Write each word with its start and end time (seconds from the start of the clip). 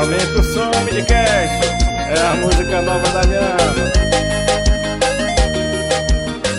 Aumenta 0.00 0.40
o 0.40 0.42
som, 0.42 0.70
Midcast. 0.84 1.68
É 2.08 2.26
a 2.26 2.34
música 2.36 2.80
nova 2.80 3.06
da 3.10 3.20
Gama. 3.20 3.92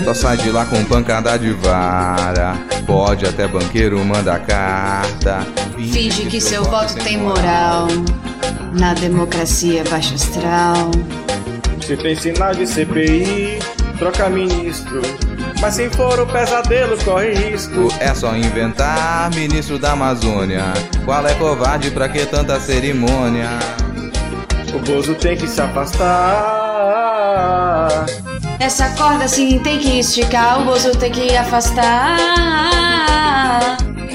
Só 0.06 0.14
sai 0.14 0.38
de 0.38 0.52
lá 0.52 0.64
com 0.64 0.86
pancada 0.86 1.40
de 1.40 1.52
vara. 1.52 2.56
Pode 2.86 3.26
até 3.26 3.48
banqueiro 3.48 3.98
manda 4.06 4.38
carta. 4.38 5.40
Finge 5.76 6.28
que 6.28 6.40
seu 6.40 6.64
voto 6.64 6.94
tem 7.04 7.18
moral. 7.18 7.88
Na 8.80 8.94
democracia 8.94 9.84
baixo 9.90 10.14
astral. 10.14 10.92
Se 11.84 11.98
tem 11.98 12.16
sinal 12.16 12.54
de 12.54 12.68
CPI, 12.68 13.58
troca 13.98 14.30
ministro. 14.30 15.02
Mas 15.62 15.76
se 15.76 15.90
for 15.92 16.20
o 16.20 16.26
pesadelo, 16.26 16.98
corre 17.06 17.34
risco. 17.36 17.88
É 18.00 18.14
só 18.16 18.36
inventar 18.36 19.30
ministro 19.36 19.78
da 19.78 19.92
Amazônia. 19.92 20.64
Qual 21.06 21.26
é 21.28 21.36
covarde 21.36 21.92
pra 21.92 22.10
que 22.10 22.26
tanta 22.26 22.60
cerimônia? 22.60 23.48
O 24.74 24.80
Bozo 24.80 25.14
tem 25.14 25.38
que 25.38 25.48
se 25.48 25.62
afastar. 25.62 26.02
Essa 28.60 28.90
corda 28.90 29.28
sim 29.28 29.60
tem 29.60 29.78
que 29.78 30.00
esticar, 30.00 30.62
o 30.62 30.66
Bozo 30.66 30.96
tem 30.98 31.12
que 31.12 31.36
afastar. 31.36 32.18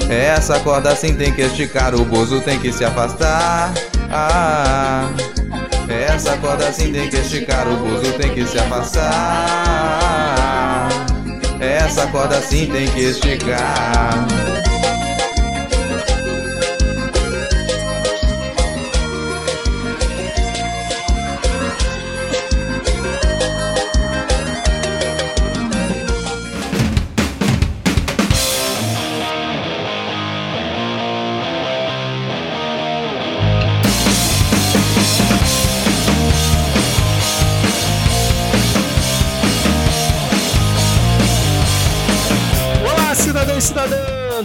Essa 0.09 0.59
corda 0.59 0.95
sim 0.95 1.13
tem 1.13 1.31
que 1.31 1.43
esticar, 1.43 1.95
o 1.95 2.03
Bozo 2.03 2.41
tem 2.41 2.59
que 2.59 2.73
se 2.73 2.83
afastar. 2.83 3.71
Ah, 4.11 5.09
essa 5.89 6.35
corda 6.37 6.71
sim 6.71 6.91
tem 6.91 7.09
que 7.09 7.17
esticar, 7.17 7.67
o 7.67 7.75
Bozo 7.75 8.13
tem 8.13 8.29
que 8.33 8.45
se 8.45 8.57
afastar. 8.57 10.07
Essa 11.59 12.07
corda 12.07 12.39
sim 12.41 12.67
tem 12.67 12.87
que 12.87 13.01
esticar. 13.01 14.66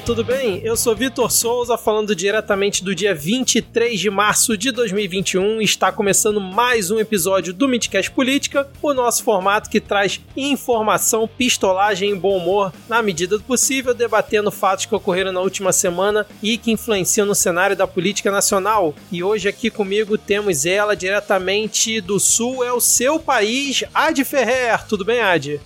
Tudo 0.05 0.25
bem? 0.25 0.61
Eu 0.64 0.77
sou 0.77 0.97
Vitor 0.97 1.31
Souza, 1.31 1.78
falando 1.78 2.14
diretamente 2.14 2.83
do 2.83 2.92
dia 2.92 3.14
23 3.14 4.00
de 4.00 4.11
março 4.11 4.56
de 4.59 4.72
2021. 4.72 5.62
Está 5.62 5.92
começando 5.92 6.41
mais 6.41 6.91
um 6.91 6.98
episódio 6.98 7.55
do 7.55 7.69
Midcast 7.69 8.11
Política, 8.11 8.69
o 8.83 8.92
nosso 8.92 9.22
formato 9.22 9.70
que 9.70 9.81
traz 9.81 10.20
informação, 10.36 11.28
pistolagem 11.28 12.11
e 12.11 12.17
bom 12.17 12.36
humor 12.36 12.72
na 12.89 13.00
medida 13.00 13.39
do 13.39 13.44
possível, 13.44 13.94
debatendo 13.94 14.50
fatos 14.50 14.86
que 14.86 14.94
ocorreram 14.94 15.31
na 15.31 15.41
última 15.41 15.72
semana 15.72 16.27
e 16.42 16.59
que 16.59 16.72
influenciam 16.72 17.25
no 17.25 17.34
cenário 17.34 17.77
da 17.77 17.87
política 17.87 18.28
nacional. 18.28 18.97
E 19.11 19.22
hoje 19.22 19.48
aqui 19.48 19.70
comigo 19.70 20.19
temos 20.19 20.66
ela 20.66 20.97
diretamente 20.97 22.00
do 22.00 22.19
Sul, 22.19 22.64
é 22.64 22.72
o 22.72 22.81
seu 22.81 23.20
país, 23.20 23.84
Ad 23.94 24.25
Ferrer. 24.25 24.84
Tudo 24.89 25.05
bem, 25.05 25.20
Ad? 25.20 25.61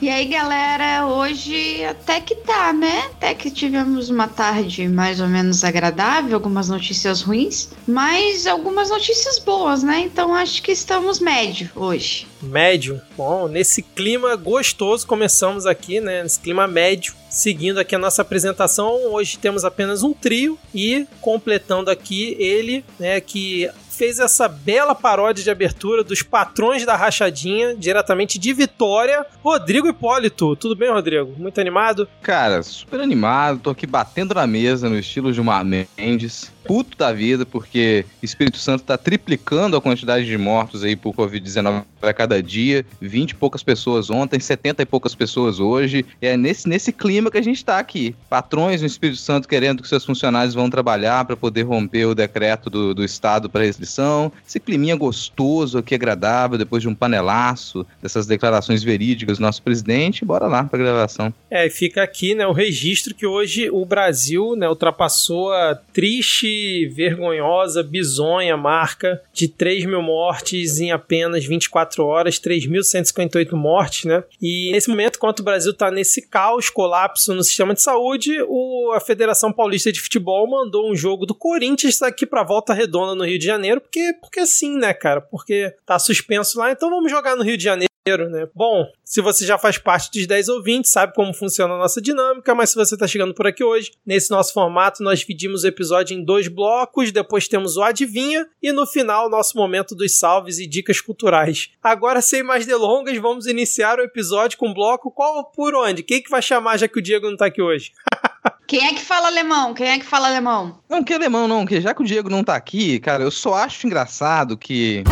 E 0.00 0.10
aí, 0.10 0.26
galera, 0.26 1.06
hoje 1.06 1.84
até 1.84 2.20
que 2.20 2.34
tá, 2.34 2.72
né? 2.72 3.04
Até 3.12 3.34
que 3.34 3.50
tivemos 3.62 4.10
uma 4.10 4.26
tarde 4.26 4.88
mais 4.88 5.20
ou 5.20 5.28
menos 5.28 5.62
agradável, 5.62 6.34
algumas 6.34 6.68
notícias 6.68 7.22
ruins, 7.22 7.68
mas 7.86 8.44
algumas 8.44 8.90
notícias 8.90 9.38
boas, 9.38 9.84
né? 9.84 10.00
Então 10.00 10.34
acho 10.34 10.60
que 10.60 10.72
estamos 10.72 11.20
médio 11.20 11.70
hoje. 11.76 12.26
Médio. 12.42 13.00
Bom, 13.16 13.46
nesse 13.46 13.80
clima 13.80 14.34
gostoso 14.34 15.06
começamos 15.06 15.64
aqui, 15.64 16.00
né? 16.00 16.24
Nesse 16.24 16.40
clima 16.40 16.66
médio. 16.66 17.14
Seguindo 17.30 17.78
aqui 17.78 17.94
a 17.94 17.98
nossa 17.98 18.20
apresentação, 18.20 19.12
hoje 19.12 19.38
temos 19.38 19.64
apenas 19.64 20.02
um 20.02 20.12
trio 20.12 20.58
e 20.74 21.06
completando 21.20 21.88
aqui 21.88 22.36
ele, 22.38 22.84
né, 22.98 23.20
que 23.20 23.70
fez 23.92 24.18
essa 24.18 24.48
bela 24.48 24.94
paródia 24.94 25.44
de 25.44 25.50
abertura 25.50 26.02
dos 26.02 26.22
patrões 26.22 26.84
da 26.84 26.96
rachadinha, 26.96 27.76
diretamente 27.76 28.38
de 28.38 28.52
Vitória, 28.52 29.24
Rodrigo 29.42 29.86
Hipólito. 29.86 30.56
Tudo 30.56 30.74
bem, 30.74 30.90
Rodrigo? 30.90 31.34
Muito 31.38 31.60
animado? 31.60 32.08
Cara, 32.22 32.62
super 32.62 33.00
animado, 33.00 33.60
tô 33.60 33.70
aqui 33.70 33.86
batendo 33.86 34.34
na 34.34 34.46
mesa 34.46 34.88
no 34.88 34.98
estilo 34.98 35.32
Gilmar 35.32 35.64
Mendes. 35.64 36.50
Puto 36.64 36.96
da 36.96 37.12
vida, 37.12 37.44
porque 37.44 38.04
Espírito 38.22 38.58
Santo 38.58 38.84
tá 38.84 38.96
triplicando 38.96 39.76
a 39.76 39.80
quantidade 39.80 40.26
de 40.26 40.38
mortos 40.38 40.84
aí 40.84 40.96
por 40.96 41.14
Covid-19 41.14 41.84
a 42.00 42.12
cada 42.12 42.42
dia. 42.42 42.84
20 43.00 43.30
e 43.30 43.34
poucas 43.34 43.62
pessoas 43.62 44.10
ontem, 44.10 44.38
70 44.38 44.82
e 44.82 44.86
poucas 44.86 45.14
pessoas 45.14 45.60
hoje. 45.60 46.04
É 46.20 46.36
nesse, 46.36 46.68
nesse 46.68 46.92
clima 46.92 47.30
que 47.30 47.38
a 47.38 47.42
gente 47.42 47.64
tá 47.64 47.78
aqui. 47.78 48.14
Patrões 48.28 48.80
no 48.80 48.86
Espírito 48.86 49.18
Santo 49.18 49.48
querendo 49.48 49.82
que 49.82 49.88
seus 49.88 50.04
funcionários 50.04 50.54
vão 50.54 50.70
trabalhar 50.70 51.24
para 51.24 51.36
poder 51.36 51.62
romper 51.62 52.06
o 52.06 52.14
decreto 52.14 52.70
do, 52.70 52.94
do 52.94 53.04
Estado 53.04 53.48
para 53.48 53.64
restrição. 53.64 54.32
Esse 54.46 54.60
climinha 54.60 54.96
gostoso 54.96 55.78
aqui, 55.78 55.94
agradável, 55.94 56.58
depois 56.58 56.82
de 56.82 56.88
um 56.88 56.94
panelaço, 56.94 57.86
dessas 58.00 58.26
declarações 58.26 58.82
verídicas 58.82 59.38
do 59.38 59.42
nosso 59.42 59.62
presidente. 59.62 60.24
Bora 60.24 60.46
lá 60.46 60.64
pra 60.64 60.78
gravação. 60.78 61.32
É, 61.50 61.68
fica 61.68 62.02
aqui, 62.02 62.34
né, 62.34 62.46
o 62.46 62.52
registro 62.52 63.14
que 63.14 63.26
hoje 63.26 63.70
o 63.70 63.84
Brasil, 63.84 64.54
né, 64.56 64.68
ultrapassou 64.68 65.52
a 65.52 65.74
triste, 65.92 66.51
vergonhosa, 66.92 67.82
bizonha 67.82 68.56
marca 68.56 69.22
de 69.32 69.48
3 69.48 69.84
mil 69.84 70.02
mortes 70.02 70.80
em 70.80 70.90
apenas 70.90 71.44
24 71.44 72.04
horas, 72.04 72.40
3.158 72.40 73.52
mortes, 73.52 74.04
né? 74.04 74.24
E 74.40 74.70
nesse 74.72 74.88
momento, 74.88 75.16
enquanto 75.16 75.40
o 75.40 75.44
Brasil 75.44 75.72
tá 75.74 75.90
nesse 75.90 76.28
caos, 76.28 76.70
colapso 76.70 77.34
no 77.34 77.42
sistema 77.42 77.74
de 77.74 77.82
saúde, 77.82 78.32
o, 78.48 78.92
a 78.94 79.00
Federação 79.00 79.52
Paulista 79.52 79.92
de 79.92 80.00
Futebol 80.00 80.48
mandou 80.48 80.90
um 80.90 80.94
jogo 80.94 81.26
do 81.26 81.34
Corinthians 81.34 82.00
aqui 82.02 82.26
pra 82.26 82.42
Volta 82.42 82.74
Redonda 82.74 83.14
no 83.14 83.24
Rio 83.24 83.38
de 83.38 83.44
Janeiro, 83.44 83.80
porque, 83.80 84.12
porque 84.20 84.46
sim, 84.46 84.76
né, 84.76 84.92
cara? 84.92 85.20
Porque 85.20 85.74
tá 85.86 85.98
suspenso 85.98 86.58
lá, 86.58 86.72
então 86.72 86.90
vamos 86.90 87.10
jogar 87.10 87.36
no 87.36 87.42
Rio 87.42 87.56
de 87.56 87.64
Janeiro. 87.64 87.91
Né? 88.04 88.48
Bom, 88.52 88.84
se 89.04 89.20
você 89.20 89.46
já 89.46 89.56
faz 89.56 89.78
parte 89.78 90.10
dos 90.10 90.26
10 90.26 90.48
ouvintes, 90.48 90.90
sabe 90.90 91.14
como 91.14 91.32
funciona 91.32 91.74
a 91.74 91.78
nossa 91.78 92.02
dinâmica, 92.02 92.52
mas 92.52 92.70
se 92.70 92.74
você 92.74 92.96
está 92.96 93.06
chegando 93.06 93.32
por 93.32 93.46
aqui 93.46 93.62
hoje, 93.62 93.92
nesse 94.04 94.28
nosso 94.28 94.52
formato, 94.52 95.04
nós 95.04 95.20
dividimos 95.20 95.62
o 95.62 95.68
episódio 95.68 96.18
em 96.18 96.24
dois 96.24 96.48
blocos, 96.48 97.12
depois 97.12 97.46
temos 97.46 97.76
o 97.76 97.82
Adivinha 97.82 98.44
e 98.60 98.72
no 98.72 98.88
final, 98.88 99.30
nosso 99.30 99.56
momento 99.56 99.94
dos 99.94 100.18
salves 100.18 100.58
e 100.58 100.66
dicas 100.66 101.00
culturais. 101.00 101.70
Agora, 101.80 102.20
sem 102.20 102.42
mais 102.42 102.66
delongas, 102.66 103.16
vamos 103.18 103.46
iniciar 103.46 104.00
o 104.00 104.02
episódio 104.02 104.58
com 104.58 104.70
o 104.70 104.74
bloco 104.74 105.08
Qual 105.12 105.52
por 105.52 105.72
onde? 105.72 106.02
Quem 106.02 106.20
que 106.20 106.30
vai 106.30 106.42
chamar 106.42 106.78
já 106.78 106.88
que 106.88 106.98
o 106.98 107.02
Diego 107.02 107.30
não 107.30 107.36
tá 107.36 107.46
aqui 107.46 107.62
hoje? 107.62 107.92
Quem 108.66 108.84
é 108.84 108.94
que 108.94 109.00
fala 109.02 109.28
alemão? 109.28 109.74
Quem 109.74 109.86
é 109.86 109.98
que 109.98 110.04
fala 110.04 110.26
alemão? 110.26 110.80
Não, 110.88 111.04
que 111.04 111.12
alemão 111.12 111.46
não, 111.46 111.64
que 111.64 111.80
já 111.80 111.94
que 111.94 112.02
o 112.02 112.06
Diego 112.06 112.30
não 112.30 112.42
tá 112.42 112.56
aqui, 112.56 112.98
cara, 112.98 113.22
eu 113.22 113.30
só 113.30 113.54
acho 113.54 113.86
engraçado 113.86 114.56
que. 114.56 115.04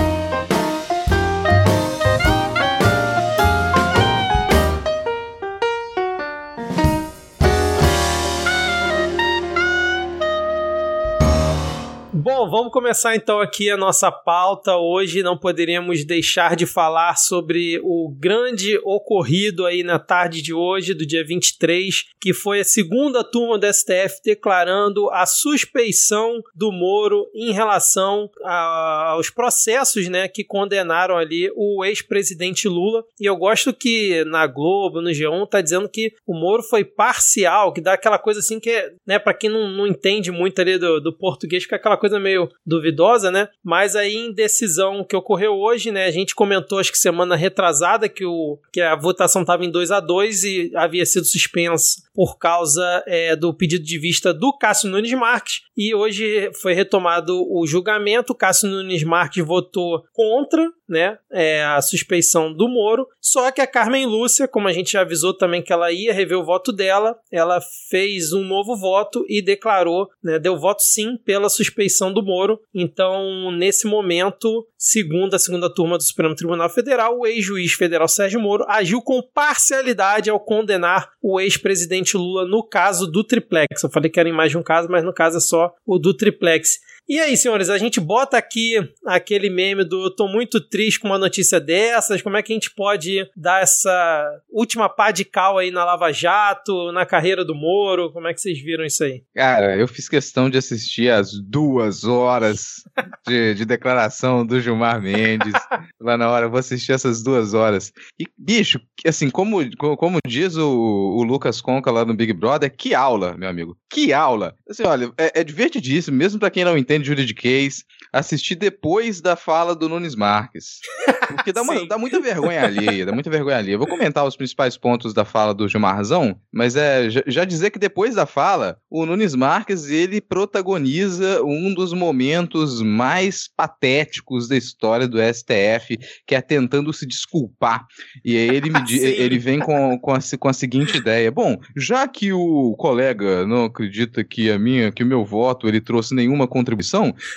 Bom, 12.22 12.50
vamos 12.50 12.70
começar 12.70 13.16
então 13.16 13.40
aqui 13.40 13.70
a 13.70 13.78
nossa 13.78 14.12
pauta. 14.12 14.76
Hoje 14.76 15.22
não 15.22 15.38
poderíamos 15.38 16.04
deixar 16.04 16.54
de 16.54 16.66
falar 16.66 17.16
sobre 17.16 17.80
o 17.82 18.14
grande 18.14 18.78
ocorrido 18.84 19.64
aí 19.64 19.82
na 19.82 19.98
tarde 19.98 20.42
de 20.42 20.52
hoje, 20.52 20.92
do 20.92 21.06
dia 21.06 21.24
23, 21.24 22.10
que 22.20 22.34
foi 22.34 22.60
a 22.60 22.64
segunda 22.64 23.24
turma 23.24 23.58
do 23.58 23.66
STF 23.72 24.20
declarando 24.22 25.08
a 25.08 25.24
suspeição 25.24 26.42
do 26.54 26.70
Moro 26.70 27.26
em 27.34 27.52
relação 27.52 28.28
aos 28.44 29.30
processos 29.30 30.06
né, 30.10 30.28
que 30.28 30.44
condenaram 30.44 31.16
ali 31.16 31.50
o 31.56 31.82
ex-presidente 31.86 32.68
Lula. 32.68 33.02
E 33.18 33.24
eu 33.24 33.34
gosto 33.34 33.72
que 33.72 34.26
na 34.26 34.46
Globo, 34.46 35.00
no 35.00 35.08
G1, 35.08 35.48
tá 35.48 35.62
dizendo 35.62 35.88
que 35.88 36.12
o 36.26 36.34
Moro 36.34 36.62
foi 36.62 36.84
parcial, 36.84 37.72
que 37.72 37.80
dá 37.80 37.94
aquela 37.94 38.18
coisa 38.18 38.40
assim 38.40 38.60
que, 38.60 38.68
é, 38.68 38.92
né, 39.06 39.18
para 39.18 39.32
quem 39.32 39.48
não, 39.48 39.70
não 39.70 39.86
entende 39.86 40.30
muito 40.30 40.60
ali 40.60 40.76
do, 40.76 41.00
do 41.00 41.16
português, 41.16 41.62
fica 41.62 41.76
aquela 41.76 41.96
coisa 41.96 42.09
meio 42.18 42.48
duvidosa, 42.66 43.30
né? 43.30 43.48
Mas 43.62 43.94
aí 43.94 44.16
em 44.16 44.32
decisão 44.32 45.04
que 45.04 45.14
ocorreu 45.14 45.52
hoje, 45.52 45.90
né, 45.90 46.06
a 46.06 46.10
gente 46.10 46.34
comentou 46.34 46.78
acho 46.78 46.90
que 46.90 46.98
semana 46.98 47.36
retrasada 47.36 48.08
que, 48.08 48.24
o, 48.24 48.58
que 48.72 48.80
a 48.80 48.96
votação 48.96 49.42
estava 49.42 49.64
em 49.64 49.70
2 49.70 49.90
a 49.90 50.00
2 50.00 50.44
e 50.44 50.72
havia 50.74 51.04
sido 51.06 51.26
suspensa 51.26 52.02
por 52.14 52.38
causa 52.38 53.02
é, 53.06 53.36
do 53.36 53.54
pedido 53.54 53.84
de 53.84 53.98
vista 53.98 54.32
do 54.32 54.56
Cássio 54.56 54.90
Nunes 54.90 55.12
Marques 55.12 55.60
e 55.76 55.94
hoje 55.94 56.50
foi 56.60 56.74
retomado 56.74 57.42
o 57.50 57.66
julgamento. 57.66 58.32
O 58.32 58.36
Cássio 58.36 58.68
Nunes 58.68 59.02
Marques 59.02 59.44
votou 59.44 60.02
contra, 60.12 60.70
né, 60.90 61.16
é, 61.30 61.62
a 61.62 61.80
suspeição 61.80 62.52
do 62.52 62.68
Moro. 62.68 63.06
Só 63.20 63.50
que 63.52 63.60
a 63.60 63.66
Carmen 63.66 64.06
Lúcia, 64.06 64.48
como 64.48 64.66
a 64.66 64.72
gente 64.72 64.92
já 64.92 65.02
avisou 65.02 65.32
também 65.32 65.62
que 65.62 65.72
ela 65.72 65.92
ia 65.92 66.12
rever 66.12 66.36
o 66.36 66.44
voto 66.44 66.72
dela, 66.72 67.16
ela 67.30 67.60
fez 67.88 68.32
um 68.32 68.42
novo 68.42 68.76
voto 68.76 69.24
e 69.28 69.40
declarou, 69.40 70.08
né, 70.22 70.38
deu 70.38 70.58
voto 70.58 70.82
sim 70.82 71.16
pela 71.16 71.48
suspeição 71.48 72.12
do 72.12 72.24
Moro. 72.24 72.60
Então, 72.74 73.52
nesse 73.52 73.86
momento, 73.86 74.66
segundo 74.76 75.34
a 75.34 75.38
segunda 75.38 75.72
turma 75.72 75.96
do 75.96 76.02
Supremo 76.02 76.34
Tribunal 76.34 76.68
Federal, 76.68 77.18
o 77.18 77.26
ex-juiz 77.26 77.72
federal 77.74 78.08
Sérgio 78.08 78.40
Moro 78.40 78.64
agiu 78.68 79.00
com 79.00 79.22
parcialidade 79.22 80.28
ao 80.28 80.40
condenar 80.40 81.12
o 81.22 81.40
ex-presidente 81.40 82.16
Lula 82.16 82.44
no 82.44 82.64
caso 82.64 83.06
do 83.06 83.22
triplex. 83.22 83.82
Eu 83.82 83.90
falei 83.90 84.10
que 84.10 84.18
era 84.18 84.28
em 84.28 84.32
mais 84.32 84.50
de 84.50 84.58
um 84.58 84.62
caso, 84.62 84.88
mas 84.90 85.04
no 85.04 85.12
caso 85.12 85.36
é 85.36 85.40
só 85.40 85.72
o 85.86 85.98
do 85.98 86.12
triplex. 86.12 86.80
E 87.10 87.18
aí, 87.18 87.36
senhores, 87.36 87.68
a 87.68 87.76
gente 87.76 87.98
bota 87.98 88.38
aqui 88.38 88.76
aquele 89.04 89.50
meme 89.50 89.82
do 89.82 90.14
tô 90.14 90.28
muito 90.28 90.60
triste 90.60 91.00
com 91.00 91.08
uma 91.08 91.18
notícia 91.18 91.58
dessas, 91.58 92.22
como 92.22 92.36
é 92.36 92.42
que 92.42 92.52
a 92.52 92.54
gente 92.54 92.72
pode 92.72 93.28
dar 93.36 93.60
essa 93.60 94.40
última 94.48 94.88
pá 94.88 95.10
de 95.10 95.24
cal 95.24 95.58
aí 95.58 95.72
na 95.72 95.84
Lava 95.84 96.12
Jato, 96.12 96.92
na 96.92 97.04
carreira 97.04 97.44
do 97.44 97.52
Moro, 97.52 98.12
como 98.12 98.28
é 98.28 98.32
que 98.32 98.40
vocês 98.40 98.62
viram 98.62 98.84
isso 98.84 99.02
aí? 99.02 99.24
Cara, 99.34 99.76
eu 99.76 99.88
fiz 99.88 100.08
questão 100.08 100.48
de 100.48 100.56
assistir 100.56 101.10
as 101.10 101.32
duas 101.32 102.04
horas 102.04 102.84
de, 103.26 103.54
de 103.54 103.64
declaração 103.64 104.46
do 104.46 104.60
Gilmar 104.60 105.02
Mendes, 105.02 105.52
lá 106.00 106.16
na 106.16 106.30
hora, 106.30 106.46
eu 106.46 106.50
vou 106.50 106.60
assistir 106.60 106.92
essas 106.92 107.24
duas 107.24 107.54
horas. 107.54 107.92
E, 108.20 108.24
bicho, 108.38 108.80
assim, 109.04 109.30
como, 109.30 109.58
como 109.76 110.18
diz 110.24 110.56
o, 110.56 110.70
o 111.18 111.24
Lucas 111.24 111.60
Conca 111.60 111.90
lá 111.90 112.04
no 112.04 112.14
Big 112.14 112.32
Brother, 112.32 112.72
que 112.72 112.94
aula, 112.94 113.36
meu 113.36 113.48
amigo, 113.48 113.76
que 113.90 114.12
aula. 114.12 114.54
Assim, 114.68 114.84
olha, 114.84 115.10
é, 115.18 115.40
é 115.40 115.42
divertidíssimo, 115.42 116.16
mesmo 116.16 116.38
para 116.38 116.50
quem 116.50 116.64
não 116.64 116.78
entende 116.78 116.99
de 117.00 117.06
juridiquês, 117.06 117.84
assistir 118.12 118.56
depois 118.56 119.20
da 119.20 119.36
fala 119.36 119.74
do 119.74 119.88
Nunes 119.88 120.14
Marques. 120.14 120.80
Porque 121.28 121.52
dá, 121.52 121.62
uma, 121.62 121.84
dá 121.86 121.98
muita 121.98 122.20
vergonha 122.20 122.64
ali, 122.64 123.04
dá 123.04 123.12
muita 123.12 123.30
vergonha 123.30 123.58
ali. 123.58 123.72
Eu 123.72 123.78
vou 123.78 123.86
comentar 123.86 124.24
os 124.24 124.36
principais 124.36 124.76
pontos 124.76 125.14
da 125.14 125.24
fala 125.24 125.54
do 125.54 125.68
Gilmarzão, 125.68 126.38
mas 126.52 126.76
é 126.76 127.08
já, 127.08 127.22
já 127.26 127.44
dizer 127.44 127.70
que 127.70 127.78
depois 127.78 128.14
da 128.14 128.26
fala, 128.26 128.78
o 128.90 129.06
Nunes 129.06 129.34
Marques 129.34 129.88
ele 129.88 130.20
protagoniza 130.20 131.42
um 131.42 131.72
dos 131.72 131.92
momentos 131.92 132.82
mais 132.82 133.48
patéticos 133.56 134.48
da 134.48 134.56
história 134.56 135.06
do 135.06 135.18
STF, 135.18 135.98
que 136.26 136.34
é 136.34 136.40
tentando 136.40 136.92
se 136.92 137.06
desculpar. 137.06 137.86
E 138.24 138.36
aí 138.36 138.48
ele, 138.48 138.70
me, 138.70 138.80
ele 138.98 139.38
vem 139.38 139.60
com, 139.60 139.98
com, 139.98 140.12
a, 140.12 140.18
com 140.38 140.48
a 140.48 140.52
seguinte 140.52 140.96
ideia: 140.96 141.30
bom, 141.30 141.56
já 141.76 142.06
que 142.08 142.32
o 142.32 142.74
colega 142.76 143.46
não 143.46 143.64
acredita 143.64 144.24
que 144.24 144.50
a 144.50 144.58
minha, 144.58 144.90
que 144.90 145.02
o 145.02 145.06
meu 145.06 145.24
voto 145.24 145.68
ele 145.68 145.80
trouxe 145.80 146.14
nenhuma 146.14 146.46
contribuição, 146.46 146.79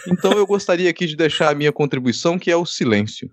então 0.08 0.32
eu 0.34 0.46
gostaria 0.46 0.90
aqui 0.90 1.06
de 1.06 1.16
deixar 1.16 1.50
a 1.52 1.56
minha 1.56 1.72
contribuição, 1.72 2.38
que 2.40 2.52
é 2.52 2.56
o 2.56 2.66
silêncio. 2.66 3.30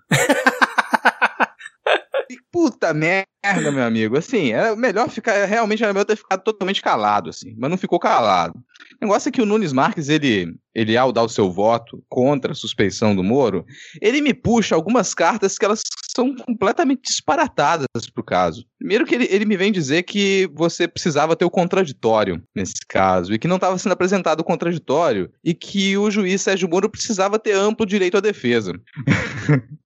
Puta 2.52 2.92
merda, 2.92 3.70
meu 3.72 3.84
amigo. 3.84 4.18
Assim, 4.18 4.52
é 4.52 4.74
melhor 4.74 5.08
ficar. 5.08 5.44
Realmente 5.44 5.82
era 5.82 5.92
melhor 5.92 6.04
ter 6.04 6.16
ficado 6.16 6.42
totalmente 6.42 6.82
calado, 6.82 7.30
assim. 7.30 7.54
Mas 7.56 7.70
não 7.70 7.78
ficou 7.78 7.98
calado. 7.98 8.58
O 9.00 9.04
negócio 9.06 9.28
é 9.28 9.32
que 9.32 9.40
o 9.40 9.46
Nunes 9.46 9.72
Marques, 9.72 10.08
ele, 10.08 10.54
ele 10.74 10.96
ao 10.96 11.12
dar 11.12 11.24
o 11.24 11.28
seu 11.28 11.50
voto 11.50 12.02
contra 12.08 12.52
a 12.52 12.54
suspeição 12.54 13.14
do 13.14 13.22
Moro, 13.22 13.64
ele 14.00 14.20
me 14.20 14.34
puxa 14.34 14.74
algumas 14.74 15.14
cartas 15.14 15.58
que 15.58 15.64
elas 15.64 15.82
são 16.14 16.34
completamente 16.34 17.02
disparatadas 17.02 17.86
pro 18.12 18.22
caso. 18.22 18.64
Primeiro 18.78 19.06
que 19.06 19.14
ele, 19.14 19.28
ele 19.30 19.44
me 19.44 19.56
vem 19.56 19.70
dizer 19.72 20.02
que 20.02 20.50
você 20.54 20.88
precisava 20.88 21.36
ter 21.36 21.44
o 21.44 21.50
contraditório 21.50 22.42
nesse 22.54 22.74
caso, 22.88 23.32
e 23.32 23.38
que 23.38 23.48
não 23.48 23.56
estava 23.56 23.78
sendo 23.78 23.92
apresentado 23.92 24.40
o 24.40 24.44
contraditório, 24.44 25.30
e 25.44 25.54
que 25.54 25.96
o 25.96 26.10
juiz 26.10 26.42
Sérgio 26.42 26.68
Moro 26.68 26.90
precisava 26.90 27.38
ter 27.38 27.52
amplo 27.52 27.86
direito 27.86 28.16
à 28.16 28.20
defesa. 28.20 28.72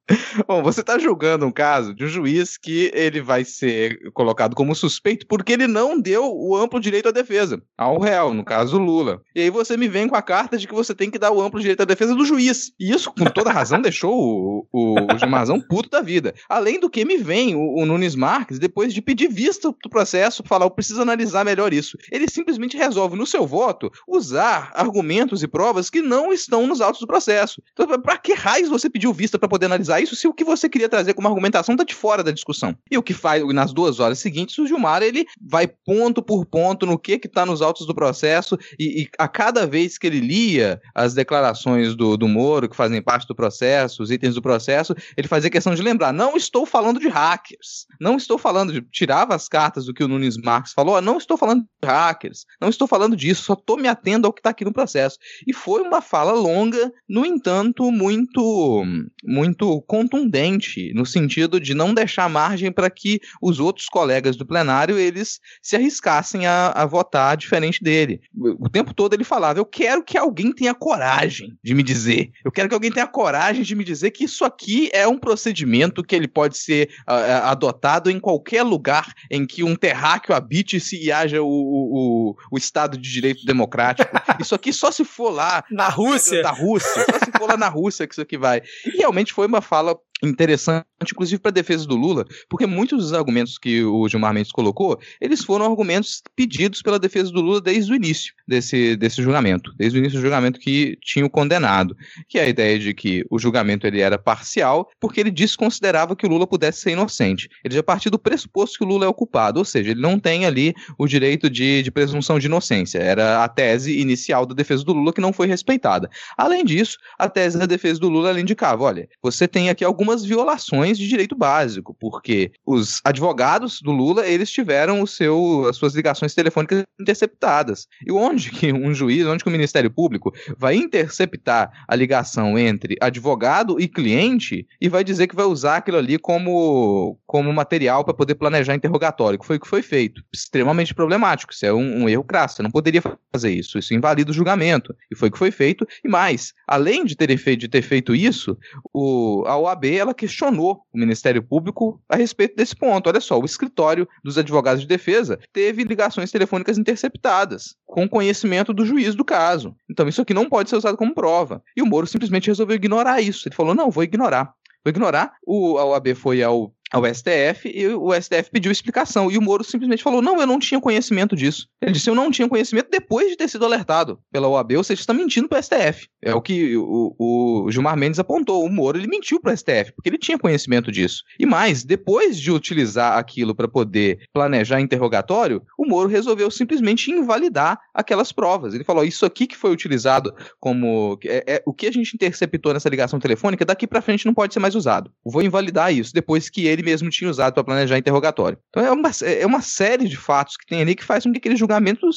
Bom, 0.46 0.62
você 0.62 0.80
está 0.80 0.98
julgando 0.98 1.46
um 1.46 1.50
caso 1.50 1.94
de 1.94 2.04
um 2.04 2.08
juiz 2.08 2.58
que 2.58 2.90
ele 2.92 3.22
vai 3.22 3.42
ser 3.42 4.10
colocado 4.12 4.54
como 4.54 4.74
suspeito 4.74 5.26
porque 5.26 5.52
ele 5.52 5.66
não 5.66 5.98
deu 5.98 6.30
o 6.30 6.54
amplo 6.54 6.78
direito 6.78 7.08
à 7.08 7.10
defesa 7.10 7.62
ao 7.76 7.98
réu, 7.98 8.34
no 8.34 8.44
caso 8.44 8.76
Lula. 8.76 9.22
E 9.34 9.40
aí 9.40 9.50
você 9.50 9.78
me 9.78 9.88
vem 9.88 10.06
com 10.06 10.14
a 10.14 10.22
carta 10.22 10.58
de 10.58 10.66
que 10.66 10.73
você 10.74 10.94
tem 10.94 11.10
que 11.10 11.18
dar 11.18 11.30
o 11.30 11.40
amplo 11.40 11.60
direito 11.60 11.82
à 11.82 11.84
defesa 11.84 12.14
do 12.14 12.24
juiz. 12.24 12.72
E 12.78 12.92
isso, 12.92 13.12
com 13.12 13.24
toda 13.24 13.52
razão, 13.52 13.80
deixou 13.82 14.12
o, 14.12 14.66
o, 14.72 14.94
o 14.94 15.18
Gilmarzão 15.18 15.60
puto 15.60 15.88
da 15.88 16.00
vida. 16.00 16.34
Além 16.48 16.78
do 16.78 16.90
que 16.90 17.04
me 17.04 17.16
vem 17.16 17.54
o, 17.54 17.76
o 17.76 17.86
Nunes 17.86 18.14
Marques, 18.14 18.58
depois 18.58 18.92
de 18.92 19.00
pedir 19.00 19.28
vista 19.28 19.74
do 19.82 19.88
processo, 19.88 20.42
falar, 20.44 20.66
eu 20.66 20.70
preciso 20.70 21.00
analisar 21.00 21.44
melhor 21.44 21.72
isso. 21.72 21.96
Ele 22.10 22.28
simplesmente 22.28 22.76
resolve, 22.76 23.16
no 23.16 23.26
seu 23.26 23.46
voto, 23.46 23.90
usar 24.06 24.70
argumentos 24.74 25.42
e 25.42 25.48
provas 25.48 25.88
que 25.88 26.02
não 26.02 26.32
estão 26.32 26.66
nos 26.66 26.80
autos 26.80 27.00
do 27.00 27.06
processo. 27.06 27.62
Então, 27.72 27.86
pra 28.00 28.18
que 28.18 28.34
raios 28.34 28.68
você 28.68 28.90
pediu 28.90 29.12
vista 29.12 29.38
para 29.38 29.48
poder 29.48 29.66
analisar 29.66 30.00
isso 30.00 30.16
se 30.16 30.26
o 30.26 30.34
que 30.34 30.44
você 30.44 30.68
queria 30.68 30.88
trazer 30.88 31.14
como 31.14 31.28
argumentação 31.28 31.76
tá 31.76 31.84
de 31.84 31.94
fora 31.94 32.22
da 32.22 32.30
discussão? 32.30 32.76
E 32.90 32.98
o 32.98 33.02
que 33.02 33.14
faz 33.14 33.44
nas 33.52 33.72
duas 33.72 34.00
horas 34.00 34.18
seguintes, 34.18 34.58
o 34.58 34.66
Gilmar, 34.66 35.02
ele 35.02 35.26
vai 35.40 35.66
ponto 35.66 36.22
por 36.22 36.44
ponto 36.44 36.86
no 36.86 36.98
que 36.98 37.18
que 37.18 37.28
tá 37.28 37.46
nos 37.46 37.62
autos 37.62 37.86
do 37.86 37.94
processo 37.94 38.58
e, 38.78 39.02
e 39.02 39.08
a 39.18 39.28
cada 39.28 39.66
vez 39.66 39.98
que 39.98 40.06
ele 40.06 40.20
lia 40.20 40.63
as 40.94 41.14
declarações 41.14 41.94
do, 41.94 42.16
do 42.16 42.28
Moro, 42.28 42.68
que 42.68 42.76
fazem 42.76 43.02
parte 43.02 43.26
do 43.26 43.34
processo, 43.34 44.02
os 44.02 44.10
itens 44.10 44.34
do 44.34 44.42
processo, 44.42 44.94
ele 45.16 45.28
fazia 45.28 45.50
questão 45.50 45.74
de 45.74 45.82
lembrar, 45.82 46.12
não 46.12 46.36
estou 46.36 46.66
falando 46.66 47.00
de 47.00 47.08
hackers, 47.08 47.86
não 48.00 48.16
estou 48.16 48.38
falando 48.38 48.72
de 48.72 48.80
tirava 48.82 49.34
as 49.34 49.48
cartas 49.48 49.86
do 49.86 49.94
que 49.94 50.04
o 50.04 50.08
Nunes 50.08 50.36
Marques 50.36 50.72
falou, 50.72 51.00
não 51.00 51.18
estou 51.18 51.36
falando 51.36 51.62
de 51.62 51.88
hackers, 51.88 52.44
não 52.60 52.68
estou 52.68 52.86
falando 52.86 53.16
disso, 53.16 53.42
só 53.42 53.54
estou 53.54 53.76
me 53.76 53.88
atendo 53.88 54.26
ao 54.26 54.32
que 54.32 54.40
está 54.40 54.50
aqui 54.50 54.64
no 54.64 54.72
processo. 54.72 55.18
E 55.46 55.52
foi 55.52 55.82
uma 55.82 56.00
fala 56.00 56.32
longa, 56.32 56.92
no 57.08 57.24
entanto, 57.24 57.90
muito, 57.90 58.84
muito 59.24 59.82
contundente, 59.82 60.92
no 60.94 61.04
sentido 61.04 61.60
de 61.60 61.74
não 61.74 61.94
deixar 61.94 62.28
margem 62.28 62.70
para 62.70 62.90
que 62.90 63.20
os 63.40 63.60
outros 63.60 63.86
colegas 63.86 64.36
do 64.36 64.46
plenário 64.46 64.98
eles 64.98 65.40
se 65.62 65.76
arriscassem 65.76 66.46
a, 66.46 66.68
a 66.68 66.86
votar 66.86 67.36
diferente 67.36 67.82
dele. 67.82 68.20
O 68.34 68.68
tempo 68.68 68.94
todo 68.94 69.14
ele 69.14 69.24
falava: 69.24 69.58
Eu 69.58 69.66
quero 69.66 70.04
que 70.04 70.16
alguém 70.16 70.52
tenha 70.54 70.74
coragem 70.74 71.56
de 71.62 71.74
me 71.74 71.82
dizer, 71.82 72.30
eu 72.44 72.50
quero 72.50 72.68
que 72.68 72.74
alguém 72.74 72.90
tenha 72.90 73.06
coragem 73.06 73.62
de 73.62 73.74
me 73.74 73.84
dizer 73.84 74.10
que 74.10 74.24
isso 74.24 74.44
aqui 74.44 74.88
é 74.92 75.06
um 75.06 75.18
procedimento 75.18 76.02
que 76.02 76.14
ele 76.14 76.28
pode 76.28 76.56
ser 76.56 76.88
uh, 77.08 77.44
adotado 77.44 78.10
em 78.10 78.20
qualquer 78.20 78.62
lugar 78.62 79.12
em 79.30 79.46
que 79.46 79.62
um 79.62 79.76
terráqueo 79.76 80.34
habite-se 80.34 81.02
e 81.02 81.10
haja 81.10 81.42
o, 81.42 81.46
o, 81.46 82.36
o, 82.50 82.56
Estado 82.56 82.96
de 82.96 83.10
Direito 83.10 83.44
Democrático. 83.44 84.10
Isso 84.40 84.54
aqui 84.54 84.72
só 84.72 84.90
se 84.90 85.04
for 85.04 85.30
lá. 85.30 85.64
Na 85.70 85.88
Rússia? 85.88 86.42
Da 86.42 86.50
Rússia. 86.50 87.04
Só 87.04 87.18
se 87.24 87.32
for 87.38 87.48
lá 87.48 87.56
na 87.56 87.68
Rússia 87.68 88.06
que 88.06 88.14
isso 88.14 88.22
aqui 88.22 88.38
vai. 88.38 88.62
E 88.86 88.98
realmente 88.98 89.32
foi 89.32 89.46
uma 89.46 89.60
fala 89.60 89.96
interessante, 90.22 90.86
inclusive 91.02 91.40
para 91.40 91.50
a 91.50 91.52
defesa 91.52 91.86
do 91.86 91.96
Lula, 91.96 92.24
porque 92.48 92.66
muitos 92.66 92.98
dos 92.98 93.12
argumentos 93.12 93.58
que 93.58 93.82
o 93.84 94.08
Gilmar 94.08 94.32
Mendes 94.32 94.52
colocou, 94.52 94.98
eles 95.20 95.44
foram 95.44 95.66
argumentos 95.66 96.22
pedidos 96.34 96.82
pela 96.82 96.98
defesa 96.98 97.30
do 97.30 97.40
Lula 97.40 97.60
desde 97.60 97.92
o 97.92 97.96
início 97.96 98.32
desse, 98.46 98.96
desse 98.96 99.22
julgamento, 99.22 99.72
desde 99.76 99.98
o 99.98 100.00
início 100.00 100.18
do 100.18 100.22
julgamento 100.22 100.60
que 100.60 100.96
tinha 101.02 101.26
o 101.26 101.30
condenado, 101.30 101.96
que 102.28 102.38
é 102.38 102.44
a 102.44 102.48
ideia 102.48 102.78
de 102.78 102.94
que 102.94 103.24
o 103.30 103.38
julgamento 103.38 103.86
ele 103.86 104.00
era 104.00 104.18
parcial, 104.18 104.88
porque 105.00 105.20
ele 105.20 105.30
desconsiderava 105.30 106.16
que 106.16 106.26
o 106.26 106.28
Lula 106.28 106.46
pudesse 106.46 106.80
ser 106.80 106.92
inocente. 106.92 107.48
Ele 107.64 107.74
já 107.74 107.82
partiu 107.82 108.10
do 108.10 108.18
pressuposto 108.18 108.78
que 108.78 108.84
o 108.84 108.88
Lula 108.88 109.04
é 109.04 109.08
o 109.08 109.14
culpado, 109.14 109.58
ou 109.58 109.64
seja, 109.64 109.90
ele 109.90 110.00
não 110.00 110.18
tem 110.18 110.46
ali 110.46 110.74
o 110.98 111.06
direito 111.06 111.50
de, 111.50 111.82
de 111.82 111.90
presunção 111.90 112.38
de 112.38 112.46
inocência. 112.46 112.98
Era 112.98 113.44
a 113.44 113.48
tese 113.48 113.98
inicial 113.98 114.46
da 114.46 114.54
defesa 114.54 114.84
do 114.84 114.92
Lula 114.92 115.12
que 115.12 115.20
não 115.20 115.32
foi 115.32 115.46
respeitada. 115.46 116.08
Além 116.36 116.64
disso, 116.64 116.98
a 117.18 117.28
tese 117.28 117.58
da 117.58 117.66
defesa 117.66 118.00
do 118.00 118.08
Lula 118.08 118.38
indicava, 118.40 118.82
olha, 118.84 119.08
você 119.22 119.46
tem 119.46 119.68
aqui 119.68 119.84
algumas 119.84 120.03
algumas 120.04 120.24
violações 120.24 120.98
de 120.98 121.08
direito 121.08 121.34
básico, 121.34 121.96
porque 121.98 122.52
os 122.64 123.00
advogados 123.02 123.80
do 123.80 123.90
Lula, 123.90 124.26
eles 124.26 124.50
tiveram 124.50 125.00
o 125.00 125.06
seu, 125.06 125.66
as 125.68 125.76
suas 125.76 125.94
ligações 125.94 126.34
telefônicas 126.34 126.84
interceptadas. 127.00 127.88
E 128.06 128.12
onde 128.12 128.50
que 128.50 128.72
um 128.72 128.92
juiz, 128.92 129.26
onde 129.26 129.42
que 129.42 129.48
o 129.48 129.52
Ministério 129.52 129.90
Público 129.90 130.32
vai 130.58 130.76
interceptar 130.76 131.70
a 131.88 131.96
ligação 131.96 132.58
entre 132.58 132.96
advogado 133.00 133.80
e 133.80 133.88
cliente 133.88 134.66
e 134.80 134.88
vai 134.88 135.02
dizer 135.02 135.26
que 135.26 135.34
vai 135.34 135.46
usar 135.46 135.78
aquilo 135.78 135.96
ali 135.96 136.18
como, 136.18 137.18
como 137.26 137.52
material 137.52 138.04
para 138.04 138.14
poder 138.14 138.34
planejar 138.34 138.74
interrogatório, 138.74 139.38
que 139.38 139.46
foi 139.46 139.56
o 139.56 139.60
que 139.60 139.68
foi 139.68 139.82
feito. 139.82 140.22
Extremamente 140.32 140.94
problemático, 140.94 141.52
isso 141.52 141.64
é 141.64 141.72
um, 141.72 142.02
um 142.02 142.08
erro 142.08 142.24
crasso, 142.24 142.56
você 142.56 142.62
não 142.62 142.70
poderia 142.70 143.02
fazer 143.32 143.52
isso, 143.52 143.78
isso 143.78 143.94
invalida 143.94 144.30
o 144.30 144.34
julgamento, 144.34 144.94
e 145.10 145.16
foi 145.16 145.28
o 145.28 145.32
que 145.32 145.38
foi 145.38 145.50
feito, 145.50 145.86
e 146.04 146.08
mais, 146.08 146.52
além 146.68 147.04
de 147.04 147.16
ter 147.16 147.34
feito, 147.38 147.60
de 147.60 147.68
ter 147.68 147.82
feito 147.82 148.14
isso, 148.14 148.56
o, 148.92 149.44
a 149.46 149.56
OAB 149.56 149.93
ela 149.96 150.14
questionou 150.14 150.82
o 150.92 150.98
Ministério 150.98 151.42
Público 151.42 152.00
a 152.08 152.16
respeito 152.16 152.56
desse 152.56 152.74
ponto. 152.74 153.08
Olha 153.08 153.20
só, 153.20 153.38
o 153.38 153.44
escritório 153.44 154.08
dos 154.22 154.38
advogados 154.38 154.82
de 154.82 154.86
defesa 154.86 155.38
teve 155.52 155.84
ligações 155.84 156.30
telefônicas 156.30 156.78
interceptadas, 156.78 157.76
com 157.86 158.08
conhecimento 158.08 158.72
do 158.72 158.84
juiz 158.84 159.14
do 159.14 159.24
caso. 159.24 159.76
Então 159.90 160.08
isso 160.08 160.22
aqui 160.22 160.34
não 160.34 160.48
pode 160.48 160.70
ser 160.70 160.76
usado 160.76 160.96
como 160.96 161.14
prova. 161.14 161.62
E 161.76 161.82
o 161.82 161.86
Moro 161.86 162.06
simplesmente 162.06 162.48
resolveu 162.48 162.76
ignorar 162.76 163.20
isso. 163.20 163.48
Ele 163.48 163.54
falou: 163.54 163.74
não, 163.74 163.90
vou 163.90 164.04
ignorar. 164.04 164.54
Vou 164.84 164.90
ignorar. 164.90 165.32
O, 165.46 165.78
a 165.78 165.84
OAB 165.86 166.14
foi 166.14 166.42
ao 166.42 166.72
ao 166.94 167.04
STF 167.12 167.68
e 167.68 167.88
o 167.88 168.12
STF 168.14 168.50
pediu 168.52 168.70
explicação. 168.70 169.28
E 169.28 169.36
o 169.36 169.42
Moro 169.42 169.64
simplesmente 169.64 170.02
falou: 170.02 170.22
não, 170.22 170.40
eu 170.40 170.46
não 170.46 170.60
tinha 170.60 170.80
conhecimento 170.80 171.34
disso. 171.34 171.66
Ele 171.82 171.90
disse: 171.90 172.08
eu 172.08 172.14
não 172.14 172.30
tinha 172.30 172.48
conhecimento 172.48 172.88
depois 172.88 173.30
de 173.30 173.36
ter 173.36 173.48
sido 173.48 173.64
alertado 173.64 174.20
pela 174.30 174.46
OAB, 174.46 174.76
ou 174.76 174.84
seja, 174.84 175.00
está 175.00 175.12
mentindo 175.12 175.48
para 175.48 175.58
o 175.58 175.62
STF. 175.62 176.06
É 176.22 176.32
o 176.32 176.40
que 176.40 176.76
o, 176.76 177.14
o, 177.18 177.70
Gilmar 177.70 177.96
Mendes 177.96 178.20
apontou. 178.20 178.64
O 178.64 178.70
Moro 178.70 178.96
ele 178.96 179.08
mentiu 179.08 179.40
para 179.40 179.52
o 179.52 179.56
STF, 179.56 179.92
porque 179.96 180.08
ele 180.08 180.18
tinha 180.18 180.38
conhecimento 180.38 180.92
disso. 180.92 181.24
E 181.38 181.44
mais, 181.44 181.82
depois 181.82 182.38
de 182.38 182.52
utilizar 182.52 183.18
aquilo 183.18 183.56
para 183.56 183.66
poder 183.66 184.20
planejar 184.32 184.80
interrogatório, 184.80 185.62
o 185.76 185.84
Moro 185.84 186.08
resolveu 186.08 186.48
simplesmente 186.48 187.10
invalidar 187.10 187.76
aquelas 187.92 188.30
provas. 188.30 188.72
Ele 188.72 188.84
falou: 188.84 189.04
isso 189.04 189.26
aqui 189.26 189.48
que 189.48 189.56
foi 189.56 189.72
utilizado 189.72 190.32
como. 190.60 191.18
É, 191.24 191.54
é, 191.54 191.62
o 191.66 191.74
que 191.74 191.88
a 191.88 191.92
gente 191.92 192.14
interceptou 192.14 192.72
nessa 192.72 192.88
ligação 192.88 193.18
telefônica, 193.18 193.64
daqui 193.64 193.84
para 193.84 194.00
frente 194.00 194.26
não 194.26 194.34
pode 194.34 194.54
ser 194.54 194.60
mais 194.60 194.76
usado. 194.76 195.10
Vou 195.24 195.42
invalidar 195.42 195.92
isso, 195.92 196.14
depois 196.14 196.48
que 196.48 196.66
ele 196.66 196.83
mesmo 196.84 197.10
tinha 197.10 197.30
usado 197.30 197.54
para 197.54 197.64
planejar 197.64 197.98
interrogatório. 197.98 198.58
Então 198.68 198.84
é 198.84 198.90
uma, 198.90 199.10
é 199.22 199.46
uma 199.46 199.60
série 199.60 200.08
de 200.08 200.16
fatos 200.16 200.56
que 200.56 200.66
tem 200.66 200.80
ali 200.80 200.94
que 200.94 201.04
faz 201.04 201.24
com 201.24 201.32
que 201.32 201.38
aquele 201.38 201.56
julgamento 201.56 202.08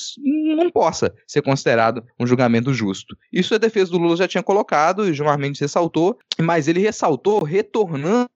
não 0.56 0.70
possa 0.70 1.14
ser 1.28 1.42
considerado 1.42 2.04
um 2.20 2.28
julgamento 2.28 2.74
justo. 2.74 3.16
Isso 3.32 3.56
a 3.56 3.58
defesa 3.58 3.92
do 3.92 3.98
Lula 3.98 4.18
já 4.18 4.28
tinha 4.28 4.44
colocado, 4.44 5.08
e 5.08 5.14
Gilmar 5.14 5.38
Mendes 5.38 5.62
ressaltou, 5.62 6.18
mas 6.40 6.68
ele 6.68 6.80
ressaltou 6.80 7.44
retornando 7.44 8.28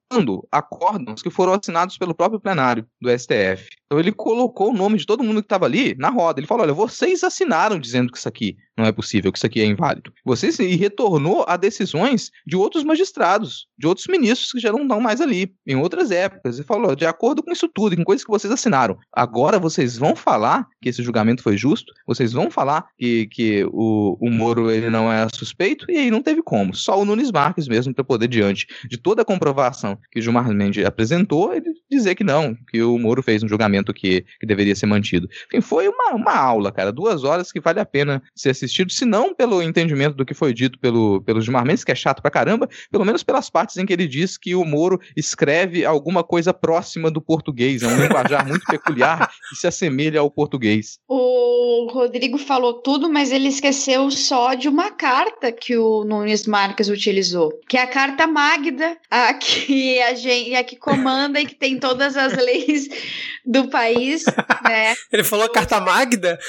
acórdãos 0.50 1.22
que 1.22 1.30
foram 1.30 1.54
assinados 1.54 1.96
pelo 1.98 2.14
próprio 2.14 2.40
plenário 2.40 2.86
do 3.00 3.10
STF. 3.10 3.66
Então 3.86 4.00
ele 4.00 4.10
colocou 4.10 4.70
o 4.70 4.74
nome 4.74 4.96
de 4.96 5.04
todo 5.04 5.22
mundo 5.22 5.42
que 5.42 5.46
estava 5.46 5.66
ali 5.66 5.94
na 5.98 6.08
roda. 6.08 6.40
Ele 6.40 6.46
falou: 6.46 6.64
olha, 6.64 6.72
vocês 6.72 7.22
assinaram 7.22 7.78
dizendo 7.78 8.10
que 8.10 8.16
isso 8.16 8.28
aqui 8.28 8.56
não 8.76 8.86
é 8.86 8.92
possível, 8.92 9.30
que 9.30 9.36
isso 9.36 9.46
aqui 9.46 9.60
é 9.60 9.66
inválido. 9.66 10.12
Vocês 10.24 10.58
e 10.58 10.74
retornou 10.76 11.44
a 11.46 11.58
decisões 11.58 12.30
de 12.46 12.56
outros 12.56 12.84
magistrados, 12.84 13.66
de 13.78 13.86
outros 13.86 14.06
ministros 14.06 14.50
que 14.50 14.58
já 14.58 14.72
não 14.72 14.82
estão 14.82 14.98
mais 14.98 15.20
ali, 15.20 15.54
em 15.66 15.76
outras 15.76 16.10
épocas. 16.10 16.58
E 16.58 16.64
falou: 16.64 16.96
de 16.96 17.04
acordo 17.04 17.42
com 17.42 17.52
isso 17.52 17.68
tudo, 17.68 17.94
com 17.94 18.02
coisas 18.02 18.24
que 18.24 18.30
vocês 18.30 18.50
assinaram, 18.50 18.98
agora 19.12 19.58
vocês 19.58 19.98
vão 19.98 20.16
falar 20.16 20.66
que 20.80 20.88
esse 20.88 21.02
julgamento 21.02 21.42
foi 21.42 21.58
justo, 21.58 21.92
vocês 22.06 22.32
vão 22.32 22.50
falar 22.50 22.86
que, 22.96 23.26
que 23.26 23.64
o, 23.70 24.16
o 24.18 24.30
Moro 24.30 24.70
ele 24.70 24.88
não 24.88 25.12
é 25.12 25.28
suspeito, 25.28 25.90
e 25.90 25.98
aí 25.98 26.10
não 26.10 26.22
teve 26.22 26.42
como. 26.42 26.74
Só 26.74 26.98
o 26.98 27.04
Nunes 27.04 27.30
Marques 27.30 27.68
mesmo 27.68 27.94
para 27.94 28.04
poder, 28.04 28.26
diante 28.26 28.66
de 28.88 28.96
toda 28.96 29.20
a 29.20 29.24
comprovação 29.24 29.98
que 30.10 30.20
Gilmar 30.20 30.48
Mendes 30.48 30.84
apresentou, 30.84 31.54
ele 31.54 31.72
dizer 31.90 32.14
que 32.14 32.24
não, 32.24 32.56
que 32.70 32.82
o 32.82 32.98
Moro 32.98 33.22
fez 33.22 33.42
um 33.42 33.48
julgamento 33.48 33.92
que, 33.92 34.24
que 34.40 34.46
deveria 34.46 34.74
ser 34.74 34.86
mantido. 34.86 35.28
Enfim, 35.48 35.60
foi 35.60 35.88
uma, 35.88 36.14
uma 36.14 36.34
aula, 36.34 36.72
cara, 36.72 36.90
duas 36.92 37.24
horas 37.24 37.52
que 37.52 37.60
vale 37.60 37.80
a 37.80 37.84
pena 37.84 38.22
ser 38.34 38.50
assistido, 38.50 38.90
se 38.90 39.04
não 39.04 39.34
pelo 39.34 39.62
entendimento 39.62 40.16
do 40.16 40.24
que 40.24 40.34
foi 40.34 40.52
dito 40.52 40.78
pelo, 40.78 41.20
pelo 41.22 41.40
Gilmar 41.40 41.64
Mendes, 41.64 41.84
que 41.84 41.92
é 41.92 41.94
chato 41.94 42.22
pra 42.22 42.30
caramba, 42.30 42.68
pelo 42.90 43.04
menos 43.04 43.22
pelas 43.22 43.50
partes 43.50 43.76
em 43.76 43.86
que 43.86 43.92
ele 43.92 44.06
diz 44.06 44.38
que 44.38 44.54
o 44.54 44.64
Moro 44.64 45.00
escreve 45.16 45.84
alguma 45.84 46.24
coisa 46.24 46.52
próxima 46.54 47.10
do 47.10 47.20
português, 47.20 47.82
é 47.82 47.88
um 47.88 48.00
linguajar 48.00 48.46
muito 48.46 48.64
peculiar 48.66 49.30
que 49.48 49.56
se 49.56 49.66
assemelha 49.66 50.20
ao 50.20 50.30
português. 50.30 50.98
O 51.08 51.88
Rodrigo 51.90 52.38
falou 52.38 52.74
tudo, 52.74 53.10
mas 53.10 53.32
ele 53.32 53.48
esqueceu 53.48 54.10
só 54.10 54.54
de 54.54 54.68
uma 54.68 54.90
carta 54.90 55.52
que 55.52 55.76
o 55.76 56.04
Nunes 56.04 56.46
Marques 56.46 56.88
utilizou, 56.88 57.52
que 57.68 57.76
é 57.76 57.82
a 57.82 57.86
carta 57.86 58.26
Magda, 58.26 58.96
a 59.10 59.34
que 59.34 59.91
a 60.00 60.14
gente, 60.14 60.54
a 60.54 60.62
que 60.64 60.76
comanda 60.76 61.40
e 61.40 61.46
que 61.46 61.54
tem 61.54 61.78
todas 61.78 62.16
as 62.16 62.32
leis 62.34 62.88
do 63.44 63.68
país, 63.68 64.24
né? 64.62 64.94
Ele 65.12 65.24
falou 65.24 65.48
carta 65.48 65.80
Magda? 65.80 66.38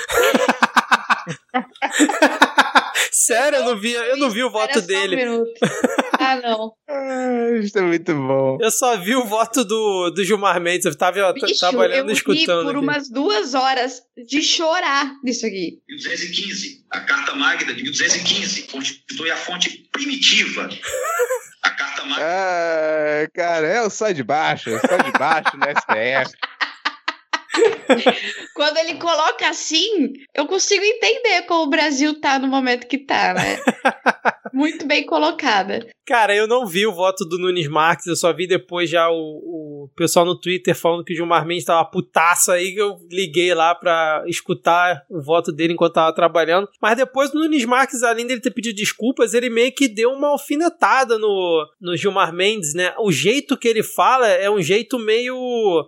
Sério, 3.11 3.59
eu 3.59 3.65
não 3.65 3.79
vi, 3.79 3.93
eu 3.93 4.17
não 4.17 4.29
vi 4.29 4.43
o 4.43 4.51
voto 4.51 4.81
dele. 4.81 5.29
Um 5.29 5.43
ah, 6.19 6.35
não. 6.37 6.73
Ah, 6.89 7.49
isso 7.61 7.77
é 7.77 7.81
muito 7.81 8.13
bom. 8.13 8.57
Eu 8.59 8.71
só 8.71 8.97
vi 8.97 9.15
o 9.15 9.25
voto 9.25 9.63
do, 9.63 10.09
do 10.09 10.23
Gilmar 10.23 10.59
Mendes. 10.59 10.85
Eu 10.85 10.95
tava, 10.95 11.31
Bicho, 11.31 11.59
tava 11.59 11.77
olhando 11.77 12.09
e 12.09 12.13
escutando. 12.13 12.63
por 12.63 12.75
aqui. 12.75 12.83
umas 12.83 13.09
duas 13.09 13.53
horas 13.53 14.01
de 14.27 14.41
chorar 14.41 15.13
nisso 15.23 15.45
aqui. 15.45 15.79
1215. 15.87 16.83
A 16.89 16.99
Carta 17.01 17.33
Magda 17.35 17.73
de 17.73 17.83
1215 17.83 18.63
constitui 18.63 19.31
a 19.31 19.37
fonte 19.37 19.87
primitiva 19.91 20.67
carta 21.73 22.05
magna. 22.05 22.25
Ah, 22.25 23.27
cara, 23.33 23.67
é 23.67 23.81
o 23.81 23.89
sai 23.89 24.13
de 24.13 24.23
baixo, 24.23 24.69
é 24.69 24.79
sai 24.79 25.03
de 25.03 25.11
baixo 25.11 25.57
no 25.57 25.65
STF. 25.65 26.35
Quando 28.55 28.77
ele 28.77 28.95
coloca 28.95 29.47
assim, 29.47 30.13
eu 30.33 30.45
consigo 30.45 30.83
entender 30.83 31.43
como 31.43 31.63
o 31.63 31.69
Brasil 31.69 32.19
tá 32.19 32.39
no 32.39 32.47
momento 32.47 32.87
que 32.87 32.97
tá, 32.97 33.33
né? 33.33 33.59
Muito 34.53 34.85
bem 34.85 35.03
colocada. 35.05 35.87
Cara, 36.05 36.35
eu 36.35 36.47
não 36.47 36.67
vi 36.67 36.85
o 36.85 36.93
voto 36.93 37.25
do 37.25 37.39
Nunes 37.39 37.67
Marques, 37.67 38.05
eu 38.05 38.15
só 38.15 38.33
vi 38.33 38.45
depois 38.45 38.89
já 38.89 39.09
o, 39.09 39.15
o 39.15 39.89
pessoal 39.95 40.25
no 40.25 40.39
Twitter 40.39 40.75
falando 40.75 41.03
que 41.03 41.13
o 41.13 41.15
Gilmar 41.15 41.45
Mendes 41.45 41.65
tava 41.65 41.89
putaço 41.89 42.51
aí, 42.51 42.73
que 42.73 42.81
eu 42.81 42.97
liguei 43.09 43.53
lá 43.53 43.73
pra 43.73 44.23
escutar 44.27 45.05
o 45.09 45.21
voto 45.21 45.51
dele 45.51 45.73
enquanto 45.73 45.93
tava 45.93 46.13
trabalhando. 46.13 46.67
Mas 46.81 46.97
depois 46.97 47.31
o 47.31 47.39
Nunes 47.39 47.65
Marques, 47.65 48.03
além 48.03 48.27
dele 48.27 48.41
ter 48.41 48.51
pedido 48.51 48.75
desculpas, 48.75 49.33
ele 49.33 49.49
meio 49.49 49.73
que 49.73 49.87
deu 49.87 50.11
uma 50.11 50.29
alfinetada 50.29 51.17
no, 51.17 51.65
no 51.79 51.95
Gilmar 51.95 52.33
Mendes, 52.33 52.73
né? 52.73 52.93
O 52.99 53.11
jeito 53.11 53.57
que 53.57 53.67
ele 53.67 53.81
fala 53.81 54.27
é 54.27 54.49
um 54.49 54.61
jeito 54.61 54.99
meio 54.99 55.35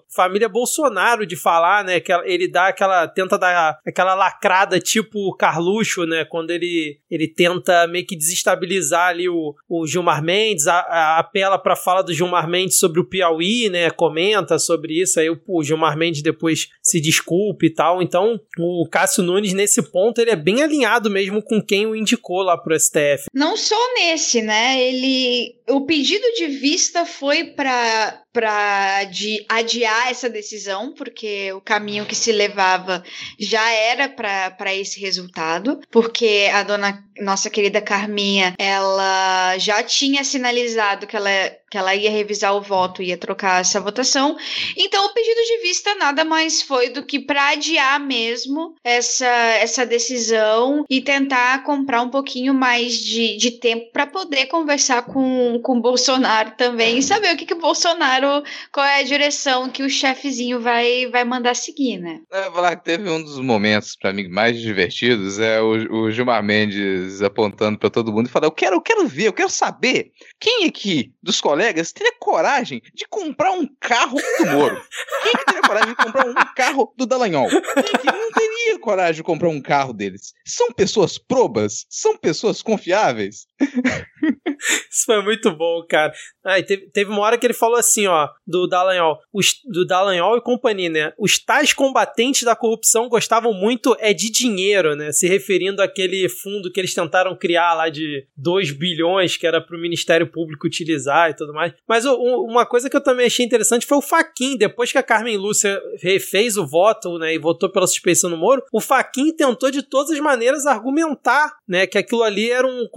família 0.09 0.47
Bolsonaro 0.47 1.25
de 1.25 1.35
falar, 1.35 1.64
né? 1.83 1.99
Que 1.99 2.11
ele 2.25 2.47
dá 2.47 2.67
aquela, 2.67 3.07
tenta 3.07 3.37
dar 3.37 3.79
aquela 3.85 4.13
lacrada 4.13 4.79
tipo 4.79 5.35
Carluxo, 5.35 6.05
né? 6.05 6.25
Quando 6.25 6.51
ele, 6.51 6.99
ele 7.09 7.27
tenta 7.27 7.87
meio 7.87 8.05
que 8.05 8.15
desestabilizar 8.15 9.09
ali 9.09 9.29
o, 9.29 9.53
o 9.69 9.85
Gilmar 9.87 10.23
Mendes, 10.23 10.67
a, 10.67 10.79
a, 10.79 11.19
apela 11.19 11.57
pra 11.57 11.75
fala 11.75 12.01
do 12.01 12.13
Gilmar 12.13 12.47
Mendes 12.47 12.77
sobre 12.77 12.99
o 12.99 13.05
Piauí, 13.05 13.69
né? 13.69 13.89
Comenta 13.89 14.57
sobre 14.59 15.01
isso, 15.01 15.19
aí 15.19 15.29
o, 15.29 15.39
o 15.47 15.63
Gilmar 15.63 15.97
Mendes 15.97 16.21
depois 16.21 16.69
se 16.81 16.99
desculpe 17.01 17.67
e 17.67 17.73
tal. 17.73 18.01
Então, 18.01 18.39
o 18.59 18.87
Cássio 18.89 19.23
Nunes, 19.23 19.53
nesse 19.53 19.81
ponto, 19.91 20.19
ele 20.19 20.31
é 20.31 20.35
bem 20.35 20.61
alinhado 20.61 21.09
mesmo 21.09 21.41
com 21.41 21.61
quem 21.61 21.85
o 21.85 21.95
indicou 21.95 22.41
lá 22.41 22.57
pro 22.57 22.77
STF. 22.79 23.25
Não 23.33 23.55
só 23.57 23.75
nesse, 23.95 24.41
né? 24.41 24.81
Ele. 24.81 25.55
O 25.67 25.81
pedido 25.81 26.25
de 26.35 26.47
vista 26.47 27.05
foi 27.05 27.45
para 27.45 29.03
de 29.05 29.43
adiar 29.49 30.11
essa 30.11 30.29
decisão, 30.29 30.93
porque 30.93 31.51
o 31.53 31.61
caminho 31.61 32.05
que 32.05 32.15
se 32.15 32.31
levava 32.31 33.03
já 33.39 33.71
era 33.71 34.07
para 34.07 34.75
esse 34.75 34.99
resultado, 34.99 35.79
porque 35.89 36.49
a 36.53 36.61
dona 36.61 37.03
nossa 37.19 37.49
querida 37.49 37.81
Carminha, 37.81 38.53
ela 38.59 39.57
já 39.57 39.81
tinha 39.81 40.23
sinalizado 40.23 41.07
que 41.07 41.15
ela 41.15 41.29
que 41.75 41.79
ela 41.79 41.93
ia 41.93 42.09
revisar 42.09 42.55
o 42.55 42.61
voto, 42.61 43.03
ia 43.03 43.17
trocar 43.17 43.59
essa 43.59 43.81
votação. 43.81 44.37
Então, 44.77 45.07
o 45.07 45.13
pedido 45.13 45.41
de 45.41 45.61
vista 45.61 45.93
nada 45.95 46.23
mais 46.23 46.61
foi 46.61 46.87
do 46.87 47.03
que 47.03 47.19
para 47.19 47.49
adiar 47.49 47.99
mesmo 47.99 48.75
essa, 48.81 49.27
essa 49.27 49.85
decisão 49.85 50.85
e 50.89 51.01
tentar 51.01 51.65
comprar 51.65 52.01
um 52.01 52.09
pouquinho 52.09 52.53
mais 52.53 52.93
de, 52.93 53.35
de 53.35 53.51
tempo 53.51 53.91
para 53.91 54.07
poder 54.07 54.45
conversar 54.45 55.01
com, 55.01 55.59
com 55.61 55.77
o 55.77 55.81
Bolsonaro 55.81 56.51
também 56.51 56.99
e 56.99 57.03
saber 57.03 57.33
o 57.33 57.37
que, 57.37 57.45
que 57.45 57.53
o 57.53 57.59
Bolsonaro, 57.59 58.41
qual 58.71 58.85
é 58.85 59.01
a 59.01 59.03
direção 59.03 59.69
que 59.69 59.83
o 59.83 59.89
chefezinho 59.89 60.61
vai, 60.61 61.07
vai 61.07 61.25
mandar 61.25 61.57
seguir, 61.57 61.97
né? 61.97 62.21
É, 62.31 62.43
falar 62.43 62.77
que 62.77 62.85
teve 62.85 63.09
um 63.09 63.21
dos 63.21 63.37
momentos, 63.41 63.97
para 63.97 64.13
mim, 64.13 64.29
mais 64.29 64.61
divertidos, 64.61 65.39
é 65.39 65.61
o, 65.61 66.03
o 66.03 66.11
Gilmar 66.11 66.41
Mendes 66.41 67.21
apontando 67.21 67.77
para 67.77 67.89
todo 67.89 68.13
mundo 68.13 68.27
e 68.27 68.29
falando: 68.29 68.45
eu 68.45 68.51
quero, 68.51 68.77
eu 68.77 68.81
quero 68.81 69.05
ver, 69.05 69.27
eu 69.27 69.33
quero 69.33 69.49
saber 69.49 70.11
quem 70.39 70.65
aqui 70.65 71.11
dos 71.21 71.41
colegas 71.41 71.64
colegas 71.65 71.91
teria 71.91 72.13
coragem 72.19 72.81
de 72.93 73.07
comprar 73.07 73.51
um 73.51 73.67
carro 73.79 74.19
do 74.37 74.45
Moro? 74.45 74.81
Quem 75.23 75.31
que 75.33 75.45
teria 75.45 75.61
coragem 75.61 75.89
de 75.89 75.95
comprar 75.95 76.27
um 76.27 76.33
carro 76.55 76.93
do 76.95 77.05
Dallagnol? 77.05 77.49
Quem 77.49 77.99
que 78.01 78.05
não 78.05 78.31
teria 78.31 78.79
coragem 78.79 79.15
de 79.15 79.23
comprar 79.23 79.49
um 79.49 79.61
carro 79.61 79.93
deles? 79.93 80.33
São 80.45 80.71
pessoas 80.71 81.17
probas? 81.17 81.85
São 81.89 82.17
pessoas 82.17 82.61
confiáveis? 82.61 83.47
Isso 84.91 85.05
foi 85.05 85.21
muito 85.21 85.51
bom, 85.51 85.83
cara. 85.87 86.13
Ah, 86.43 86.61
teve, 86.61 86.89
teve 86.89 87.09
uma 87.09 87.21
hora 87.21 87.37
que 87.37 87.45
ele 87.45 87.53
falou 87.53 87.77
assim, 87.77 88.07
ó, 88.07 88.29
do 88.45 88.67
Dallagnol, 88.67 89.19
os, 89.33 89.61
do 89.65 89.85
Dallagnol 89.85 90.37
e 90.37 90.41
companhia, 90.41 90.89
né? 90.89 91.13
Os 91.17 91.39
tais 91.39 91.73
combatentes 91.73 92.43
da 92.43 92.55
corrupção 92.55 93.07
gostavam 93.07 93.53
muito 93.53 93.95
é 93.99 94.13
de 94.13 94.29
dinheiro, 94.29 94.95
né? 94.95 95.11
Se 95.11 95.27
referindo 95.27 95.81
àquele 95.81 96.27
fundo 96.27 96.71
que 96.71 96.79
eles 96.79 96.93
tentaram 96.93 97.35
criar 97.35 97.73
lá 97.73 97.89
de 97.89 98.27
2 98.37 98.71
bilhões, 98.71 99.37
que 99.37 99.47
era 99.47 99.61
para 99.61 99.75
o 99.75 99.79
Ministério 99.79 100.27
Público 100.27 100.67
utilizar 100.67 101.29
e 101.29 101.35
tudo 101.35 101.53
mais. 101.53 101.73
Mas 101.87 102.05
o, 102.05 102.15
uma 102.43 102.65
coisa 102.65 102.89
que 102.89 102.97
eu 102.97 103.03
também 103.03 103.25
achei 103.25 103.45
interessante 103.45 103.85
foi 103.85 103.97
o 103.97 104.01
Faquin, 104.01 104.57
depois 104.57 104.91
que 104.91 104.97
a 104.97 105.03
Carmen 105.03 105.37
Lúcia 105.37 105.81
refez 106.01 106.57
o 106.57 106.65
voto, 106.65 107.17
né, 107.17 107.33
e 107.33 107.37
votou 107.37 107.69
pela 107.69 107.87
suspeição 107.87 108.29
no 108.29 108.37
Moro, 108.37 108.63
o 108.71 108.81
Faquin 108.81 109.35
tentou 109.35 109.71
de 109.71 109.81
todas 109.81 110.11
as 110.11 110.19
maneiras 110.19 110.65
argumentar, 110.65 111.55
né, 111.67 111.87
que 111.87 111.97
aquilo 111.97 112.23
ali 112.23 112.49
era 112.49 112.67
um 112.67 112.87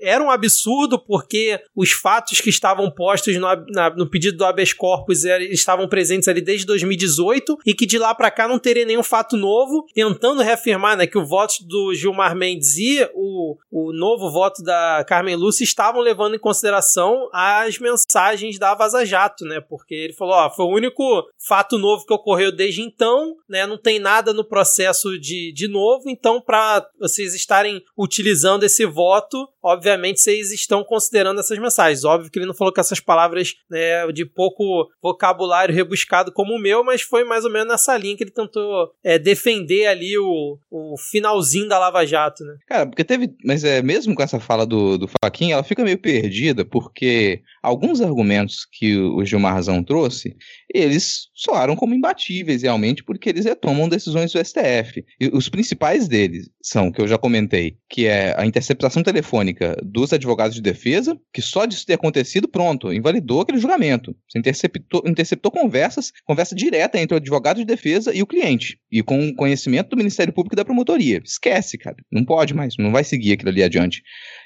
era 0.00 0.22
um 0.22 0.30
absurdo 0.30 0.98
porque 0.98 1.60
os 1.74 1.92
fatos 1.92 2.40
que 2.40 2.50
estavam 2.50 2.90
postos 2.90 3.36
no, 3.36 3.48
na, 3.68 3.90
no 3.90 4.08
pedido 4.08 4.36
do 4.36 4.44
habeas 4.44 4.72
corpus 4.72 5.24
er, 5.24 5.42
estavam 5.42 5.88
presentes 5.88 6.28
ali 6.28 6.40
desde 6.40 6.66
2018 6.66 7.58
e 7.66 7.74
que 7.74 7.86
de 7.86 7.98
lá 7.98 8.14
para 8.14 8.30
cá 8.30 8.48
não 8.48 8.58
teria 8.58 8.84
nenhum 8.84 9.02
fato 9.02 9.36
novo, 9.36 9.86
tentando 9.94 10.42
reafirmar 10.42 10.96
né, 10.96 11.06
que 11.06 11.18
o 11.18 11.26
voto 11.26 11.54
do 11.66 11.94
Gilmar 11.94 12.34
Mendes 12.34 12.76
e 12.76 13.08
o, 13.14 13.56
o 13.70 13.92
novo 13.92 14.30
voto 14.30 14.62
da 14.62 15.04
Carmen 15.06 15.36
Lúcia 15.36 15.64
estavam 15.64 16.00
levando 16.00 16.34
em 16.34 16.38
consideração 16.38 17.28
as 17.32 17.78
mensagens 17.78 18.58
da 18.58 18.74
Vaza 18.74 19.04
Jato, 19.04 19.44
né? 19.44 19.60
Porque 19.60 19.94
ele 19.94 20.12
falou, 20.12 20.34
ó, 20.34 20.50
foi 20.50 20.64
o 20.66 20.74
único 20.74 21.02
fato 21.46 21.78
novo 21.78 22.04
que 22.06 22.12
ocorreu 22.12 22.50
desde 22.54 22.82
então, 22.82 23.34
né? 23.48 23.66
Não 23.66 23.78
tem 23.78 23.98
nada 23.98 24.32
no 24.32 24.44
processo 24.44 25.18
de, 25.18 25.52
de 25.52 25.68
novo, 25.68 26.08
então 26.08 26.40
para 26.40 26.86
vocês 26.98 27.34
estarem 27.34 27.82
utilizando 27.96 28.64
esse 28.64 28.84
voto, 28.84 29.48
obviamente 29.62 29.81
vocês 29.82 30.52
estão 30.52 30.84
considerando 30.84 31.40
essas 31.40 31.58
mensagens. 31.58 32.04
Óbvio 32.04 32.30
que 32.30 32.38
ele 32.38 32.46
não 32.46 32.54
falou 32.54 32.72
com 32.72 32.80
essas 32.80 33.00
palavras 33.00 33.54
né, 33.70 34.06
de 34.12 34.24
pouco 34.24 34.88
vocabulário 35.02 35.74
rebuscado 35.74 36.32
como 36.32 36.54
o 36.54 36.58
meu, 36.58 36.84
mas 36.84 37.02
foi 37.02 37.24
mais 37.24 37.44
ou 37.44 37.50
menos 37.50 37.68
nessa 37.68 37.96
linha 37.96 38.16
que 38.16 38.24
ele 38.24 38.30
tentou 38.30 38.90
é, 39.04 39.18
defender 39.18 39.86
ali 39.86 40.16
o, 40.18 40.58
o 40.70 40.96
finalzinho 41.10 41.68
da 41.68 41.78
Lava 41.78 42.06
Jato, 42.06 42.44
né? 42.44 42.56
Cara, 42.66 42.86
porque 42.86 43.04
teve. 43.04 43.34
Mas 43.44 43.64
é 43.64 43.82
mesmo 43.82 44.14
com 44.14 44.22
essa 44.22 44.40
fala 44.40 44.66
do, 44.66 44.98
do 44.98 45.08
Faquinha, 45.22 45.54
ela 45.54 45.64
fica 45.64 45.84
meio 45.84 45.98
perdida, 45.98 46.64
porque 46.64 47.42
alguns 47.62 48.00
argumentos 48.00 48.66
que 48.70 48.96
o 48.98 49.24
Gilmarzão 49.24 49.82
trouxe, 49.82 50.36
eles 50.72 51.28
soaram 51.34 51.76
como 51.76 51.94
imbatíveis 51.94 52.62
realmente, 52.62 53.04
porque 53.04 53.28
eles 53.28 53.44
retomam 53.44 53.88
decisões 53.88 54.32
do 54.32 54.44
STF. 54.44 55.04
E 55.20 55.28
os 55.32 55.48
principais 55.48 56.08
deles 56.08 56.48
são, 56.62 56.90
que 56.90 57.00
eu 57.00 57.08
já 57.08 57.18
comentei, 57.18 57.76
que 57.88 58.06
é 58.06 58.34
a 58.38 58.46
interceptação 58.46 59.02
telefônica 59.02 59.71
dos 59.82 60.12
advogados 60.12 60.54
de 60.54 60.62
defesa, 60.62 61.18
que 61.32 61.40
só 61.40 61.66
disso 61.66 61.86
ter 61.86 61.94
acontecido, 61.94 62.48
pronto, 62.48 62.92
invalidou 62.92 63.40
aquele 63.40 63.58
julgamento. 63.58 64.14
Você 64.28 64.38
interceptou, 64.38 65.02
interceptou 65.06 65.50
conversas, 65.50 66.12
conversa 66.24 66.54
direta 66.54 66.98
entre 66.98 67.14
o 67.14 67.18
advogado 67.18 67.58
de 67.58 67.64
defesa 67.64 68.14
e 68.14 68.22
o 68.22 68.26
cliente, 68.26 68.78
e 68.90 69.02
com 69.02 69.34
conhecimento 69.34 69.90
do 69.90 69.96
Ministério 69.96 70.32
Público 70.32 70.54
e 70.54 70.56
da 70.56 70.64
promotoria. 70.64 71.20
Esquece, 71.24 71.78
cara. 71.78 71.96
Não 72.10 72.24
pode 72.24 72.54
mais, 72.54 72.74
não 72.78 72.92
vai 72.92 73.04
seguir 73.04 73.32
aquilo 73.32 73.50
ali 73.50 73.62
adiante. 73.62 74.02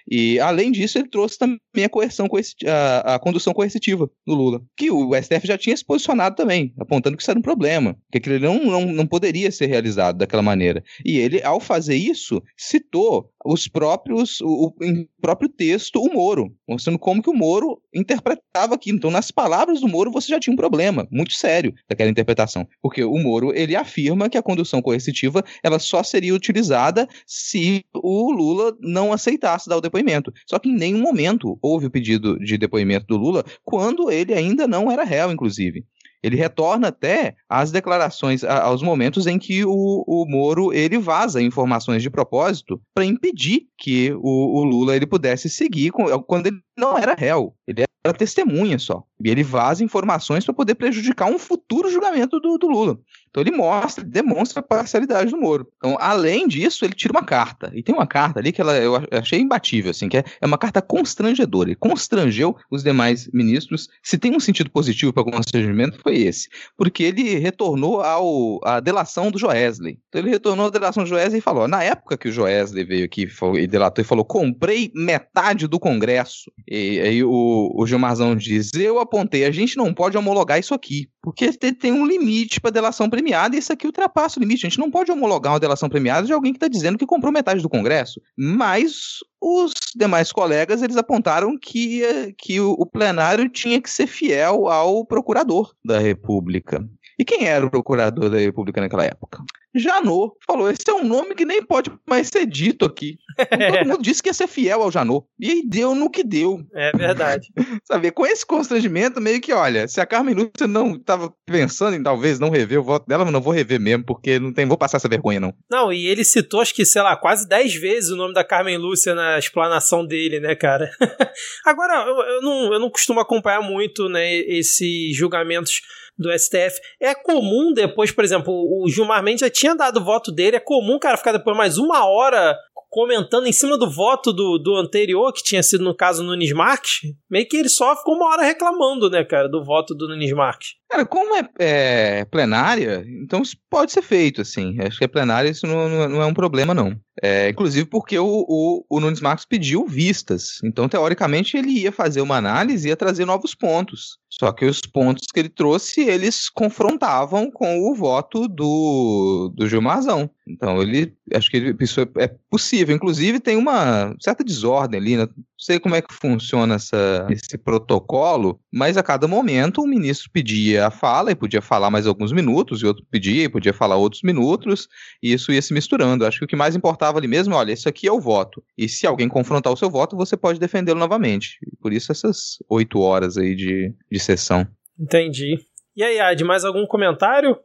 E, 0.09 0.39
além 0.39 0.71
disso, 0.71 0.99
ele 0.99 1.09
trouxe 1.09 1.39
também 1.39 1.85
a 1.85 1.89
coerção, 1.89 2.29
a, 2.67 3.15
a 3.15 3.19
condução 3.19 3.53
coercitiva 3.53 4.11
do 4.27 4.35
Lula, 4.35 4.63
que 4.77 4.91
o 4.91 5.15
STF 5.15 5.47
já 5.47 5.59
tinha 5.59 5.77
se 5.77 5.85
posicionado 5.85 6.37
também, 6.37 6.73
apontando 6.79 7.17
que 7.17 7.23
isso 7.23 7.31
era 7.31 7.39
um 7.39 7.43
problema, 7.43 7.97
que 8.11 8.19
aquilo 8.19 8.39
não, 8.39 8.65
não, 8.65 8.93
não 8.93 9.07
poderia 9.07 9.51
ser 9.51 9.67
realizado 9.67 10.19
daquela 10.19 10.43
maneira. 10.43 10.83
E 11.05 11.19
ele, 11.19 11.43
ao 11.43 11.61
fazer 11.61 11.97
isso, 11.97 12.43
citou 12.57 13.31
os 13.45 13.69
próprios, 13.69 14.41
o, 14.41 14.67
o 14.69 14.75
próprio 15.21 15.49
texto, 15.49 16.01
o 16.01 16.13
Moro, 16.13 16.55
mostrando 16.69 16.99
como 16.99 17.23
que 17.23 17.31
o 17.31 17.35
Moro 17.35 17.81
interpretava 17.97 18.75
aquilo. 18.75 18.99
Então, 18.99 19.11
nas 19.11 19.31
palavras 19.31 19.81
do 19.81 19.89
Moro, 19.89 20.11
você 20.11 20.29
já 20.29 20.39
tinha 20.39 20.53
um 20.53 20.57
problema 20.57 21.07
muito 21.11 21.33
sério 21.33 21.75
daquela 21.89 22.11
interpretação, 22.11 22.67
porque 22.83 23.03
o 23.03 23.17
Moro, 23.19 23.53
ele 23.55 23.75
afirma 23.75 24.29
que 24.29 24.39
a 24.39 24.43
condução 24.43 24.83
coercitiva, 24.83 25.45
ela 25.63 25.79
só 25.79 26.03
seria 26.03 26.35
utilizada 26.35 27.09
se 27.27 27.85
o 27.95 28.31
Lula 28.31 28.77
não 28.81 29.13
aceitasse 29.13 29.69
dar 29.69 29.77
o 29.77 29.81
depoimento. 29.81 30.33
Só 30.49 30.59
que 30.59 30.69
em 30.69 30.77
nenhum 30.77 31.01
momento 31.01 31.59
houve 31.63 31.87
o 31.87 31.91
pedido 31.91 32.39
de 32.39 32.59
depoimento 32.59 33.07
do 33.07 33.17
Lula, 33.17 33.45
quando 33.65 34.11
ele 34.11 34.35
ainda 34.35 34.67
não 34.67 34.91
era 34.91 35.05
réu, 35.05 35.33
inclusive. 35.33 35.85
Ele 36.23 36.37
retorna 36.37 36.89
até 36.89 37.37
às 37.49 37.71
declarações, 37.71 38.43
aos 38.43 38.83
momentos 38.83 39.29
em 39.29 39.39
que 39.39 39.65
o, 39.65 40.05
o 40.07 40.27
Moro 40.29 40.73
ele 40.73 40.99
vaza 40.99 41.41
informações 41.41 42.03
de 42.03 42.11
propósito 42.11 42.81
para 42.93 43.05
impedir 43.05 43.69
que 43.79 44.13
o, 44.15 44.61
o, 44.61 44.65
Lula 44.65 44.97
ele 44.97 45.07
pudesse 45.07 45.49
seguir 45.49 45.93
com, 45.93 46.07
quando 46.23 46.49
ele 46.49 46.59
não 46.77 46.99
era 46.99 47.15
réu. 47.15 47.55
Ele 47.67 47.85
era 48.05 48.15
testemunha 48.15 48.79
só. 48.79 49.05
E 49.23 49.31
ele 49.31 49.43
vaza 49.43 49.83
informações 49.83 50.45
para 50.45 50.55
poder 50.55 50.75
prejudicar 50.75 51.27
um 51.27 51.39
futuro 51.39 51.91
julgamento 51.91 52.39
do, 52.39 52.59
do 52.59 52.69
Lula. 52.69 52.99
Então 53.31 53.43
ele 53.43 53.51
mostra, 53.51 54.05
demonstra 54.05 54.61
a 54.61 54.63
parcialidade 54.63 55.31
do 55.31 55.37
Moro. 55.37 55.69
Então, 55.77 55.97
além 56.01 56.49
disso, 56.49 56.85
ele 56.85 56.95
tira 56.95 57.13
uma 57.13 57.25
carta. 57.25 57.71
E 57.75 57.83
tem 57.83 57.95
uma 57.95 58.07
carta 58.07 58.41
ali 58.41 58.53
que 58.53 58.61
ela, 58.61 58.77
eu 58.79 58.97
achei 59.11 59.41
imbatível, 59.41 59.91
assim, 59.91 60.09
que 60.09 60.19
é, 60.19 60.25
é 60.41 60.47
uma 60.47 60.57
carta 60.57 60.81
constrangedora. 60.81 61.69
Ele 61.69 61.77
constrangeu 61.77 62.57
os 62.71 62.83
demais 62.83 63.29
ministros. 63.33 63.89
Se 64.03 64.17
tem 64.17 64.35
um 64.35 64.41
sentido 64.41 64.71
positivo 64.71 65.13
para 65.13 65.23
o 65.23 65.31
constrangimento, 65.31 66.01
foi 66.03 66.17
esse. 66.17 66.49
Porque 66.77 67.03
ele 67.03 67.39
retornou 67.39 68.01
ao, 68.01 68.61
à 68.67 68.81
delação 68.81 69.31
do 69.31 69.39
Joesley. 69.39 69.99
Então 70.09 70.21
ele 70.21 70.31
retornou 70.31 70.67
à 70.67 70.71
delação 70.71 71.05
do 71.05 71.09
Joesley 71.09 71.39
e 71.39 71.43
falou: 71.43 71.69
na 71.69 71.83
época 71.83 72.17
que 72.17 72.29
o 72.29 72.33
Joesley 72.33 72.85
veio 72.85 73.05
aqui 73.05 73.29
e 73.55 73.67
delatou 73.67 74.03
e 74.03 74.07
falou: 74.07 74.25
comprei 74.25 74.91
metade 74.95 75.67
do 75.67 75.79
Congresso. 75.79 76.51
E 76.69 77.01
aí 77.01 77.25
o, 77.25 77.73
o 77.75 77.87
Gilmarzão 77.87 78.35
diz: 78.35 78.71
eu 78.75 78.99
apontei, 78.99 79.45
a 79.45 79.51
gente 79.51 79.77
não 79.77 79.95
pode 79.95 80.17
homologar 80.17 80.59
isso 80.59 80.75
aqui. 80.75 81.09
Porque 81.23 81.53
tem 81.53 81.93
um 81.93 82.07
limite 82.07 82.61
para 82.61 82.71
delação 82.71 83.11
premiada 83.11 83.57
e 83.57 83.59
isso 83.59 83.73
aqui 83.73 83.87
ultrapassa 83.87 84.39
o 84.39 84.43
limite. 84.43 84.65
A 84.65 84.69
gente 84.69 84.79
não 84.79 84.91
pode 84.91 85.11
homologar 85.11 85.53
uma 85.53 85.61
delação 85.61 85.89
premiada 85.89 86.27
de 86.27 86.33
alguém 86.33 86.53
que 86.53 86.57
está 86.57 86.69
dizendo 86.69 86.99
que 86.99 87.07
comprou 87.07 87.33
metade 87.33 87.61
do 87.61 87.69
Congresso. 87.69 88.21
Mas 88.37 89.19
os 89.41 89.73
demais 89.95 90.31
colegas 90.31 90.83
eles 90.83 90.97
apontaram 90.97 91.59
que, 91.59 92.35
que 92.39 92.61
o, 92.61 92.73
o 92.73 92.87
plenário 92.87 93.49
tinha 93.49 93.81
que 93.81 93.91
ser 93.91 94.07
fiel 94.07 94.69
ao 94.69 95.05
procurador 95.05 95.73
da 95.85 95.99
República. 95.99 96.89
E 97.19 97.25
quem 97.25 97.47
era 97.47 97.65
o 97.65 97.71
procurador 97.71 98.29
da 98.29 98.39
República 98.39 98.81
naquela 98.81 99.05
época? 99.05 99.43
Janot. 99.75 100.33
Falou, 100.47 100.71
esse 100.71 100.89
é 100.89 100.93
um 100.93 101.05
nome 101.05 101.35
que 101.35 101.45
nem 101.45 101.63
pode 101.63 101.91
mais 102.09 102.29
ser 102.29 102.47
dito 102.47 102.85
aqui. 102.85 103.19
Todo 103.37 103.89
mundo 103.89 104.03
disse 104.03 104.23
que 104.23 104.29
ia 104.29 104.35
ser 104.35 104.47
fiel 104.47 104.83
ao 104.83 104.91
Janot. 104.91 105.27
E 105.39 105.51
aí 105.51 105.63
deu 105.67 105.95
no 105.95 106.11
que 106.11 106.25
deu. 106.25 106.61
É 106.75 106.93
verdade. 106.93 107.49
Sabe, 107.85 108.11
com 108.11 108.27
esse 108.27 108.45
constrangimento, 108.45 109.21
meio 109.21 109.41
que, 109.41 109.53
olha, 109.53 109.87
se 109.87 110.01
a 110.01 110.07
Carmen 110.07 110.35
Lúcia 110.35 110.67
não 110.67 110.95
estava 110.95 111.33
pensando 111.47 111.97
em 111.97 112.03
talvez 112.03 112.39
não 112.39 112.51
rever 112.51 112.81
o 112.81 112.85
voto 112.85 113.07
dela, 113.07 113.31
não 113.31 113.41
vou 113.41 113.53
rever 113.53 113.81
mesmo, 113.81 114.05
porque 114.05 114.39
não 114.39 114.53
tem, 114.53 114.67
vou 114.67 114.79
passar 114.79 114.97
essa 114.97 115.09
vergonha, 115.09 115.41
não. 115.41 115.55
Não, 115.71 115.93
e 115.93 116.07
ele 116.07 116.25
citou, 116.25 116.61
acho 116.61 116.75
que, 116.75 116.85
sei 116.85 117.03
lá, 117.03 117.17
quase 117.17 117.49
10 117.49 117.75
vezes 117.75 118.11
o 118.11 118.17
nome 118.17 118.35
da 118.35 118.45
Carmen 118.45 118.79
Lúcia 118.79 119.15
na 119.15 119.39
explanação 119.39 120.07
dele, 120.07 120.41
né, 120.41 120.55
cara? 120.55 120.91
Agora, 121.65 122.07
eu, 122.07 122.35
eu, 122.35 122.43
não, 122.43 122.73
eu 122.73 122.81
não 122.81 122.91
costumo 122.91 123.21
acompanhar 123.21 123.61
muito, 123.61 124.09
né, 124.09 124.35
esses 124.35 125.17
julgamentos 125.17 125.81
do 126.19 126.31
STF. 126.37 126.81
É 127.01 127.15
comum 127.15 127.73
depois, 127.73 128.11
por 128.11 128.25
exemplo, 128.25 128.53
o 128.53 128.89
Gilmar 128.89 129.23
Mendes 129.23 129.41
já 129.41 129.51
tinha 129.51 129.75
dado 129.75 130.01
o 130.01 130.05
voto 130.05 130.33
dele, 130.33 130.57
é 130.57 130.61
comum, 130.61 130.99
cara, 130.99 131.17
ficar 131.17 131.33
depois 131.33 131.57
mais 131.57 131.79
uma 131.79 132.07
hora 132.07 132.57
comentando 132.89 133.47
em 133.47 133.53
cima 133.53 133.77
do 133.77 133.91
voto 133.91 134.33
do, 134.33 134.59
do 134.59 134.75
anterior, 134.77 135.31
que 135.31 135.43
tinha 135.43 135.63
sido 135.63 135.85
no 135.85 135.95
caso 135.95 136.23
Nunes 136.23 136.53
Marques, 136.53 137.01
meio 137.31 137.47
que 137.47 137.57
ele 137.57 137.69
só 137.69 137.95
ficou 137.95 138.15
uma 138.15 138.27
hora 138.27 138.43
reclamando, 138.43 139.11
né, 139.11 139.23
cara, 139.23 139.49
do 139.49 139.63
voto 139.63 139.95
do 139.95 140.09
Nunes 140.09 140.33
Marques. 140.33 140.71
Cara, 140.89 141.05
como 141.05 141.35
é, 141.35 141.47
é, 141.59 142.25
plenária, 142.25 143.05
então 143.23 143.43
isso 143.43 143.57
pode 143.69 143.93
ser 143.93 144.01
feito, 144.01 144.41
assim. 144.41 144.81
Acho 144.81 144.97
que 144.97 145.05
é 145.05 145.09
plenária, 145.09 145.51
isso 145.51 145.67
não, 145.67 146.09
não 146.09 146.23
é 146.23 146.27
um 146.27 146.33
problema, 146.33 146.73
não. 146.73 146.99
É, 147.23 147.49
inclusive 147.49 147.87
porque 147.87 148.19
o, 148.19 148.45
o, 148.47 148.85
o, 148.89 149.01
Nunes 149.01 149.21
Marcos 149.21 149.47
pediu 149.47 149.87
vistas. 149.87 150.61
Então, 150.63 150.89
teoricamente, 150.89 151.57
ele 151.57 151.71
ia 151.71 151.91
fazer 151.91 152.21
uma 152.21 152.37
análise 152.37 152.87
e 152.87 152.91
ia 152.91 152.97
trazer 152.97 153.25
novos 153.25 153.55
pontos. 153.55 154.19
Só 154.29 154.53
que 154.53 154.67
os 154.67 154.83
pontos 154.83 155.27
que 155.33 155.41
ele 155.41 155.49
trouxe, 155.49 156.03
eles 156.03 156.51
confrontavam 156.51 157.51
com 157.51 157.91
o 157.91 157.95
voto 157.95 158.47
do, 158.47 159.51
do 159.55 159.67
Gilmarzão. 159.67 160.29
Então, 160.47 160.81
ele 160.83 161.15
acho 161.35 161.51
que 161.51 161.57
ele 161.57 161.75
pensou, 161.75 162.07
é 162.19 162.29
possível. 162.51 162.95
Inclusive, 162.95 163.41
tem 163.41 163.57
uma 163.57 164.15
certa 164.21 164.45
desordem 164.45 165.01
ali, 165.01 165.17
né? 165.17 165.27
Não 165.27 165.45
sei 165.59 165.81
como 165.81 165.95
é 165.95 166.03
que 166.03 166.13
funciona 166.13 166.75
essa, 166.75 167.27
esse 167.31 167.57
protocolo, 167.57 168.61
mas 168.71 168.97
a 168.97 169.03
cada 169.03 169.27
momento 169.27 169.81
o 169.81 169.87
ministro 169.87 170.31
pedia 170.31 170.87
a 170.87 170.91
fala 170.91 171.33
e 171.33 171.35
podia 171.35 171.63
falar 171.63 171.91
mais 171.91 172.07
alguns 172.07 172.31
minutos, 172.31 172.83
e 172.83 172.87
outro 172.87 173.05
pedia 173.11 173.45
e 173.45 173.49
podia 173.49 173.73
falar 173.73 173.97
outros 173.97 174.23
minutos, 174.23 174.87
e 175.23 175.33
isso 175.33 175.51
ia 175.51 175.63
se 175.63 175.73
misturando. 175.73 176.27
Acho 176.27 176.41
que 176.41 176.45
o 176.45 176.49
que 176.49 176.55
mais 176.55 176.77
importava 176.77 177.06
ali 177.15 177.29
mesmo, 177.29 177.55
olha, 177.55 177.73
isso 177.73 177.89
aqui 177.89 178.09
é 178.09 178.13
o 178.13 178.21
voto. 178.21 178.63
E 178.77 178.89
se 178.89 179.07
alguém 179.07 179.29
confrontar 179.29 179.73
o 179.73 179.77
seu 179.77 179.89
voto, 179.89 180.17
você 180.17 180.37
pode 180.37 180.59
defendê-lo 180.59 180.99
novamente. 180.99 181.59
Por 181.81 181.93
isso 181.93 182.11
essas 182.11 182.59
oito 182.69 183.01
horas 183.01 183.37
aí 183.37 183.55
de, 183.55 183.95
de 184.11 184.19
sessão. 184.19 184.67
Entendi. 184.99 185.59
E 185.97 186.03
aí, 186.03 186.21
Ad, 186.21 186.45
mais 186.45 186.65
algum 186.65 186.87
comentário? 186.87 187.57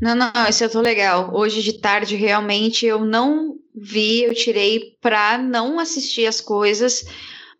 Não, 0.00 0.14
não, 0.14 0.32
esse 0.48 0.64
eu 0.64 0.70
tô 0.70 0.80
legal. 0.80 1.30
Hoje 1.32 1.62
de 1.62 1.80
tarde, 1.80 2.16
realmente, 2.16 2.84
eu 2.84 3.04
não 3.04 3.54
vi, 3.74 4.22
eu 4.22 4.34
tirei 4.34 4.96
pra 5.00 5.38
não 5.38 5.78
assistir 5.78 6.26
as 6.26 6.40
coisas, 6.40 7.04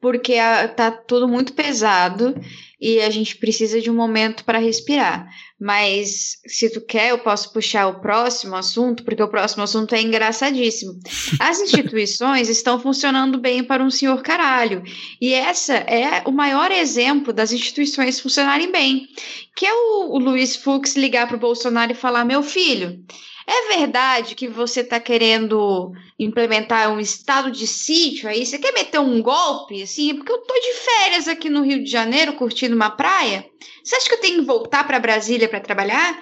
porque 0.01 0.35
a, 0.35 0.67
tá 0.67 0.91
tudo 0.91 1.29
muito 1.29 1.53
pesado 1.53 2.35
e 2.81 3.01
a 3.01 3.11
gente 3.11 3.37
precisa 3.37 3.81
de 3.81 3.91
um 3.91 3.95
momento 3.95 4.45
para 4.45 4.59
respirar. 4.59 5.29
Mas 5.59 6.37
se 6.47 6.71
tu 6.71 6.83
quer, 6.83 7.11
eu 7.11 7.19
posso 7.19 7.51
puxar 7.51 7.87
o 7.87 8.01
próximo 8.01 8.55
assunto, 8.55 9.03
porque 9.05 9.23
o 9.23 9.29
próximo 9.29 9.63
assunto 9.63 9.95
é 9.95 10.03
engraçadíssimo. 10.03 10.93
As 11.41 11.61
instituições 11.63 12.51
estão 12.51 12.79
funcionando 12.79 13.39
bem 13.39 13.65
para 13.65 13.83
um 13.83 13.91
senhor 13.91 14.21
caralho. 14.23 14.83
E 15.19 15.33
essa 15.33 15.75
é 15.75 16.23
o 16.27 16.31
maior 16.31 16.71
exemplo 16.71 17.33
das 17.33 17.53
instituições 17.53 18.21
funcionarem 18.21 18.71
bem. 18.71 19.09
Que 19.57 19.65
é 19.65 19.73
o, 19.73 20.11
o 20.13 20.19
Luiz 20.19 20.57
Fux 20.57 20.95
ligar 20.95 21.27
para 21.27 21.37
o 21.37 21.41
Bolsonaro 21.41 21.93
e 21.93 21.95
falar: 21.95 22.27
meu 22.27 22.43
filho, 22.43 23.03
É 23.47 23.77
verdade 23.77 24.35
que 24.35 24.49
você 24.49 24.83
tá 24.83 24.99
querendo 24.99 25.93
implementar 26.19 26.93
um 26.93 26.99
estado 26.99 27.51
de 27.51 27.67
sítio 27.67 28.29
aí? 28.29 28.45
Você 28.45 28.59
quer 28.59 28.73
meter 28.73 28.99
um 28.99 29.23
golpe, 29.23 29.81
assim? 29.83 30.17
Porque 30.17 30.33
eu 30.33 30.39
tô 30.39 30.55
de 30.55 30.73
férias 30.73 31.29
aqui 31.29 31.49
no 31.49 31.63
Rio 31.63 31.85
de 31.85 31.91
Janeiro, 31.91 32.33
curtindo 32.33 32.75
uma 32.75 32.91
praia. 32.91 33.49
Você 33.85 33.95
acha 33.95 34.09
que 34.09 34.15
eu 34.15 34.21
tenho 34.21 34.41
que 34.41 34.47
voltar 34.47 34.85
para 34.85 34.99
Brasília 34.99 35.49
para 35.49 35.61
trabalhar? 35.61 36.21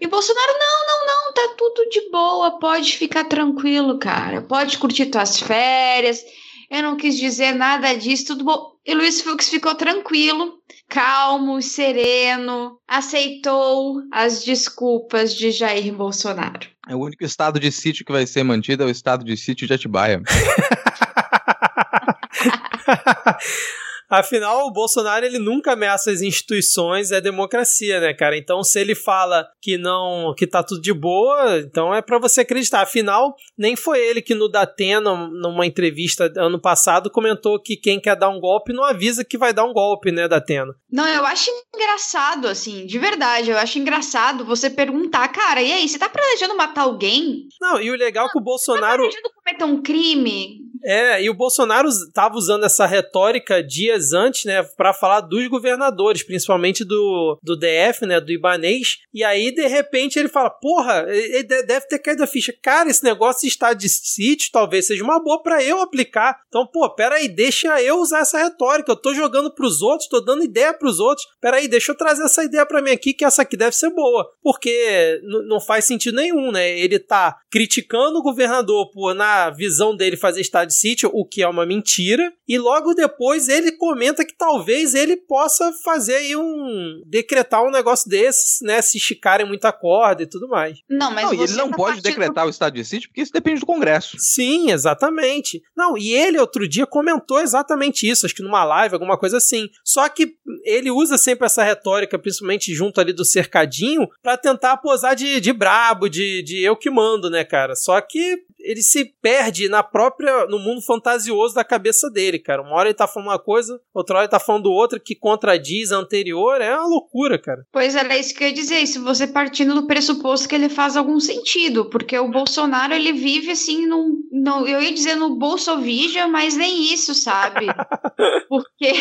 E 0.00 0.06
Bolsonaro, 0.06 0.52
não, 0.52 0.86
não, 0.86 1.06
não, 1.06 1.32
tá 1.34 1.54
tudo 1.58 1.90
de 1.90 2.08
boa, 2.10 2.58
pode 2.58 2.96
ficar 2.96 3.24
tranquilo, 3.24 3.98
cara. 3.98 4.40
Pode 4.40 4.78
curtir 4.78 5.06
tuas 5.06 5.40
férias. 5.40 6.24
Eu 6.70 6.84
não 6.84 6.96
quis 6.96 7.18
dizer 7.18 7.52
nada 7.52 7.92
disso, 7.94 8.26
tudo 8.28 8.44
bom. 8.44 8.76
E 8.86 8.94
Luiz 8.94 9.20
Fux 9.20 9.48
ficou 9.48 9.74
tranquilo, 9.74 10.59
calmo, 10.90 11.62
sereno, 11.62 12.78
aceitou 12.86 14.02
as 14.12 14.44
desculpas 14.44 15.34
de 15.34 15.50
Jair 15.52 15.94
Bolsonaro. 15.94 16.68
É 16.88 16.94
o 16.94 16.98
único 16.98 17.24
estado 17.24 17.60
de 17.60 17.70
sítio 17.70 18.04
que 18.04 18.12
vai 18.12 18.26
ser 18.26 18.42
mantido 18.42 18.82
é 18.82 18.86
o 18.86 18.90
estado 18.90 19.24
de 19.24 19.36
sítio 19.36 19.66
de 19.66 19.72
Atibaia. 19.72 20.20
Afinal, 24.10 24.66
o 24.66 24.72
Bolsonaro 24.72 25.24
ele 25.24 25.38
nunca 25.38 25.72
ameaça 25.72 26.10
as 26.10 26.20
instituições, 26.20 27.12
é 27.12 27.20
democracia, 27.20 28.00
né, 28.00 28.12
cara? 28.12 28.36
Então, 28.36 28.64
se 28.64 28.80
ele 28.80 28.96
fala 28.96 29.48
que 29.62 29.78
não, 29.78 30.34
que 30.36 30.48
tá 30.48 30.64
tudo 30.64 30.80
de 30.80 30.92
boa, 30.92 31.60
então 31.60 31.94
é 31.94 32.02
para 32.02 32.18
você 32.18 32.40
acreditar. 32.40 32.80
Afinal, 32.80 33.36
nem 33.56 33.76
foi 33.76 34.00
ele 34.00 34.20
que 34.20 34.34
no 34.34 34.48
Datena, 34.48 35.14
numa 35.14 35.64
entrevista 35.64 36.32
ano 36.36 36.60
passado, 36.60 37.08
comentou 37.08 37.60
que 37.60 37.76
quem 37.76 38.00
quer 38.00 38.16
dar 38.16 38.30
um 38.30 38.40
golpe 38.40 38.72
não 38.72 38.82
avisa 38.82 39.24
que 39.24 39.38
vai 39.38 39.52
dar 39.52 39.64
um 39.64 39.72
golpe, 39.72 40.10
né, 40.10 40.26
Datena? 40.26 40.74
Não, 40.90 41.06
eu 41.06 41.24
acho 41.24 41.50
engraçado, 41.72 42.48
assim, 42.48 42.86
de 42.86 42.98
verdade, 42.98 43.50
eu 43.50 43.58
acho 43.58 43.78
engraçado 43.78 44.44
você 44.44 44.68
perguntar, 44.68 45.28
cara, 45.28 45.62
e 45.62 45.72
aí, 45.72 45.88
você 45.88 45.98
tá 45.98 46.08
planejando 46.08 46.56
matar 46.56 46.82
alguém? 46.82 47.46
Não, 47.60 47.80
e 47.80 47.90
o 47.90 47.96
legal 47.96 48.26
é 48.26 48.28
que 48.30 48.38
o 48.38 48.42
Bolsonaro. 48.42 49.04
Tá 49.04 49.08
planejando 49.08 49.30
cometer 49.34 49.64
um 49.64 49.82
crime? 49.82 50.69
É, 50.84 51.22
e 51.22 51.30
o 51.30 51.34
Bolsonaro 51.34 51.88
estava 51.88 52.36
usando 52.36 52.64
essa 52.64 52.86
retórica 52.86 53.62
dias 53.62 54.12
antes, 54.12 54.44
né, 54.44 54.62
para 54.62 54.92
falar 54.92 55.20
dos 55.20 55.46
governadores, 55.48 56.22
principalmente 56.22 56.84
do, 56.84 57.38
do 57.42 57.56
DF, 57.56 58.06
né, 58.06 58.20
do 58.20 58.32
Ibanês, 58.32 58.98
e 59.12 59.24
aí 59.24 59.52
de 59.52 59.66
repente 59.66 60.18
ele 60.18 60.28
fala: 60.28 60.50
"Porra, 60.50 61.06
ele 61.08 61.44
deve 61.44 61.86
ter 61.86 61.98
caído 61.98 62.22
a 62.22 62.26
ficha. 62.26 62.54
Cara, 62.62 62.90
esse 62.90 63.04
negócio 63.04 63.46
está 63.46 63.72
de 63.72 63.88
sítio 63.88 64.50
talvez 64.52 64.86
seja 64.86 65.02
uma 65.04 65.22
boa 65.22 65.42
para 65.42 65.62
eu 65.62 65.80
aplicar. 65.80 66.40
Então, 66.48 66.66
pô, 66.66 66.88
pera 66.94 67.16
aí, 67.16 67.28
deixa 67.28 67.80
eu 67.82 67.98
usar 67.98 68.20
essa 68.20 68.38
retórica. 68.38 68.92
Eu 68.92 68.96
tô 68.96 69.14
jogando 69.14 69.52
pros 69.52 69.82
outros, 69.82 70.08
tô 70.08 70.20
dando 70.20 70.44
ideia 70.44 70.72
pros 70.72 70.98
outros. 70.98 71.26
Pera 71.40 71.56
aí, 71.56 71.68
deixa 71.68 71.92
eu 71.92 71.96
trazer 71.96 72.24
essa 72.24 72.44
ideia 72.44 72.66
para 72.66 72.82
mim 72.82 72.90
aqui 72.90 73.12
que 73.12 73.24
essa 73.24 73.42
aqui 73.42 73.56
deve 73.56 73.76
ser 73.76 73.90
boa, 73.90 74.30
porque 74.42 75.20
não 75.22 75.60
faz 75.60 75.84
sentido 75.84 76.16
nenhum, 76.16 76.50
né? 76.50 76.78
Ele 76.78 76.98
tá 76.98 77.38
criticando 77.50 78.18
o 78.18 78.22
governador 78.22 78.90
por 78.90 79.14
na 79.14 79.50
visão 79.50 79.96
dele 79.96 80.16
fazer 80.16 80.40
estado 80.40 80.69
sítio, 80.70 81.10
o 81.12 81.24
que 81.24 81.42
é 81.42 81.48
uma 81.48 81.66
mentira, 81.66 82.32
e 82.48 82.58
logo 82.58 82.94
depois 82.94 83.48
ele 83.48 83.72
comenta 83.72 84.24
que 84.24 84.36
talvez 84.36 84.94
ele 84.94 85.16
possa 85.16 85.72
fazer 85.84 86.14
aí 86.16 86.36
um. 86.36 87.02
decretar 87.06 87.62
um 87.62 87.70
negócio 87.70 88.08
desses, 88.08 88.58
né? 88.62 88.80
Se 88.82 88.98
esticarem 88.98 89.46
muita 89.46 89.72
corda 89.72 90.22
e 90.22 90.26
tudo 90.26 90.48
mais. 90.48 90.78
Não, 90.88 91.10
mas 91.10 91.24
não, 91.24 91.32
ele 91.32 91.52
não 91.52 91.70
tá 91.70 91.76
pode 91.76 91.96
partindo... 91.96 92.02
decretar 92.02 92.46
o 92.46 92.50
estado 92.50 92.74
de 92.74 92.84
sítio 92.84 93.08
porque 93.08 93.22
isso 93.22 93.32
depende 93.32 93.60
do 93.60 93.66
Congresso. 93.66 94.16
Sim, 94.18 94.70
exatamente. 94.70 95.62
Não, 95.76 95.96
e 95.96 96.12
ele 96.12 96.38
outro 96.38 96.68
dia 96.68 96.86
comentou 96.86 97.40
exatamente 97.40 98.08
isso, 98.08 98.26
acho 98.26 98.34
que 98.34 98.42
numa 98.42 98.64
live, 98.64 98.94
alguma 98.94 99.18
coisa 99.18 99.36
assim. 99.36 99.68
Só 99.84 100.08
que 100.08 100.34
ele 100.64 100.90
usa 100.90 101.16
sempre 101.18 101.46
essa 101.46 101.62
retórica, 101.62 102.18
principalmente 102.18 102.74
junto 102.74 103.00
ali 103.00 103.12
do 103.12 103.24
cercadinho, 103.24 104.08
para 104.22 104.36
tentar 104.36 104.76
posar 104.78 105.14
de, 105.14 105.40
de 105.40 105.52
brabo, 105.52 106.08
de, 106.08 106.42
de 106.42 106.62
eu 106.62 106.76
que 106.76 106.90
mando, 106.90 107.30
né, 107.30 107.44
cara? 107.44 107.74
Só 107.74 108.00
que 108.00 108.38
ele 108.62 108.82
se 108.82 109.04
perde 109.20 109.68
na 109.68 109.82
própria 109.82 110.46
no 110.46 110.58
mundo 110.58 110.82
fantasioso 110.82 111.54
da 111.54 111.64
cabeça 111.64 112.10
dele, 112.10 112.38
cara. 112.38 112.62
Uma 112.62 112.74
hora 112.74 112.88
ele 112.88 112.94
tá 112.94 113.06
falando 113.06 113.28
uma 113.28 113.38
coisa, 113.38 113.80
outra 113.94 114.16
hora 114.16 114.24
ele 114.24 114.30
tá 114.30 114.40
falando 114.40 114.70
outra 114.70 115.00
que 115.00 115.14
contradiz 115.14 115.92
a 115.92 115.96
anterior, 115.96 116.60
é 116.60 116.74
uma 116.74 116.86
loucura, 116.86 117.38
cara. 117.38 117.66
Pois 117.72 117.94
era 117.94 118.18
isso 118.18 118.34
que 118.34 118.44
eu 118.44 118.48
ia 118.48 118.54
dizer, 118.54 118.86
se 118.86 118.98
você 118.98 119.26
partindo 119.26 119.74
do 119.74 119.86
pressuposto 119.86 120.48
que 120.48 120.54
ele 120.54 120.68
faz 120.68 120.96
algum 120.96 121.18
sentido, 121.20 121.86
porque 121.86 122.18
o 122.18 122.30
Bolsonaro 122.30 122.94
ele 122.94 123.12
vive 123.12 123.50
assim 123.50 123.86
num, 123.86 124.22
num 124.30 124.66
eu 124.66 124.80
ia 124.80 124.92
dizer 124.92 125.16
no 125.16 125.36
Bolsovidia, 125.36 126.28
mas 126.28 126.56
nem 126.56 126.92
isso, 126.92 127.14
sabe? 127.14 127.66
porque 128.48 128.92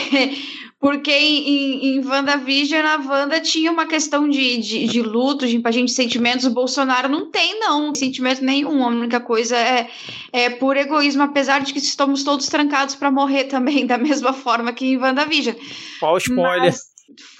porque 0.79 1.11
em, 1.11 1.97
em 1.97 2.05
WandaVision, 2.05 2.85
a 2.85 2.95
Wanda 2.97 3.41
tinha 3.41 3.69
uma 3.69 3.85
questão 3.85 4.29
de, 4.29 4.57
de, 4.57 4.87
de 4.87 5.01
luto, 5.01 5.45
de 5.45 5.59
de 5.59 5.91
sentimentos, 5.91 6.45
o 6.45 6.51
Bolsonaro 6.51 7.09
não 7.09 7.29
tem, 7.29 7.59
não, 7.59 7.93
sentimento 7.93 8.43
nenhum, 8.43 8.83
a 8.83 8.87
única 8.87 9.19
coisa 9.19 9.48
é, 9.51 9.89
é 10.31 10.49
por 10.49 10.77
egoísmo, 10.77 11.23
apesar 11.23 11.61
de 11.61 11.73
que 11.73 11.79
estamos 11.79 12.23
todos 12.23 12.47
trancados 12.47 12.95
para 12.95 13.11
morrer 13.11 13.45
também, 13.45 13.85
da 13.87 13.97
mesma 13.97 14.33
forma 14.33 14.73
que 14.73 14.85
em 14.85 14.97
WandaVision. 14.97 15.55
Qual 15.99 16.17
spoiler? 16.17 16.71
Mas, 16.71 16.89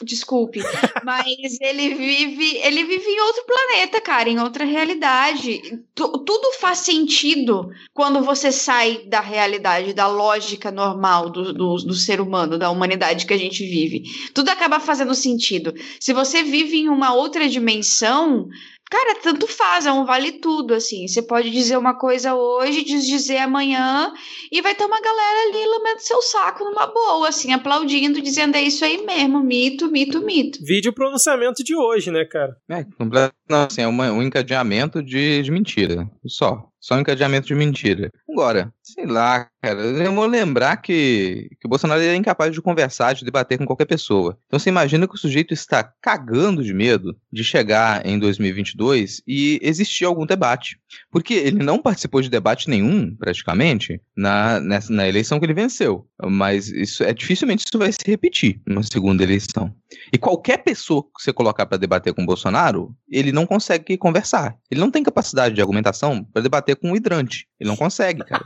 desculpe, 0.04 0.62
mas 1.04 1.60
ele 1.62 1.94
vive, 1.94 2.58
ele 2.58 2.84
vive 2.84 3.06
em 3.06 3.22
outro 3.22 3.44
planeta, 3.46 4.02
cara, 4.02 4.30
em 4.30 4.40
outra 4.40 4.66
realidade. 4.66 5.62
Tu, 5.94 6.08
tudo 6.20 6.54
faz 6.60 6.80
sentido 6.80 7.70
quando 7.94 8.22
você 8.22 8.52
sai 8.52 9.04
da 9.06 9.20
realidade, 9.20 9.94
da 9.94 10.08
lógica 10.08 10.72
normal 10.72 11.30
do, 11.30 11.54
do, 11.54 11.76
do, 11.76 11.94
ser 11.94 12.20
humano, 12.20 12.58
da 12.58 12.70
humanidade 12.70 13.26
que 13.26 13.34
a 13.34 13.38
gente 13.38 13.64
vive. 13.64 14.04
Tudo 14.34 14.50
acaba 14.50 14.80
fazendo 14.80 15.14
sentido. 15.14 15.74
Se 16.00 16.14
você 16.14 16.44
vive 16.44 16.78
em 16.78 16.90
uma 16.90 17.14
outra 17.14 17.48
dimensão, 17.48 18.48
Cara, 18.90 19.20
tanto 19.22 19.46
faz, 19.46 19.86
é 19.86 19.92
um 19.92 20.04
vale 20.04 20.32
tudo, 20.34 20.74
assim. 20.74 21.08
Você 21.08 21.22
pode 21.22 21.52
dizer 21.52 21.78
uma 21.78 21.94
coisa 21.94 22.34
hoje, 22.34 22.84
desdizer 22.84 23.42
amanhã, 23.42 24.12
e 24.52 24.62
vai 24.64 24.74
ter 24.74 24.84
uma 24.84 25.00
galera 25.00 25.48
ali 25.48 25.66
lambendo 25.66 26.02
seu 26.02 26.20
saco 26.24 26.64
numa 26.64 26.88
boa, 26.88 27.30
assim, 27.30 27.54
aplaudindo, 27.54 28.20
dizendo 28.20 28.56
é 28.56 28.64
isso 28.64 28.84
aí 28.84 29.06
mesmo, 29.06 29.44
mito, 29.44 29.92
mito, 29.92 30.26
mito. 30.26 30.58
Vídeo 30.66 30.92
pronunciamento 30.92 31.64
de 31.64 31.76
hoje, 31.76 32.10
né, 32.10 32.26
cara? 32.26 32.58
É. 32.68 32.84
Não, 33.48 33.64
assim, 33.64 33.82
é 33.82 33.88
uma, 33.88 34.12
um 34.12 34.24
encadeamento 34.24 35.04
de, 35.04 35.44
de 35.44 35.52
mentira. 35.52 36.10
Só. 36.26 36.68
Só 36.80 36.96
um 36.96 37.02
encadeamento 37.02 37.48
de 37.48 37.56
mentira. 37.56 38.10
Agora, 38.28 38.74
sei 38.94 39.06
lá, 39.06 39.48
cara, 39.62 39.80
eu 39.80 40.14
vou 40.14 40.26
lembrar 40.26 40.78
que, 40.78 41.50
que 41.60 41.66
o 41.66 41.70
Bolsonaro 41.70 42.02
é 42.02 42.16
incapaz 42.16 42.54
de 42.54 42.62
conversar, 42.62 43.14
de 43.14 43.26
debater 43.26 43.58
com 43.58 43.66
qualquer 43.66 43.86
pessoa. 43.86 44.38
Então 44.48 44.60
você 44.60 44.70
imagina 44.70 45.08
que 45.08 45.16
o 45.16 45.18
sujeito 45.18 45.54
está 45.54 45.84
cagando 46.02 46.64
de 46.64 46.74
medo 46.74 47.16
de 47.32 47.44
chegar 47.44 48.06
em 48.06 48.18
2022 48.18 49.22
e 49.28 49.60
existir 49.62 50.06
algum 50.06 50.26
debate. 50.26 50.80
Porque 51.12 51.34
ele 51.34 51.64
não 51.64 51.82
participou 51.82 52.22
de 52.22 52.30
debate 52.30 52.70
nenhum, 52.70 53.16
praticamente, 53.16 54.02
na, 54.16 54.60
nessa, 54.60 54.92
na 54.92 55.08
eleição 55.08 55.40
que 55.40 55.46
ele 55.46 55.54
venceu. 55.54 56.08
Mas 56.24 56.70
isso 56.70 57.04
é 57.04 57.14
dificilmente 57.14 57.66
isso 57.66 57.78
vai 57.78 57.92
se 57.92 58.00
repetir 58.06 58.62
numa 58.66 58.84
segunda 58.84 59.24
eleição. 59.24 59.74
E 60.12 60.18
qualquer 60.18 60.58
pessoa 60.58 61.04
que 61.04 61.24
você 61.24 61.34
colocar 61.34 61.66
para 61.66 61.78
debater 61.78 62.14
com 62.14 62.24
o 62.24 62.26
Bolsonaro, 62.26 62.96
ele 63.10 63.32
não 63.32 63.46
consegue 63.46 63.98
conversar. 63.98 64.56
Ele 64.70 64.80
não 64.80 64.92
tem 64.92 65.04
capacidade 65.04 65.56
de 65.56 65.62
argumentação 65.62 66.24
para 66.24 66.42
debater 66.42 66.76
com 66.76 66.92
o 66.92 66.96
hidrante. 66.96 67.48
Ele 67.60 67.70
não 67.70 67.78
consegue, 67.78 68.24
cara. 68.24 68.46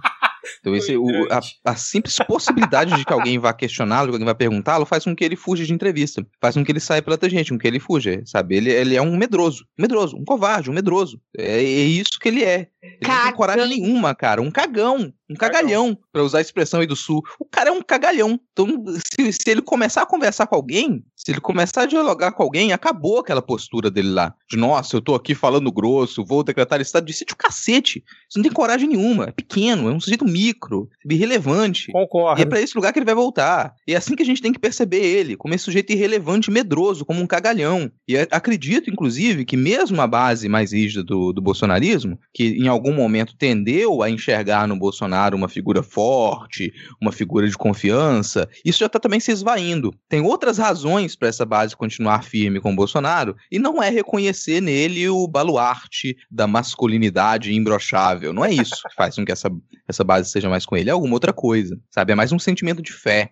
Então, 0.59 0.75
esse, 0.75 0.95
o, 0.97 1.07
a, 1.31 1.39
a, 1.71 1.75
simples 1.75 2.17
possibilidade 2.27 2.95
de 2.95 3.05
que 3.05 3.13
alguém 3.13 3.39
vá 3.39 3.53
questioná-lo, 3.53 4.09
que 4.09 4.15
alguém 4.15 4.25
vá 4.25 4.35
perguntá-lo, 4.35 4.85
faz 4.85 5.03
com 5.03 5.15
que 5.15 5.23
ele 5.23 5.35
fuja 5.35 5.65
de 5.65 5.73
entrevista. 5.73 6.25
Faz 6.41 6.55
com 6.55 6.63
que 6.63 6.71
ele 6.71 6.79
saia 6.79 7.01
pela 7.01 7.17
tangente, 7.17 7.51
com 7.51 7.57
que 7.57 7.67
ele 7.67 7.79
fuja, 7.79 8.21
sabe? 8.25 8.55
Ele, 8.55 8.71
ele 8.71 8.95
é 8.95 9.01
um 9.01 9.15
medroso. 9.15 9.65
Um 9.77 9.81
medroso, 9.81 10.17
um 10.17 10.25
covarde, 10.25 10.69
um 10.69 10.73
medroso. 10.73 11.21
É, 11.37 11.57
é 11.57 11.63
isso 11.63 12.19
que 12.19 12.27
ele 12.27 12.43
é. 12.43 12.67
Ele 12.81 12.97
não 13.07 13.23
tem 13.23 13.33
coragem 13.33 13.67
nenhuma, 13.67 14.13
cara. 14.13 14.41
Um 14.41 14.51
cagão. 14.51 15.13
Um 15.29 15.35
cagalhão, 15.35 15.97
para 16.11 16.21
usar 16.21 16.39
a 16.39 16.41
expressão 16.41 16.81
aí 16.81 16.85
do 16.85 16.95
sul. 16.95 17.23
O 17.39 17.45
cara 17.45 17.69
é 17.69 17.71
um 17.71 17.81
cagalhão. 17.81 18.39
Então, 18.51 18.67
se, 18.97 19.33
se, 19.33 19.49
ele 19.49 19.61
começar 19.61 20.03
a 20.03 20.05
conversar 20.05 20.45
com 20.45 20.55
alguém, 20.55 21.03
se 21.23 21.31
ele 21.31 21.39
começar 21.39 21.83
a 21.83 21.85
dialogar 21.85 22.31
com 22.31 22.43
alguém, 22.43 22.73
acabou 22.73 23.19
aquela 23.19 23.41
postura 23.41 23.89
dele 23.89 24.09
lá. 24.09 24.33
De, 24.49 24.57
nossa, 24.57 24.95
eu 24.95 25.01
tô 25.01 25.15
aqui 25.15 25.35
falando 25.35 25.71
grosso, 25.71 26.25
vou 26.25 26.43
decretar 26.43 26.81
estado 26.81 27.05
de 27.05 27.13
sítio, 27.13 27.35
cacete. 27.35 28.03
Você 28.29 28.39
não 28.39 28.43
tem 28.43 28.51
coragem 28.51 28.89
nenhuma. 28.89 29.25
É 29.25 29.31
pequeno, 29.31 29.89
é 29.89 29.93
um 29.93 29.99
sujeito 29.99 30.25
micro, 30.25 30.89
irrelevante. 31.09 31.91
Concordo. 31.91 32.41
E 32.41 32.43
é 32.43 32.45
pra 32.45 32.61
esse 32.61 32.75
lugar 32.75 32.91
que 32.91 32.99
ele 32.99 33.05
vai 33.05 33.15
voltar. 33.15 33.73
E 33.87 33.93
é 33.93 33.97
assim 33.97 34.15
que 34.15 34.23
a 34.23 34.25
gente 34.25 34.41
tem 34.41 34.51
que 34.51 34.59
perceber 34.59 35.03
ele, 35.03 35.37
como 35.37 35.53
esse 35.53 35.63
sujeito 35.63 35.93
irrelevante, 35.93 36.51
medroso, 36.51 37.05
como 37.05 37.21
um 37.21 37.27
cagalhão. 37.27 37.91
E 38.07 38.17
acredito, 38.17 38.89
inclusive, 38.89 39.45
que 39.45 39.55
mesmo 39.55 40.01
a 40.01 40.07
base 40.07 40.49
mais 40.49 40.73
rígida 40.73 41.03
do, 41.03 41.31
do 41.31 41.41
bolsonarismo, 41.41 42.19
que 42.33 42.49
em 42.49 42.67
algum 42.67 42.93
momento 42.93 43.35
tendeu 43.35 44.01
a 44.01 44.09
enxergar 44.09 44.67
no 44.67 44.75
Bolsonaro 44.75 44.93
Bolsonaro 44.93 45.35
uma 45.35 45.49
figura 45.49 45.83
forte, 45.83 46.73
uma 47.01 47.11
figura 47.11 47.47
de 47.47 47.57
confiança, 47.57 48.47
isso 48.63 48.79
já 48.79 48.85
está 48.85 48.99
também 48.99 49.19
se 49.19 49.31
esvaindo. 49.31 49.93
Tem 50.07 50.21
outras 50.21 50.57
razões 50.57 51.12
para 51.15 51.27
essa 51.27 51.45
base 51.45 51.75
continuar 51.75 52.23
firme 52.23 52.59
com 52.59 52.71
o 52.71 52.75
Bolsonaro 52.75 53.35
e 53.51 53.59
não 53.59 53.81
é 53.81 53.89
reconhecer 53.89 54.61
nele 54.61 55.07
o 55.09 55.27
baluarte 55.27 56.15
da 56.29 56.47
masculinidade 56.47 57.53
imbrochável. 57.53 58.33
Não 58.33 58.45
é 58.45 58.51
isso 58.51 58.75
que 58.87 58.95
faz 58.95 59.15
com 59.15 59.25
que 59.25 59.31
essa, 59.31 59.49
essa 59.87 60.03
base 60.03 60.29
seja 60.29 60.49
mais 60.49 60.65
com 60.65 60.77
ele, 60.77 60.89
é 60.89 60.93
alguma 60.93 61.13
outra 61.13 61.33
coisa, 61.33 61.79
sabe? 61.89 62.13
É 62.13 62.15
mais 62.15 62.31
um 62.31 62.39
sentimento 62.39 62.81
de 62.81 62.93
fé, 62.93 63.31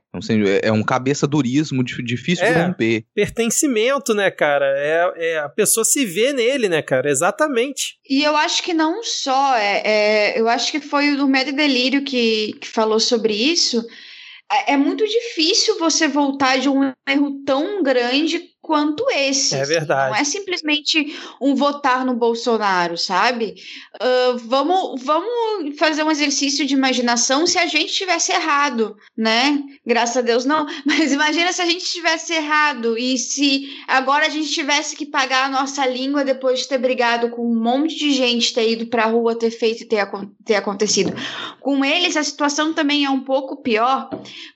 é 0.61 0.71
um 0.71 0.81
é 0.81 0.83
cabeça 0.83 1.27
durismo 1.27 1.83
difícil 1.83 2.45
é, 2.45 2.53
de 2.53 2.59
romper. 2.59 3.05
Pertencimento, 3.15 4.13
né, 4.13 4.29
cara? 4.29 4.65
É, 4.77 5.13
é, 5.15 5.39
a 5.39 5.49
pessoa 5.49 5.85
se 5.85 6.05
vê 6.05 6.33
nele, 6.33 6.67
né, 6.67 6.81
cara? 6.81 7.09
Exatamente. 7.09 7.97
E 8.09 8.23
eu 8.23 8.35
acho 8.35 8.63
que 8.63 8.73
não 8.73 9.03
só, 9.03 9.55
é, 9.55 9.81
é 9.85 10.39
eu 10.39 10.47
acho 10.47 10.71
que 10.71 10.81
foi 10.81 11.15
o 11.15 11.27
Medo 11.27 11.51
e 11.51 11.53
Delírio 11.53 12.03
que, 12.03 12.53
que 12.59 12.67
falou 12.67 12.99
sobre 12.99 13.33
isso. 13.33 13.85
É, 14.51 14.73
é 14.73 14.77
muito 14.77 15.05
difícil 15.07 15.79
você 15.79 16.07
voltar 16.07 16.59
de 16.59 16.69
um 16.69 16.91
erro 17.07 17.43
tão 17.45 17.81
grande 17.81 18.50
quanto 18.61 19.05
esse. 19.09 19.55
É 19.55 19.65
verdade. 19.65 20.11
Não 20.11 20.17
é 20.17 20.23
simplesmente 20.23 21.17
um 21.41 21.55
votar 21.55 22.05
no 22.05 22.13
Bolsonaro, 22.13 22.97
sabe? 22.97 23.55
Uh, 23.95 24.37
vamos, 24.37 25.01
vamos 25.03 25.77
fazer 25.77 26.03
um 26.03 26.11
exercício 26.11 26.65
de 26.65 26.75
imaginação 26.75 27.47
se 27.47 27.57
a 27.57 27.65
gente 27.65 27.91
tivesse 27.91 28.31
errado, 28.31 28.95
né? 29.17 29.61
Graças 29.85 30.17
a 30.17 30.21
Deus 30.21 30.45
não. 30.45 30.65
Mas 30.85 31.11
imagina 31.11 31.51
se 31.51 31.61
a 31.61 31.65
gente 31.65 31.85
tivesse 31.85 32.33
errado 32.33 32.97
e 32.97 33.17
se 33.17 33.67
agora 33.87 34.27
a 34.27 34.29
gente 34.29 34.51
tivesse 34.51 34.95
que 34.95 35.05
pagar 35.05 35.45
a 35.45 35.49
nossa 35.49 35.85
língua 35.85 36.23
depois 36.23 36.59
de 36.59 36.67
ter 36.67 36.77
brigado 36.77 37.29
com 37.29 37.41
um 37.41 37.59
monte 37.59 37.97
de 37.97 38.11
gente, 38.11 38.53
ter 38.53 38.69
ido 38.69 38.85
pra 38.85 39.05
rua, 39.05 39.35
ter 39.35 39.51
feito 39.51 39.83
e 39.83 39.85
ter, 39.85 40.07
ter 40.45 40.55
acontecido. 40.55 41.13
Com 41.59 41.83
eles, 41.83 42.15
a 42.15 42.23
situação 42.23 42.73
também 42.73 43.05
é 43.05 43.09
um 43.09 43.21
pouco 43.21 43.61
pior 43.61 44.09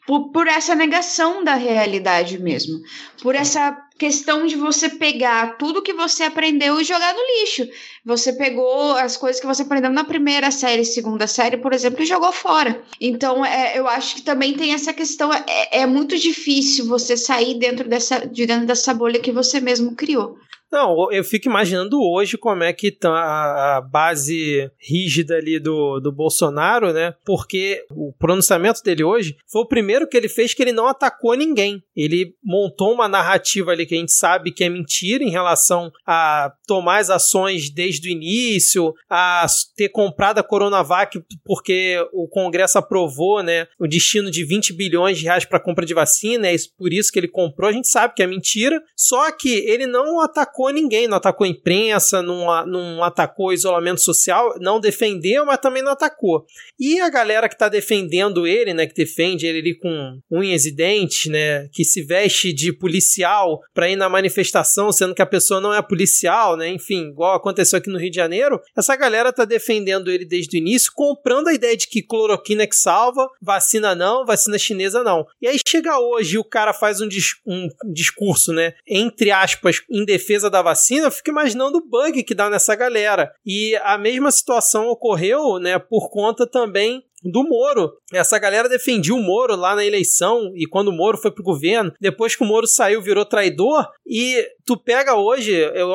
por, 0.05 0.29
por 0.29 0.47
essa 0.47 0.75
negação 0.75 1.43
da 1.43 1.55
realidade 1.55 2.37
mesmo. 2.37 2.81
Por 3.21 3.35
essa 3.35 3.75
questão 3.97 4.45
de 4.45 4.55
você 4.55 4.89
pegar 4.89 5.57
tudo 5.57 5.81
que 5.81 5.93
você 5.93 6.23
aprendeu 6.23 6.79
e 6.79 6.83
jogar 6.83 7.13
no 7.13 7.19
lixo. 7.39 7.67
Você 8.05 8.33
pegou 8.33 8.91
as 8.97 9.17
coisas 9.17 9.39
que 9.39 9.47
você 9.47 9.63
aprendeu 9.63 9.89
na 9.89 10.03
primeira 10.03 10.51
série, 10.51 10.85
segunda 10.85 11.27
série, 11.27 11.57
por 11.57 11.73
exemplo, 11.73 12.03
e 12.03 12.05
jogou 12.05 12.31
fora. 12.31 12.83
Então, 12.99 13.43
é, 13.45 13.77
eu 13.77 13.87
acho 13.87 14.15
que 14.15 14.21
também 14.21 14.53
tem 14.53 14.73
essa 14.73 14.93
questão. 14.93 15.33
É, 15.33 15.79
é 15.81 15.85
muito 15.85 16.17
difícil 16.17 16.87
você 16.87 17.15
sair 17.17 17.55
dentro 17.55 17.87
dessa, 17.87 18.27
de 18.27 18.45
dentro 18.45 18.67
dessa 18.67 18.93
bolha 18.93 19.19
que 19.19 19.31
você 19.31 19.59
mesmo 19.59 19.95
criou. 19.95 20.37
Não, 20.75 21.09
eu 21.09 21.23
fico 21.23 21.47
imaginando 21.47 22.01
hoje 22.03 22.37
como 22.37 22.61
é 22.61 22.73
que 22.73 22.91
tá 22.91 23.77
a 23.77 23.79
base 23.79 24.69
rígida 24.77 25.35
ali 25.35 25.57
do, 25.57 26.01
do 26.01 26.11
Bolsonaro, 26.11 26.91
né? 26.91 27.13
Porque 27.23 27.85
o 27.91 28.11
pronunciamento 28.11 28.83
dele 28.83 29.01
hoje 29.01 29.37
foi 29.49 29.61
o 29.61 29.67
primeiro 29.67 30.05
que 30.05 30.17
ele 30.17 30.27
fez 30.27 30.53
que 30.53 30.61
ele 30.61 30.73
não 30.73 30.85
atacou 30.85 31.33
ninguém. 31.33 31.81
Ele 31.95 32.35
montou 32.43 32.93
uma 32.93 33.07
narrativa 33.07 33.71
ali 33.71 33.85
que 33.85 33.95
a 33.95 33.97
gente 33.97 34.11
sabe 34.11 34.51
que 34.51 34.65
é 34.65 34.69
mentira 34.69 35.23
em 35.23 35.29
relação 35.29 35.89
a 36.05 36.51
tomar 36.67 36.97
as 36.97 37.09
ações 37.09 37.69
desde 37.69 38.09
o 38.09 38.11
início, 38.11 38.93
a 39.09 39.45
ter 39.77 39.87
comprado 39.87 40.39
a 40.39 40.43
Coronavac 40.43 41.23
porque 41.45 42.05
o 42.11 42.27
Congresso 42.27 42.77
aprovou, 42.77 43.41
né, 43.41 43.65
o 43.79 43.87
destino 43.87 44.29
de 44.29 44.43
20 44.43 44.73
bilhões 44.73 45.19
de 45.19 45.23
reais 45.23 45.45
para 45.45 45.57
compra 45.57 45.85
de 45.85 45.93
vacina, 45.93 46.49
é 46.49 46.55
por 46.77 46.91
isso 46.91 47.13
que 47.13 47.19
ele 47.19 47.29
comprou. 47.29 47.69
A 47.69 47.73
gente 47.73 47.87
sabe 47.87 48.13
que 48.13 48.21
é 48.21 48.27
mentira, 48.27 48.83
só 48.93 49.31
que 49.31 49.47
ele 49.47 49.87
não 49.87 50.19
atacou 50.19 50.64
atacou 50.65 50.73
ninguém, 50.73 51.07
não 51.07 51.17
atacou 51.17 51.45
a 51.45 51.49
imprensa, 51.49 52.21
não, 52.21 52.65
não 52.65 53.03
atacou 53.03 53.53
isolamento 53.53 54.01
social, 54.01 54.55
não 54.59 54.79
defendeu, 54.79 55.45
mas 55.45 55.59
também 55.59 55.83
não 55.83 55.91
atacou. 55.91 56.45
E 56.79 56.99
a 56.99 57.09
galera 57.09 57.49
que 57.49 57.57
tá 57.57 57.69
defendendo 57.69 58.47
ele, 58.47 58.73
né, 58.73 58.85
que 58.85 58.93
defende 58.93 59.45
ele 59.45 59.59
ali 59.59 59.77
com 59.77 60.19
unhas 60.31 60.65
e 60.65 60.71
dentes, 60.71 61.29
né, 61.29 61.67
que 61.71 61.83
se 61.83 62.01
veste 62.01 62.53
de 62.53 62.73
policial 62.73 63.59
para 63.73 63.89
ir 63.89 63.95
na 63.95 64.09
manifestação, 64.09 64.91
sendo 64.91 65.15
que 65.15 65.21
a 65.21 65.25
pessoa 65.25 65.61
não 65.61 65.73
é 65.73 65.81
policial, 65.81 66.57
né, 66.57 66.69
enfim, 66.69 67.09
igual 67.09 67.35
aconteceu 67.35 67.77
aqui 67.77 67.89
no 67.89 67.99
Rio 67.99 68.09
de 68.09 68.15
Janeiro, 68.15 68.59
essa 68.75 68.95
galera 68.95 69.31
tá 69.31 69.45
defendendo 69.45 70.11
ele 70.11 70.25
desde 70.25 70.57
o 70.57 70.59
início, 70.59 70.91
comprando 70.93 71.47
a 71.47 71.53
ideia 71.53 71.75
de 71.75 71.87
que 71.87 72.01
cloroquina 72.01 72.63
é 72.63 72.67
que 72.67 72.75
salva, 72.75 73.27
vacina 73.41 73.95
não, 73.95 74.25
vacina 74.25 74.57
chinesa 74.57 75.03
não. 75.03 75.25
E 75.41 75.47
aí 75.47 75.57
chega 75.65 75.99
hoje 75.99 76.35
e 76.35 76.39
o 76.39 76.43
cara 76.43 76.73
faz 76.73 77.01
um, 77.01 77.07
dis 77.07 77.35
um 77.45 77.67
discurso, 77.91 78.51
né, 78.51 78.73
entre 78.87 79.31
aspas, 79.31 79.81
em 79.89 80.05
defesa 80.05 80.44
da 80.49 80.61
vacina, 80.61 81.07
eu 81.07 81.11
fico 81.11 81.29
imaginando 81.29 81.77
o 81.77 81.85
bug 81.85 82.23
que 82.23 82.35
dá 82.35 82.49
nessa 82.49 82.75
galera. 82.75 83.31
E 83.45 83.75
a 83.83 83.97
mesma 83.97 84.31
situação 84.31 84.87
ocorreu, 84.87 85.59
né, 85.59 85.79
por 85.79 86.09
conta 86.09 86.45
também 86.45 87.03
do 87.23 87.43
Moro. 87.43 87.93
Essa 88.15 88.39
galera 88.39 88.69
defendia 88.69 89.13
o 89.13 89.21
Moro 89.21 89.55
lá 89.55 89.75
na 89.75 89.85
eleição 89.85 90.51
e 90.55 90.65
quando 90.65 90.89
o 90.89 90.93
Moro 90.93 91.17
foi 91.17 91.31
pro 91.31 91.43
governo, 91.43 91.93
depois 91.99 92.35
que 92.35 92.43
o 92.43 92.47
Moro 92.47 92.67
saiu, 92.67 93.01
virou 93.01 93.25
traidor. 93.25 93.87
E 94.05 94.47
tu 94.65 94.77
pega 94.77 95.15
hoje, 95.15 95.51
eu 95.51 95.93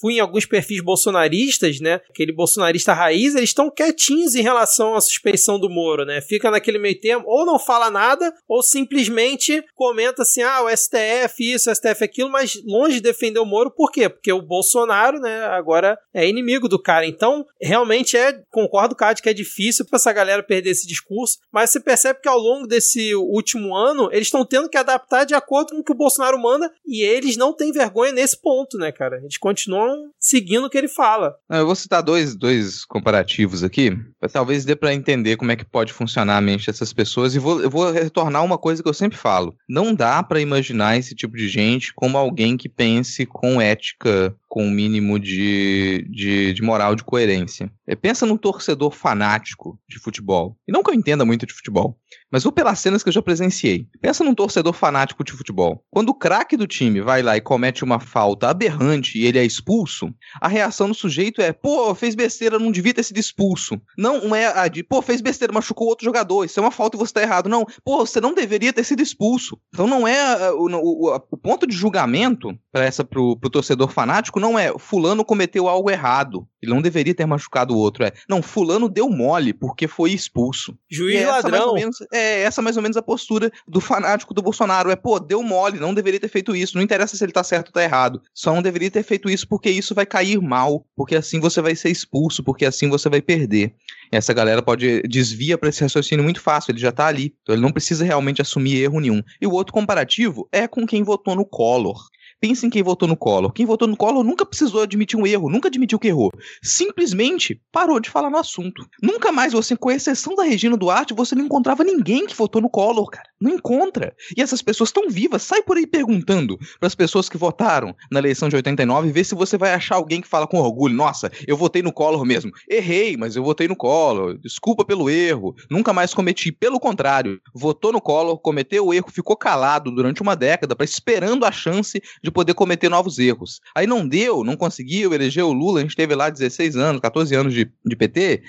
fui 0.00 0.14
em 0.14 0.20
alguns 0.20 0.46
perfis 0.46 0.82
bolsonaristas, 0.82 1.80
né? 1.80 2.00
Aquele 2.10 2.32
bolsonarista 2.32 2.92
raiz, 2.92 3.34
eles 3.34 3.50
estão 3.50 3.70
quietinhos 3.70 4.34
em 4.34 4.42
relação 4.42 4.94
à 4.94 5.00
suspeição 5.00 5.58
do 5.58 5.70
Moro, 5.70 6.04
né? 6.04 6.20
Fica 6.20 6.50
naquele 6.50 6.78
meio 6.78 6.98
termo, 7.00 7.24
ou 7.26 7.46
não 7.46 7.58
fala 7.58 7.90
nada, 7.90 8.32
ou 8.48 8.62
simplesmente 8.62 9.64
comenta 9.74 10.22
assim: 10.22 10.42
ah, 10.42 10.62
o 10.62 10.76
STF 10.76 11.52
isso, 11.52 11.70
o 11.70 11.74
STF 11.74 12.04
aquilo, 12.04 12.30
mas 12.30 12.60
longe 12.64 12.96
de 12.96 13.00
defender 13.00 13.38
o 13.38 13.46
Moro, 13.46 13.70
por 13.70 13.90
quê? 13.90 14.08
Porque 14.08 14.32
o 14.32 14.42
Bolsonaro, 14.42 15.18
né, 15.18 15.44
agora 15.46 15.98
é 16.12 16.28
inimigo 16.28 16.68
do 16.68 16.80
cara. 16.80 17.06
Então, 17.06 17.46
realmente 17.60 18.16
é, 18.16 18.32
concordo, 18.50 18.94
Cade, 18.94 19.22
que 19.22 19.28
é 19.28 19.34
difícil 19.34 19.84
pra 19.84 19.96
essa 19.96 20.12
galera 20.12 20.42
perder 20.42 20.70
esse 20.70 20.86
discurso, 20.86 21.38
mas 21.52 21.70
você 21.70 21.80
percebe 21.80 22.20
que 22.20 22.28
ao 22.28 22.38
longo 22.38 22.66
desse 22.66 23.14
último 23.14 23.74
ano, 23.74 24.08
eles 24.12 24.26
estão 24.26 24.44
tendo 24.44 24.68
que 24.68 24.76
adaptar 24.76 25.24
de 25.24 25.34
acordo 25.34 25.70
com 25.70 25.78
o 25.78 25.84
que 25.84 25.92
o 25.92 25.96
Bolsonaro 25.96 26.40
manda 26.40 26.70
e 26.86 27.02
eles 27.02 27.36
não 27.36 27.52
têm 27.52 27.72
vergonha 27.72 28.12
nesse 28.12 28.40
ponto, 28.40 28.76
né, 28.76 28.90
cara? 28.92 29.18
Eles 29.18 29.38
continuam 29.38 30.10
seguindo 30.18 30.64
o 30.64 30.70
que 30.70 30.78
ele 30.78 30.88
fala. 30.88 31.34
Eu 31.50 31.66
vou 31.66 31.74
citar 31.74 32.02
dois, 32.02 32.34
dois 32.34 32.84
comparativos 32.84 33.62
aqui, 33.62 33.92
talvez 34.32 34.64
dê 34.64 34.74
para 34.74 34.94
entender 34.94 35.36
como 35.36 35.52
é 35.52 35.56
que 35.56 35.64
pode 35.64 35.92
funcionar 35.92 36.36
a 36.36 36.40
mente 36.40 36.66
dessas 36.66 36.92
pessoas 36.92 37.34
e 37.34 37.38
vou, 37.38 37.60
eu 37.60 37.70
vou 37.70 37.90
retornar 37.90 38.44
uma 38.44 38.58
coisa 38.58 38.82
que 38.82 38.88
eu 38.88 38.94
sempre 38.94 39.18
falo. 39.18 39.54
Não 39.68 39.94
dá 39.94 40.22
para 40.22 40.40
imaginar 40.40 40.96
esse 40.98 41.14
tipo 41.14 41.36
de 41.36 41.48
gente 41.48 41.92
como 41.94 42.18
alguém 42.18 42.56
que 42.56 42.68
pense 42.68 43.26
com 43.26 43.60
ética 43.60 44.34
com 44.54 44.62
um 44.62 44.70
mínimo 44.70 45.18
de, 45.18 46.06
de, 46.08 46.52
de, 46.52 46.62
moral, 46.62 46.94
de 46.94 47.02
coerência. 47.02 47.68
É, 47.84 47.96
pensa 47.96 48.24
num 48.24 48.36
torcedor 48.36 48.92
fanático 48.92 49.76
de 49.88 49.98
futebol. 49.98 50.56
E 50.64 50.70
não 50.70 50.80
que 50.80 50.90
eu 50.90 50.94
entenda 50.94 51.24
muito 51.24 51.44
de 51.44 51.52
futebol, 51.52 51.98
mas 52.30 52.42
vou 52.42 52.52
pelas 52.52 52.78
cenas 52.78 53.02
que 53.02 53.08
eu 53.08 53.12
já 53.12 53.22
presenciei. 53.22 53.86
Pensa 54.00 54.24
num 54.24 54.34
torcedor 54.34 54.72
fanático 54.72 55.22
de 55.22 55.32
futebol. 55.32 55.84
Quando 55.90 56.08
o 56.08 56.14
craque 56.14 56.56
do 56.56 56.66
time 56.66 57.00
vai 57.00 57.22
lá 57.22 57.36
e 57.36 57.40
comete 57.40 57.84
uma 57.84 58.00
falta 58.00 58.48
aberrante 58.48 59.18
e 59.18 59.24
ele 59.24 59.38
é 59.38 59.44
expulso, 59.44 60.12
a 60.40 60.48
reação 60.48 60.88
do 60.88 60.94
sujeito 60.94 61.40
é: 61.40 61.52
pô, 61.52 61.94
fez 61.94 62.14
besteira, 62.14 62.58
não 62.58 62.72
devia 62.72 62.94
ter 62.94 63.02
sido 63.02 63.18
expulso. 63.18 63.80
Não 63.96 64.34
é 64.34 64.46
a 64.46 64.68
de, 64.68 64.82
pô, 64.82 65.00
fez 65.00 65.20
besteira, 65.20 65.52
machucou 65.52 65.88
outro 65.88 66.04
jogador, 66.04 66.44
isso 66.44 66.58
é 66.58 66.62
uma 66.62 66.70
falta 66.70 66.96
e 66.96 66.98
você 66.98 67.12
tá 67.12 67.22
errado. 67.22 67.48
Não, 67.48 67.64
pô, 67.84 68.04
você 68.04 68.20
não 68.20 68.34
deveria 68.34 68.72
ter 68.72 68.84
sido 68.84 69.02
expulso. 69.02 69.58
Então 69.72 69.86
não 69.86 70.06
é 70.06 70.50
o, 70.52 70.66
o, 70.66 71.14
o 71.14 71.36
ponto 71.36 71.66
de 71.66 71.76
julgamento 71.76 72.58
para 72.72 72.84
essa 72.84 73.04
pro, 73.04 73.36
pro 73.36 73.50
torcedor 73.50 73.88
fanático 73.88 74.40
não 74.40 74.58
é 74.58 74.76
fulano 74.78 75.24
cometeu 75.24 75.68
algo 75.68 75.90
errado. 75.90 76.46
Ele 76.60 76.72
não 76.72 76.82
deveria 76.82 77.14
ter 77.14 77.26
machucado 77.26 77.74
o 77.74 77.78
outro. 77.78 78.04
É, 78.04 78.12
não, 78.28 78.42
fulano 78.42 78.88
deu 78.88 79.08
mole 79.08 79.52
porque 79.52 79.86
foi 79.86 80.12
expulso. 80.12 80.76
Juiz 80.90 81.26
ladrão. 81.26 81.74
Menos, 81.74 81.98
é, 82.12 82.23
é 82.24 82.42
essa 82.42 82.62
mais 82.62 82.76
ou 82.76 82.82
menos 82.82 82.96
a 82.96 83.02
postura 83.02 83.50
do 83.66 83.80
fanático 83.80 84.34
do 84.34 84.42
Bolsonaro. 84.42 84.90
É, 84.90 84.96
pô, 84.96 85.18
deu 85.18 85.42
mole, 85.42 85.78
não 85.78 85.94
deveria 85.94 86.20
ter 86.20 86.28
feito 86.28 86.54
isso. 86.56 86.76
Não 86.76 86.82
interessa 86.82 87.16
se 87.16 87.24
ele 87.24 87.32
tá 87.32 87.44
certo 87.44 87.68
ou 87.68 87.72
tá 87.72 87.82
errado. 87.82 88.20
Só 88.32 88.54
não 88.54 88.62
deveria 88.62 88.90
ter 88.90 89.02
feito 89.02 89.28
isso 89.28 89.46
porque 89.48 89.70
isso 89.70 89.94
vai 89.94 90.06
cair 90.06 90.40
mal. 90.40 90.84
Porque 90.96 91.16
assim 91.16 91.40
você 91.40 91.60
vai 91.60 91.76
ser 91.76 91.90
expulso, 91.90 92.42
porque 92.42 92.64
assim 92.64 92.88
você 92.88 93.08
vai 93.08 93.20
perder. 93.20 93.74
Essa 94.10 94.32
galera 94.32 94.62
pode 94.62 95.02
desvia 95.02 95.58
para 95.58 95.68
esse 95.68 95.82
raciocínio 95.82 96.24
muito 96.24 96.40
fácil, 96.40 96.72
ele 96.72 96.80
já 96.80 96.92
tá 96.92 97.06
ali. 97.06 97.34
Então 97.42 97.54
ele 97.54 97.62
não 97.62 97.72
precisa 97.72 98.04
realmente 98.04 98.40
assumir 98.40 98.82
erro 98.82 99.00
nenhum. 99.00 99.22
E 99.40 99.46
o 99.46 99.52
outro 99.52 99.72
comparativo 99.72 100.48
é 100.52 100.66
com 100.66 100.86
quem 100.86 101.02
votou 101.02 101.34
no 101.34 101.44
Collor. 101.44 102.08
Pensa 102.44 102.66
em 102.66 102.68
quem 102.68 102.82
votou 102.82 103.08
no 103.08 103.16
Collor. 103.16 103.50
Quem 103.54 103.64
votou 103.64 103.88
no 103.88 103.96
Collor 103.96 104.22
nunca 104.22 104.44
precisou 104.44 104.82
admitir 104.82 105.18
um 105.18 105.26
erro, 105.26 105.48
nunca 105.48 105.68
admitiu 105.68 105.98
que 105.98 106.08
errou. 106.08 106.30
Simplesmente 106.62 107.58
parou 107.72 107.98
de 107.98 108.10
falar 108.10 108.28
no 108.28 108.36
assunto. 108.36 108.86
Nunca 109.02 109.32
mais 109.32 109.54
você, 109.54 109.74
com 109.74 109.90
exceção 109.90 110.34
da 110.34 110.42
Regina 110.42 110.76
Duarte, 110.76 111.14
você 111.14 111.34
não 111.34 111.46
encontrava 111.46 111.82
ninguém 111.82 112.26
que 112.26 112.36
votou 112.36 112.60
no 112.60 112.68
Collor, 112.68 113.08
cara. 113.08 113.26
Não 113.40 113.50
encontra. 113.50 114.14
E 114.36 114.42
essas 114.42 114.60
pessoas 114.60 114.90
estão 114.90 115.08
vivas. 115.08 115.42
Sai 115.42 115.62
por 115.62 115.78
aí 115.78 115.86
perguntando 115.86 116.58
para 116.78 116.86
as 116.86 116.94
pessoas 116.94 117.30
que 117.30 117.38
votaram 117.38 117.96
na 118.12 118.18
eleição 118.18 118.50
de 118.50 118.56
89 118.56 119.08
e 119.08 119.12
vê 119.12 119.24
se 119.24 119.34
você 119.34 119.56
vai 119.56 119.72
achar 119.72 119.94
alguém 119.94 120.20
que 120.20 120.28
fala 120.28 120.46
com 120.46 120.58
orgulho. 120.58 120.94
Nossa, 120.94 121.32
eu 121.46 121.56
votei 121.56 121.80
no 121.80 121.94
Collor 121.94 122.26
mesmo. 122.26 122.50
Errei, 122.68 123.16
mas 123.16 123.36
eu 123.36 123.42
votei 123.42 123.68
no 123.68 123.76
Collor. 123.76 124.36
Desculpa 124.36 124.84
pelo 124.84 125.08
erro. 125.08 125.54
Nunca 125.70 125.94
mais 125.94 126.12
cometi. 126.12 126.52
Pelo 126.52 126.78
contrário, 126.78 127.40
votou 127.54 127.90
no 127.90 128.02
Collor, 128.02 128.38
cometeu 128.38 128.88
o 128.88 128.92
erro, 128.92 129.10
ficou 129.10 129.34
calado 129.34 129.90
durante 129.90 130.20
uma 130.20 130.36
década, 130.36 130.76
para 130.76 130.84
esperando 130.84 131.46
a 131.46 131.50
chance 131.50 132.02
de 132.22 132.33
poder 132.34 132.52
cometer 132.52 132.90
novos 132.90 133.18
erros. 133.18 133.60
Aí 133.74 133.86
não 133.86 134.06
deu, 134.06 134.44
não 134.44 134.56
conseguiu, 134.56 135.14
elegeu 135.14 135.48
o 135.48 135.52
Lula, 135.52 135.78
a 135.78 135.82
gente 135.82 135.96
teve 135.96 136.14
lá 136.14 136.28
16 136.28 136.76
anos, 136.76 137.00
14 137.00 137.34
anos 137.34 137.54
de, 137.54 137.70
de 137.84 137.96
PT, 137.96 138.42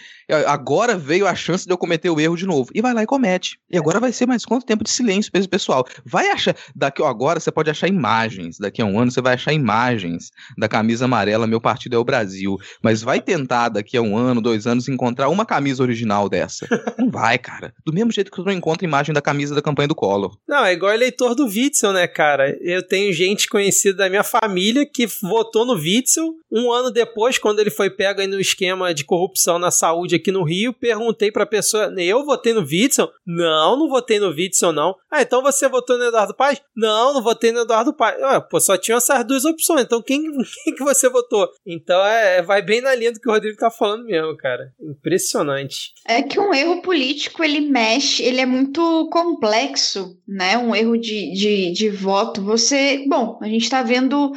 agora 0.47 0.97
veio 0.97 1.27
a 1.27 1.35
chance 1.35 1.65
de 1.65 1.71
eu 1.71 1.77
cometer 1.77 2.09
o 2.09 2.19
erro 2.19 2.35
de 2.35 2.45
novo. 2.45 2.69
E 2.73 2.81
vai 2.81 2.93
lá 2.93 3.03
e 3.03 3.05
comete. 3.05 3.57
E 3.71 3.77
agora 3.77 3.99
vai 3.99 4.11
ser 4.11 4.25
mais 4.25 4.43
quanto 4.43 4.65
tempo 4.65 4.83
de 4.83 4.89
silêncio 4.89 5.31
para 5.31 5.39
esse 5.39 5.47
pessoal? 5.47 5.85
Vai 6.03 6.29
achar, 6.29 6.55
daqui 6.75 7.01
agora 7.03 7.39
você 7.39 7.51
pode 7.51 7.69
achar 7.69 7.87
imagens, 7.87 8.57
daqui 8.57 8.81
a 8.81 8.85
um 8.85 8.99
ano 8.99 9.11
você 9.11 9.21
vai 9.21 9.35
achar 9.35 9.53
imagens 9.53 10.31
da 10.57 10.67
camisa 10.67 11.05
amarela, 11.05 11.45
meu 11.45 11.61
partido 11.61 11.95
é 11.95 11.99
o 11.99 12.03
Brasil, 12.03 12.57
mas 12.81 13.01
vai 13.01 13.21
tentar 13.21 13.69
daqui 13.69 13.95
a 13.95 14.01
um 14.01 14.17
ano, 14.17 14.41
dois 14.41 14.65
anos, 14.65 14.89
encontrar 14.89 15.29
uma 15.29 15.45
camisa 15.45 15.83
original 15.83 16.27
dessa. 16.27 16.67
Não 16.97 17.11
vai, 17.11 17.37
cara. 17.37 17.73
Do 17.85 17.93
mesmo 17.93 18.11
jeito 18.11 18.31
que 18.31 18.39
eu 18.39 18.45
não 18.45 18.51
encontro 18.51 18.85
imagem 18.85 19.13
da 19.13 19.21
camisa 19.21 19.53
da 19.53 19.61
campanha 19.61 19.87
do 19.87 19.95
Collor. 19.95 20.37
Não, 20.47 20.65
é 20.65 20.73
igual 20.73 20.93
eleitor 20.93 21.35
do 21.35 21.45
Witzel, 21.45 21.93
né, 21.93 22.07
cara? 22.07 22.57
Eu 22.61 22.81
tenho 22.81 23.13
gente 23.13 23.47
conhecida 23.47 23.74
da 23.95 24.09
minha 24.09 24.23
família 24.23 24.85
que 24.85 25.07
votou 25.21 25.65
no 25.65 25.73
Witzel. 25.73 26.33
Um 26.51 26.71
ano 26.71 26.91
depois, 26.91 27.37
quando 27.37 27.59
ele 27.59 27.69
foi 27.69 27.89
pego 27.89 28.21
aí 28.21 28.27
no 28.27 28.39
esquema 28.39 28.93
de 28.93 29.03
corrupção 29.03 29.59
na 29.59 29.71
saúde 29.71 30.15
aqui 30.15 30.31
no 30.31 30.43
Rio, 30.43 30.73
perguntei 30.73 31.31
pra 31.31 31.45
pessoa: 31.45 31.93
eu 31.97 32.25
votei 32.25 32.53
no 32.53 32.61
Witzel? 32.61 33.11
Não, 33.25 33.77
não 33.77 33.89
votei 33.89 34.19
no 34.19 34.29
Witzel, 34.29 34.71
não. 34.71 34.95
Ah, 35.11 35.21
então 35.21 35.41
você 35.41 35.67
votou 35.67 35.97
no 35.97 36.05
Eduardo 36.05 36.35
Paz? 36.35 36.61
Não, 36.75 37.13
não 37.13 37.23
votei 37.23 37.51
no 37.51 37.61
Eduardo 37.61 37.93
Paz. 37.93 38.19
Ué, 38.21 38.39
pô, 38.39 38.59
só 38.59 38.77
tinha 38.77 38.97
essas 38.97 39.25
duas 39.25 39.45
opções. 39.45 39.83
Então 39.83 40.01
quem, 40.01 40.21
quem 40.63 40.75
que 40.75 40.83
você 40.83 41.09
votou? 41.09 41.49
Então 41.65 42.03
é, 42.05 42.41
vai 42.41 42.61
bem 42.61 42.81
na 42.81 42.93
linha 42.95 43.11
do 43.11 43.19
que 43.19 43.29
o 43.29 43.31
Rodrigo 43.31 43.57
tá 43.57 43.71
falando 43.71 44.05
mesmo, 44.05 44.35
cara. 44.37 44.73
Impressionante. 44.79 45.93
É 46.07 46.21
que 46.21 46.39
um 46.39 46.53
erro 46.53 46.81
político 46.81 47.43
ele 47.43 47.61
mexe, 47.61 48.23
ele 48.23 48.41
é 48.41 48.45
muito 48.45 49.09
complexo, 49.11 50.17
né? 50.27 50.57
Um 50.57 50.75
erro 50.75 50.97
de, 50.97 51.33
de, 51.33 51.71
de 51.71 51.89
voto. 51.89 52.43
Você. 52.43 53.05
Bom, 53.07 53.39
a 53.41 53.47
gente 53.47 53.54
tá 53.69 53.81
vendo 53.81 54.33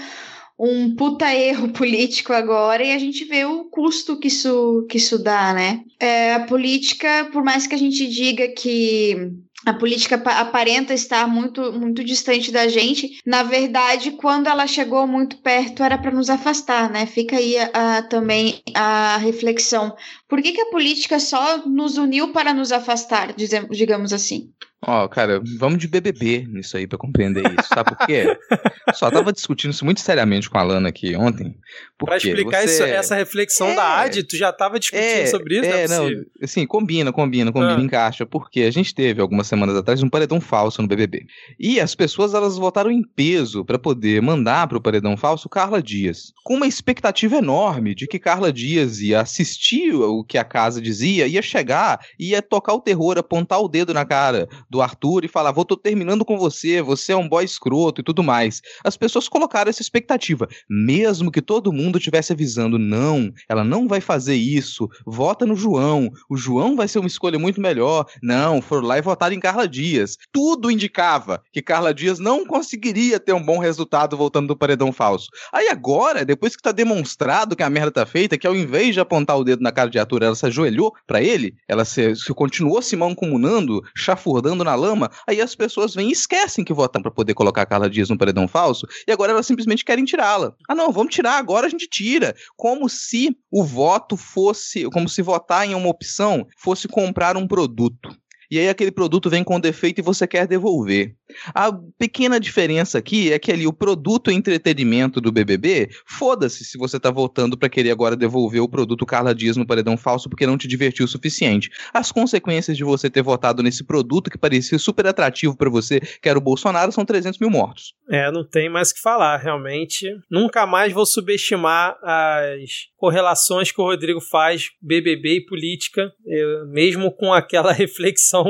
um 0.59 0.95
puta 0.97 1.33
erro 1.35 1.69
político 1.71 2.33
agora 2.33 2.83
e 2.83 2.93
a 2.93 2.99
gente 2.99 3.25
vê 3.25 3.45
o 3.45 3.65
custo 3.67 4.19
que 4.19 4.29
isso, 4.29 4.87
que 4.89 4.97
isso 4.97 5.19
dá, 5.19 5.53
né? 5.53 5.83
É, 6.01 6.35
a 6.35 6.41
política, 6.41 7.29
por 7.33 7.45
mais 7.45 7.67
que 7.67 7.75
a 7.75 7.79
gente 7.79 8.07
diga 8.07 8.49
que 8.49 9.33
a 9.67 9.75
política 9.75 10.15
aparenta 10.15 10.95
estar 10.95 11.27
muito, 11.27 11.73
muito 11.73 12.05
distante 12.05 12.53
da 12.53 12.69
gente. 12.69 13.21
Na 13.27 13.43
verdade, 13.43 14.13
quando 14.13 14.47
ela 14.47 14.67
chegou 14.67 15.07
muito 15.07 15.39
perto, 15.39 15.83
era 15.83 15.99
para 15.99 16.13
nos 16.13 16.31
afastar, 16.31 16.89
né? 16.91 17.07
Fica 17.07 17.37
aí 17.37 17.57
a, 17.59 17.99
a, 17.99 18.03
também 18.03 18.63
a 18.75 19.17
reflexão. 19.19 19.95
Por 20.29 20.43
que, 20.43 20.53
que 20.53 20.61
a 20.61 20.71
política 20.71 21.19
só 21.19 21.67
nos 21.67 21.97
uniu 21.97 22.33
para 22.33 22.53
nos 22.53 22.71
afastar, 22.71 23.35
digamos 23.35 24.13
assim? 24.13 24.53
Ó, 24.81 25.05
oh, 25.05 25.09
cara, 25.09 25.43
vamos 25.59 25.79
de 25.81 25.89
BBB 25.89 26.47
nisso 26.49 26.77
aí 26.77 26.87
para 26.87 26.97
compreender 26.97 27.43
isso. 27.59 27.69
Sabe 27.69 27.97
por 27.97 28.07
quê? 28.07 28.39
Só 28.95 29.11
tava 29.11 29.33
discutindo 29.33 29.73
isso 29.73 29.85
muito 29.85 30.01
seriamente 30.01 30.49
com 30.49 30.57
a 30.57 30.63
Lana 30.63 30.89
aqui 30.89 31.17
ontem. 31.17 31.57
Para 31.99 32.17
explicar 32.17 32.61
você... 32.61 32.75
isso, 32.75 32.83
essa 32.85 33.17
reflexão 33.17 33.71
é... 33.71 33.75
da 33.75 33.99
AD, 34.03 34.23
tu 34.23 34.37
já 34.37 34.53
tava 34.53 34.79
discutindo 34.79 35.05
é, 35.05 35.27
sobre 35.27 35.59
isso? 35.59 35.69
É, 35.69 35.89
não, 35.89 36.09
não 36.09 36.25
assim, 36.41 36.65
combina, 36.65 37.13
combina, 37.13 37.51
combina, 37.51 37.77
ah. 37.77 37.83
encaixa. 37.83 38.25
Porque 38.25 38.63
a 38.63 38.71
gente 38.71 38.95
teve 38.95 39.21
algumas 39.21 39.49
semanas 39.49 39.75
atrás 39.75 40.01
um 40.01 40.09
paredão 40.09 40.41
falso 40.41 40.81
no 40.81 40.87
BBB. 40.87 41.27
E 41.59 41.81
as 41.81 41.97
pessoas, 41.97 42.33
elas 42.33 42.57
votaram 42.57 42.91
em 42.91 43.03
peso 43.03 43.65
para 43.65 43.81
poder 43.81 44.23
mandar 44.23 44.69
pro 44.69 44.81
paredão 44.81 45.17
falso 45.17 45.49
Carla 45.49 45.83
Dias. 45.83 46.33
Com 46.45 46.55
uma 46.55 46.69
expectativa 46.69 47.37
enorme 47.37 47.97
de 47.97 48.07
que 48.07 48.19
Carla 48.19 48.53
Dias 48.53 49.01
ia 49.01 49.21
assistir 49.21 49.93
o 49.93 50.18
que 50.25 50.39
a 50.39 50.45
casa 50.45 50.81
dizia, 50.81 51.27
ia 51.27 51.43
chegar, 51.43 52.01
ia 52.19 52.43
tocar 52.43 52.75
o 52.75 52.81
terror, 52.81 53.19
apontar 53.19 53.61
o 53.61 53.69
dedo 53.69 53.95
na 53.95 54.05
cara 54.05 54.49
do 54.69 54.81
Arthur 54.81 55.25
e 55.25 55.29
falar: 55.29 55.53
vou 55.53 55.65
tô 55.65 55.77
terminando 55.77 56.25
com 56.25 56.39
você, 56.39 56.83
você 56.83 57.13
é 57.13 57.17
um 57.17 57.29
boy 57.29 57.45
escroto 57.45 58.01
e 58.01 58.05
tudo 58.05 58.23
mais. 58.23 58.61
As 58.85 58.97
pessoas 58.97 59.29
colocaram 59.29 59.69
essa 59.69 59.83
expectativa, 59.83 60.49
mesmo 60.69 61.31
que 61.31 61.43
todo 61.43 61.73
mundo 61.73 62.01
tivesse 62.01 62.33
avisando: 62.33 62.79
não, 62.79 63.33
ela 63.49 63.65
não 63.65 63.87
vai 63.87 64.01
fazer 64.01 64.35
isso, 64.35 64.89
vota 65.07 65.45
no 65.45 65.57
João, 65.57 66.11
o 66.29 66.37
João 66.37 66.77
vai 66.77 66.89
ser 66.89 66.99
uma 66.99 67.09
escolha 67.09 67.39
muito 67.39 67.61
melhor. 67.61 68.07
Não, 68.23 68.61
foram 68.61 68.87
lá 68.87 68.99
e 68.99 69.03
votaram 69.03 69.35
em 69.35 69.41
Carla 69.41 69.69
Dias. 69.69 70.17
Tudo 70.33 70.71
indicava 70.71 71.43
que 71.53 71.63
Carla 71.63 71.93
Dias 71.93 72.19
não 72.19 72.47
conseguiria 72.47 73.21
ter 73.21 73.33
um 73.33 73.43
bom 73.43 73.59
resultado 73.59 74.17
voltando 74.17 74.49
do 74.49 74.57
paredão 74.57 74.93
falso. 74.93 75.29
Aí 75.53 75.69
agora, 75.69 76.25
depois 76.25 76.57
que 76.57 76.63
tá 76.63 76.73
demonstrado 76.73 77.57
que 77.57 77.63
a 77.63 77.71
merda 77.71 77.91
tá 77.91 78.07
feita, 78.07 78.39
que 78.39 78.47
ao 78.47 78.57
invés 78.57 78.95
de 78.95 79.01
apontar 79.01 79.39
o 79.39 79.45
dedo 79.45 79.63
na 79.63 79.73
cara 79.73 79.91
de 79.91 79.99
Arthur, 80.09 80.23
ela 80.23 80.35
se 80.35 80.47
ajoelhou 80.47 80.95
para 81.07 81.23
ele, 81.23 81.55
ela 81.69 81.85
se, 81.85 82.17
se 82.17 82.33
continuou 82.33 82.81
se 82.81 82.97
mancomunando, 82.97 83.83
chafurdando 83.95 84.65
na 84.65 84.75
lama, 84.75 85.11
aí 85.27 85.41
as 85.41 85.55
pessoas 85.55 85.95
vêm 85.95 86.09
e 86.09 86.13
esquecem 86.13 86.65
que 86.65 86.73
votaram 86.73 87.03
para 87.03 87.13
poder 87.13 87.35
colocar 87.35 87.63
a 87.63 87.67
Carla 87.67 87.91
Dias 87.91 88.09
no 88.09 88.17
paredão 88.17 88.49
falso, 88.49 88.87
e 89.07 89.13
agora 89.13 89.33
elas 89.33 89.47
simplesmente 89.47 89.85
querem 89.85 90.05
tirá-la. 90.05 90.55
Ah, 90.69 90.75
não, 90.75 90.91
vamos 90.91 91.15
tirar, 91.15 91.39
agora 91.39 91.67
a 91.67 91.71
gente 91.71 91.87
tira. 91.87 92.35
Como 92.57 92.89
se 92.89 93.37
o 93.51 93.63
voto 93.63 94.17
fosse, 94.17 94.85
como 94.91 95.09
se 95.09 95.21
votar 95.23 95.67
em 95.67 95.75
uma 95.75 95.89
opção 95.89 96.47
fosse 96.57 96.89
comprar 96.89 97.37
um 97.37 97.47
produto 97.47 98.11
e 98.51 98.59
aí 98.59 98.69
aquele 98.69 98.91
produto 98.91 99.29
vem 99.29 99.45
com 99.45 99.61
defeito 99.61 99.99
e 99.99 100.03
você 100.03 100.27
quer 100.27 100.47
devolver. 100.47 101.15
A 101.55 101.73
pequena 101.99 102.41
diferença 102.41 102.99
aqui 102.99 103.33
é 103.33 103.39
que 103.39 103.53
ali 103.53 103.67
o 103.67 103.73
produto 103.73 104.31
entretenimento 104.31 105.21
do 105.21 105.33
BBB, 105.33 105.91
foda-se 106.07 106.65
se 106.65 106.79
você 106.79 106.99
tá 106.99 107.11
voltando 107.11 107.57
para 107.57 107.69
querer 107.69 107.91
agora 107.91 108.17
devolver 108.17 108.63
o 108.63 108.69
produto 108.69 109.07
Carla 109.07 109.35
Dias 109.35 109.57
no 109.57 109.67
paredão 109.67 109.97
falso 109.97 110.29
porque 110.29 110.47
não 110.47 110.59
te 110.59 110.69
divertiu 110.69 111.05
o 111.05 111.09
suficiente. 111.09 111.71
As 111.93 112.11
consequências 112.13 112.77
de 112.77 112.85
você 112.85 113.11
ter 113.11 113.23
votado 113.23 113.63
nesse 113.63 113.85
produto 113.85 114.31
que 114.31 114.39
parecia 114.39 114.79
super 114.79 115.07
atrativo 115.07 115.57
para 115.57 115.71
você, 115.71 116.01
que 116.01 116.29
era 116.29 116.39
o 116.39 116.43
Bolsonaro, 116.43 116.93
são 116.93 117.05
300 117.05 117.39
mil 117.39 117.51
mortos. 117.51 117.95
É, 118.11 118.31
não 118.31 118.45
tem 118.45 118.69
mais 118.69 118.91
o 118.91 118.95
que 118.95 119.01
falar, 119.01 119.37
realmente. 119.37 120.07
Nunca 120.31 120.67
mais 120.67 120.93
vou 120.93 121.05
subestimar 121.05 121.97
as 122.03 122.89
correlações 122.97 123.71
que 123.71 123.81
o 123.81 123.85
Rodrigo 123.85 124.21
faz, 124.21 124.71
BBB 124.81 125.37
e 125.37 125.47
política, 125.47 126.13
eu, 126.27 126.67
mesmo 126.69 127.13
com 127.13 127.33
aquela 127.33 127.73
reflexão 127.75 128.45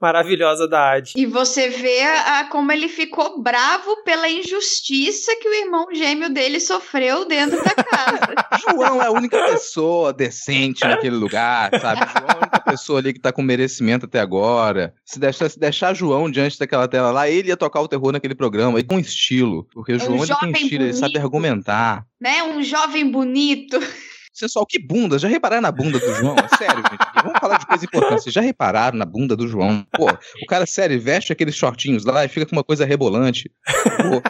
maravilhosa 0.00 0.68
da 0.68 0.92
Ad. 0.92 1.12
E 1.16 1.26
você 1.26 1.68
vê 1.68 2.02
a, 2.24 2.44
como 2.44 2.72
ele 2.72 2.88
ficou 2.88 3.40
bravo 3.42 4.02
pela 4.04 4.28
injustiça 4.28 5.36
que 5.40 5.48
o 5.48 5.54
irmão 5.54 5.86
gêmeo 5.92 6.30
dele 6.30 6.58
sofreu 6.58 7.24
dentro 7.26 7.62
da 7.62 7.74
casa. 7.74 8.34
João 8.70 9.02
é 9.02 9.06
a 9.06 9.10
única 9.10 9.38
pessoa 9.46 10.12
decente 10.12 10.84
naquele 10.84 11.16
lugar, 11.16 11.70
sabe? 11.80 12.00
João 12.12 12.28
é 12.28 12.32
a 12.32 12.38
única 12.38 12.60
pessoa 12.60 12.98
ali 12.98 13.12
que 13.12 13.20
tá 13.20 13.32
com 13.32 13.42
merecimento 13.42 14.06
até 14.06 14.20
agora. 14.20 14.94
Se 15.04 15.18
deixar, 15.18 15.48
se 15.48 15.58
deixar 15.58 15.94
João 15.94 16.30
diante 16.30 16.58
daquela 16.58 16.88
tela 16.88 17.10
lá, 17.10 17.28
ele 17.28 17.48
ia 17.48 17.56
tocar 17.56 17.80
o 17.80 17.88
terror 17.88 18.12
naquele 18.12 18.34
programa, 18.34 18.80
e 18.80 18.82
com 18.82 18.98
estilo. 18.98 19.68
Porque 19.72 19.92
o 19.92 19.98
João 19.98 20.18
um 20.18 20.24
ele 20.24 20.34
tem 20.36 20.52
estilo, 20.52 20.70
bonito, 20.70 20.82
ele 20.82 20.94
sabe 20.94 21.18
argumentar. 21.18 22.06
Né? 22.20 22.42
Um 22.42 22.62
jovem 22.62 23.10
bonito. 23.10 23.78
Pessoal, 24.38 24.66
que 24.66 24.78
bunda. 24.78 25.18
Já 25.18 25.28
repararam 25.28 25.62
na 25.62 25.70
bunda 25.70 25.98
do 25.98 26.14
João? 26.14 26.34
É 26.36 26.56
sério, 26.56 26.76
gente. 26.76 27.22
Vamos 27.22 27.38
falar 27.38 27.58
de 27.58 27.66
coisa 27.66 27.84
importante. 27.84 28.22
Vocês 28.22 28.34
já 28.34 28.40
repararam 28.40 28.98
na 28.98 29.04
bunda 29.04 29.36
do 29.36 29.46
João? 29.46 29.86
Pô, 29.92 30.10
o 30.10 30.46
cara, 30.48 30.66
sério, 30.66 31.00
veste 31.00 31.32
aqueles 31.32 31.54
shortinhos 31.54 32.04
lá 32.04 32.24
e 32.24 32.28
fica 32.28 32.46
com 32.46 32.56
uma 32.56 32.64
coisa 32.64 32.84
rebolante. 32.84 33.50
Pô. 33.64 34.22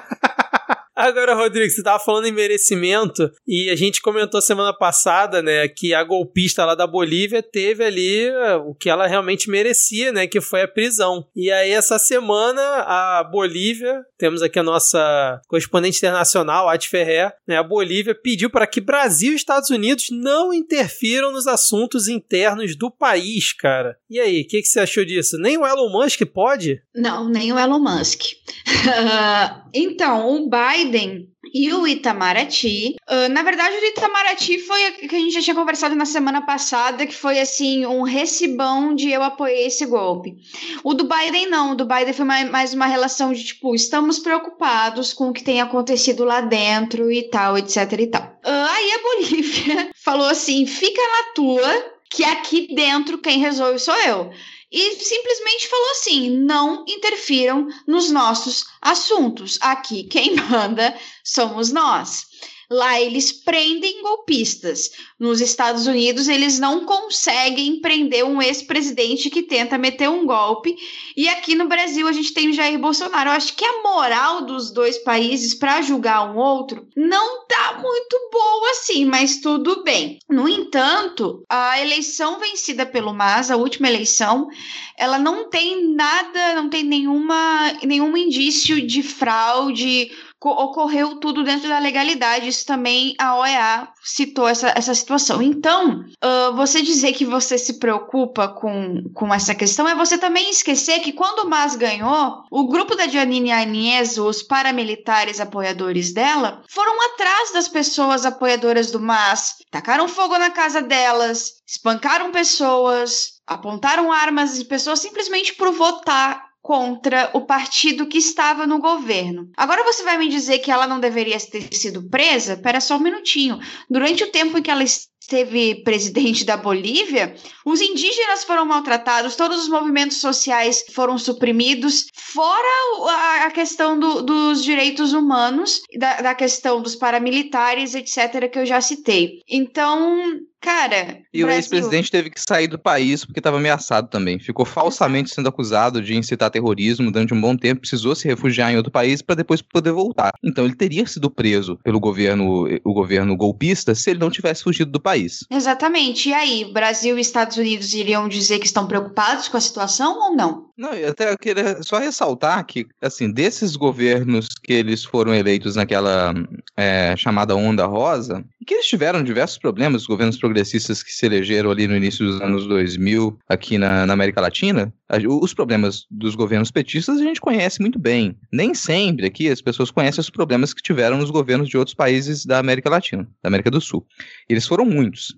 Agora, 0.95 1.35
Rodrigo, 1.35 1.71
você 1.71 1.83
tava 1.83 2.03
falando 2.03 2.27
em 2.27 2.33
merecimento 2.33 3.29
e 3.47 3.69
a 3.69 3.75
gente 3.75 4.01
comentou 4.01 4.41
semana 4.41 4.73
passada, 4.73 5.43
né, 5.43 5.67
que 5.67 5.93
a 5.93 6.05
golpista 6.05 6.65
lá 6.65 6.77
da 6.77 6.87
Bolívia 6.87 7.43
teve 7.43 7.85
ali 7.85 8.27
eh, 8.27 8.57
o 8.57 8.75
que 8.75 8.89
ela 8.89 9.09
realmente 9.09 9.51
merecia, 9.51 10.13
né, 10.13 10.29
que 10.29 10.41
foi 10.41 10.63
a 10.63 10.69
prisão. 10.69 11.27
E 11.35 11.51
aí 11.51 11.71
essa 11.71 11.99
semana 11.99 12.63
a 12.63 13.25
Bolívia, 13.25 14.05
temos 14.17 14.41
aqui 14.41 14.57
a 14.59 14.63
nossa 14.63 15.41
correspondente 15.49 15.99
internacional, 15.99 16.69
Ati 16.69 16.89
Ferrer, 16.89 17.33
né, 17.47 17.57
a 17.57 17.63
Bolívia 17.63 18.15
pediu 18.15 18.49
para 18.49 18.67
que 18.67 18.81
Brasil 18.81 19.33
e 19.33 19.37
Estados 19.37 19.71
Unidos 19.71 20.07
não 20.13 20.55
interfiram 20.55 21.33
nos 21.33 21.49
assuntos 21.49 22.07
internos 22.07 22.77
do 22.77 22.89
país, 22.89 23.53
cara. 23.53 23.97
E 24.09 24.21
aí, 24.21 24.43
o 24.43 24.47
que, 24.47 24.63
que 24.63 24.69
você 24.69 24.79
achou 24.79 25.05
disso? 25.05 25.37
Nem 25.39 25.59
o 25.59 25.67
Elon 25.67 25.91
Musk 25.91 26.21
pode? 26.33 26.81
Não, 26.95 27.29
nem 27.29 27.53
o 27.53 27.59
Elon 27.59 27.81
Musk. 27.81 28.23
então, 29.75 30.31
o 30.31 30.49
Biden 30.49 30.84
Biden 30.85 31.29
e 31.53 31.73
o 31.73 31.87
Itamaraty. 31.87 32.97
Uh, 33.09 33.29
na 33.31 33.43
verdade, 33.43 33.77
o 33.77 33.85
Itamaraty 33.85 34.59
foi 34.59 34.89
o 34.89 34.93
que 35.09 35.15
a 35.15 35.19
gente 35.19 35.35
já 35.35 35.41
tinha 35.41 35.55
conversado 35.55 35.95
na 35.95 36.05
semana 36.05 36.43
passada, 36.43 37.07
que 37.07 37.15
foi 37.15 37.39
assim, 37.39 37.87
um 37.87 38.03
recibão 38.03 38.95
de 38.95 39.11
eu 39.11 39.23
apoiei 39.23 39.67
esse 39.67 39.87
golpe. 39.87 40.35
O 40.83 40.95
do 40.95 41.05
Biden 41.05 41.49
não, 41.49 41.73
o 41.73 41.75
do 41.75 41.87
Biden 41.87 42.13
foi 42.13 42.25
mais 42.25 42.75
uma 42.75 42.87
relação 42.87 43.33
de 43.33 43.45
tipo, 43.45 43.75
estamos 43.75 44.19
preocupados 44.19 45.13
com 45.13 45.29
o 45.29 45.33
que 45.33 45.45
tem 45.45 45.61
acontecido 45.61 46.25
lá 46.25 46.41
dentro 46.41 47.11
e 47.11 47.23
tal, 47.29 47.57
etc 47.57 47.93
e 47.99 48.07
tal. 48.07 48.23
Uh, 48.45 48.69
aí 48.71 48.93
a 48.93 49.03
Bolívia 49.03 49.91
falou 50.03 50.29
assim: 50.29 50.67
fica 50.67 51.01
na 51.01 51.35
tua, 51.35 51.93
que 52.11 52.25
aqui 52.25 52.75
dentro 52.75 53.19
quem 53.19 53.39
resolve 53.39 53.79
sou 53.79 53.97
eu 53.97 54.31
e 54.75 54.97
simplesmente 54.97 55.69
falou 55.69 55.91
assim: 55.93 56.31
não 56.31 56.85
interfiram 56.89 57.69
nos 57.87 58.11
nossos 58.11 58.65
assuntos. 58.83 59.57
Aqui 59.61 60.03
quem 60.03 60.35
manda 60.51 60.99
somos 61.23 61.71
nós. 61.71 62.27
Lá 62.71 63.01
eles 63.01 63.33
prendem 63.33 64.03
golpistas. 64.03 64.91
Nos 65.19 65.41
Estados 65.41 65.87
Unidos, 65.87 66.29
eles 66.29 66.59
não 66.59 66.85
conseguem 66.85 67.81
prender 67.81 68.25
um 68.25 68.41
ex-presidente 68.41 69.31
que 69.31 69.43
tenta 69.43 69.79
meter 69.79 70.09
um 70.09 70.27
golpe. 70.27 70.75
E 71.17 71.29
aqui 71.29 71.55
no 71.55 71.69
Brasil, 71.69 72.09
a 72.09 72.13
gente 72.13 72.33
tem 72.33 72.49
o 72.49 72.53
Jair 72.53 72.79
Bolsonaro. 72.79 73.31
Eu 73.31 73.35
acho 73.35 73.55
que 73.55 73.65
a 73.65 73.83
moral 73.83 74.43
dos 74.43 74.71
dois 74.71 74.99
países 74.99 75.55
para 75.55 75.83
julgar 75.83 76.31
um 76.31 76.37
outro 76.37 76.87
não 76.97 77.47
tá 77.47 77.79
muito 77.81 78.31
boa 78.33 78.71
assim, 78.71 79.05
mas 79.05 79.41
tudo 79.41 79.83
bem. 79.83 80.19
No 80.29 80.49
entanto, 80.49 81.43
a 81.49 81.81
eleição 81.81 82.39
vencida 82.39 82.85
pelo 82.87 83.13
MAS, 83.13 83.51
a 83.51 83.57
última 83.57 83.89
eleição, 83.89 84.49
ela 84.97 85.19
não 85.19 85.49
tem 85.49 85.95
nada, 85.95 86.55
não 86.55 86.69
tem 86.69 86.85
nenhuma, 86.85 87.73
nenhum 87.83 88.17
indício 88.17 88.85
de 88.87 89.03
fraude 89.03 90.11
ocorreu 90.51 91.17
tudo 91.17 91.45
dentro 91.45 91.69
da 91.69 91.79
legalidade. 91.79 92.49
Isso 92.49 92.67
também 92.67 93.15
a 93.19 93.37
OEA 93.37 93.89
citou 94.03 94.49
essa, 94.49 94.73
essa 94.77 94.95
situação. 94.95 95.43
Então, 95.43 96.05
uh, 96.23 96.55
você 96.55 96.83
dizer 96.83 97.13
que 97.13 97.25
você 97.25 97.57
se 97.59 97.79
preocupa 97.79 98.49
com, 98.49 99.05
com 99.15 99.33
essa 99.33 99.55
questão 99.55 99.89
é 99.89 99.95
você 99.95 100.19
também 100.19 100.51
esquecer 100.51 101.01
que 101.01 101.13
quando 101.13 101.41
o 101.41 101.51
MAS 101.51 101.77
ganhou, 101.77 102.45
o 102.51 102.67
grupo 102.67 102.95
da 102.95 103.09
Janine 103.09 103.53
Anhes, 103.53 104.19
os 104.19 104.43
paramilitares 104.43 105.41
apoiadores 105.41 106.13
dela, 106.13 106.63
foram 106.69 106.95
atrás 107.13 107.53
das 107.53 107.69
pessoas 107.69 108.27
apoiadoras 108.27 108.91
do 108.91 109.01
MAS, 109.01 109.57
tacaram 109.71 110.09
fogo 110.09 110.39
na 110.39 110.51
casa 110.51 110.83
delas, 110.83 111.55
espancaram 111.67 112.31
pessoas, 112.31 113.35
apontaram 113.47 114.13
armas 114.13 114.59
e 114.59 114.65
pessoas 114.65 115.01
simplesmente 115.01 115.55
por 115.55 115.73
votar 115.73 116.54
contra 116.65 117.29
o 117.35 117.43
partido 117.43 118.07
que 118.07 118.17
estava 118.17 118.67
no 118.67 118.79
governo. 118.79 119.51
Agora 119.55 119.85
você 119.85 120.03
vai 120.03 120.17
me 120.17 120.31
dizer 120.31 120.61
que 120.61 120.71
ela 120.71 120.87
não 120.87 120.99
deveria 120.99 121.39
ter 121.39 121.69
sido 121.75 122.09
presa? 122.09 122.57
Pera 122.57 122.81
só 122.81 122.97
um 122.97 123.01
minutinho. 123.01 123.61
Durante 123.89 124.25
o 124.25 124.31
tempo 124.33 124.57
em 124.57 124.63
que 124.63 124.71
ela 124.71 124.83
esteve 125.25 125.77
presidente 125.77 126.45
da 126.45 126.57
Bolívia, 126.57 127.35
os 127.65 127.81
indígenas 127.81 128.45
foram 128.45 128.67
maltratados, 128.67 129.37
todos 129.37 129.63
os 129.63 129.69
movimentos 129.69 130.21
sociais 130.21 130.85
foram 130.93 131.19
suprimidos, 131.19 132.07
fora 132.15 133.47
a 133.47 133.51
questão 133.51 133.99
do, 133.99 134.23
dos 134.23 134.63
direitos 134.63 135.15
humanos, 135.15 135.81
da, 135.99 136.21
da 136.21 136.35
questão 136.35 136.81
dos 136.81 136.95
paramilitares, 136.95 137.95
etc., 137.95 138.51
que 138.51 138.59
eu 138.59 138.67
já 138.67 138.81
citei. 138.81 139.41
Então, 139.49 140.41
Cara. 140.65 141.19
E 141.31 141.43
Brasil... 141.43 141.47
o 141.47 141.51
ex-presidente 141.51 142.11
teve 142.11 142.31
que 142.31 142.41
sair 142.41 142.67
do 142.67 142.79
país 142.79 143.23
porque 143.23 143.39
estava 143.39 143.59
ameaçado 143.59 144.09
também. 144.09 144.39
Ficou 144.39 144.65
falsamente 144.65 145.29
sendo 145.29 145.51
acusado 145.51 146.01
de 146.01 146.17
incitar 146.17 146.51
terrorismo 146.51 147.13
durante 147.13 147.35
um 147.35 147.41
bom 147.41 147.55
tempo, 147.55 147.83
precisou 147.83 148.15
se 148.15 148.27
refugiar 148.27 148.73
em 148.73 148.77
outro 148.79 148.91
país 148.91 149.21
para 149.21 149.35
depois 149.35 149.61
poder 149.61 149.93
voltar. 149.93 150.33
Então 150.43 150.65
ele 150.65 150.75
teria 150.75 151.07
sido 151.07 151.31
preso 151.31 151.79
pelo 151.85 152.01
governo, 152.01 152.67
o 152.83 152.95
governo 152.95 153.37
golpista 153.37 153.95
se 153.95 154.09
ele 154.09 154.21
não 154.21 154.31
tivesse 154.31 154.63
fugido 154.63 154.91
do 154.91 154.99
país. 154.99 155.14
Exatamente. 155.51 156.29
E 156.29 156.35
aí, 156.35 156.65
Brasil 156.65 157.17
e 157.19 157.21
Estados 157.21 157.57
Unidos 157.57 157.95
iriam 157.95 158.29
dizer 158.29 158.59
que 158.59 158.67
estão 158.67 158.87
preocupados 158.87 159.49
com 159.49 159.57
a 159.57 159.61
situação 159.61 160.19
ou 160.19 160.37
não? 160.37 160.71
Não, 160.77 160.93
eu 160.93 161.11
até 161.11 161.37
queria 161.37 161.83
só 161.83 161.99
ressaltar 161.99 162.65
que, 162.67 162.87
assim, 163.01 163.31
desses 163.31 163.77
governos 163.77 164.49
que 164.63 164.73
eles 164.73 165.05
foram 165.05 165.33
eleitos 165.33 165.77
naquela 165.77 166.35
é, 166.77 167.15
chamada 167.17 167.55
Onda 167.55 167.87
Rosa, 167.87 168.45
que 168.67 168.75
eles 168.75 168.87
tiveram 168.87 169.23
diversos 169.23 169.57
problemas, 169.59 170.03
os 170.03 170.09
governos 170.09 170.37
progressistas 170.37 171.03
que 171.03 171.13
se 171.13 171.27
elegeram 171.27 171.71
ali 171.71 171.87
no 171.87 171.97
início 171.97 172.27
dos 172.27 172.41
anos 172.41 172.67
2000 172.67 173.39
aqui 173.49 173.79
na, 173.79 174.05
na 174.05 174.13
América 174.15 174.41
Latina, 174.41 174.93
os 175.29 175.55
problemas 175.55 176.07
dos 176.11 176.35
governos 176.35 176.71
petistas 176.71 177.21
a 177.21 177.23
gente 177.23 177.41
conhece 177.41 177.81
muito 177.81 177.99
bem. 177.99 178.37
Nem 178.53 178.75
sempre 178.75 179.27
aqui 179.27 179.49
as 179.49 179.61
pessoas 179.61 179.91
conhecem 179.91 180.21
os 180.21 180.31
problemas 180.31 180.75
que 180.75 180.83
tiveram 180.83 181.19
nos 181.19 181.31
governos 181.31 181.69
de 181.69 181.77
outros 181.77 181.95
países 181.95 182.45
da 182.45 182.59
América 182.59 182.91
Latina, 182.91 183.29
da 183.43 183.49
América 183.49 183.71
do 183.71 183.81
Sul. 183.81 184.05
Eles 184.49 184.67
foram 184.67 184.85
muitos. 184.85 185.37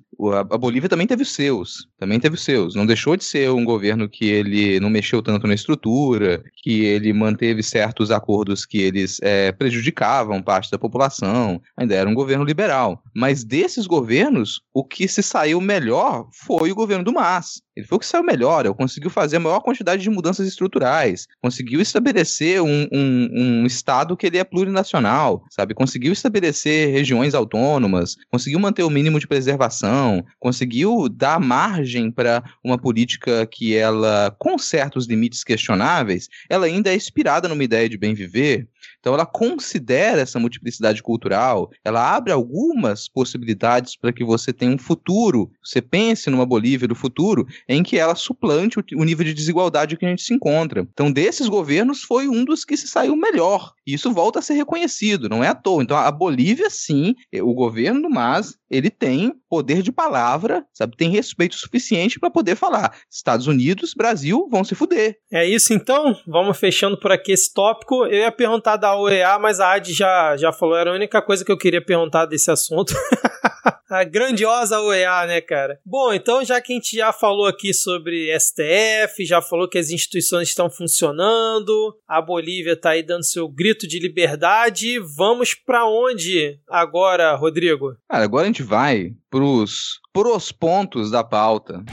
A 0.50 0.56
Bolívia 0.56 0.88
também 0.88 1.06
teve 1.06 1.22
os 1.22 1.32
seus, 1.32 1.88
também 1.98 2.18
teve 2.18 2.36
os 2.36 2.44
seus. 2.44 2.74
Não 2.74 2.86
deixou 2.86 3.16
de 3.16 3.24
ser 3.24 3.50
um 3.50 3.64
governo 3.64 4.08
que 4.08 4.26
ele 4.26 4.80
não 4.80 4.88
mexeu 4.88 5.20
tanto 5.20 5.46
na 5.46 5.54
estrutura, 5.54 6.42
que 6.62 6.84
ele 6.84 7.12
manteve 7.12 7.62
certos 7.62 8.10
acordos 8.10 8.64
que 8.64 8.78
eles 8.78 9.18
é, 9.22 9.52
prejudicavam 9.52 10.42
parte 10.42 10.70
da 10.70 10.78
população. 10.78 11.60
Ainda 11.76 11.94
era 11.94 12.08
um 12.08 12.14
governo 12.14 12.44
liberal. 12.44 13.02
Mas 13.14 13.44
desses 13.44 13.86
governos, 13.86 14.62
o 14.72 14.82
que 14.82 15.06
se 15.06 15.22
saiu 15.22 15.60
melhor 15.60 16.28
foi 16.32 16.72
o 16.72 16.74
governo 16.74 17.04
do 17.04 17.12
MAS. 17.12 17.60
Ele 17.76 17.86
foi 17.86 17.96
o 17.96 17.98
que 17.98 18.06
saiu 18.06 18.24
melhor, 18.24 18.72
conseguiu 18.74 19.10
fazer 19.10 19.36
a 19.36 19.40
maior 19.40 19.60
quantidade 19.60 20.02
de 20.02 20.08
mudanças 20.08 20.48
estruturais, 20.48 21.26
conseguiu 21.42 21.80
estabelecer 21.80 22.62
um, 22.62 22.86
um, 22.90 23.28
um, 23.32 23.66
Estado 23.66 24.16
que 24.16 24.26
ele 24.26 24.38
é 24.38 24.44
plurinacional, 24.44 25.44
sabe? 25.50 25.74
Conseguiu 25.74 26.12
estabelecer 26.12 26.90
regiões 26.90 27.34
autônomas, 27.34 28.16
conseguiu 28.30 28.58
manter 28.58 28.82
o 28.82 28.90
mínimo 28.90 29.20
de 29.20 29.26
preservação, 29.26 30.24
conseguiu 30.38 31.08
dar 31.08 31.38
margem 31.38 32.10
para 32.10 32.42
uma 32.64 32.78
política 32.78 33.46
que 33.46 33.76
ela, 33.76 34.34
com 34.38 34.56
certos 34.56 35.06
limites 35.06 35.44
questionáveis, 35.44 36.28
ela 36.48 36.66
ainda 36.66 36.90
é 36.90 36.96
inspirada 36.96 37.48
numa 37.48 37.64
ideia 37.64 37.88
de 37.88 37.98
bem 37.98 38.14
viver, 38.14 38.66
então 39.06 39.14
ela 39.14 39.24
considera 39.24 40.20
essa 40.20 40.40
multiplicidade 40.40 41.00
cultural, 41.00 41.70
ela 41.84 42.16
abre 42.16 42.32
algumas 42.32 43.06
possibilidades 43.06 43.94
para 43.94 44.12
que 44.12 44.24
você 44.24 44.52
tenha 44.52 44.72
um 44.72 44.78
futuro, 44.78 45.48
você 45.62 45.80
pense 45.80 46.28
numa 46.28 46.44
Bolívia 46.44 46.88
do 46.88 46.94
futuro, 46.96 47.46
em 47.68 47.84
que 47.84 47.96
ela 47.96 48.16
suplante 48.16 48.80
o, 48.80 49.04
nível 49.04 49.24
de 49.24 49.32
desigualdade 49.32 49.96
que 49.96 50.04
a 50.04 50.08
gente 50.08 50.22
se 50.22 50.34
encontra. 50.34 50.84
Então, 50.92 51.12
desses 51.12 51.46
governos, 51.48 52.02
foi 52.02 52.26
um 52.26 52.44
dos 52.44 52.64
que 52.64 52.76
se 52.76 52.88
saiu 52.88 53.14
melhor. 53.14 53.74
E 53.86 53.94
isso 53.94 54.10
volta 54.10 54.40
a 54.40 54.42
ser 54.42 54.54
reconhecido, 54.54 55.28
não 55.28 55.44
é 55.44 55.46
à 55.46 55.54
toa. 55.54 55.84
Então, 55.84 55.96
a 55.96 56.10
Bolívia, 56.10 56.68
sim, 56.68 57.14
o 57.32 57.54
governo 57.54 58.02
do 58.02 58.10
MAS, 58.10 58.58
ele 58.68 58.90
tem 58.90 59.32
poder 59.48 59.82
de 59.82 59.92
palavra, 59.92 60.66
sabe? 60.74 60.96
Tem 60.96 61.08
respeito 61.08 61.54
suficiente 61.54 62.18
para 62.18 62.30
poder 62.30 62.56
falar. 62.56 62.96
Estados 63.08 63.46
Unidos, 63.46 63.94
Brasil 63.94 64.48
vão 64.50 64.64
se 64.64 64.74
fuder. 64.74 65.16
É 65.32 65.48
isso 65.48 65.72
então? 65.72 66.16
Vamos 66.26 66.58
fechando 66.58 66.98
por 66.98 67.12
aqui 67.12 67.32
esse 67.32 67.52
tópico. 67.54 68.04
Eu 68.06 68.20
ia 68.20 68.32
perguntar 68.32 68.76
da 68.76 68.95
OEA, 68.96 69.38
mas 69.38 69.60
a 69.60 69.72
Adi 69.72 69.92
já, 69.92 70.36
já 70.36 70.52
falou, 70.52 70.76
era 70.76 70.90
a 70.90 70.94
única 70.94 71.20
coisa 71.22 71.44
que 71.44 71.52
eu 71.52 71.58
queria 71.58 71.84
perguntar 71.84 72.26
desse 72.26 72.50
assunto. 72.50 72.94
a 73.88 74.04
grandiosa 74.04 74.80
OEA, 74.80 75.26
né, 75.26 75.40
cara? 75.40 75.78
Bom, 75.84 76.12
então 76.12 76.44
já 76.44 76.60
que 76.60 76.72
a 76.72 76.76
gente 76.76 76.96
já 76.96 77.12
falou 77.12 77.46
aqui 77.46 77.72
sobre 77.72 78.36
STF, 78.38 79.24
já 79.24 79.40
falou 79.40 79.68
que 79.68 79.78
as 79.78 79.90
instituições 79.90 80.48
estão 80.48 80.68
funcionando, 80.68 81.96
a 82.06 82.20
Bolívia 82.20 82.78
tá 82.78 82.90
aí 82.90 83.02
dando 83.02 83.24
seu 83.24 83.48
grito 83.48 83.86
de 83.86 83.98
liberdade, 83.98 84.98
vamos 84.98 85.54
para 85.54 85.86
onde 85.86 86.58
agora, 86.68 87.34
Rodrigo? 87.34 87.96
Cara, 88.08 88.24
agora 88.24 88.44
a 88.44 88.46
gente 88.46 88.62
vai 88.62 89.12
pros, 89.30 90.00
pros 90.12 90.50
pontos 90.52 91.10
da 91.10 91.22
pauta. 91.22 91.84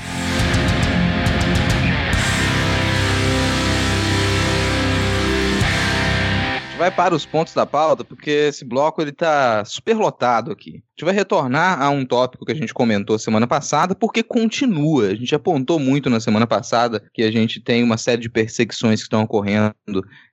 Vai 6.84 6.92
para 6.92 7.16
os 7.16 7.26
pontos 7.26 7.54
da 7.54 7.66
pauta, 7.66 8.04
porque 8.04 8.30
esse 8.30 8.66
bloco 8.66 9.02
ele 9.02 9.14
tá 9.14 9.64
super 9.64 9.96
lotado 9.96 10.52
aqui. 10.52 10.72
A 10.72 10.92
gente 10.92 11.06
vai 11.06 11.14
retornar 11.14 11.82
a 11.82 11.90
um 11.90 12.06
tópico 12.06 12.44
que 12.46 12.52
a 12.52 12.56
gente 12.56 12.74
comentou 12.74 13.18
semana 13.18 13.48
passada, 13.48 13.96
porque 13.96 14.22
continua. 14.22 15.08
A 15.08 15.16
gente 15.16 15.34
apontou 15.34 15.80
muito 15.80 16.10
na 16.10 16.20
semana 16.20 16.46
passada 16.46 17.02
que 17.14 17.24
a 17.24 17.32
gente 17.32 17.62
tem 17.62 17.84
uma 17.84 17.96
série 17.96 18.22
de 18.22 18.30
perseguições 18.30 19.00
que 19.00 19.06
estão 19.06 19.24
ocorrendo 19.24 19.74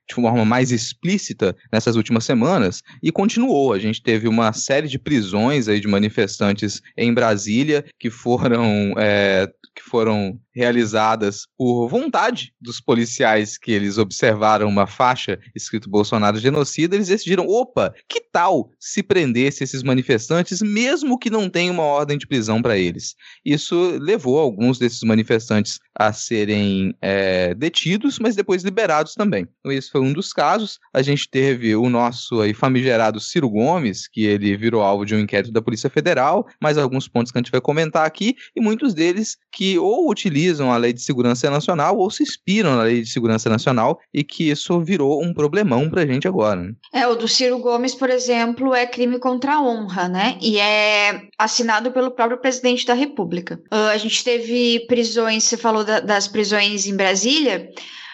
de 0.09 0.15
forma 0.15 0.43
mais 0.43 0.73
explícita 0.73 1.55
nessas 1.71 1.95
últimas 1.95 2.25
semanas 2.25 2.83
e 3.01 3.13
continuou. 3.13 3.71
A 3.71 3.79
gente 3.79 4.03
teve 4.03 4.27
uma 4.27 4.51
série 4.51 4.89
de 4.89 4.99
prisões 4.99 5.69
aí 5.69 5.79
de 5.79 5.87
manifestantes 5.87 6.81
em 6.97 7.13
Brasília 7.13 7.85
que 7.97 8.09
foram 8.09 8.93
é, 8.97 9.49
que 9.75 9.81
foram 9.81 10.39
realizadas 10.53 11.47
por 11.57 11.87
vontade 11.87 12.53
dos 12.59 12.81
policiais 12.81 13.57
que 13.57 13.71
eles 13.71 13.97
observaram 13.97 14.67
uma 14.67 14.85
faixa 14.85 15.39
escrito 15.55 15.89
Bolsonaro 15.89 16.37
genocida, 16.37 16.95
eles 16.95 17.07
decidiram, 17.07 17.47
opa, 17.47 17.93
que 18.07 18.21
tal 18.31 18.69
se 18.79 19.01
prendesse 19.01 19.63
esses 19.63 19.81
manifestantes 19.83 20.61
mesmo 20.61 21.17
que 21.17 21.29
não 21.29 21.49
tenha 21.49 21.71
uma 21.71 21.83
ordem 21.83 22.17
de 22.17 22.27
prisão 22.27 22.61
para 22.61 22.77
eles? 22.77 23.15
Isso 23.45 23.97
levou 23.99 24.39
alguns 24.39 24.77
desses 24.77 25.01
manifestantes 25.01 25.79
a 25.95 26.11
serem 26.11 26.93
é, 27.01 27.53
detidos, 27.53 28.19
mas 28.19 28.35
depois 28.35 28.63
liberados 28.63 29.13
também. 29.13 29.47
Então, 29.59 29.71
esse 29.71 29.89
foi 29.89 30.01
um 30.01 30.13
dos 30.13 30.33
casos. 30.33 30.79
A 30.93 31.01
gente 31.01 31.29
teve 31.29 31.75
o 31.75 31.89
nosso 31.89 32.41
aí, 32.41 32.53
famigerado 32.53 33.19
Ciro 33.19 33.49
Gomes, 33.49 34.07
que 34.07 34.25
ele 34.25 34.57
virou 34.57 34.81
alvo 34.81 35.05
de 35.05 35.15
um 35.15 35.19
inquérito 35.19 35.51
da 35.51 35.61
Polícia 35.61 35.89
Federal, 35.89 36.45
mais 36.61 36.77
alguns 36.77 37.07
pontos 37.07 37.31
que 37.31 37.37
a 37.37 37.41
gente 37.41 37.51
vai 37.51 37.61
comentar 37.61 38.05
aqui, 38.05 38.35
e 38.55 38.61
muitos 38.61 38.93
deles 38.93 39.37
que 39.51 39.70
ou 39.77 40.09
utilizam 40.09 40.71
a 40.71 40.77
Lei 40.77 40.93
de 40.93 41.01
Segurança 41.01 41.49
Nacional 41.49 41.97
ou 41.97 42.09
se 42.09 42.23
inspiram 42.23 42.75
na 42.75 42.83
Lei 42.83 43.01
de 43.01 43.09
Segurança 43.09 43.49
Nacional 43.49 43.99
e 44.13 44.23
que 44.23 44.49
isso 44.49 44.79
virou 44.81 45.23
um 45.23 45.33
problemão 45.33 45.89
pra 45.89 46.05
gente 46.05 46.27
agora. 46.27 46.61
Né? 46.61 46.73
É, 46.93 47.07
o 47.07 47.15
do 47.15 47.27
Ciro 47.27 47.59
Gomes, 47.59 47.95
por 47.95 48.09
exemplo, 48.09 48.73
é 48.73 48.85
crime 48.85 49.19
contra 49.19 49.55
a 49.55 49.61
honra, 49.61 50.07
né? 50.07 50.37
E 50.41 50.59
é 50.59 51.21
assinado 51.37 51.91
pelo 51.91 52.11
próprio 52.11 52.39
presidente 52.39 52.85
da 52.85 52.93
República. 52.93 53.61
Uh, 53.71 53.91
a 53.91 53.97
gente 53.97 54.23
teve 54.23 54.85
prisões, 54.87 55.43
você 55.43 55.57
falou 55.57 55.83
da, 55.83 55.99
das 55.99 56.27
prisões 56.27 56.85
em 56.85 56.95
Brasília, 56.95 57.69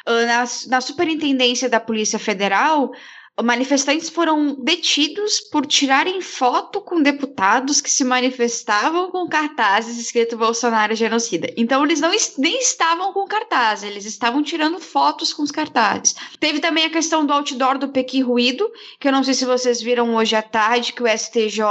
uh, 0.08 0.26
na, 0.26 0.46
na 0.68 0.82
superintendência 0.82 1.70
da 1.70 1.80
Polícia 1.80 2.20
Federal, 2.20 2.92
manifestantes 3.44 4.10
foram 4.10 4.56
detidos 4.56 5.40
por 5.40 5.66
tirarem 5.66 6.22
foto 6.22 6.82
com 6.82 7.02
deputados 7.02 7.80
que 7.80 7.90
se 7.90 8.04
manifestavam 8.04 9.12
com 9.12 9.28
cartazes 9.28 9.98
escrito 10.00 10.38
Bolsonaro 10.38 10.94
é 10.94 10.96
genocida. 10.96 11.52
Então 11.56 11.84
eles 11.84 12.02
não 12.02 12.12
nem 12.38 12.60
estavam 12.60 13.14
com 13.14 13.26
cartaz, 13.26 13.84
eles 13.84 14.06
estavam 14.06 14.42
tirando 14.42 14.80
fotos 14.80 15.34
com 15.34 15.44
os 15.44 15.52
cartazes. 15.52 16.16
Teve 16.40 16.60
também 16.60 16.86
a 16.86 16.90
questão 16.90 17.26
do 17.26 17.34
outdoor 17.34 17.78
do 17.78 17.90
Pequi 17.90 18.22
Ruído, 18.22 18.70
que 19.00 19.08
eu 19.08 19.12
não 19.12 19.24
sei 19.24 19.34
se 19.34 19.46
vocês 19.46 19.82
viram 19.82 20.16
hoje 20.16 20.36
à 20.36 20.42
tarde 20.42 20.94
que 20.94 21.04
o 21.04 21.08
STJ 21.08 21.62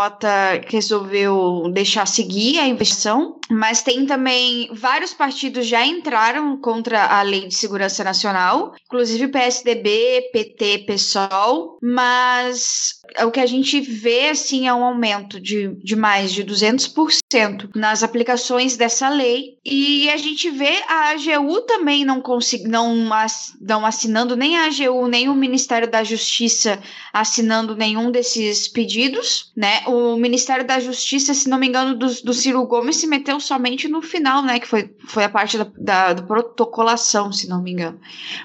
resolveu 0.69 1.71
deixar 1.73 2.07
seguir 2.07 2.59
a 2.59 2.67
investigação, 2.67 3.41
mas 3.51 3.83
tem 3.83 4.07
também 4.07 4.69
vários 4.73 5.13
partidos 5.13 5.67
já 5.67 5.85
entraram 5.85 6.57
contra 6.59 7.07
a 7.07 7.23
Lei 7.23 7.49
de 7.49 7.55
Segurança 7.55 8.05
Nacional, 8.05 8.75
inclusive 8.85 9.29
PSDB, 9.29 10.31
PT, 10.33 10.85
PSOL, 10.87 11.56
mas 11.83 13.01
o 13.25 13.31
que 13.31 13.41
a 13.41 13.47
gente 13.47 13.81
vê 13.81 14.31
assim 14.31 14.67
é 14.67 14.75
um 14.75 14.85
aumento 14.85 15.41
de, 15.41 15.75
de 15.83 15.97
mais 15.97 16.33
de 16.33 16.45
200% 16.45 17.71
nas 17.75 18.03
aplicações 18.03 18.77
dessa 18.77 19.09
lei 19.09 19.59
e 19.65 20.09
a 20.11 20.17
gente 20.17 20.51
vê 20.51 20.83
a 20.89 21.11
AGU 21.11 21.63
também 21.63 22.05
não 22.05 22.21
consegui, 22.21 22.69
não, 22.69 22.95
não 23.61 23.87
assinando 23.87 24.37
nem 24.37 24.57
a 24.57 24.67
AGU 24.67 25.09
nem 25.09 25.29
o 25.29 25.35
Ministério 25.35 25.91
da 25.91 26.03
Justiça 26.05 26.81
assinando 27.13 27.75
nenhum 27.75 28.11
desses 28.11 28.69
pedidos, 28.69 29.51
né? 29.57 29.83
O 29.87 30.17
Ministério 30.17 30.67
da 30.67 30.79
Justiça, 30.79 31.33
se 31.33 31.49
não 31.49 31.59
me 31.59 31.67
engano, 31.67 31.95
do, 31.95 32.07
do 32.23 32.35
Ciro 32.35 32.65
Gomes 32.67 32.97
se 32.97 33.07
meteu 33.07 33.41
somente 33.41 33.89
no 33.89 34.03
final, 34.03 34.43
né? 34.43 34.61
Que 34.61 34.69
foi, 34.69 34.95
foi 35.07 35.25
a 35.25 35.29
parte 35.29 35.57
da, 35.57 35.67
da, 35.79 36.13
da 36.13 36.23
protocolação, 36.23 37.33
se 37.33 37.49
não 37.49 37.63
me 37.63 37.73
engano. 37.73 37.99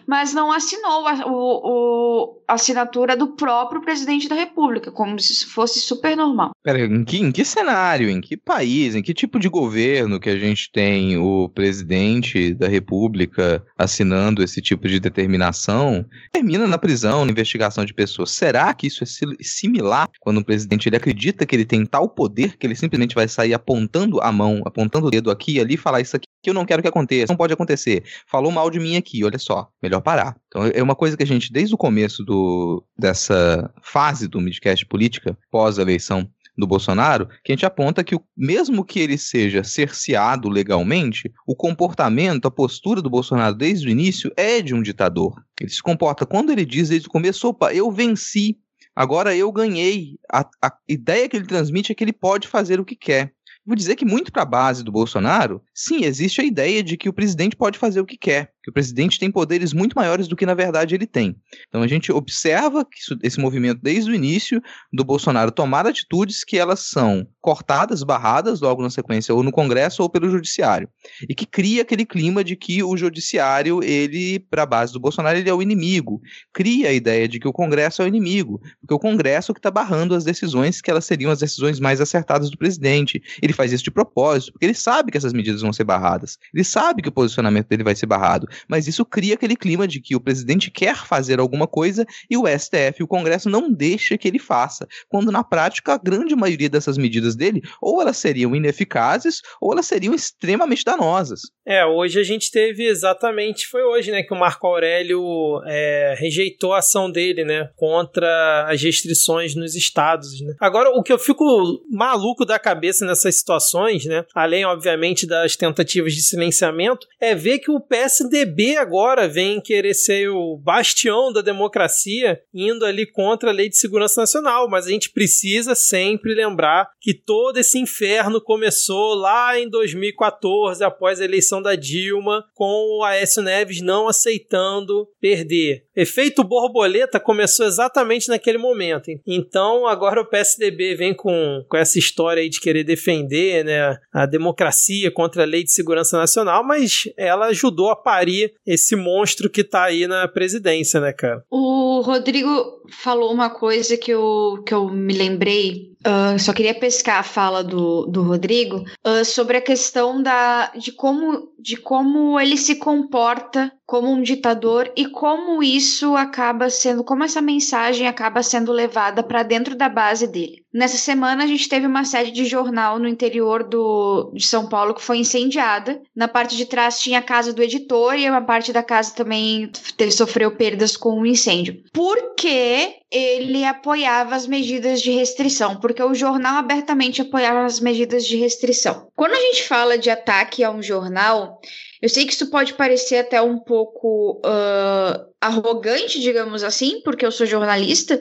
Mas 0.07 0.33
não 0.33 0.51
assinou 0.51 1.07
a, 1.07 1.25
o, 1.25 1.61
o, 1.63 2.41
a 2.47 2.57
assinatura 3.01 3.17
do 3.17 3.27
próprio 3.27 3.81
presidente 3.81 4.27
da 4.27 4.35
República, 4.35 4.91
como 4.91 5.19
se 5.19 5.45
fosse 5.45 5.79
super 5.79 6.15
normal. 6.15 6.51
Pera, 6.63 6.79
em 6.79 7.03
que, 7.03 7.17
em 7.17 7.31
que 7.31 7.43
cenário, 7.43 8.09
em 8.09 8.21
que 8.21 8.37
país, 8.37 8.95
em 8.95 9.01
que 9.01 9.13
tipo 9.13 9.39
de 9.39 9.49
governo 9.49 10.19
que 10.19 10.29
a 10.29 10.37
gente 10.37 10.71
tem 10.71 11.17
o 11.17 11.49
presidente 11.49 12.53
da 12.53 12.67
República 12.67 13.63
assinando 13.77 14.43
esse 14.43 14.61
tipo 14.61 14.87
de 14.87 14.99
determinação? 14.99 16.05
Termina 16.31 16.67
na 16.67 16.77
prisão, 16.77 17.25
na 17.25 17.31
investigação 17.31 17.85
de 17.85 17.93
pessoas. 17.93 18.31
Será 18.31 18.73
que 18.73 18.87
isso 18.87 19.03
é 19.03 19.07
similar 19.41 20.07
quando 20.19 20.37
o 20.37 20.45
presidente 20.45 20.87
ele 20.87 20.97
acredita 20.97 21.45
que 21.45 21.55
ele 21.55 21.65
tem 21.65 21.85
tal 21.85 22.09
poder 22.09 22.57
que 22.57 22.67
ele 22.67 22.75
simplesmente 22.75 23.15
vai 23.15 23.27
sair 23.27 23.53
apontando 23.53 24.21
a 24.21 24.31
mão, 24.31 24.61
apontando 24.65 25.07
o 25.07 25.11
dedo 25.11 25.31
aqui 25.31 25.55
e 25.55 25.59
ali 25.59 25.73
e 25.75 25.77
falar 25.77 26.01
isso 26.01 26.15
aqui 26.15 26.27
que 26.41 26.49
eu 26.49 26.53
não 26.53 26.65
quero 26.65 26.81
que 26.81 26.87
aconteça, 26.87 27.31
não 27.31 27.37
pode 27.37 27.53
acontecer. 27.53 28.03
Falou 28.25 28.51
mal 28.51 28.69
de 28.69 28.79
mim 28.79 28.95
aqui, 28.95 29.23
olha 29.23 29.37
só, 29.37 29.69
melhor 29.81 30.01
parar. 30.01 30.35
Então 30.47 30.65
é 30.65 30.81
uma 30.81 30.95
coisa 30.95 31.15
que 31.15 31.23
a 31.23 31.27
gente, 31.27 31.51
desde 31.51 31.73
o 31.75 31.77
começo 31.77 32.23
do, 32.23 32.83
dessa 33.01 33.73
fase 33.81 34.27
do 34.27 34.39
midcast 34.39 34.85
política, 34.85 35.37
pós-eleição 35.49 36.29
do 36.57 36.67
Bolsonaro, 36.67 37.27
que 37.43 37.51
a 37.51 37.55
gente 37.55 37.65
aponta 37.65 38.03
que, 38.03 38.15
mesmo 38.37 38.85
que 38.85 38.99
ele 38.99 39.17
seja 39.17 39.63
cerceado 39.63 40.47
legalmente, 40.47 41.31
o 41.47 41.55
comportamento, 41.55 42.45
a 42.45 42.51
postura 42.51 43.01
do 43.01 43.09
Bolsonaro 43.09 43.55
desde 43.55 43.87
o 43.87 43.89
início 43.89 44.31
é 44.37 44.61
de 44.61 44.75
um 44.75 44.81
ditador. 44.81 45.33
Ele 45.59 45.69
se 45.69 45.81
comporta, 45.81 46.25
quando 46.25 46.51
ele 46.51 46.65
diz 46.65 46.89
desde 46.89 47.07
o 47.07 47.11
começo, 47.11 47.47
opa, 47.47 47.73
eu 47.73 47.91
venci, 47.91 48.57
agora 48.95 49.35
eu 49.35 49.51
ganhei. 49.51 50.17
A, 50.31 50.47
a 50.61 50.71
ideia 50.87 51.27
que 51.27 51.35
ele 51.35 51.47
transmite 51.47 51.91
é 51.91 51.95
que 51.95 52.03
ele 52.03 52.13
pode 52.13 52.47
fazer 52.47 52.79
o 52.79 52.85
que 52.85 52.95
quer. 52.95 53.33
Vou 53.65 53.75
dizer 53.75 53.95
que 53.95 54.05
muito 54.05 54.31
para 54.31 54.41
a 54.41 54.45
base 54.45 54.83
do 54.83 54.91
Bolsonaro, 54.91 55.61
sim, 55.73 56.03
existe 56.03 56.41
a 56.41 56.43
ideia 56.43 56.83
de 56.83 56.97
que 56.97 57.09
o 57.09 57.13
presidente 57.13 57.55
pode 57.55 57.77
fazer 57.79 58.01
o 58.01 58.05
que 58.05 58.17
quer 58.17 58.51
que 58.63 58.69
o 58.69 58.73
presidente 58.73 59.19
tem 59.19 59.31
poderes 59.31 59.73
muito 59.73 59.93
maiores 59.93 60.27
do 60.27 60.35
que 60.35 60.45
na 60.45 60.53
verdade 60.53 60.93
ele 60.93 61.07
tem. 61.07 61.35
Então 61.67 61.81
a 61.81 61.87
gente 61.87 62.11
observa 62.11 62.85
que 62.85 62.99
isso, 62.99 63.17
esse 63.23 63.39
movimento 63.39 63.79
desde 63.81 64.11
o 64.11 64.15
início 64.15 64.61
do 64.93 65.03
Bolsonaro 65.03 65.51
tomar 65.51 65.87
atitudes 65.87 66.43
que 66.43 66.57
elas 66.57 66.81
são 66.81 67.27
cortadas, 67.41 68.03
barradas 68.03 68.61
logo 68.61 68.81
na 68.83 68.89
sequência 68.89 69.33
ou 69.33 69.41
no 69.41 69.51
Congresso 69.51 70.03
ou 70.03 70.09
pelo 70.09 70.29
judiciário 70.29 70.87
e 71.27 71.33
que 71.33 71.45
cria 71.45 71.81
aquele 71.81 72.05
clima 72.05 72.43
de 72.43 72.55
que 72.55 72.83
o 72.83 72.95
judiciário 72.95 73.83
ele 73.83 74.39
para 74.39 74.63
a 74.63 74.65
base 74.65 74.93
do 74.93 74.99
Bolsonaro 74.99 75.37
ele 75.37 75.49
é 75.49 75.53
o 75.53 75.61
inimigo, 75.61 76.21
cria 76.53 76.89
a 76.89 76.93
ideia 76.93 77.27
de 77.27 77.39
que 77.39 77.47
o 77.47 77.53
Congresso 77.53 78.01
é 78.01 78.05
o 78.05 78.07
inimigo, 78.07 78.61
porque 78.79 78.93
o 78.93 78.99
Congresso 78.99 79.51
é 79.51 79.53
que 79.53 79.59
está 79.59 79.71
barrando 79.71 80.13
as 80.13 80.23
decisões 80.23 80.81
que 80.81 80.91
elas 80.91 81.05
seriam 81.05 81.31
as 81.31 81.39
decisões 81.39 81.79
mais 81.79 81.99
acertadas 81.99 82.49
do 82.51 82.57
presidente. 82.57 83.21
Ele 83.41 83.53
faz 83.53 83.71
isso 83.71 83.83
de 83.83 83.91
propósito 83.91 84.51
porque 84.53 84.65
ele 84.65 84.73
sabe 84.75 85.11
que 85.11 85.17
essas 85.17 85.33
medidas 85.33 85.61
vão 85.61 85.73
ser 85.73 85.83
barradas, 85.83 86.37
ele 86.53 86.63
sabe 86.63 87.01
que 87.01 87.09
o 87.09 87.11
posicionamento 87.11 87.67
dele 87.67 87.83
vai 87.83 87.95
ser 87.95 88.05
barrado 88.05 88.47
mas 88.67 88.87
isso 88.87 89.05
cria 89.05 89.35
aquele 89.35 89.55
clima 89.55 89.87
de 89.87 89.99
que 89.99 90.15
o 90.15 90.19
presidente 90.19 90.71
quer 90.71 90.95
fazer 91.05 91.39
alguma 91.39 91.67
coisa 91.67 92.05
e 92.29 92.37
o 92.37 92.47
STF, 92.47 93.01
o 93.01 93.07
Congresso, 93.07 93.49
não 93.49 93.71
deixa 93.71 94.17
que 94.17 94.27
ele 94.27 94.39
faça, 94.39 94.87
quando 95.09 95.31
na 95.31 95.43
prática 95.43 95.93
a 95.93 95.97
grande 95.97 96.35
maioria 96.35 96.69
dessas 96.69 96.97
medidas 96.97 97.35
dele 97.35 97.61
ou 97.81 98.01
elas 98.01 98.17
seriam 98.17 98.55
ineficazes 98.55 99.41
ou 99.59 99.71
elas 99.73 99.85
seriam 99.85 100.13
extremamente 100.13 100.83
danosas. 100.83 101.41
É, 101.65 101.85
hoje 101.85 102.19
a 102.19 102.23
gente 102.23 102.49
teve 102.51 102.87
exatamente, 102.87 103.67
foi 103.67 103.83
hoje, 103.83 104.11
né, 104.11 104.23
que 104.23 104.33
o 104.33 104.39
Marco 104.39 104.65
Aurélio 104.65 105.21
é, 105.65 106.15
rejeitou 106.17 106.73
a 106.73 106.79
ação 106.79 107.11
dele, 107.11 107.43
né, 107.43 107.69
contra 107.75 108.67
as 108.67 108.81
restrições 108.81 109.55
nos 109.55 109.75
estados, 109.75 110.41
né. 110.41 110.53
Agora, 110.59 110.89
o 110.89 111.03
que 111.03 111.13
eu 111.13 111.19
fico 111.19 111.45
maluco 111.89 112.45
da 112.45 112.57
cabeça 112.57 113.05
nessas 113.05 113.35
situações, 113.35 114.05
né, 114.05 114.25
além, 114.33 114.65
obviamente, 114.65 115.27
das 115.27 115.55
tentativas 115.55 116.13
de 116.13 116.21
silenciamento, 116.21 117.07
é 117.19 117.35
ver 117.35 117.59
que 117.59 117.71
o 117.71 117.79
PSD 117.79 118.40
PSDB 118.41 118.77
agora 118.77 119.27
vem 119.27 119.61
querer 119.61 119.93
ser 119.93 120.29
o 120.29 120.57
bastião 120.57 121.31
da 121.31 121.41
democracia, 121.41 122.41
indo 122.53 122.85
ali 122.85 123.05
contra 123.05 123.49
a 123.49 123.53
Lei 123.53 123.69
de 123.69 123.77
Segurança 123.77 124.21
Nacional, 124.21 124.67
mas 124.69 124.87
a 124.87 124.89
gente 124.89 125.11
precisa 125.11 125.75
sempre 125.75 126.33
lembrar 126.33 126.89
que 126.99 127.13
todo 127.13 127.57
esse 127.57 127.77
inferno 127.77 128.41
começou 128.41 129.13
lá 129.15 129.59
em 129.59 129.69
2014, 129.69 130.83
após 130.83 131.21
a 131.21 131.25
eleição 131.25 131.61
da 131.61 131.75
Dilma, 131.75 132.45
com 132.53 132.99
o 132.99 133.03
Aécio 133.03 133.41
Neves 133.41 133.81
não 133.81 134.07
aceitando 134.07 135.07
perder. 135.19 135.85
Efeito 135.95 136.43
borboleta 136.43 137.19
começou 137.19 137.65
exatamente 137.65 138.29
naquele 138.29 138.57
momento. 138.57 139.11
Então, 139.27 139.85
agora 139.85 140.21
o 140.21 140.25
PSDB 140.25 140.95
vem 140.95 141.13
com, 141.13 141.63
com 141.67 141.77
essa 141.77 141.99
história 141.99 142.41
aí 142.41 142.49
de 142.49 142.59
querer 142.59 142.83
defender 142.83 143.63
né, 143.65 143.97
a 144.11 144.25
democracia 144.25 145.11
contra 145.11 145.43
a 145.43 145.45
Lei 145.45 145.63
de 145.63 145.71
Segurança 145.71 146.17
Nacional, 146.17 146.63
mas 146.63 147.03
ela 147.17 147.47
ajudou 147.47 147.89
a 147.89 147.95
parir 147.95 148.30
esse 148.65 148.95
monstro 148.95 149.49
que 149.49 149.63
tá 149.63 149.83
aí 149.83 150.07
na 150.07 150.27
presidência, 150.27 150.99
né, 150.99 151.13
cara? 151.13 151.43
O 151.49 152.01
Rodrigo 152.01 152.81
falou 152.89 153.31
uma 153.31 153.49
coisa 153.49 153.97
que 153.97 154.11
eu, 154.11 154.63
que 154.65 154.73
eu 154.73 154.89
me 154.89 155.13
lembrei. 155.13 155.90
Uh, 156.05 156.39
só 156.39 156.51
queria 156.51 156.73
pescar 156.73 157.19
a 157.19 157.23
fala 157.23 157.63
do, 157.63 158.07
do 158.07 158.23
Rodrigo 158.23 158.83
uh, 159.05 159.23
sobre 159.23 159.57
a 159.57 159.61
questão 159.61 160.21
da, 160.21 160.71
de, 160.75 160.91
como, 160.91 161.49
de 161.59 161.77
como 161.77 162.39
ele 162.39 162.57
se 162.57 162.75
comporta 162.75 163.71
como 163.85 164.09
um 164.09 164.21
ditador 164.21 164.89
e 164.95 165.05
como 165.05 165.61
isso 165.61 166.15
acaba 166.15 166.69
sendo, 166.69 167.03
como 167.03 167.25
essa 167.25 167.41
mensagem 167.41 168.07
acaba 168.07 168.41
sendo 168.41 168.71
levada 168.71 169.21
para 169.21 169.43
dentro 169.43 169.75
da 169.75 169.89
base 169.89 170.25
dele. 170.25 170.63
Nessa 170.73 170.97
semana 170.97 171.43
a 171.43 171.47
gente 171.47 171.67
teve 171.67 171.85
uma 171.85 172.05
sede 172.05 172.31
de 172.31 172.45
jornal 172.45 172.97
no 172.97 173.07
interior 173.07 173.63
do, 173.63 174.31
de 174.33 174.47
São 174.47 174.69
Paulo 174.69 174.95
que 174.95 175.03
foi 175.03 175.17
incendiada. 175.17 176.01
Na 176.15 176.29
parte 176.29 176.55
de 176.55 176.65
trás 176.65 177.01
tinha 177.01 177.19
a 177.19 177.23
casa 177.23 177.51
do 177.51 177.61
editor 177.61 178.15
e 178.15 178.29
uma 178.29 178.41
parte 178.41 178.71
da 178.71 178.81
casa 178.81 179.13
também 179.13 179.69
teve, 179.97 180.11
sofreu 180.11 180.55
perdas 180.55 180.95
com 180.95 181.09
o 181.09 181.19
um 181.19 181.25
incêndio. 181.25 181.83
Por 181.91 182.33
que 182.35 183.00
ele 183.11 183.65
apoiava 183.65 184.35
as 184.35 184.47
medidas 184.47 185.01
de 185.01 185.11
restrição? 185.11 185.75
Porque 185.77 186.01
o 186.01 186.13
jornal 186.13 186.57
abertamente 186.57 187.21
apoiava 187.21 187.65
as 187.65 187.79
medidas 187.79 188.25
de 188.25 188.37
restrição. 188.37 189.07
Quando 189.15 189.33
a 189.33 189.39
gente 189.39 189.67
fala 189.67 189.97
de 189.97 190.09
ataque 190.09 190.63
a 190.63 190.71
um 190.71 190.81
jornal, 190.81 191.59
eu 192.01 192.09
sei 192.09 192.25
que 192.25 192.33
isso 192.33 192.49
pode 192.49 192.73
parecer 192.73 193.17
até 193.17 193.39
um 193.41 193.59
pouco 193.59 194.41
uh, 194.43 195.31
arrogante, 195.39 196.19
digamos 196.19 196.63
assim, 196.63 196.99
porque 197.03 197.23
eu 197.23 197.31
sou 197.31 197.45
jornalista, 197.45 198.19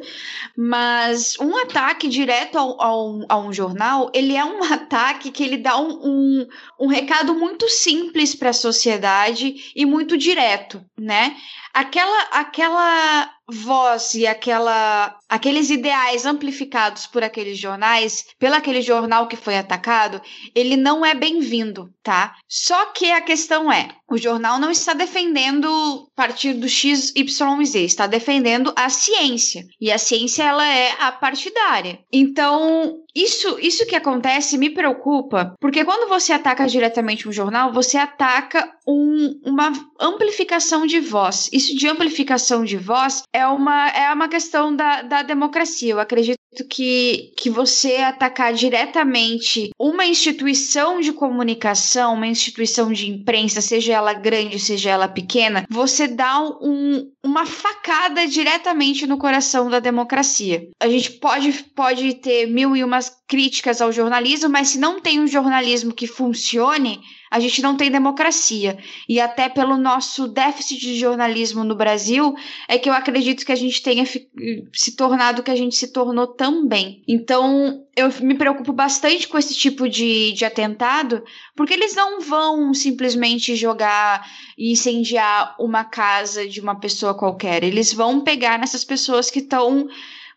mas 0.55 1.34
um 1.41 1.57
ataque 1.57 2.07
direto 2.07 2.59
ao, 2.59 2.80
ao, 2.82 3.20
a 3.26 3.38
um 3.38 3.53
jornal, 3.53 4.11
ele 4.12 4.36
é 4.36 4.45
um 4.45 4.62
ataque 4.70 5.30
que 5.30 5.43
ele 5.43 5.57
dá 5.57 5.78
um, 5.78 5.99
um, 6.03 6.49
um 6.80 6.86
recado 6.88 7.34
muito 7.34 7.68
simples 7.70 8.34
para 8.34 8.51
a 8.51 8.55
sociedade 8.55 9.72
e 9.74 9.86
muito 9.86 10.18
direto, 10.18 10.84
né? 10.99 11.36
Aquela, 11.72 12.22
aquela 12.32 13.30
voz 13.51 14.14
e 14.14 14.26
aquela 14.26 15.20
aqueles 15.31 15.70
ideais 15.70 16.26
amplificados 16.26 17.07
por 17.07 17.22
aqueles 17.22 17.57
jornais, 17.57 18.26
pelo 18.39 18.57
aquele 18.57 18.83
jornal 18.83 19.28
que 19.28 19.37
foi 19.37 19.57
atacado, 19.57 20.20
ele 20.55 20.76
não 20.76 21.07
é 21.07 21.14
bem-vindo, 21.14 21.89
tá? 22.03 22.35
Só 22.49 22.87
que 22.87 23.12
a 23.12 23.20
questão 23.20 23.72
é, 23.72 23.89
o 24.11 24.18
jornal 24.18 24.59
não 24.59 24.72
está 24.72 24.93
defendendo 24.93 26.09
partido 26.16 26.68
X, 26.68 27.12
Y 27.14 27.64
Z, 27.64 27.85
está 27.85 28.09
defendendo 28.09 28.72
a 28.74 28.89
ciência. 28.89 29.64
E 29.81 29.93
a 29.93 29.99
ciência 29.99 30.43
ela 30.43 30.66
é 30.66 30.97
a 30.99 31.12
partidária. 31.12 32.01
Então, 32.12 32.99
isso, 33.14 33.57
isso 33.61 33.87
que 33.87 33.95
acontece 33.95 34.59
me 34.59 34.70
preocupa, 34.70 35.55
porque 35.61 35.85
quando 35.85 36.09
você 36.09 36.33
ataca 36.33 36.66
diretamente 36.66 37.28
um 37.28 37.33
jornal, 37.33 37.72
você 37.72 37.97
ataca 37.97 38.68
um, 38.87 39.41
uma 39.45 39.72
amplificação 40.01 40.87
de 40.87 40.99
voz. 40.99 41.49
Isso 41.53 41.76
de 41.76 41.89
amplificação 41.89 42.64
de 42.64 42.76
voz 42.76 43.22
é 43.33 43.47
uma, 43.47 43.89
é 43.91 44.12
uma 44.12 44.28
questão 44.28 44.74
da, 44.74 45.03
da 45.03 45.20
democracia. 45.23 45.93
Eu 45.93 46.01
acredito 46.01 46.39
que, 46.68 47.33
que 47.37 47.49
você 47.49 47.97
atacar 47.97 48.53
diretamente 48.53 49.71
uma 49.79 50.05
instituição 50.05 51.01
de 51.01 51.12
comunicação, 51.12 52.14
uma 52.14 52.27
instituição 52.27 52.93
de 52.93 53.09
imprensa, 53.09 53.61
seja 53.61 53.93
ela 53.93 54.12
grande, 54.12 54.59
seja 54.59 54.91
ela 54.91 55.09
pequena, 55.09 55.64
você 55.71 56.09
dá 56.09 56.41
um, 56.41 57.11
uma 57.23 57.47
facada 57.47 58.27
diretamente 58.27 59.07
no 59.07 59.18
coração 59.18 59.71
da 59.71 59.79
democracia. 59.79 60.68
A 60.81 60.89
gente 60.89 61.12
pode, 61.12 61.53
pode 61.75 62.14
ter 62.14 62.47
mil 62.47 62.77
e 62.77 62.83
umas 62.83 63.11
críticas 63.29 63.81
ao 63.81 63.93
jornalismo, 63.93 64.49
mas 64.49 64.71
se 64.71 64.79
não 64.79 65.01
tem 65.01 65.21
um 65.21 65.27
jornalismo 65.27 65.93
que 65.93 66.07
funcione, 66.07 67.01
a 67.31 67.39
gente 67.39 67.62
não 67.62 67.76
tem 67.76 67.91
democracia. 67.91 68.76
E 69.09 69.20
até 69.20 69.49
pelo 69.49 69.76
nosso 69.76 70.26
déficit 70.26 70.81
de 70.81 70.99
jornalismo 70.99 71.62
no 71.62 71.76
Brasil, 71.76 72.35
é 72.66 72.76
que 72.76 72.89
eu 72.89 72.93
acredito 72.93 73.47
que 73.47 73.53
a 73.53 73.57
gente 73.57 73.83
tenha 73.83 74.05
se 74.05 74.97
tornado 74.97 75.41
o 75.41 75.43
que 75.45 75.51
a 75.51 75.57
gente 75.57 75.76
se 75.76 75.93
tornou 75.93 76.26
também. 76.26 77.03
Então, 77.07 77.85
eu 77.95 78.09
me 78.20 78.35
preocupo 78.35 78.72
bastante 78.72 79.28
com 79.28 79.39
esse 79.39 79.55
tipo 79.55 79.89
de, 79.89 80.33
de 80.33 80.45
atentado, 80.45 81.22
porque 81.55 81.74
eles 81.74 81.95
não 81.95 82.20
vão 82.20 82.74
simplesmente 82.74 83.55
jogar 83.55 84.26
e 84.59 84.72
incendiar 84.72 85.55
uma 85.59 85.85
casa 85.85 86.49
de 86.49 86.61
uma 86.61 86.81
pessoa 86.81 87.14
qualquer. 87.14 87.62
Eles 87.62 87.93
vão 87.93 88.20
pegar 88.20 88.59
nessas 88.59 88.85
pessoas 88.85 89.31
que 89.31 89.39
estão 89.39 89.89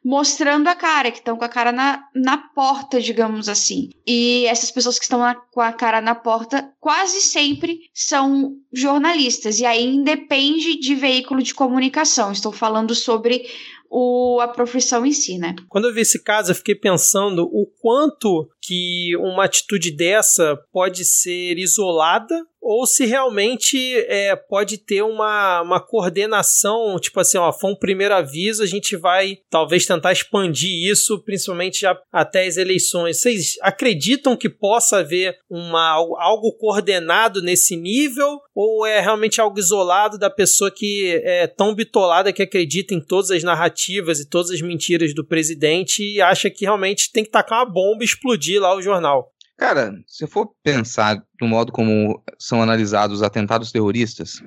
mostrando 0.03 0.67
a 0.67 0.75
cara, 0.75 1.11
que 1.11 1.19
estão 1.19 1.37
com 1.37 1.45
a 1.45 1.49
cara 1.49 1.71
na, 1.71 2.03
na 2.13 2.37
porta, 2.37 2.99
digamos 2.99 3.47
assim. 3.47 3.89
E 4.05 4.45
essas 4.47 4.69
pessoas 4.69 4.97
que 4.97 5.05
estão 5.05 5.19
na, 5.19 5.35
com 5.35 5.61
a 5.61 5.71
cara 5.71 6.01
na 6.01 6.13
porta 6.13 6.69
quase 6.79 7.21
sempre 7.21 7.79
são 7.93 8.55
jornalistas, 8.71 9.59
e 9.59 9.65
aí 9.65 9.85
independe 9.85 10.77
de 10.79 10.95
veículo 10.95 11.41
de 11.41 11.53
comunicação. 11.53 12.31
Estou 12.31 12.51
falando 12.51 12.93
sobre 12.93 13.45
o, 13.89 14.39
a 14.41 14.47
profissão 14.47 15.05
em 15.05 15.11
si, 15.11 15.37
né? 15.37 15.55
Quando 15.69 15.87
eu 15.87 15.93
vi 15.93 16.01
esse 16.01 16.23
caso, 16.23 16.51
eu 16.51 16.55
fiquei 16.55 16.73
pensando 16.73 17.43
o 17.43 17.67
quanto 17.79 18.49
que 18.63 19.15
uma 19.17 19.43
atitude 19.43 19.91
dessa 19.91 20.57
pode 20.71 21.03
ser 21.03 21.57
isolada 21.57 22.35
ou 22.63 22.87
se 22.87 23.05
realmente 23.05 23.77
é, 24.07 24.35
pode 24.37 24.77
ter 24.77 25.01
uma, 25.01 25.61
uma 25.61 25.81
coordenação, 25.81 26.97
tipo 26.97 27.19
assim, 27.19 27.37
ó, 27.37 27.51
foi 27.51 27.71
um 27.71 27.75
primeiro 27.75 28.15
aviso, 28.15 28.63
a 28.63 28.65
gente 28.65 28.95
vai 28.95 29.39
talvez 29.49 29.85
tentar 29.85 30.13
expandir 30.13 30.89
isso, 30.89 31.21
principalmente 31.25 31.81
já 31.81 31.99
até 32.09 32.47
as 32.47 32.55
eleições. 32.55 33.19
Vocês 33.19 33.55
acreditam 33.61 34.37
que 34.37 34.47
possa 34.47 34.99
haver 34.99 35.37
uma, 35.49 35.91
algo 35.91 36.53
coordenado 36.53 37.41
nesse 37.41 37.75
nível? 37.75 38.39
Ou 38.55 38.85
é 38.85 39.01
realmente 39.01 39.41
algo 39.41 39.59
isolado 39.59 40.17
da 40.17 40.29
pessoa 40.29 40.71
que 40.71 41.21
é 41.23 41.47
tão 41.47 41.75
bitolada 41.75 42.31
que 42.31 42.43
acredita 42.43 42.93
em 42.93 43.01
todas 43.01 43.29
as 43.29 43.43
narrativas 43.43 44.21
e 44.21 44.29
todas 44.29 44.51
as 44.51 44.61
mentiras 44.61 45.13
do 45.13 45.25
presidente 45.25 46.01
e 46.01 46.21
acha 46.21 46.49
que 46.49 46.63
realmente 46.63 47.11
tem 47.11 47.25
que 47.25 47.31
tacar 47.31 47.59
uma 47.59 47.73
bomba 47.73 48.03
e 48.03 48.05
explodir 48.05 48.52
lá 48.59 48.75
o 48.75 48.81
jornal? 48.81 49.31
Cara, 49.57 49.93
se 50.07 50.23
eu 50.23 50.27
for 50.27 50.53
pensar 50.63 51.23
no 51.43 51.49
modo 51.49 51.71
como 51.71 52.23
são 52.39 52.61
analisados 52.61 53.17
os 53.17 53.23
atentados 53.23 53.71
terroristas, 53.71 54.41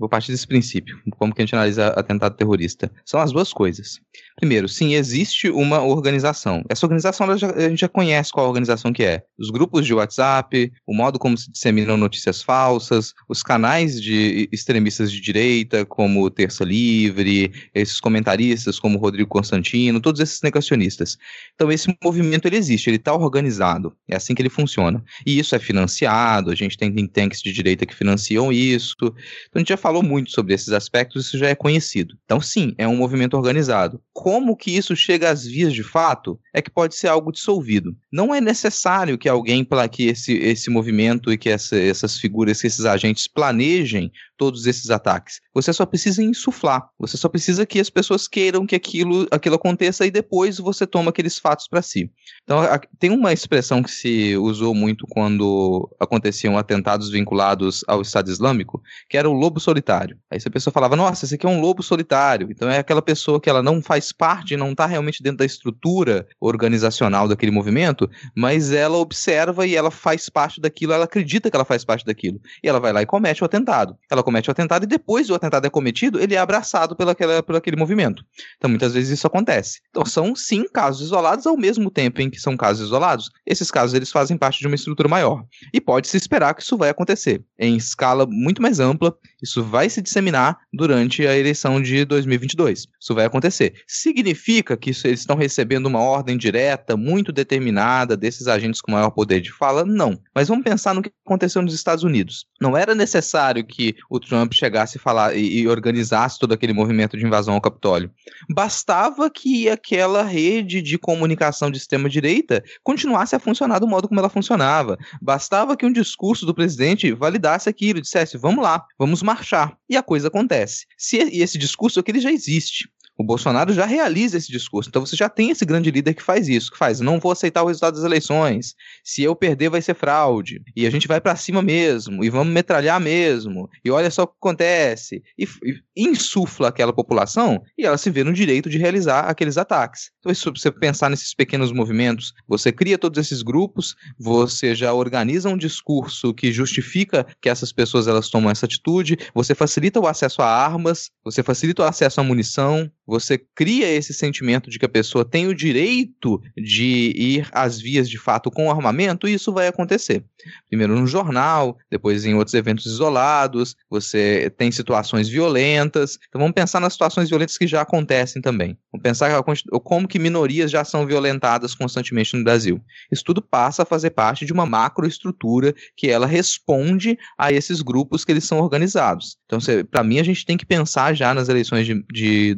vou 0.00 0.08
partir 0.08 0.32
desse 0.32 0.46
princípio. 0.46 0.98
Como 1.18 1.34
que 1.34 1.42
a 1.42 1.44
gente 1.44 1.54
analisa 1.54 1.88
atentado 1.88 2.34
terrorista? 2.34 2.90
São 3.04 3.20
as 3.20 3.30
duas 3.30 3.52
coisas. 3.52 4.00
Primeiro, 4.34 4.66
sim, 4.66 4.94
existe 4.94 5.50
uma 5.50 5.82
organização. 5.82 6.64
Essa 6.70 6.86
organização 6.86 7.36
já, 7.36 7.50
a 7.50 7.68
gente 7.68 7.80
já 7.80 7.88
conhece 7.88 8.32
qual 8.32 8.48
organização 8.48 8.90
que 8.94 9.04
é. 9.04 9.22
Os 9.38 9.50
grupos 9.50 9.84
de 9.84 9.92
WhatsApp, 9.92 10.72
o 10.86 10.94
modo 10.94 11.18
como 11.18 11.36
se 11.36 11.52
disseminam 11.52 11.98
notícias 11.98 12.42
falsas, 12.42 13.12
os 13.28 13.42
canais 13.42 14.00
de 14.00 14.48
extremistas 14.50 15.12
de 15.12 15.20
direita, 15.20 15.84
como 15.84 16.30
Terça 16.30 16.64
Livre, 16.64 17.52
esses 17.74 18.00
comentaristas 18.00 18.78
como 18.78 18.98
Rodrigo 18.98 19.28
Constantino, 19.28 20.00
todos 20.00 20.22
esses 20.22 20.40
negacionistas. 20.40 21.18
Então 21.54 21.70
esse 21.70 21.94
movimento 22.02 22.48
ele 22.48 22.56
existe, 22.56 22.88
ele 22.88 22.96
está 22.96 23.14
organizado. 23.14 23.94
É 24.08 24.16
assim 24.16 24.34
que 24.34 24.40
ele 24.40 24.48
funciona. 24.48 25.04
E 25.26 25.38
isso 25.38 25.54
é 25.54 25.58
financiado, 25.58 26.39
a 26.48 26.54
gente 26.54 26.78
tem 26.78 26.92
think 26.94 27.12
tanks 27.12 27.42
de 27.42 27.52
direita 27.52 27.84
que 27.84 27.94
financiam 27.94 28.52
isso. 28.52 28.94
Então 29.00 29.56
a 29.56 29.58
gente 29.58 29.68
já 29.68 29.76
falou 29.76 30.02
muito 30.02 30.30
sobre 30.30 30.54
esses 30.54 30.70
aspectos, 30.70 31.26
isso 31.26 31.38
já 31.38 31.48
é 31.48 31.54
conhecido. 31.54 32.16
Então, 32.24 32.40
sim, 32.40 32.74
é 32.78 32.86
um 32.86 32.96
movimento 32.96 33.36
organizado. 33.36 34.00
Como 34.12 34.56
que 34.56 34.70
isso 34.70 34.94
chega 34.94 35.30
às 35.30 35.44
vias 35.44 35.72
de 35.72 35.82
fato 35.82 36.38
é 36.54 36.62
que 36.62 36.70
pode 36.70 36.94
ser 36.94 37.08
algo 37.08 37.32
dissolvido. 37.32 37.96
Não 38.12 38.34
é 38.34 38.40
necessário 38.40 39.18
que 39.18 39.28
alguém, 39.28 39.64
para 39.64 39.88
que 39.88 40.04
esse, 40.04 40.32
esse 40.34 40.70
movimento 40.70 41.32
e 41.32 41.38
que 41.38 41.48
essa, 41.48 41.76
essas 41.76 42.16
figuras, 42.18 42.60
que 42.60 42.66
esses 42.66 42.84
agentes 42.84 43.26
planejem 43.26 44.10
todos 44.36 44.66
esses 44.66 44.88
ataques. 44.88 45.40
Você 45.52 45.70
só 45.70 45.84
precisa 45.84 46.22
insuflar. 46.22 46.88
Você 46.98 47.18
só 47.18 47.28
precisa 47.28 47.66
que 47.66 47.78
as 47.78 47.90
pessoas 47.90 48.26
queiram 48.26 48.64
que 48.64 48.74
aquilo, 48.74 49.26
aquilo 49.30 49.56
aconteça 49.56 50.06
e 50.06 50.10
depois 50.10 50.56
você 50.58 50.86
toma 50.86 51.10
aqueles 51.10 51.38
fatos 51.38 51.68
para 51.68 51.82
si. 51.82 52.10
Então, 52.42 52.60
a, 52.60 52.78
tem 52.98 53.10
uma 53.10 53.34
expressão 53.34 53.82
que 53.82 53.90
se 53.90 54.36
usou 54.38 54.74
muito 54.74 55.06
quando 55.06 55.94
aconteciam 56.30 56.56
atentados 56.56 57.10
vinculados 57.10 57.84
ao 57.86 58.00
Estado 58.00 58.30
Islâmico, 58.30 58.82
que 59.08 59.18
era 59.18 59.28
o 59.28 59.32
lobo 59.32 59.60
solitário. 59.60 60.16
Aí 60.30 60.36
essa 60.36 60.50
pessoa 60.50 60.72
falava: 60.72 60.96
"Nossa, 60.96 61.24
esse 61.24 61.34
aqui 61.34 61.46
é 61.46 61.48
um 61.48 61.60
lobo 61.60 61.82
solitário". 61.82 62.48
Então 62.50 62.70
é 62.70 62.78
aquela 62.78 63.02
pessoa 63.02 63.40
que 63.40 63.50
ela 63.50 63.62
não 63.62 63.82
faz 63.82 64.12
parte, 64.12 64.56
não 64.56 64.72
está 64.72 64.86
realmente 64.86 65.22
dentro 65.22 65.38
da 65.38 65.44
estrutura 65.44 66.26
organizacional 66.40 67.28
daquele 67.28 67.52
movimento, 67.52 68.08
mas 68.34 68.72
ela 68.72 68.96
observa 68.96 69.66
e 69.66 69.74
ela 69.74 69.90
faz 69.90 70.28
parte 70.28 70.60
daquilo, 70.60 70.92
ela 70.92 71.04
acredita 71.04 71.50
que 71.50 71.56
ela 71.56 71.64
faz 71.64 71.84
parte 71.84 72.04
daquilo. 72.04 72.40
E 72.62 72.68
ela 72.68 72.80
vai 72.80 72.92
lá 72.92 73.02
e 73.02 73.06
comete 73.06 73.42
o 73.42 73.44
atentado. 73.44 73.96
Ela 74.10 74.22
comete 74.22 74.48
o 74.48 74.52
atentado 74.52 74.84
e 74.84 74.86
depois 74.86 75.26
do 75.26 75.34
atentado 75.34 75.66
é 75.66 75.70
cometido, 75.70 76.20
ele 76.20 76.34
é 76.34 76.38
abraçado 76.38 76.94
pelaquela, 76.94 77.38
aquele 77.38 77.76
movimento. 77.76 78.24
Então, 78.56 78.70
muitas 78.70 78.94
vezes 78.94 79.10
isso 79.10 79.26
acontece. 79.26 79.80
Então, 79.90 80.04
são 80.04 80.34
sim 80.34 80.64
casos 80.72 81.06
isolados 81.06 81.46
ao 81.46 81.56
mesmo 81.56 81.90
tempo 81.90 82.20
em 82.22 82.30
que 82.30 82.40
são 82.40 82.56
casos 82.56 82.86
isolados. 82.86 83.30
Esses 83.44 83.70
casos 83.70 83.94
eles 83.94 84.10
fazem 84.10 84.36
parte 84.36 84.60
de 84.60 84.66
uma 84.66 84.74
estrutura 84.74 85.08
maior. 85.08 85.44
E 85.72 85.80
pode-se 86.10 86.16
esperar 86.16 86.54
que 86.54 86.62
isso 86.62 86.76
vai 86.76 86.90
acontecer 86.90 87.42
em 87.58 87.76
escala 87.76 88.26
muito 88.26 88.60
mais 88.60 88.80
ampla. 88.80 89.14
Isso 89.42 89.62
vai 89.62 89.88
se 89.88 90.02
disseminar 90.02 90.58
durante 90.72 91.26
a 91.26 91.36
eleição 91.36 91.80
de 91.80 92.04
2022. 92.04 92.86
Isso 93.00 93.14
vai 93.14 93.26
acontecer. 93.26 93.74
Significa 93.86 94.76
que 94.76 94.90
isso, 94.90 95.06
eles 95.06 95.20
estão 95.20 95.36
recebendo 95.36 95.86
uma 95.86 96.00
ordem 96.00 96.36
direta, 96.36 96.96
muito 96.96 97.32
determinada, 97.32 98.16
desses 98.16 98.48
agentes 98.48 98.80
com 98.80 98.92
maior 98.92 99.10
poder 99.10 99.40
de 99.40 99.52
fala? 99.52 99.84
Não. 99.84 100.18
Mas 100.34 100.48
vamos 100.48 100.64
pensar 100.64 100.94
no 100.94 101.02
que 101.02 101.12
aconteceu 101.24 101.62
nos 101.62 101.74
Estados 101.74 102.02
Unidos. 102.02 102.46
Não 102.60 102.76
era 102.76 102.94
necessário 102.94 103.64
que 103.64 103.94
o 104.08 104.18
Trump 104.18 104.52
chegasse 104.54 104.96
e 104.96 105.00
falar 105.00 105.36
e, 105.36 105.60
e 105.60 105.68
organizasse 105.68 106.38
todo 106.38 106.52
aquele 106.52 106.72
movimento 106.72 107.16
de 107.16 107.24
invasão 107.24 107.54
ao 107.54 107.60
Capitólio. 107.60 108.10
Bastava 108.48 109.30
que 109.30 109.68
aquela 109.68 110.22
rede 110.22 110.82
de 110.82 110.98
comunicação 110.98 111.70
de 111.70 111.78
extrema 111.78 112.08
direita 112.08 112.62
continuasse 112.82 113.36
a 113.36 113.38
funcionar 113.38 113.78
do 113.78 113.86
modo 113.86 114.08
como 114.08 114.20
ela 114.20 114.28
funcionava. 114.28 114.98
Bastava 115.20 115.76
que 115.76 115.86
um 115.86 115.92
discurso 116.02 116.46
do 116.46 116.54
presidente 116.54 117.12
validasse 117.12 117.68
aquilo, 117.68 118.00
dissesse: 118.00 118.38
"Vamos 118.38 118.62
lá, 118.62 118.84
vamos 118.98 119.22
marchar". 119.22 119.76
E 119.88 119.96
a 119.96 120.02
coisa 120.02 120.28
acontece. 120.28 120.86
Se 120.96 121.18
e 121.18 121.42
esse 121.42 121.58
discurso 121.58 122.00
aquele 122.00 122.18
é 122.18 122.22
já 122.22 122.32
existe. 122.32 122.88
O 123.20 123.22
Bolsonaro 123.22 123.70
já 123.74 123.84
realiza 123.84 124.38
esse 124.38 124.50
discurso. 124.50 124.88
Então 124.88 125.04
você 125.04 125.14
já 125.14 125.28
tem 125.28 125.50
esse 125.50 125.66
grande 125.66 125.90
líder 125.90 126.14
que 126.14 126.22
faz 126.22 126.48
isso, 126.48 126.70
que 126.70 126.78
faz, 126.78 127.00
não 127.00 127.20
vou 127.20 127.30
aceitar 127.30 127.62
o 127.62 127.66
resultado 127.66 127.96
das 127.96 128.04
eleições. 128.04 128.74
Se 129.04 129.22
eu 129.22 129.36
perder 129.36 129.68
vai 129.68 129.82
ser 129.82 129.92
fraude. 129.92 130.62
E 130.74 130.86
a 130.86 130.90
gente 130.90 131.06
vai 131.06 131.20
para 131.20 131.36
cima 131.36 131.60
mesmo 131.60 132.24
e 132.24 132.30
vamos 132.30 132.50
metralhar 132.50 132.98
mesmo. 132.98 133.68
E 133.84 133.90
olha 133.90 134.10
só 134.10 134.22
o 134.22 134.26
que 134.26 134.36
acontece. 134.40 135.22
E, 135.38 135.44
e, 135.62 135.82
insufla 135.94 136.68
aquela 136.68 136.94
população 136.94 137.62
e 137.76 137.84
ela 137.84 137.98
se 137.98 138.08
vê 138.08 138.24
no 138.24 138.32
direito 138.32 138.70
de 138.70 138.78
realizar 138.78 139.28
aqueles 139.28 139.58
ataques. 139.58 140.10
Então 140.20 140.32
se 140.32 140.42
você 140.48 140.70
pensar 140.70 141.10
nesses 141.10 141.34
pequenos 141.34 141.72
movimentos, 141.72 142.32
você 142.48 142.72
cria 142.72 142.96
todos 142.96 143.18
esses 143.18 143.42
grupos, 143.42 143.96
você 144.18 144.74
já 144.74 144.94
organiza 144.94 145.50
um 145.50 145.58
discurso 145.58 146.32
que 146.32 146.50
justifica 146.50 147.26
que 147.42 147.50
essas 147.50 147.70
pessoas 147.70 148.08
elas 148.08 148.30
tomam 148.30 148.50
essa 148.50 148.64
atitude, 148.64 149.18
você 149.34 149.54
facilita 149.54 150.00
o 150.00 150.06
acesso 150.06 150.40
a 150.40 150.46
armas, 150.46 151.10
você 151.22 151.42
facilita 151.42 151.82
o 151.82 151.84
acesso 151.84 152.18
à 152.18 152.24
munição, 152.24 152.90
você 153.10 153.38
cria 153.54 153.88
esse 153.88 154.14
sentimento 154.14 154.70
de 154.70 154.78
que 154.78 154.86
a 154.86 154.88
pessoa 154.88 155.24
tem 155.24 155.46
o 155.46 155.54
direito 155.54 156.40
de 156.56 157.12
ir 157.16 157.48
às 157.52 157.80
vias 157.80 158.08
de 158.08 158.16
fato 158.18 158.50
com 158.50 158.70
armamento, 158.70 159.28
isso 159.28 159.52
vai 159.52 159.66
acontecer. 159.66 160.24
Primeiro 160.68 160.98
no 160.98 161.06
jornal, 161.06 161.76
depois 161.90 162.24
em 162.24 162.34
outros 162.34 162.54
eventos 162.54 162.86
isolados, 162.86 163.76
você 163.90 164.52
tem 164.56 164.70
situações 164.70 165.28
violentas. 165.28 166.18
Então 166.28 166.40
vamos 166.40 166.54
pensar 166.54 166.80
nas 166.80 166.92
situações 166.92 167.28
violentas 167.28 167.58
que 167.58 167.66
já 167.66 167.82
acontecem 167.82 168.40
também. 168.40 168.78
Vamos 168.92 169.02
pensar 169.02 169.42
como 169.82 170.08
que 170.08 170.18
minorias 170.18 170.70
já 170.70 170.84
são 170.84 171.06
violentadas 171.06 171.74
constantemente 171.74 172.36
no 172.36 172.44
Brasil. 172.44 172.80
Isso 173.10 173.24
tudo 173.24 173.42
passa 173.42 173.82
a 173.82 173.86
fazer 173.86 174.10
parte 174.10 174.46
de 174.46 174.52
uma 174.52 174.64
macroestrutura 174.64 175.74
que 175.96 176.08
ela 176.08 176.26
responde 176.26 177.18
a 177.36 177.52
esses 177.52 177.82
grupos 177.82 178.24
que 178.24 178.32
eles 178.32 178.44
são 178.44 178.60
organizados. 178.60 179.36
Então, 179.46 179.58
para 179.90 180.04
mim, 180.04 180.18
a 180.18 180.22
gente 180.22 180.46
tem 180.46 180.56
que 180.56 180.64
pensar 180.64 181.14
já 181.14 181.34
nas 181.34 181.48
eleições 181.48 181.86
de, 181.86 182.04
de 182.10 182.54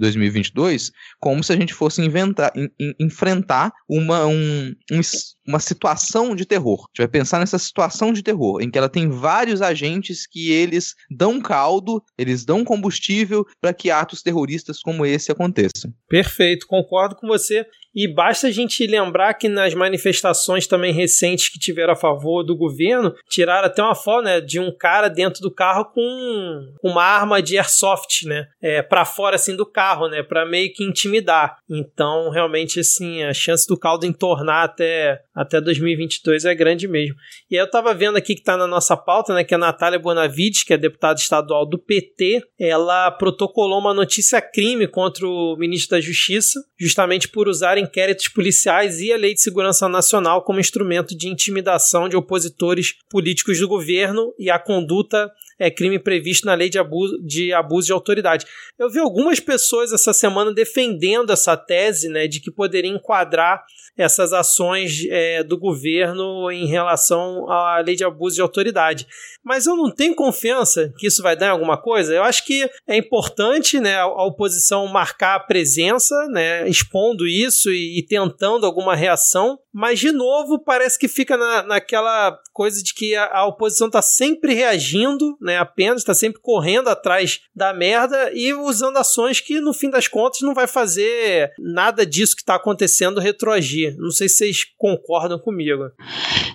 2022 0.50 0.90
como 1.20 1.42
se 1.42 1.52
a 1.52 1.56
gente 1.56 1.74
fosse 1.74 2.02
inventar, 2.02 2.52
in, 2.56 2.68
in, 2.78 2.94
enfrentar 3.00 3.72
uma, 3.88 4.26
um, 4.26 4.74
um, 4.90 5.00
uma 5.46 5.60
situação 5.60 6.34
de 6.34 6.44
terror. 6.44 6.80
A 6.80 6.88
gente 6.90 6.98
vai 6.98 7.08
pensar 7.08 7.38
nessa 7.38 7.58
situação 7.58 8.12
de 8.12 8.22
terror, 8.22 8.60
em 8.60 8.70
que 8.70 8.78
ela 8.78 8.88
tem 8.88 9.08
vários 9.08 9.62
agentes 9.62 10.26
que 10.26 10.50
eles 10.50 10.94
dão 11.10 11.40
caldo, 11.40 12.02
eles 12.18 12.44
dão 12.44 12.64
combustível 12.64 13.44
para 13.60 13.72
que 13.72 13.90
atos 13.90 14.22
terroristas 14.22 14.80
como 14.80 15.06
esse 15.06 15.30
aconteçam. 15.30 15.92
Perfeito, 16.08 16.66
concordo 16.66 17.16
com 17.16 17.26
você. 17.26 17.66
E 17.94 18.08
basta 18.08 18.46
a 18.46 18.50
gente 18.50 18.86
lembrar 18.86 19.34
que 19.34 19.48
nas 19.48 19.74
manifestações 19.74 20.66
também 20.66 20.92
recentes 20.92 21.48
que 21.48 21.58
tiveram 21.58 21.92
a 21.92 21.96
favor 21.96 22.42
do 22.42 22.56
governo, 22.56 23.14
tiraram 23.28 23.66
até 23.66 23.82
uma 23.82 23.94
foto 23.94 24.24
né, 24.24 24.40
de 24.40 24.58
um 24.58 24.74
cara 24.74 25.08
dentro 25.08 25.42
do 25.42 25.50
carro 25.50 25.86
com 25.86 26.72
uma 26.82 27.02
arma 27.02 27.42
de 27.42 27.58
airsoft, 27.58 28.26
né? 28.26 28.46
É, 28.60 28.82
para 28.82 29.04
fora 29.04 29.36
assim 29.36 29.56
do 29.56 29.66
carro, 29.66 30.08
né? 30.08 30.22
Para 30.22 30.46
meio 30.46 30.72
que 30.72 30.84
intimidar. 30.84 31.58
Então, 31.68 32.30
realmente, 32.30 32.80
assim, 32.80 33.22
a 33.22 33.34
chance 33.34 33.66
do 33.66 33.78
caldo 33.78 34.06
entornar 34.06 34.64
até, 34.64 35.20
até 35.34 35.60
2022 35.60 36.44
é 36.44 36.54
grande 36.54 36.86
mesmo. 36.86 37.14
E 37.50 37.56
aí 37.56 37.62
eu 37.62 37.70
tava 37.70 37.94
vendo 37.94 38.16
aqui 38.16 38.34
que 38.34 38.42
tá 38.42 38.56
na 38.56 38.66
nossa 38.66 38.96
pauta, 38.96 39.34
né? 39.34 39.44
Que 39.44 39.54
a 39.54 39.58
Natália 39.58 39.98
Bonavides, 39.98 40.62
que 40.62 40.72
é 40.72 40.78
deputada 40.78 41.18
estadual 41.18 41.66
do 41.66 41.78
PT, 41.78 42.42
ela 42.58 43.10
protocolou 43.10 43.78
uma 43.78 43.94
notícia 43.94 44.40
crime 44.40 44.86
contra 44.86 45.26
o 45.26 45.56
ministro 45.56 45.96
da 45.96 46.00
Justiça, 46.00 46.60
justamente 46.78 47.28
por 47.28 47.48
usar 47.48 47.78
inquéritos 47.78 48.28
policiais 48.28 49.00
e 49.00 49.12
a 49.12 49.16
Lei 49.16 49.34
de 49.34 49.40
Segurança 49.40 49.88
Nacional 49.88 50.42
como 50.42 50.60
instrumento 50.60 51.16
de 51.16 51.28
intimidação 51.28 52.08
de 52.08 52.16
opositores 52.16 52.94
políticos 53.08 53.58
do 53.58 53.68
governo 53.68 54.34
e 54.38 54.50
a 54.50 54.58
conduta 54.58 55.30
é 55.62 55.70
crime 55.70 55.98
previsto 55.98 56.46
na 56.46 56.54
lei 56.54 56.68
de 56.68 56.78
abuso, 56.78 57.22
de 57.24 57.52
abuso 57.52 57.86
de 57.86 57.92
autoridade. 57.92 58.44
Eu 58.78 58.90
vi 58.90 58.98
algumas 58.98 59.38
pessoas 59.38 59.92
essa 59.92 60.12
semana 60.12 60.52
defendendo 60.52 61.32
essa 61.32 61.56
tese, 61.56 62.08
né, 62.08 62.26
de 62.26 62.40
que 62.40 62.50
poderia 62.50 62.90
enquadrar 62.90 63.62
essas 63.96 64.32
ações 64.32 65.04
é, 65.08 65.44
do 65.44 65.58
governo 65.58 66.50
em 66.50 66.66
relação 66.66 67.50
à 67.50 67.78
lei 67.78 67.94
de 67.94 68.04
abuso 68.04 68.36
de 68.36 68.42
autoridade. 68.42 69.06
Mas 69.44 69.66
eu 69.66 69.76
não 69.76 69.90
tenho 69.90 70.14
confiança 70.14 70.92
que 70.98 71.06
isso 71.06 71.22
vai 71.22 71.36
dar 71.36 71.46
em 71.46 71.50
alguma 71.50 71.76
coisa. 71.76 72.14
Eu 72.14 72.22
acho 72.22 72.44
que 72.44 72.68
é 72.86 72.96
importante 72.96 73.78
né, 73.78 73.96
a, 73.96 74.06
oposição 74.06 74.86
marcar 74.86 75.34
a 75.34 75.40
presença, 75.40 76.14
né, 76.28 76.68
expondo 76.68 77.26
isso 77.26 77.70
e, 77.70 77.98
e 77.98 78.02
tentando 78.06 78.64
alguma 78.64 78.96
reação, 78.96 79.58
mas 79.72 79.98
de 79.98 80.12
novo 80.12 80.58
parece 80.58 80.98
que 80.98 81.08
fica 81.08 81.36
na, 81.36 81.62
naquela 81.62 82.38
coisa 82.52 82.82
de 82.82 82.92
que 82.92 83.14
a, 83.14 83.38
a 83.38 83.46
oposição 83.46 83.86
está 83.86 84.02
sempre 84.02 84.54
reagindo, 84.54 85.36
né, 85.40 85.58
apenas 85.58 86.02
está 86.02 86.14
sempre 86.14 86.40
correndo 86.40 86.88
atrás 86.88 87.40
da 87.54 87.72
merda 87.72 88.30
e 88.34 88.52
usando 88.52 88.98
ações 88.98 89.40
que 89.40 89.60
no 89.60 89.72
fim 89.72 89.90
das 89.90 90.08
contas 90.08 90.40
não 90.42 90.54
vai 90.54 90.66
fazer 90.66 91.50
nada 91.58 92.04
disso 92.04 92.36
que 92.36 92.42
está 92.42 92.56
acontecendo 92.56 93.20
retroagir. 93.20 93.96
Não 93.98 94.10
sei 94.10 94.28
se 94.28 94.36
vocês 94.36 94.64
concordam 94.76 95.38
comigo. 95.38 95.90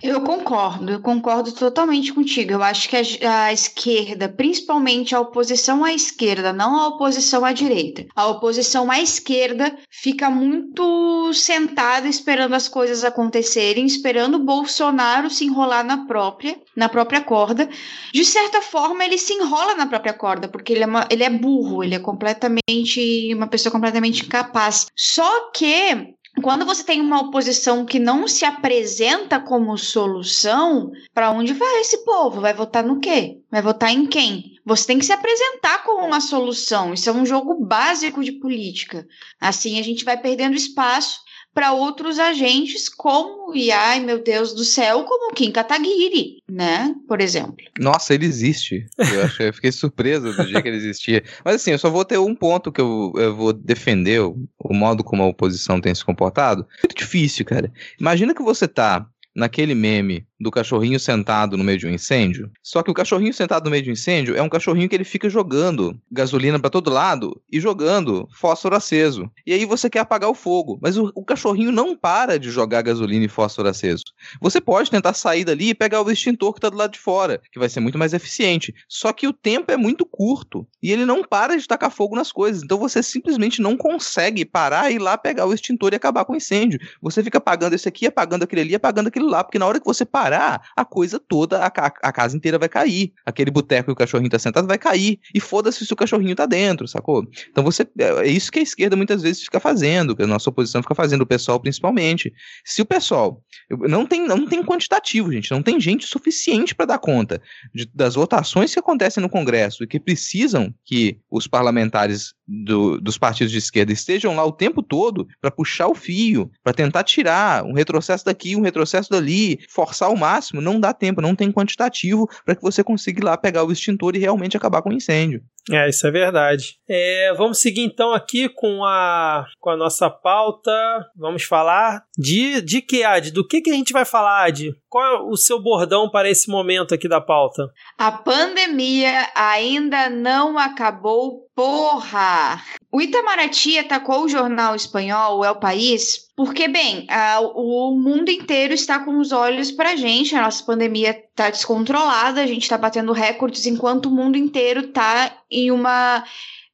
Eu 0.03 0.21
concordo, 0.21 0.91
eu 0.91 1.01
concordo 1.01 1.51
totalmente 1.51 2.13
contigo. 2.13 2.51
Eu 2.51 2.63
acho 2.63 2.87
que 2.89 2.95
a, 2.95 3.45
a, 3.45 3.53
esquerda, 3.53 4.29
principalmente 4.29 5.15
a 5.15 5.19
oposição 5.19 5.83
à 5.83 5.93
esquerda, 5.93 6.53
não 6.53 6.75
a 6.79 6.87
oposição 6.87 7.43
à 7.43 7.51
direita, 7.51 8.05
a 8.15 8.27
oposição 8.27 8.91
à 8.91 8.99
esquerda 8.99 9.75
fica 9.89 10.29
muito 10.29 11.31
sentada 11.33 12.07
esperando 12.07 12.53
as 12.53 12.67
coisas 12.67 13.03
acontecerem, 13.07 13.85
esperando 13.85 14.39
Bolsonaro 14.39 15.29
se 15.29 15.45
enrolar 15.45 15.83
na 15.83 16.05
própria, 16.05 16.59
na 16.75 16.87
própria 16.89 17.21
corda. 17.21 17.69
De 18.13 18.25
certa 18.25 18.61
forma, 18.61 19.03
ele 19.03 19.17
se 19.17 19.33
enrola 19.33 19.75
na 19.75 19.87
própria 19.87 20.13
corda, 20.13 20.47
porque 20.47 20.73
ele 20.73 20.83
é, 20.83 20.87
uma, 20.87 21.07
ele 21.09 21.23
é 21.23 21.29
burro, 21.29 21.83
ele 21.83 21.95
é 21.95 21.99
completamente 21.99 23.33
uma 23.33 23.47
pessoa 23.47 23.71
completamente 23.71 24.25
incapaz. 24.25 24.87
Só 24.95 25.51
que 25.51 26.15
quando 26.41 26.65
você 26.65 26.83
tem 26.83 27.01
uma 27.01 27.21
oposição 27.21 27.85
que 27.85 27.99
não 27.99 28.27
se 28.27 28.45
apresenta 28.45 29.39
como 29.39 29.77
solução, 29.77 30.91
para 31.13 31.31
onde 31.31 31.53
vai 31.53 31.81
esse 31.81 32.05
povo? 32.05 32.41
Vai 32.41 32.53
votar 32.53 32.83
no 32.83 32.99
quê? 32.99 33.39
Vai 33.49 33.61
votar 33.61 33.91
em 33.91 34.05
quem? 34.05 34.57
Você 34.65 34.85
tem 34.85 34.99
que 34.99 35.05
se 35.05 35.13
apresentar 35.13 35.83
como 35.83 36.05
uma 36.05 36.21
solução. 36.21 36.93
Isso 36.93 37.09
é 37.09 37.13
um 37.13 37.25
jogo 37.25 37.65
básico 37.65 38.23
de 38.23 38.33
política. 38.33 39.07
Assim 39.39 39.79
a 39.79 39.83
gente 39.83 40.05
vai 40.05 40.17
perdendo 40.17 40.55
espaço 40.55 41.19
para 41.57 41.71
outros 41.71 42.19
agentes 42.19 42.87
como, 42.87 43.55
e 43.55 43.71
ai 43.71 43.99
meu 43.99 44.21
Deus 44.21 44.53
do 44.53 44.63
céu, 44.63 45.03
como 45.05 45.33
Kim 45.33 45.51
Kataguiri, 45.51 46.43
né? 46.47 46.93
Por 47.07 47.19
exemplo. 47.19 47.65
Nossa, 47.79 48.13
ele 48.13 48.27
existe. 48.27 48.85
Eu, 48.95 49.23
acho, 49.23 49.41
eu 49.41 49.51
fiquei 49.51 49.71
surpreso 49.71 50.31
do 50.33 50.45
dia 50.45 50.61
que 50.61 50.67
ele 50.67 50.77
existia. 50.77 51.23
Mas 51.43 51.55
assim, 51.55 51.71
eu 51.71 51.79
só 51.79 51.89
vou 51.89 52.05
ter 52.05 52.19
um 52.19 52.35
ponto 52.35 52.71
que 52.71 52.79
eu, 52.79 53.11
eu 53.15 53.35
vou 53.35 53.51
defender 53.51 54.21
o, 54.21 54.47
o 54.59 54.71
modo 54.71 55.03
como 55.03 55.23
a 55.23 55.27
oposição 55.27 55.81
tem 55.81 55.95
se 55.95 56.05
comportado. 56.05 56.63
Muito 56.83 56.95
difícil, 56.95 57.43
cara. 57.43 57.73
Imagina 57.99 58.35
que 58.35 58.43
você 58.43 58.67
tá 58.67 59.07
naquele 59.35 59.73
meme 59.73 60.26
do 60.39 60.51
cachorrinho 60.51 60.99
sentado 60.99 61.57
no 61.57 61.63
meio 61.63 61.77
de 61.77 61.87
um 61.87 61.89
incêndio. 61.89 62.51
Só 62.61 62.83
que 62.83 62.91
o 62.91 62.93
cachorrinho 62.93 63.33
sentado 63.33 63.65
no 63.65 63.71
meio 63.71 63.83
de 63.83 63.89
um 63.89 63.93
incêndio 63.93 64.35
é 64.35 64.41
um 64.41 64.49
cachorrinho 64.49 64.87
que 64.87 64.95
ele 64.95 65.03
fica 65.03 65.29
jogando 65.29 65.99
gasolina 66.11 66.59
para 66.59 66.69
todo 66.69 66.91
lado 66.91 67.41
e 67.51 67.59
jogando 67.59 68.27
fósforo 68.33 68.75
aceso. 68.75 69.29
E 69.45 69.53
aí 69.53 69.65
você 69.65 69.89
quer 69.89 69.99
apagar 69.99 70.29
o 70.29 70.35
fogo, 70.35 70.77
mas 70.81 70.97
o, 70.97 71.11
o, 71.15 71.25
cachorrinho 71.25 71.71
não 71.71 71.95
para 71.95 72.37
de 72.37 72.51
jogar 72.51 72.81
gasolina 72.81 73.25
e 73.25 73.29
fósforo 73.29 73.67
aceso. 73.67 74.03
Você 74.39 74.61
pode 74.61 74.91
tentar 74.91 75.13
sair 75.13 75.43
dali 75.43 75.69
e 75.69 75.75
pegar 75.75 76.01
o 76.01 76.11
extintor 76.11 76.53
que 76.53 76.61
tá 76.61 76.69
do 76.69 76.77
lado 76.77 76.91
de 76.91 76.99
fora, 76.99 77.41
que 77.51 77.59
vai 77.59 77.69
ser 77.69 77.79
muito 77.79 77.97
mais 77.97 78.13
eficiente. 78.13 78.73
Só 78.87 79.11
que 79.11 79.27
o 79.27 79.33
tempo 79.33 79.71
é 79.71 79.77
muito 79.77 80.05
curto 80.05 80.67
e 80.81 80.91
ele 80.91 81.05
não 81.05 81.23
para 81.23 81.57
de 81.57 81.67
tacar 81.67 81.91
fogo 81.91 82.15
nas 82.15 82.31
coisas. 82.31 82.63
Então 82.63 82.77
você 82.77 83.01
simplesmente 83.01 83.61
não 83.61 83.75
consegue 83.75 84.45
parar 84.45 84.91
e 84.91 84.95
ir 84.95 84.99
lá 84.99 85.17
pegar 85.17 85.45
o 85.45 85.53
extintor 85.53 85.93
e 85.93 85.95
acabar 85.95 86.25
com 86.25 86.33
o 86.33 86.37
incêndio. 86.37 86.79
Você 87.01 87.23
fica 87.23 87.39
apagando 87.39 87.73
esse 87.73 87.87
aqui, 87.87 88.05
apagando 88.05 88.43
aquele 88.43 88.61
ali, 88.61 88.75
apagando 88.75 89.07
aquele 89.07 89.25
lá, 89.25 89.43
porque 89.43 89.59
na 89.59 89.65
hora 89.65 89.79
que 89.79 89.85
você 89.85 90.05
parar 90.05 90.26
parar, 90.27 90.61
a 90.75 90.83
coisa 90.83 91.19
toda, 91.19 91.59
a, 91.59 91.67
a 91.67 92.11
casa 92.11 92.35
inteira 92.35 92.59
vai 92.59 92.67
cair. 92.67 93.13
Aquele 93.25 93.49
boteco 93.49 93.87
que 93.87 93.91
o 93.93 93.95
cachorrinho 93.95 94.29
tá 94.29 94.37
sentado 94.37 94.67
vai 94.67 94.77
cair. 94.77 95.19
E 95.33 95.39
foda-se 95.39 95.85
se 95.85 95.93
o 95.93 95.95
cachorrinho 95.95 96.35
tá 96.35 96.45
dentro, 96.45 96.87
sacou? 96.87 97.25
Então 97.49 97.63
você. 97.63 97.87
É, 97.97 98.27
é 98.27 98.27
isso 98.27 98.51
que 98.51 98.59
a 98.59 98.61
esquerda 98.61 98.95
muitas 98.95 99.21
vezes 99.21 99.43
fica 99.43 99.59
fazendo, 99.59 100.15
que 100.15 100.23
a 100.23 100.27
nossa 100.27 100.49
oposição 100.49 100.81
fica 100.81 100.95
fazendo, 100.95 101.21
o 101.21 101.25
pessoal 101.25 101.59
principalmente. 101.59 102.33
Se 102.65 102.81
o 102.81 102.85
pessoal. 102.85 103.41
Não 103.69 104.05
tem, 104.05 104.25
não 104.25 104.45
tem 104.45 104.63
quantitativo, 104.63 105.31
gente. 105.31 105.51
Não 105.51 105.61
tem 105.61 105.79
gente 105.79 106.05
suficiente 106.05 106.75
para 106.75 106.85
dar 106.85 106.99
conta 106.99 107.41
de, 107.73 107.89
das 107.93 108.15
votações 108.15 108.73
que 108.73 108.79
acontecem 108.79 109.21
no 109.21 109.29
Congresso 109.29 109.83
e 109.83 109.87
que 109.87 109.99
precisam 109.99 110.73
que 110.85 111.19
os 111.29 111.47
parlamentares 111.47 112.33
do, 112.47 112.99
dos 113.01 113.17
partidos 113.17 113.51
de 113.51 113.57
esquerda 113.57 113.91
estejam 113.91 114.35
lá 114.35 114.45
o 114.45 114.51
tempo 114.51 114.81
todo 114.81 115.27
para 115.41 115.51
puxar 115.51 115.87
o 115.87 115.95
fio, 115.95 116.49
para 116.63 116.73
tentar 116.73 117.03
tirar 117.03 117.63
um 117.65 117.73
retrocesso 117.73 118.23
daqui, 118.23 118.55
um 118.55 118.61
retrocesso 118.61 119.09
dali, 119.09 119.59
forçar 119.69 120.09
o 120.09 120.17
máximo, 120.17 120.61
não 120.61 120.79
dá 120.79 120.93
tempo, 120.93 121.21
não 121.21 121.35
tem 121.35 121.51
quantitativo 121.51 122.29
para 122.45 122.55
que 122.55 122.61
você 122.61 122.83
consiga 122.83 123.19
ir 123.19 123.23
lá 123.23 123.37
pegar 123.37 123.63
o 123.63 123.71
extintor 123.71 124.15
e 124.15 124.19
realmente 124.19 124.55
acabar 124.55 124.81
com 124.81 124.89
o 124.89 124.93
incêndio. 124.93 125.43
É, 125.71 125.89
isso 125.89 126.07
é 126.07 126.11
verdade. 126.11 126.77
É, 126.87 127.33
vamos 127.37 127.59
seguir 127.59 127.81
então 127.81 128.13
aqui 128.13 128.47
com 128.47 128.85
a, 128.85 129.45
com 129.59 129.69
a 129.69 129.77
nossa 129.77 130.09
pauta. 130.09 130.71
Vamos 131.15 131.43
falar 131.43 132.03
de, 132.17 132.61
de 132.61 132.81
que, 132.81 133.03
Ad? 133.03 133.31
Do 133.31 133.45
que, 133.45 133.61
que 133.61 133.69
a 133.69 133.73
gente 133.73 133.91
vai 133.91 134.05
falar, 134.05 134.45
Ad? 134.45 134.73
Qual 134.89 135.03
é 135.03 135.19
o 135.19 135.35
seu 135.35 135.61
bordão 135.61 136.09
para 136.09 136.29
esse 136.29 136.49
momento 136.49 136.93
aqui 136.93 137.09
da 137.09 137.19
pauta? 137.19 137.69
A 137.97 138.11
pandemia 138.11 139.29
ainda 139.35 140.09
não 140.09 140.57
acabou, 140.57 141.47
porra! 141.53 142.61
O 142.91 143.01
Itamaraty 143.01 143.77
atacou 143.77 144.23
o 144.23 144.29
jornal 144.29 144.75
espanhol 144.75 145.43
El 145.43 145.59
País 145.59 146.26
porque, 146.37 146.67
bem, 146.67 147.07
a, 147.09 147.39
o 147.39 147.89
mundo 147.89 148.29
inteiro 148.29 148.71
está 148.71 148.99
com 148.99 149.17
os 149.17 149.31
olhos 149.31 149.71
para 149.71 149.93
a 149.93 149.95
gente, 149.95 150.35
a 150.35 150.41
nossa 150.43 150.63
pandemia 150.63 151.09
está 151.09 151.49
descontrolada, 151.49 152.39
a 152.43 152.45
gente 152.45 152.61
está 152.61 152.77
batendo 152.77 153.11
recordes 153.11 153.65
enquanto 153.65 154.05
o 154.05 154.11
mundo 154.11 154.37
inteiro 154.37 154.81
está 154.81 155.35
em 155.49 155.71
uma 155.71 156.23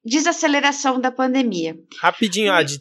desaceleração 0.03 0.99
da 0.99 1.11
pandemia. 1.11 1.75
Rapidinho, 1.99 2.51
Ad. 2.51 2.79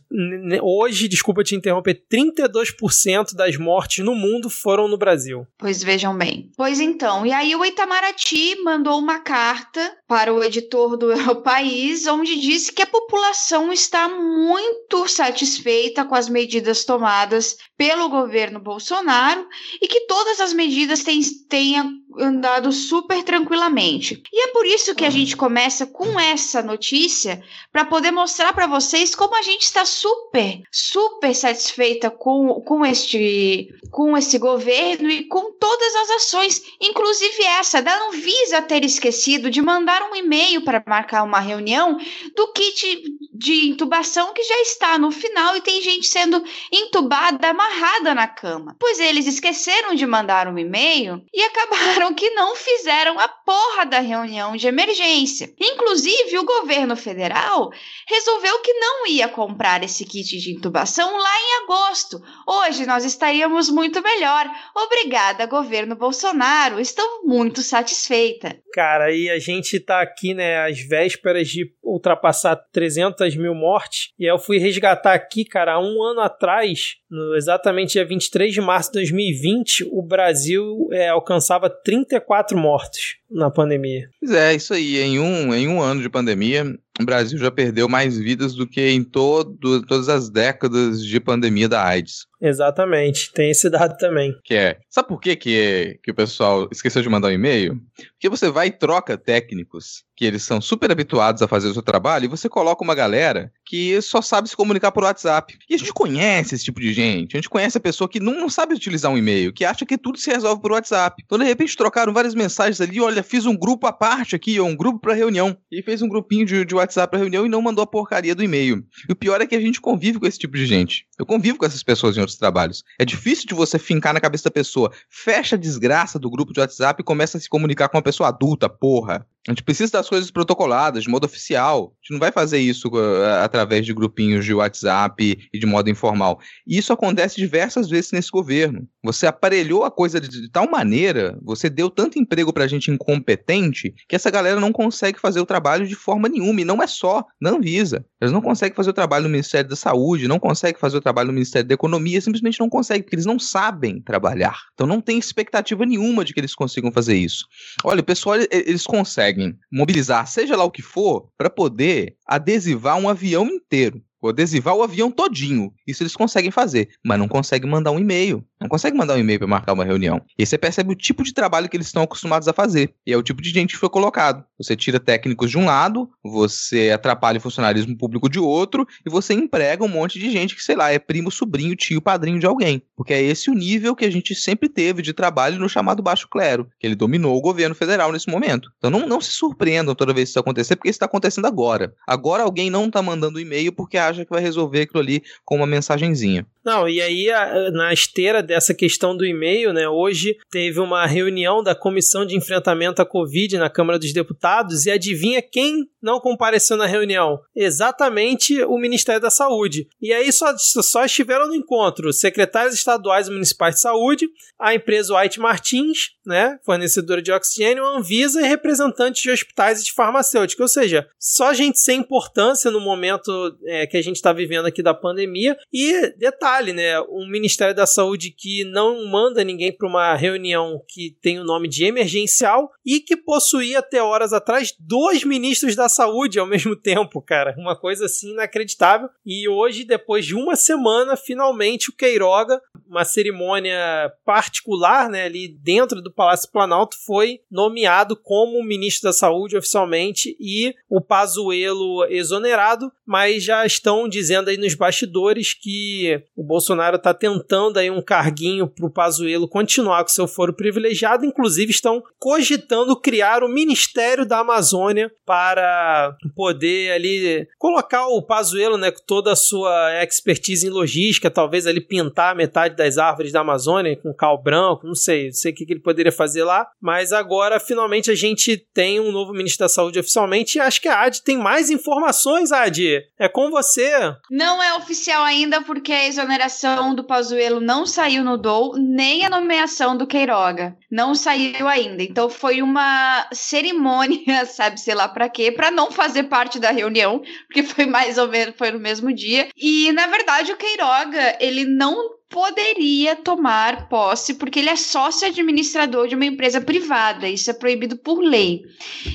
Hoje, 0.63 1.09
desculpa 1.09 1.45
te 1.45 1.55
interromper, 1.55 2.03
32% 2.11 3.35
das 3.35 3.57
mortes 3.57 4.05
no 4.05 4.15
mundo 4.15 4.51
foram 4.51 4.89
no 4.89 4.99
Brasil. 4.99 5.47
Pois 5.59 5.83
vejam 5.83 6.17
bem. 6.17 6.51
Pois 6.57 6.81
então, 6.81 7.25
e 7.25 7.33
aí 7.33 7.55
o 7.55 7.65
Itamaraty 7.65 8.57
mandou 8.63 8.99
uma 8.99 9.21
carta 9.21 9.97
para 10.07 10.33
o 10.33 10.43
editor 10.43 10.97
do 10.97 11.13
País, 11.43 12.07
onde 12.07 12.41
disse 12.41 12.73
que 12.73 12.83
a 12.83 12.87
população 12.87 13.73
está 13.73 14.09
muito 14.09 15.07
satisfeita 15.09 16.05
com 16.05 16.15
as 16.15 16.29
medidas 16.29 16.85
tomadas 16.85 17.57
pelo 17.77 18.09
governo 18.09 18.61
Bolsonaro 18.61 19.47
e 19.81 19.87
que 19.87 20.07
todas 20.07 20.41
as 20.41 20.53
medidas 20.53 21.03
têm, 21.03 21.21
tenham 21.49 21.93
andado 22.19 22.73
super 22.73 23.23
tranquilamente. 23.23 24.23
E 24.33 24.49
é 24.49 24.53
por 24.53 24.67
isso 24.67 24.95
que 24.95 25.05
a 25.05 25.11
gente 25.11 25.37
começa 25.37 25.87
com 25.87 26.19
essa 26.19 26.63
notícia 26.63 27.43
para 27.73 27.85
poder 27.85 28.11
mostrar 28.11 28.53
para 28.53 28.67
vocês 28.67 29.15
como 29.15 29.37
a 29.37 29.43
gente 29.43 29.63
está 29.63 29.85
super, 29.85 30.63
super 30.71 31.35
satisfeita 31.35 32.11
com, 32.11 32.61
com 32.61 32.85
este 32.85 33.73
com 33.91 34.17
esse 34.17 34.39
governo 34.39 35.11
e 35.11 35.25
com 35.25 35.53
todas 35.53 35.95
as 35.97 36.11
ações, 36.13 36.63
inclusive 36.81 37.43
essa 37.45 37.83
da 37.83 37.95
Anvisa 38.07 38.63
ter 38.63 38.85
esquecido 38.85 39.51
de 39.51 39.61
mandar 39.61 40.03
um 40.11 40.17
e-mail 40.17 40.65
para 40.65 40.83
marcar 40.87 41.23
uma 41.23 41.41
reunião 41.41 41.99
do 42.35 42.53
kit 42.53 43.03
de 43.33 43.69
intubação 43.69 44.33
que 44.33 44.43
já 44.43 44.63
está 44.63 44.99
no 44.99 45.11
final 45.11 45.57
e 45.57 45.61
tem 45.61 45.83
gente 45.83 46.07
sendo 46.07 46.43
entubada, 46.73 47.49
amarrada 47.49 48.15
na 48.15 48.27
cama. 48.27 48.77
Pois 48.79 48.99
eles 48.99 49.27
esqueceram 49.27 49.95
de 49.95 50.07
mandar 50.07 50.49
um 50.49 50.59
e-mail 50.59 51.23
e 51.33 51.43
acabaram 51.45 52.02
que 52.11 52.31
não 52.31 52.57
fizeram 52.57 53.19
a 53.19 53.29
porra 53.29 53.87
da 53.87 54.01
reunião 54.01 54.57
de 54.57 54.67
emergência. 54.67 55.53
Inclusive, 55.61 56.39
o 56.39 56.45
governo 56.45 56.97
federal 56.97 57.71
resolveu 58.09 58.61
que 58.61 58.73
não 58.73 59.07
ia 59.07 59.29
comprar 59.29 59.83
esse 59.83 60.05
kit 60.05 60.39
de 60.39 60.53
intubação 60.53 61.17
lá 61.17 61.41
em 61.41 61.65
agosto. 61.65 62.21
Hoje 62.47 62.87
nós 62.87 63.05
estaríamos 63.05 63.71
muito 63.71 64.03
melhor. 64.03 64.51
Obrigada, 64.75 65.47
governo 65.47 65.95
Bolsonaro. 65.95 66.81
Estou 66.81 67.25
muito 67.25 67.63
satisfeita. 67.63 68.57
Cara, 68.73 69.15
e 69.15 69.31
a 69.31 69.39
gente 69.39 69.79
tá 69.79 70.01
aqui, 70.01 70.35
né, 70.35 70.67
às 70.67 70.81
vésperas 70.81 71.49
de 71.49 71.71
ultrapassar 71.83 72.57
300 72.57 73.37
mil 73.37 73.55
mortes. 73.55 74.11
E 74.19 74.25
eu 74.25 74.39
fui 74.39 74.59
resgatar 74.59 75.15
aqui, 75.15 75.45
cara, 75.45 75.79
um 75.79 76.03
ano 76.03 76.21
atrás, 76.21 76.97
no 77.11 77.37
exatamente 77.37 77.93
dia 77.93 78.05
23 78.05 78.53
de 78.55 78.61
março 78.61 78.91
de 78.91 79.01
2020, 79.01 79.89
o 79.91 80.03
Brasil 80.03 80.89
é, 80.93 81.09
alcançava 81.09 81.69
34 81.93 82.57
mortos 82.57 83.17
na 83.31 83.51
pandemia. 83.51 84.09
Pois 84.19 84.33
é, 84.33 84.55
isso 84.55 84.73
aí. 84.73 84.99
Em 84.99 85.19
um, 85.19 85.53
em 85.53 85.69
um 85.69 85.83
ano 85.83 86.01
de 86.01 86.09
pandemia, 86.09 86.65
o 86.99 87.05
Brasil 87.05 87.39
já 87.39 87.51
perdeu 87.51 87.87
mais 87.87 88.17
vidas 88.17 88.55
do 88.55 88.67
que 88.67 88.81
em 88.89 89.05
todo, 89.05 89.83
todas 89.83 90.09
as 90.09 90.31
décadas 90.31 91.05
de 91.05 91.21
pandemia 91.21 91.69
da 91.69 91.85
AIDS. 91.85 92.27
Exatamente, 92.43 93.31
tem 93.33 93.51
esse 93.51 93.71
dado 93.71 93.97
também. 93.99 94.35
Que 94.43 94.55
é, 94.55 94.79
sabe 94.91 95.09
por 95.09 95.21
que, 95.21 95.37
que, 95.37 96.01
que 96.03 96.11
o 96.11 96.15
pessoal 96.15 96.69
esqueceu 96.73 97.01
de 97.01 97.09
mandar 97.09 97.29
um 97.29 97.33
e-mail? 97.33 97.81
Porque 98.15 98.29
você 98.29 98.51
vai 98.51 98.67
e 98.67 98.73
troca 98.73 99.17
técnicos 99.17 100.05
que 100.17 100.25
eles 100.25 100.43
são 100.43 100.61
super 100.61 100.91
habituados 100.91 101.43
a 101.43 101.49
fazer 101.49 101.69
o 101.69 101.73
seu 101.73 101.83
trabalho 101.83 102.25
e 102.25 102.29
você 102.29 102.49
coloca 102.49 102.85
uma 102.85 102.95
galera 102.95 103.53
que 103.65 104.01
só 104.03 104.21
sabe 104.21 104.49
se 104.49 104.57
comunicar 104.57 104.93
por 104.93 105.05
WhatsApp. 105.05 105.57
E 105.69 105.75
a 105.75 105.79
gente 105.79 105.93
conhece 105.93 106.55
esse 106.55 106.65
tipo 106.65 106.81
de 106.81 106.93
gente, 106.93 107.35
a 107.35 107.39
gente 107.39 107.49
conhece 107.49 107.79
a 107.79 107.81
pessoa 107.81 108.09
que 108.09 108.21
não, 108.21 108.33
não 108.35 108.49
sabe 108.49 108.75
utilizar 108.75 109.11
um 109.11 109.19
e-mail, 109.19 109.53
que 109.53 109.65
acha 109.65 109.87
que 109.87 109.97
tudo 109.97 110.19
se 110.19 110.31
resolve 110.31 110.61
por 110.61 110.73
WhatsApp. 110.73 111.23
Então, 111.25 111.39
de 111.39 111.45
repente, 111.45 111.77
trocaram 111.77 112.13
várias 112.13 112.35
mensagens 112.35 112.81
ali, 112.81 113.01
olha, 113.01 113.23
fiz 113.23 113.47
um 113.47 113.57
grupo 113.57 113.87
à 113.87 113.93
parte 113.93 114.37
aqui, 114.37 114.61
ou 114.61 114.69
um 114.69 114.77
grupo 114.77 114.99
para 114.99 115.15
reunião, 115.15 115.57
e 115.71 115.83
fez 115.83 116.03
um 116.03 116.09
grupinho 116.09 116.45
de, 116.45 116.65
de 116.65 116.75
WhatsApp 116.75 117.11
para 117.11 117.21
reunião 117.21 117.47
e 117.47 117.49
não 117.49 117.63
mandou 117.63 117.83
a 117.83 117.87
porcaria 117.87 118.35
do 118.35 118.43
e-mail. 118.43 118.85
E 119.09 119.13
o 119.13 119.17
pior 119.17 119.41
é 119.41 119.47
que 119.47 119.55
a 119.55 119.61
gente 119.61 119.81
convive 119.81 120.19
com 120.19 120.27
esse 120.27 120.39
tipo 120.39 120.57
de 120.57 120.67
gente. 120.67 121.07
Eu 121.23 121.27
convivo 121.27 121.57
com 121.57 121.65
essas 121.65 121.85
pessoas 121.85 122.17
em 122.17 122.21
outros 122.21 122.37
trabalhos. 122.37 122.83
É 122.99 123.05
difícil 123.05 123.47
de 123.47 123.55
você 123.55 123.79
fincar 123.79 124.13
na 124.13 124.21
cabeça 124.21 124.43
da 124.43 124.51
pessoa. 124.51 124.91
Fecha 125.09 125.55
a 125.55 125.59
desgraça 125.59 126.19
do 126.19 126.29
grupo 126.29 126.53
de 126.53 126.59
WhatsApp 126.59 127.01
e 127.01 127.05
começa 127.05 127.39
a 127.39 127.41
se 127.41 127.49
comunicar 127.49 127.89
com 127.89 127.97
uma 127.97 128.03
pessoa 128.03 128.29
adulta, 128.29 128.69
porra. 128.69 129.25
A 129.49 129.51
gente 129.51 129.65
precisa 129.65 129.91
das 129.91 130.09
coisas 130.09 130.31
protocoladas, 130.31 131.03
de 131.03 131.09
modo 131.09 131.25
oficial. 131.25 131.93
A 131.95 132.03
gente 132.03 132.13
não 132.13 132.21
vai 132.21 132.31
fazer 132.31 132.59
isso 132.59 132.89
uh, 132.89 133.43
através 133.43 133.85
de 133.85 133.93
grupinhos 133.93 134.45
de 134.45 134.55
WhatsApp 134.55 135.49
e 135.53 135.59
de 135.59 135.67
modo 135.67 135.91
informal. 135.91 136.39
E 136.65 136.79
isso 136.79 136.93
acontece 136.93 137.37
diversas 137.37 137.89
vezes 137.89 138.13
nesse 138.13 138.31
governo. 138.31 138.87
Você 139.03 139.27
aparelhou 139.27 139.83
a 139.83 139.91
coisa 139.91 140.21
de, 140.21 140.49
tal 140.49 140.71
maneira, 140.71 141.37
você 141.43 141.69
deu 141.69 141.91
tanto 141.91 142.21
emprego 142.21 142.53
pra 142.53 142.69
gente 142.69 142.93
incompetente, 142.93 143.93
que 144.09 144.15
essa 144.15 144.31
galera 144.31 144.61
não 144.61 144.71
consegue 144.71 145.19
fazer 145.19 145.41
o 145.41 145.47
trabalho 145.47 145.89
de 145.89 145.97
forma 145.97 146.29
nenhuma. 146.29 146.61
E 146.61 146.65
não 146.65 146.81
é 146.81 146.87
só 146.87 147.25
na 147.41 147.51
Anvisa. 147.51 148.05
Eles 148.21 148.33
não 148.33 148.41
conseguem 148.41 148.77
fazer 148.77 148.91
o 148.91 148.95
trabalho 148.95 149.25
no 149.25 149.31
Ministério 149.31 149.69
da 149.69 149.75
Saúde, 149.75 150.29
não 150.29 150.39
conseguem 150.39 150.81
fazer 150.81 150.99
o 150.99 151.01
trabalho 151.01 151.29
no 151.29 151.35
Ministério 151.35 151.67
da 151.67 151.75
Economia, 151.75 152.21
simplesmente 152.21 152.61
não 152.61 152.69
conseguem, 152.69 153.03
porque 153.03 153.17
eles 153.17 153.27
não 153.27 153.41
sabem 153.41 154.01
trabalhar. 154.01 154.57
Então 154.75 154.87
não 154.87 155.01
tem 155.01 155.19
expectativa 155.19 155.85
nenhuma 155.85 156.25
de 156.25 156.33
que 156.33 156.39
eles 156.39 156.55
consigam 156.55 156.93
fazer 156.93 157.17
isso. 157.17 157.45
Olha, 157.83 158.01
o 158.01 158.05
pessoal, 158.05 158.37
eles 158.53 158.87
conseguem 158.87 159.32
conseguem 159.33 159.59
mobilizar, 159.71 160.27
seja 160.27 160.57
lá 160.57 160.65
o 160.65 160.71
que 160.71 160.83
for, 160.83 161.29
para 161.37 161.51
poder 161.51 162.17
adesivar 162.27 162.99
um 162.99 163.09
avião 163.09 163.47
inteiro 163.47 164.03
ou 164.21 164.31
adesivar 164.31 164.75
o 164.77 164.83
avião 164.83 165.11
todinho. 165.11 165.73
Isso 165.87 166.03
eles 166.03 166.15
conseguem 166.15 166.51
fazer, 166.51 166.91
mas 167.05 167.19
não 167.19 167.27
conseguem 167.27 167.69
mandar 167.69 167.91
um 167.91 167.99
e-mail. 167.99 168.47
Não 168.63 168.69
conseguem 168.69 168.99
mandar 168.99 169.15
um 169.15 169.19
e-mail 169.19 169.39
para 169.39 169.49
marcar 169.49 169.73
uma 169.73 169.85
reunião. 169.85 170.23
E 170.39 170.43
aí 170.43 170.47
você 170.47 170.57
percebe 170.57 170.93
o 170.93 170.97
tipo 170.97 171.23
de 171.23 171.35
trabalho 171.35 171.69
que 171.69 171.77
eles 171.77 171.89
estão 171.89 172.03
acostumados 172.03 172.47
a 172.49 172.53
fazer. 172.53 172.95
E 173.07 173.13
é 173.13 173.17
o 173.17 173.23
tipo 173.23 173.43
de 173.43 173.51
gente 173.51 173.75
que 173.75 173.81
foi 173.81 173.91
colocado. 173.91 174.45
Você 174.59 174.77
tira 174.77 175.01
técnicos 175.01 175.51
de 175.51 175.59
um 175.59 175.65
lado, 175.65 176.09
você 176.23 176.91
atrapalha 176.91 177.39
o 177.39 177.41
funcionalismo 177.41 177.97
público 177.97 178.29
de 178.29 178.39
outro, 178.39 178.87
e 179.05 179.11
você 179.11 179.35
emprega 179.35 179.85
um 179.85 179.89
monte 179.89 180.19
de 180.19 180.31
gente 180.31 180.55
que, 180.55 180.63
sei 180.63 180.77
lá, 180.77 180.93
é 180.93 180.99
primo, 180.99 181.31
sobrinho, 181.31 181.75
tio, 181.75 182.01
padrinho 182.01 182.39
de 182.39 182.47
alguém. 182.47 182.83
Porque 182.97 183.13
é 183.13 183.21
esse 183.21 183.51
o 183.51 183.55
nível 183.55 183.97
que 183.97 184.05
a 184.05 184.11
gente 184.11 184.35
sempre 184.35 184.69
teve 184.69 185.03
de 185.03 185.13
trabalho 185.13 185.59
no 185.59 185.69
chamado 185.69 186.03
baixo 186.03 186.29
clero, 186.29 186.69
que 186.79 186.87
ele 186.87 186.95
dominou 186.95 187.37
o 187.37 187.41
governo 187.41 187.75
federal 187.75 188.13
nesse 188.13 188.31
momento. 188.31 188.71
Então 188.79 188.91
não, 188.91 189.07
não 189.07 189.21
se 189.21 189.33
surpreendam 189.33 189.95
toda 189.95 190.13
vez 190.13 190.29
que 190.29 190.31
isso 190.31 190.39
acontecer, 190.39 190.77
porque 190.77 190.89
isso 190.89 190.97
está 190.97 191.07
acontecendo 191.07 191.47
agora. 191.47 191.93
Agora 192.07 192.45
alguém 192.45 192.71
não 192.71 192.87
está 192.87 193.03
mandando 193.03 193.41
e-mail 193.41 193.73
porque 193.73 193.99
acha 193.99 194.25
que 194.25 194.31
vai 194.31 194.41
resolver 194.41 194.83
aquilo 194.83 195.01
ali 195.01 195.23
com 195.45 195.57
uma 195.57 195.67
mensagenzinha. 195.67 196.47
Não, 196.65 196.89
e 196.89 197.01
aí 197.01 197.27
na 197.73 197.93
esteira 197.93 198.43
dessa 198.43 198.73
questão 198.73 199.17
do 199.17 199.25
e-mail, 199.25 199.73
né, 199.73 199.89
hoje 199.89 200.37
teve 200.51 200.81
uma 200.81 201.07
reunião 201.07 201.63
da 201.63 201.75
Comissão 201.75 202.25
de 202.25 202.37
Enfrentamento 202.37 203.03
à 203.03 203.07
Covid 203.07 203.59
na 203.59 203.69
Câmara 203.69 203.99
dos 203.99 204.13
Deputados 204.13 204.87
e 204.87 204.91
adivinha 204.91 205.43
quem 205.43 205.89
não 206.01 206.21
compareceu 206.21 206.77
na 206.77 206.87
reunião? 206.87 207.41
Exatamente 207.55 208.63
o 208.65 208.79
Ministério 208.79 209.21
da 209.21 209.31
Saúde. 209.31 209.89
E 210.01 210.13
aí 210.13 210.33
só, 210.33 210.57
só 210.57 211.05
estiveram 211.05 211.49
no 211.49 211.55
encontro 211.55 212.13
secretários 212.13 212.75
estaduais 212.75 213.29
e 213.29 213.31
municipais 213.31 213.77
de 213.77 213.81
saúde, 213.81 214.29
a 214.59 214.75
empresa 214.75 215.17
White 215.17 215.41
Martins, 215.41 216.11
né, 216.25 216.59
fornecedora 216.65 217.21
de 217.21 217.33
oxigênio, 217.33 217.85
a 217.85 217.99
Anvisa 217.99 218.41
e 218.41 218.49
representantes 218.49 219.23
de 219.23 219.31
hospitais 219.31 219.81
e 219.81 219.85
de 219.85 219.93
farmacêuticos. 219.93 220.63
Ou 220.63 220.69
seja, 220.69 221.09
só 221.19 221.53
gente 221.53 221.81
sem 221.81 222.01
importância 222.01 222.71
no 222.71 222.81
momento 222.81 223.57
é, 223.65 223.87
que 223.87 223.97
a 223.97 224.03
gente 224.03 224.17
está 224.17 224.33
vivendo 224.33 224.67
aqui 224.67 224.83
da 224.83 224.95
pandemia. 224.95 225.57
E 225.73 226.15
detalhe, 226.17 226.52
né, 226.61 227.01
um 227.03 227.27
Ministério 227.29 227.75
da 227.75 227.87
Saúde 227.87 228.31
que 228.31 228.65
não 228.65 229.07
manda 229.07 229.43
ninguém 229.43 229.73
para 229.73 229.89
uma 229.89 230.15
reunião 230.15 230.83
que 230.89 231.17
tem 231.23 231.39
o 231.39 231.45
nome 231.45 231.69
de 231.69 231.85
emergencial 231.85 232.71
e 232.85 233.01
que 233.01 233.17
possuía 233.17 233.79
até 233.79 234.03
horas 234.03 234.33
atrás 234.33 234.75
dois 234.79 235.25
ministros 235.25 235.75
da 235.75 235.89
saúde 235.89 236.39
ao 236.39 236.47
mesmo 236.49 236.77
tempo, 236.77 237.23
cara. 237.23 237.55
Uma 237.57 237.75
coisa 237.75 238.07
assim 238.07 238.33
inacreditável. 238.33 239.09
E 239.25 239.49
hoje, 239.49 239.85
depois 239.85 240.27
de 240.27 240.35
uma 240.35 240.57
semana, 240.57 241.17
finalmente 241.17 241.91
o 241.91 241.97
Queiroga, 241.97 242.61
uma 242.87 243.05
cerimônia 243.05 244.13
particular, 244.25 245.09
né, 245.09 245.25
ali 245.25 245.49
dentro 245.49 246.03
do 246.03 246.13
Palácio 246.13 246.51
Planalto, 246.51 246.97
foi 247.07 247.41
nomeado 247.51 248.17
como 248.17 248.63
ministro 248.63 249.09
da 249.09 249.13
Saúde 249.13 249.57
oficialmente 249.57 250.37
e 250.39 250.75
o 250.89 251.01
Pazuello 251.01 252.05
exonerado, 252.07 252.93
mas 253.07 253.43
já 253.43 253.65
estão 253.65 254.09
dizendo 254.09 254.51
aí 254.51 254.57
nos 254.57 254.75
bastidores 254.75 255.55
que 255.55 256.23
o 256.43 256.47
Bolsonaro 256.47 256.97
está 256.97 257.15
tentando 257.15 257.79
aí 257.79 257.91
um 257.91 258.03
carguinho 258.03 258.67
para 258.67 258.85
o 258.85 258.91
Pazuello 258.91 259.49
continuar 259.49 260.03
com 260.03 260.09
seu 260.09 260.27
foro 260.27 260.53
privilegiado, 260.53 261.25
inclusive 261.25 261.71
estão 261.71 262.03
cogitando 262.19 262.99
criar 262.99 263.45
o 263.45 263.49
Ministério 263.49 264.27
da 264.27 264.41
Amazônia 264.41 265.11
para 265.25 266.17
poder 266.35 266.93
ali 266.93 267.47
colocar 267.59 268.09
o 268.09 268.23
Pazuello, 268.23 268.77
né, 268.77 268.91
com 268.91 269.03
toda 269.07 269.33
a 269.33 269.37
sua 269.37 270.03
expertise 270.03 270.67
em 270.67 270.71
logística, 270.71 271.31
talvez 271.31 271.67
ali 271.67 271.81
pintar 271.81 272.35
metade 272.35 272.77
das 272.77 272.99
árvores 272.99 273.31
da 273.31 273.41
Amazônia 273.41 273.97
com 273.97 274.13
cal 274.13 274.43
branco, 274.43 274.87
não 274.87 274.95
sei, 274.95 275.27
não 275.27 275.33
sei 275.33 275.53
o 275.53 275.55
que, 275.55 275.65
ele 275.69 275.81
poderia 275.81 276.13
fazer 276.13 276.43
lá, 276.43 276.67
mas 276.81 277.13
agora 277.13 277.61
finalmente 277.61 278.11
a 278.11 278.15
gente 278.17 278.57
tem 278.75 278.99
um 278.99 279.13
novo 279.13 279.33
ministro 279.33 279.65
da 279.65 279.69
Saúde 279.69 280.01
oficialmente 280.01 280.59
e 280.59 280.61
acho 280.61 280.81
que 280.81 280.89
a 280.89 281.03
AD 281.03 281.23
tem 281.23 281.37
mais 281.37 281.71
informações, 281.71 282.51
AD. 282.51 283.03
É 283.19 283.29
com 283.29 283.51
você. 283.51 283.93
Não 284.31 284.63
é 284.63 284.75
oficial 284.75 285.23
ainda 285.23 285.63
porque 285.63 285.93
a 285.93 286.07
exoneração 286.09 286.32
exoneração 286.33 286.95
do 286.95 287.05
Pazuello 287.05 287.61
não 287.61 287.85
saiu 287.85 288.25
no 288.25 288.39
DOU, 288.39 288.77
nem 288.79 289.25
a 289.25 289.31
nomeação 289.31 289.97
do 289.97 290.07
Queiroga. 290.07 290.77
Não 290.91 291.15
saiu 291.15 291.69
ainda. 291.69 292.03
Então 292.03 292.31
foi 292.31 292.63
uma 292.63 293.29
cerimônia, 293.33 294.45
sabe, 294.47 294.81
sei 294.81 294.95
lá 294.95 295.09
para 295.09 295.29
quê, 295.29 295.53
para 295.53 295.71
não 295.71 295.91
fazer 295.91 296.25
parte 296.25 296.59
da 296.59 296.71
reunião, 296.71 297.23
porque 297.47 297.63
foi 297.63 297.85
mais 297.85 298.17
ou 298.17 298.29
menos 298.29 298.55
foi 298.57 298.71
no 298.71 298.79
mesmo 298.79 299.13
dia. 299.13 299.49
E 299.57 299.93
na 299.93 300.07
verdade 300.07 300.53
o 300.53 300.57
Queiroga, 300.57 301.37
ele 301.39 301.65
não 301.65 302.23
poderia 302.31 303.15
tomar 303.15 303.91
posse 303.91 304.35
porque 304.35 304.61
ele 304.61 304.71
é 304.71 304.77
sócio 304.77 305.29
administrador 305.29 306.09
de 306.09 306.15
uma 306.15 306.25
empresa 306.25 306.63
privada. 306.63 307.29
Isso 307.29 307.51
é 307.51 307.55
proibido 307.55 307.97
por 307.99 308.21
lei. 308.21 308.63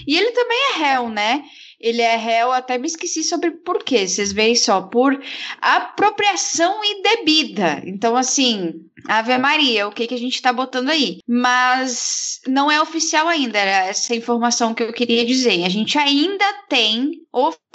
E 0.06 0.16
ele 0.16 0.32
também 0.32 0.58
é 0.72 0.78
réu, 0.78 1.10
né? 1.10 1.44
Ele 1.80 2.02
é 2.02 2.16
réu, 2.16 2.52
até 2.52 2.78
me 2.78 2.88
esqueci 2.88 3.24
sobre 3.24 3.52
por 3.52 3.84
quê, 3.84 4.08
vocês 4.08 4.32
veem 4.32 4.56
só, 4.56 4.82
por 4.82 5.20
apropriação 5.62 6.84
indebida. 6.84 7.82
Então, 7.86 8.16
assim, 8.16 8.74
Ave 9.08 9.38
Maria, 9.38 9.88
o 9.88 9.92
que, 9.92 10.08
que 10.08 10.16
a 10.16 10.20
gente 10.20 10.42
tá 10.42 10.52
botando 10.52 10.90
aí? 10.90 11.20
Mas 11.28 12.42
não 12.48 12.70
é 12.70 12.82
oficial 12.82 13.28
ainda, 13.28 13.60
era 13.60 13.88
essa 13.88 14.16
informação 14.16 14.74
que 14.74 14.84
eu 14.84 14.92
queria 14.92 15.26
dizer. 15.26 15.64
A 15.64 15.70
gente 15.70 15.98
ainda 15.98 16.46
tem 16.68 17.24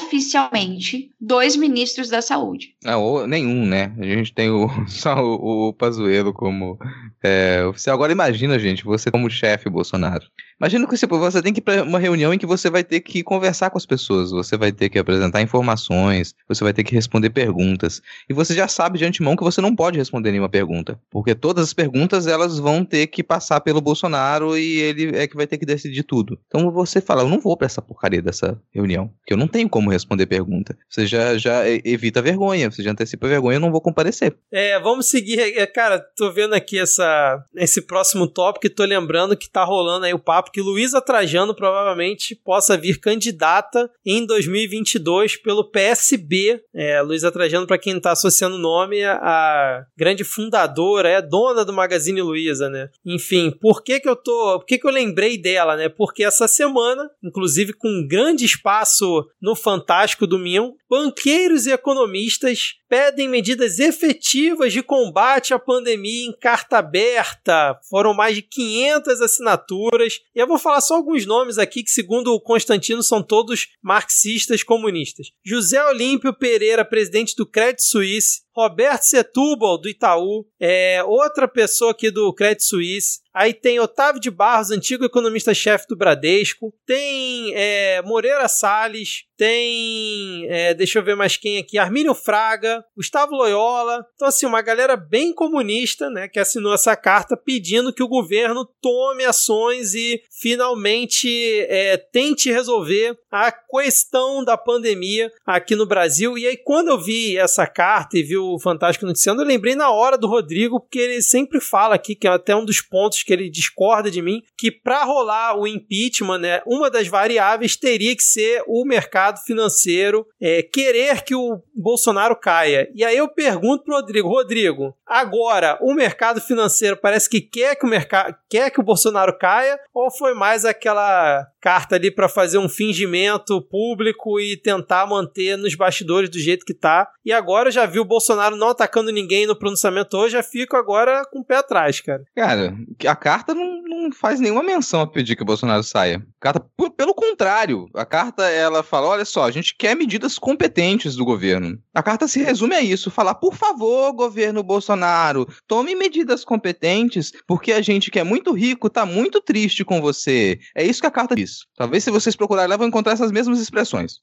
oficialmente 0.02 1.10
dois 1.20 1.56
ministros 1.56 2.08
da 2.08 2.20
saúde. 2.20 2.74
Não, 2.82 3.26
nenhum, 3.26 3.64
né? 3.64 3.92
A 3.98 4.04
gente 4.04 4.32
tem 4.32 4.50
o, 4.50 4.68
só 4.88 5.14
o, 5.14 5.68
o 5.68 5.72
Pazuello 5.72 6.32
como 6.32 6.78
é, 7.22 7.64
oficial. 7.64 7.94
Agora 7.94 8.12
imagina, 8.12 8.58
gente, 8.58 8.84
você 8.84 9.10
como 9.10 9.30
chefe 9.30 9.70
Bolsonaro. 9.70 10.24
Imagina 10.62 10.86
que 10.86 10.96
você 10.96 11.42
tem 11.42 11.52
que 11.52 11.58
ir 11.58 11.62
para 11.62 11.82
uma 11.82 11.98
reunião 11.98 12.32
em 12.32 12.38
que 12.38 12.46
você 12.46 12.70
vai 12.70 12.84
ter 12.84 13.00
que 13.00 13.24
conversar 13.24 13.70
com 13.70 13.78
as 13.78 13.84
pessoas, 13.84 14.30
você 14.30 14.56
vai 14.56 14.70
ter 14.70 14.88
que 14.88 14.98
apresentar 14.98 15.42
informações, 15.42 16.36
você 16.46 16.62
vai 16.62 16.72
ter 16.72 16.84
que 16.84 16.94
responder 16.94 17.30
perguntas. 17.30 18.00
E 18.30 18.32
você 18.32 18.54
já 18.54 18.68
sabe 18.68 18.96
de 18.96 19.04
antemão 19.04 19.34
que 19.34 19.42
você 19.42 19.60
não 19.60 19.74
pode 19.74 19.98
responder 19.98 20.30
nenhuma 20.30 20.48
pergunta, 20.48 21.00
porque 21.10 21.34
todas 21.34 21.64
as 21.64 21.72
perguntas 21.72 22.28
elas 22.28 22.60
vão 22.60 22.84
ter 22.84 23.08
que 23.08 23.24
passar 23.24 23.60
pelo 23.60 23.80
Bolsonaro 23.80 24.56
e 24.56 24.78
ele 24.78 25.16
é 25.16 25.26
que 25.26 25.34
vai 25.34 25.48
ter 25.48 25.58
que 25.58 25.66
decidir 25.66 26.04
tudo. 26.04 26.38
Então 26.46 26.70
você 26.70 27.00
fala, 27.00 27.22
eu 27.22 27.28
não 27.28 27.40
vou 27.40 27.56
para 27.56 27.66
essa 27.66 27.82
porcaria 27.82 28.22
dessa 28.22 28.56
reunião, 28.72 29.08
porque 29.18 29.32
eu 29.32 29.38
não 29.38 29.48
tenho 29.48 29.68
como 29.68 29.91
responder 29.92 30.26
pergunta. 30.26 30.76
Você 30.88 31.06
já, 31.06 31.36
já 31.38 31.62
evita 31.68 32.20
a 32.20 32.22
vergonha, 32.22 32.70
você 32.70 32.82
já 32.82 32.90
antecipa 32.90 33.26
a 33.26 33.30
vergonha, 33.30 33.56
eu 33.56 33.60
não 33.60 33.70
vou 33.70 33.80
comparecer. 33.80 34.34
É, 34.50 34.78
vamos 34.80 35.06
seguir, 35.06 35.38
é, 35.38 35.66
cara, 35.66 35.98
tô 35.98 36.30
vendo 36.30 36.54
aqui 36.54 36.78
essa, 36.78 37.44
esse 37.54 37.82
próximo 37.82 38.26
tópico 38.26 38.66
e 38.66 38.70
tô 38.70 38.84
lembrando 38.84 39.36
que 39.36 39.50
tá 39.50 39.64
rolando 39.64 40.06
aí 40.06 40.14
o 40.14 40.18
papo 40.18 40.50
que 40.50 40.60
Luísa 40.60 41.00
Trajano 41.00 41.54
provavelmente 41.54 42.34
possa 42.34 42.76
vir 42.76 42.98
candidata 42.98 43.90
em 44.04 44.24
2022 44.26 45.36
pelo 45.36 45.64
PSB. 45.64 46.62
É, 46.74 47.00
Luísa 47.02 47.30
Trajano, 47.30 47.66
para 47.66 47.78
quem 47.78 47.96
está 47.96 48.12
associando 48.12 48.56
o 48.56 48.58
nome, 48.60 49.02
a 49.04 49.84
grande 49.96 50.24
fundadora, 50.24 51.08
é 51.08 51.22
dona 51.22 51.64
do 51.64 51.72
Magazine 51.72 52.22
Luiza, 52.22 52.68
né? 52.68 52.88
Enfim, 53.04 53.50
por 53.50 53.82
que 53.82 54.00
que 54.00 54.08
eu 54.08 54.16
tô, 54.16 54.58
por 54.58 54.66
que 54.66 54.78
que 54.78 54.86
eu 54.86 54.90
lembrei 54.90 55.38
dela, 55.38 55.76
né? 55.76 55.88
Porque 55.88 56.24
essa 56.24 56.48
semana, 56.48 57.10
inclusive 57.22 57.72
com 57.72 57.88
um 57.88 58.06
grande 58.06 58.44
espaço 58.44 59.26
no 59.40 59.54
Fantástico 59.72 60.26
Domingo, 60.26 60.76
banqueiros 60.92 61.64
e 61.64 61.72
economistas 61.72 62.74
pedem 62.86 63.26
medidas 63.26 63.78
efetivas 63.78 64.74
de 64.74 64.82
combate 64.82 65.54
à 65.54 65.58
pandemia 65.58 66.26
em 66.26 66.36
carta 66.38 66.76
aberta. 66.76 67.80
Foram 67.88 68.12
mais 68.12 68.36
de 68.36 68.42
500 68.42 69.22
assinaturas. 69.22 70.20
E 70.34 70.38
eu 70.38 70.46
vou 70.46 70.58
falar 70.58 70.82
só 70.82 70.96
alguns 70.96 71.24
nomes 71.24 71.56
aqui 71.56 71.82
que, 71.82 71.90
segundo 71.90 72.34
o 72.34 72.40
Constantino, 72.40 73.02
são 73.02 73.22
todos 73.22 73.68
marxistas 73.82 74.62
comunistas. 74.62 75.28
José 75.42 75.82
Olímpio 75.82 76.34
Pereira, 76.34 76.84
presidente 76.84 77.34
do 77.34 77.46
Credit 77.46 77.82
Suisse. 77.82 78.42
Roberto 78.54 79.04
Setúbal, 79.04 79.78
do 79.78 79.88
Itaú. 79.88 80.46
É, 80.60 81.02
outra 81.04 81.48
pessoa 81.48 81.92
aqui 81.92 82.10
do 82.10 82.32
Credit 82.34 82.62
Suisse. 82.62 83.20
Aí 83.32 83.54
tem 83.54 83.80
Otávio 83.80 84.20
de 84.20 84.30
Barros, 84.30 84.70
antigo 84.70 85.06
economista-chefe 85.06 85.86
do 85.88 85.96
Bradesco. 85.96 86.70
Tem 86.84 87.54
é, 87.54 88.02
Moreira 88.02 88.46
Salles. 88.48 89.24
Tem, 89.38 90.46
é, 90.50 90.74
deixa 90.82 90.98
eu 90.98 91.04
ver 91.04 91.14
mais 91.14 91.36
quem 91.36 91.58
aqui, 91.58 91.78
Armínio 91.78 92.12
Fraga, 92.12 92.84
Gustavo 92.96 93.36
Loyola. 93.36 94.04
Então, 94.16 94.26
assim, 94.26 94.46
uma 94.46 94.60
galera 94.60 94.96
bem 94.96 95.32
comunista, 95.32 96.10
né, 96.10 96.26
que 96.26 96.40
assinou 96.40 96.74
essa 96.74 96.96
carta 96.96 97.36
pedindo 97.36 97.92
que 97.92 98.02
o 98.02 98.08
governo 98.08 98.68
tome 98.80 99.24
ações 99.24 99.94
e 99.94 100.20
finalmente 100.40 101.28
é, 101.68 101.96
tente 101.96 102.50
resolver 102.50 103.16
a 103.30 103.52
questão 103.52 104.42
da 104.44 104.56
pandemia 104.56 105.30
aqui 105.46 105.76
no 105.76 105.86
Brasil. 105.86 106.36
E 106.36 106.48
aí, 106.48 106.56
quando 106.56 106.88
eu 106.88 107.00
vi 107.00 107.38
essa 107.38 107.64
carta 107.64 108.18
e 108.18 108.24
vi 108.24 108.36
o 108.36 108.58
Fantástico 108.58 109.06
Noticiando, 109.06 109.42
eu 109.42 109.46
lembrei 109.46 109.76
na 109.76 109.92
hora 109.92 110.18
do 110.18 110.26
Rodrigo, 110.26 110.80
porque 110.80 110.98
ele 110.98 111.22
sempre 111.22 111.60
fala 111.60 111.94
aqui, 111.94 112.16
que 112.16 112.26
é 112.26 112.30
até 112.30 112.56
um 112.56 112.64
dos 112.64 112.80
pontos 112.80 113.22
que 113.22 113.32
ele 113.32 113.48
discorda 113.48 114.10
de 114.10 114.20
mim, 114.20 114.42
que 114.58 114.72
para 114.72 115.04
rolar 115.04 115.56
o 115.56 115.64
impeachment, 115.64 116.38
né, 116.38 116.62
uma 116.66 116.90
das 116.90 117.06
variáveis 117.06 117.76
teria 117.76 118.16
que 118.16 118.22
ser 118.24 118.64
o 118.66 118.84
mercado 118.84 119.38
financeiro 119.44 120.26
é, 120.40 120.60
querer 120.72 121.22
que 121.22 121.34
o 121.34 121.62
Bolsonaro 121.74 122.34
caia. 122.34 122.90
E 122.94 123.04
aí 123.04 123.16
eu 123.16 123.28
pergunto 123.28 123.84
pro 123.84 123.94
Rodrigo, 123.96 124.28
Rodrigo, 124.28 124.96
agora 125.06 125.78
o 125.80 125.92
mercado 125.92 126.40
financeiro 126.40 126.96
parece 126.96 127.28
que 127.28 127.40
quer 127.40 127.76
que 127.76 127.84
o 127.84 127.88
mercado 127.88 128.34
quer 128.48 128.70
que 128.70 128.80
o 128.80 128.84
Bolsonaro 128.84 129.36
caia 129.38 129.78
ou 129.92 130.10
foi 130.10 130.34
mais 130.34 130.64
aquela 130.64 131.46
carta 131.62 131.94
ali 131.94 132.10
para 132.10 132.28
fazer 132.28 132.58
um 132.58 132.68
fingimento 132.68 133.62
público 133.62 134.40
e 134.40 134.56
tentar 134.56 135.06
manter 135.06 135.56
nos 135.56 135.76
bastidores 135.76 136.28
do 136.28 136.38
jeito 136.38 136.66
que 136.66 136.74
tá. 136.74 137.08
E 137.24 137.32
agora 137.32 137.70
já 137.70 137.86
vi 137.86 138.00
o 138.00 138.04
Bolsonaro 138.04 138.56
não 138.56 138.70
atacando 138.70 139.12
ninguém 139.12 139.46
no 139.46 139.56
pronunciamento 139.56 140.16
hoje, 140.16 140.32
já 140.32 140.42
fico 140.42 140.76
agora 140.76 141.22
com 141.30 141.38
o 141.38 141.44
pé 141.44 141.58
atrás, 141.58 142.00
cara. 142.00 142.24
Cara, 142.34 142.74
a 143.06 143.14
carta 143.14 143.54
não, 143.54 143.80
não 143.82 144.12
faz 144.12 144.40
nenhuma 144.40 144.62
menção 144.62 145.00
a 145.00 145.06
pedir 145.06 145.36
que 145.36 145.42
o 145.42 145.46
Bolsonaro 145.46 145.84
saia. 145.84 146.16
A 146.16 146.40
carta, 146.40 146.66
pelo 146.96 147.14
contrário, 147.14 147.88
a 147.94 148.04
carta 148.04 148.48
ela 148.48 148.82
fala: 148.82 149.06
olha 149.06 149.24
só, 149.24 149.44
a 149.44 149.50
gente 149.52 149.76
quer 149.76 149.94
medidas 149.94 150.38
competentes 150.38 151.14
do 151.14 151.24
governo. 151.24 151.78
A 151.94 152.02
carta 152.02 152.26
se 152.26 152.42
resume 152.42 152.74
a 152.74 152.80
isso: 152.80 153.10
falar, 153.10 153.36
por 153.36 153.54
favor, 153.54 154.12
governo 154.12 154.64
Bolsonaro, 154.64 155.46
tome 155.68 155.94
medidas 155.94 156.44
competentes, 156.44 157.32
porque 157.46 157.70
a 157.72 157.80
gente 157.80 158.10
que 158.10 158.18
é 158.18 158.24
muito 158.24 158.52
rico 158.52 158.90
tá 158.90 159.06
muito 159.06 159.40
triste 159.40 159.84
com 159.84 160.00
você. 160.00 160.58
É 160.74 160.84
isso 160.84 161.00
que 161.00 161.06
a 161.06 161.10
carta 161.10 161.36
diz. 161.36 161.51
Talvez 161.76 162.04
se 162.04 162.10
vocês 162.10 162.36
procurarem 162.36 162.70
lá 162.70 162.76
vão 162.76 162.88
encontrar 162.88 163.12
essas 163.12 163.32
mesmas 163.32 163.60
expressões. 163.60 164.14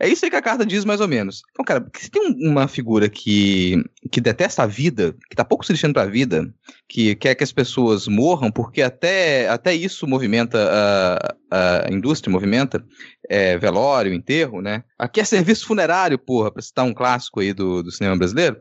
É 0.00 0.08
isso 0.08 0.24
aí 0.24 0.30
que 0.30 0.36
a 0.36 0.42
carta 0.42 0.66
diz, 0.66 0.84
mais 0.84 1.00
ou 1.00 1.08
menos. 1.08 1.42
Então, 1.50 1.64
cara, 1.64 1.86
se 1.96 2.10
tem 2.10 2.22
uma 2.48 2.68
figura 2.68 3.08
que, 3.08 3.82
que 4.10 4.20
detesta 4.20 4.62
a 4.62 4.66
vida, 4.66 5.14
que 5.30 5.36
tá 5.36 5.44
pouco 5.44 5.64
se 5.64 5.72
lixando 5.72 5.94
pra 5.94 6.06
vida, 6.06 6.52
que 6.88 7.14
quer 7.14 7.34
que 7.34 7.44
as 7.44 7.52
pessoas 7.52 8.08
morram, 8.08 8.50
porque 8.50 8.82
até, 8.82 9.48
até 9.48 9.74
isso 9.74 10.06
movimenta 10.06 10.58
a, 11.50 11.84
a 11.86 11.92
indústria, 11.92 12.32
movimenta 12.32 12.84
é, 13.28 13.56
velório, 13.58 14.12
enterro, 14.12 14.60
né? 14.60 14.82
Aqui 14.98 15.20
é 15.20 15.24
serviço 15.24 15.66
funerário, 15.66 16.18
porra, 16.18 16.50
pra 16.50 16.62
citar 16.62 16.84
um 16.84 16.94
clássico 16.94 17.40
aí 17.40 17.52
do, 17.52 17.82
do 17.82 17.92
cinema 17.92 18.16
brasileiro 18.16 18.60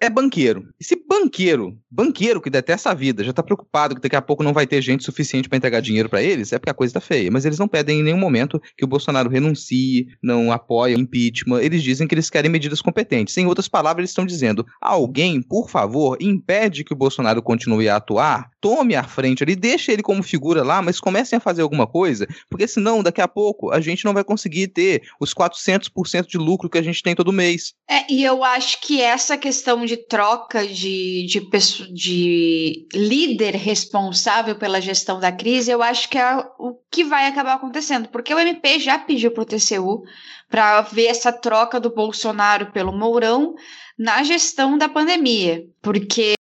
é 0.00 0.08
banqueiro. 0.08 0.68
E 0.80 0.84
se 0.84 0.96
banqueiro, 1.08 1.76
banqueiro 1.90 2.40
que 2.40 2.50
detesta 2.50 2.90
a 2.90 2.94
vida, 2.94 3.24
já 3.24 3.32
tá 3.32 3.42
preocupado 3.42 3.94
que 3.94 4.00
daqui 4.00 4.16
a 4.16 4.22
pouco 4.22 4.42
não 4.42 4.52
vai 4.52 4.66
ter 4.66 4.80
gente 4.80 5.04
suficiente 5.04 5.48
para 5.48 5.56
entregar 5.56 5.80
dinheiro 5.80 6.08
para 6.08 6.22
eles, 6.22 6.52
é 6.52 6.58
porque 6.58 6.70
a 6.70 6.74
coisa 6.74 6.94
tá 6.94 7.00
feia. 7.00 7.30
Mas 7.30 7.44
eles 7.44 7.58
não 7.58 7.66
pedem 7.66 8.00
em 8.00 8.02
nenhum 8.02 8.18
momento 8.18 8.60
que 8.76 8.84
o 8.84 8.88
Bolsonaro 8.88 9.28
renuncie, 9.28 10.08
não 10.22 10.52
apoie 10.52 10.94
o 10.94 11.00
impeachment. 11.00 11.60
Eles 11.60 11.82
dizem 11.82 12.06
que 12.06 12.14
eles 12.14 12.30
querem 12.30 12.50
medidas 12.50 12.80
competentes. 12.80 13.36
Em 13.36 13.46
outras 13.46 13.68
palavras, 13.68 14.02
eles 14.02 14.10
estão 14.10 14.26
dizendo: 14.26 14.66
alguém, 14.80 15.42
por 15.42 15.68
favor, 15.68 16.16
impede 16.20 16.84
que 16.84 16.92
o 16.92 16.96
Bolsonaro 16.96 17.42
continue 17.42 17.88
a 17.88 17.96
atuar, 17.96 18.51
tome 18.62 18.94
a 18.94 19.02
frente 19.02 19.42
ali, 19.42 19.54
deixe 19.54 19.92
ele 19.92 20.02
como 20.02 20.22
figura 20.22 20.62
lá, 20.62 20.80
mas 20.80 21.00
comecem 21.00 21.36
a 21.36 21.40
fazer 21.40 21.60
alguma 21.60 21.86
coisa, 21.86 22.26
porque 22.48 22.66
senão 22.66 23.02
daqui 23.02 23.20
a 23.20 23.28
pouco 23.28 23.70
a 23.70 23.80
gente 23.80 24.04
não 24.04 24.14
vai 24.14 24.24
conseguir 24.24 24.68
ter 24.68 25.02
os 25.20 25.34
400% 25.34 26.26
de 26.26 26.38
lucro 26.38 26.70
que 26.70 26.78
a 26.78 26.82
gente 26.82 27.02
tem 27.02 27.14
todo 27.14 27.32
mês. 27.32 27.74
É, 27.90 28.10
e 28.10 28.22
eu 28.22 28.44
acho 28.44 28.80
que 28.80 29.02
essa 29.02 29.36
questão 29.36 29.72
questão 29.72 29.84
de 29.84 29.96
troca 29.96 30.66
de, 30.66 31.26
de, 31.26 31.92
de 31.92 32.88
líder 32.94 33.54
responsável 33.54 34.56
pela 34.56 34.80
gestão 34.80 35.18
da 35.18 35.32
crise, 35.32 35.70
eu 35.70 35.82
acho 35.82 36.08
que 36.08 36.18
é 36.18 36.36
o 36.58 36.74
que 36.90 37.04
vai 37.04 37.26
acabar 37.26 37.54
acontecendo, 37.54 38.08
porque 38.08 38.34
o 38.34 38.38
MP 38.38 38.78
já 38.78 38.98
pediu 38.98 39.30
para 39.30 39.42
o 39.42 39.46
TCU 39.46 40.04
para 40.50 40.82
ver 40.82 41.06
essa 41.06 41.32
troca 41.32 41.80
do 41.80 41.94
Bolsonaro 41.94 42.72
pelo 42.72 42.92
Mourão 42.92 43.54
na 43.98 44.22
gestão 44.22 44.76
da 44.76 44.88
pandemia, 44.88 45.64
porque 45.80 46.34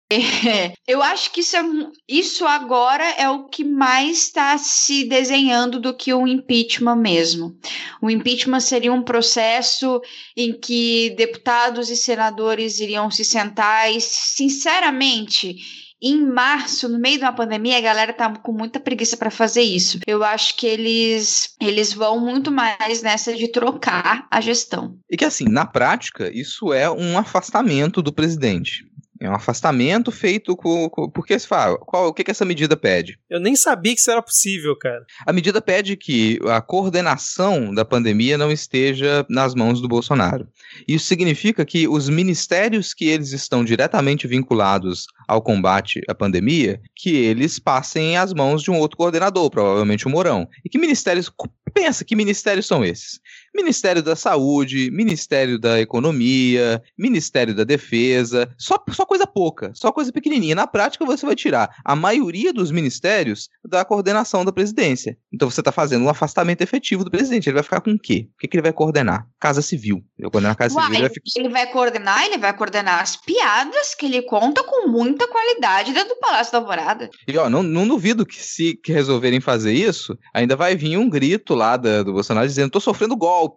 eu 0.87 1.03
acho 1.03 1.31
que 1.31 1.41
isso, 1.41 1.57
é, 1.57 1.63
isso 2.09 2.47
agora 2.47 3.05
é 3.05 3.29
o 3.29 3.45
que 3.45 3.63
mais 3.63 4.25
está 4.25 4.57
se 4.57 5.05
desenhando 5.05 5.79
do 5.79 5.95
que 5.95 6.15
o 6.15 6.27
impeachment 6.27 6.97
mesmo. 6.97 7.55
O 8.01 8.09
impeachment 8.09 8.61
seria 8.61 8.93
um 8.93 9.03
processo 9.03 10.01
em 10.35 10.59
que 10.59 11.11
deputados 11.11 11.91
e 11.91 11.97
senadores 11.97 12.81
iriam 12.81 13.11
se 13.11 13.25
sentar 13.25 13.93
e, 13.93 14.01
sinceramente, 14.01 15.57
em 16.01 16.25
março, 16.25 16.89
no 16.89 16.99
meio 16.99 17.19
de 17.19 17.25
uma 17.25 17.33
pandemia, 17.33 17.77
a 17.77 17.81
galera 17.81 18.13
tá 18.13 18.33
com 18.39 18.53
muita 18.53 18.79
preguiça 18.79 19.17
para 19.17 19.31
fazer 19.31 19.63
isso. 19.63 19.99
Eu 20.07 20.23
acho 20.23 20.57
que 20.57 20.67
eles 20.67 21.55
eles 21.61 21.93
vão 21.93 22.21
muito 22.21 22.53
mais 22.53 23.03
nessa 23.03 23.35
de 23.35 23.49
trocar 23.49 24.27
a 24.31 24.41
gestão. 24.41 24.97
E 25.11 25.17
que 25.17 25.25
assim, 25.25 25.47
na 25.49 25.67
prática, 25.67 26.31
isso 26.33 26.73
é 26.73 26.89
um 26.89 27.19
afastamento 27.19 28.01
do 28.01 28.13
presidente. 28.13 28.88
É 29.21 29.29
um 29.29 29.35
afastamento 29.35 30.13
feito 30.13 30.57
com. 30.57 30.89
com 30.89 31.11
porque 31.11 31.39
se 31.39 31.47
fala, 31.47 31.77
qual, 31.79 32.09
o 32.09 32.13
que, 32.15 32.23
que 32.23 32.31
essa 32.31 32.45
medida 32.45 32.77
pede? 32.77 33.19
Eu 33.29 33.41
nem 33.41 33.57
sabia 33.57 33.95
que 33.95 34.01
isso 34.01 34.11
era 34.11 34.23
possível, 34.23 34.77
cara. 34.77 35.05
A 35.27 35.33
medida 35.33 35.61
pede 35.61 35.97
que 35.97 36.39
a 36.49 36.61
coordenação 36.61 37.75
da 37.75 37.85
pandemia 37.85 38.39
não 38.39 38.53
esteja 38.53 39.27
nas 39.29 39.55
mãos 39.55 39.81
do 39.81 39.89
Bolsonaro. 39.89 40.49
Isso 40.87 41.07
significa 41.07 41.65
que 41.65 41.89
os 41.89 42.09
ministérios 42.09 42.95
que 42.95 43.07
eles 43.07 43.33
estão 43.33 43.65
diretamente 43.65 44.27
vinculados 44.27 45.07
ao 45.27 45.43
combate 45.43 46.01
à 46.09 46.15
pandemia, 46.15 46.81
que 46.95 47.15
eles 47.15 47.59
passem 47.59 48.17
às 48.17 48.33
mãos 48.33 48.63
de 48.63 48.71
um 48.71 48.79
outro 48.79 48.97
coordenador, 48.97 49.51
provavelmente 49.51 50.07
o 50.07 50.11
Mourão. 50.11 50.49
E 50.65 50.69
que 50.69 50.79
ministérios. 50.79 51.31
Pensa 51.75 52.05
que 52.05 52.17
ministérios 52.17 52.67
são 52.67 52.85
esses? 52.85 53.21
Ministério 53.59 54.01
da 54.05 54.15
Saúde, 54.15 54.89
Ministério 54.93 55.59
da 55.59 55.81
Economia, 55.81 56.81
Ministério 56.97 57.53
da 57.53 57.65
Defesa, 57.65 58.49
só, 58.57 58.81
só 58.93 59.05
coisa 59.05 59.27
pouca, 59.27 59.73
só 59.75 59.91
coisa 59.91 60.13
pequenininha. 60.13 60.55
Na 60.55 60.65
prática, 60.65 61.05
você 61.05 61.27
vai 61.27 61.35
tirar 61.35 61.75
a 61.85 61.97
maioria 61.97 62.53
dos 62.53 62.71
ministérios 62.71 63.49
da 63.65 63.85
coordenação 63.85 64.45
da 64.45 64.53
presidência. 64.53 65.19
Então 65.33 65.51
você 65.51 65.61
está 65.61 65.73
fazendo 65.73 66.05
um 66.05 66.09
afastamento 66.09 66.63
efetivo 66.63 67.03
do 67.03 67.11
presidente. 67.11 67.49
Ele 67.49 67.55
vai 67.55 67.65
ficar 67.65 67.81
com 67.81 67.91
o 67.91 67.99
quê? 67.99 68.29
O 68.33 68.39
que, 68.39 68.47
que 68.47 68.57
ele 68.57 68.63
vai 68.63 68.73
coordenar? 68.73 69.27
Casa 69.41 69.61
Civil. 69.61 69.97
Ele 70.17 70.23
vai 70.27 70.31
coordenar 70.31 70.53
a 70.53 70.55
Casa 70.55 70.77
Uai, 70.77 70.85
Civil. 70.85 70.99
Ele 70.99 71.09
vai, 71.09 71.15
ficar... 71.15 71.41
ele 71.41 71.49
vai 71.49 71.73
coordenar, 71.73 72.27
ele 72.27 72.39
vai 72.39 72.57
coordenar 72.57 73.03
as 73.03 73.17
piadas 73.17 73.95
que 73.97 74.07
ele 74.07 74.23
conta 74.23 74.63
com 74.63 74.89
muita 74.89 75.27
qualidade 75.27 75.93
dentro 75.93 76.11
do 76.11 76.21
Palácio 76.21 76.53
da 76.53 76.59
Alvorada. 76.59 77.11
E 77.27 77.37
ó, 77.37 77.51
não, 77.51 77.63
não 77.65 77.89
duvido 77.89 78.25
que 78.25 78.41
se 78.41 78.75
que 78.75 78.93
resolverem 78.93 79.41
fazer 79.41 79.73
isso, 79.73 80.17
ainda 80.33 80.55
vai 80.55 80.77
vir 80.77 80.97
um 80.97 81.11
grito 81.11 81.55
lá 81.55 81.77
da, 81.77 82.05
do 82.05 82.13
Bolsonaro 82.13 82.47
dizendo: 82.47 82.71
tô 82.71 82.81
sofrendo 82.81 83.17
golpe. 83.17 83.48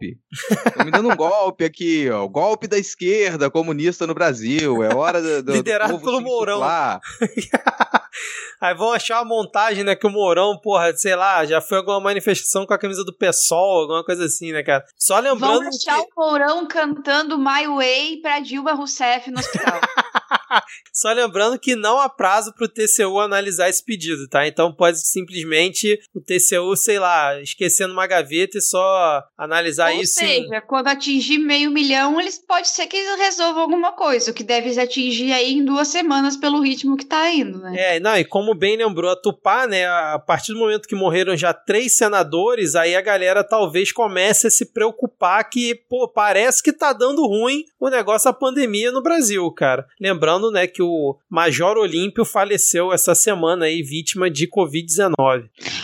Tô 0.77 0.83
me 0.83 0.91
dando 0.91 1.09
um 1.09 1.15
golpe 1.15 1.63
aqui, 1.63 2.09
ó. 2.09 2.27
Golpe 2.27 2.67
da 2.67 2.77
esquerda 2.77 3.49
comunista 3.49 4.07
no 4.07 4.13
Brasil. 4.13 4.83
É 4.83 4.93
hora 4.93 5.21
do. 5.21 5.43
do 5.43 5.51
Liderado 5.53 5.99
pelo 5.99 6.21
Mourão. 6.21 6.61
Aí 8.59 8.75
vão 8.75 8.91
achar 8.93 9.21
uma 9.21 9.25
montagem, 9.25 9.83
né? 9.83 9.95
Que 9.95 10.05
o 10.05 10.09
Mourão, 10.09 10.59
porra, 10.61 10.95
sei 10.95 11.15
lá, 11.15 11.45
já 11.45 11.59
foi 11.59 11.79
alguma 11.79 11.99
manifestação 11.99 12.65
com 12.65 12.73
a 12.73 12.77
camisa 12.77 13.03
do 13.03 13.13
PSOL, 13.13 13.81
alguma 13.81 14.03
coisa 14.03 14.25
assim, 14.25 14.51
né, 14.51 14.61
cara? 14.61 14.85
Só 14.97 15.17
lembrando 15.19 15.61
Vão 15.61 15.69
deixar 15.69 15.95
que... 15.95 16.01
o 16.01 16.07
Mourão 16.15 16.67
cantando 16.67 17.37
My 17.37 17.67
Way 17.67 18.17
pra 18.21 18.39
Dilma 18.39 18.73
Rousseff 18.73 19.31
no 19.31 19.39
hospital. 19.39 19.79
Só 20.93 21.11
lembrando 21.11 21.57
que 21.59 21.75
não 21.75 21.99
há 21.99 22.09
prazo 22.09 22.53
pro 22.53 22.67
TCU 22.67 23.19
analisar 23.19 23.69
esse 23.69 23.83
pedido, 23.83 24.27
tá? 24.27 24.45
Então 24.47 24.73
pode 24.73 24.99
simplesmente 24.99 25.99
o 26.13 26.21
TCU, 26.21 26.75
sei 26.75 26.99
lá, 26.99 27.39
esquecer 27.41 27.87
numa 27.87 28.05
gaveta 28.07 28.57
e 28.57 28.61
só 28.61 29.23
analisar 29.37 29.93
Ou 29.93 30.01
isso. 30.01 30.23
em- 30.23 30.43
seja, 30.43 30.61
quando 30.61 30.87
atingir 30.87 31.37
meio 31.39 31.71
milhão, 31.71 32.19
eles 32.19 32.37
pode 32.45 32.67
ser 32.67 32.87
que 32.87 32.97
eles 32.97 33.17
resolvam 33.19 33.61
alguma 33.63 33.93
coisa, 33.93 34.31
o 34.31 34.33
que 34.33 34.43
deve 34.43 34.77
atingir 34.79 35.31
aí 35.31 35.53
em 35.53 35.65
duas 35.65 35.87
semanas 35.87 36.35
pelo 36.35 36.61
ritmo 36.61 36.97
que 36.97 37.05
tá 37.05 37.31
indo, 37.31 37.57
né? 37.59 37.95
É, 37.95 37.99
não, 37.99 38.17
e 38.17 38.25
como 38.25 38.53
bem 38.53 38.77
lembrou 38.77 39.11
a 39.11 39.15
Tupá, 39.15 39.67
né, 39.67 39.87
a 39.87 40.19
partir 40.19 40.53
do 40.53 40.59
momento 40.59 40.87
que 40.87 40.95
morreram 40.95 41.35
já 41.35 41.53
três 41.53 41.95
senadores, 41.95 42.75
aí 42.75 42.95
a 42.95 43.01
galera 43.01 43.43
talvez 43.43 43.91
comece 43.91 44.47
a 44.47 44.51
se 44.51 44.71
preocupar 44.71 45.49
que, 45.49 45.75
pô, 45.89 46.07
parece 46.07 46.61
que 46.61 46.73
tá 46.73 46.93
dando 46.93 47.25
ruim 47.25 47.63
o 47.79 47.89
negócio 47.89 48.31
da 48.31 48.37
pandemia 48.37 48.91
no 48.91 49.01
Brasil, 49.01 49.49
cara. 49.51 49.85
Lembrando, 50.01 50.49
né, 50.49 50.65
que 50.65 50.81
o 50.81 51.15
Major 51.29 51.77
Olímpio 51.77 52.25
faleceu 52.25 52.91
essa 52.91 53.13
semana 53.13 53.65
aí, 53.65 53.83
vítima 53.83 54.31
de 54.31 54.47
Covid-19. 54.47 55.11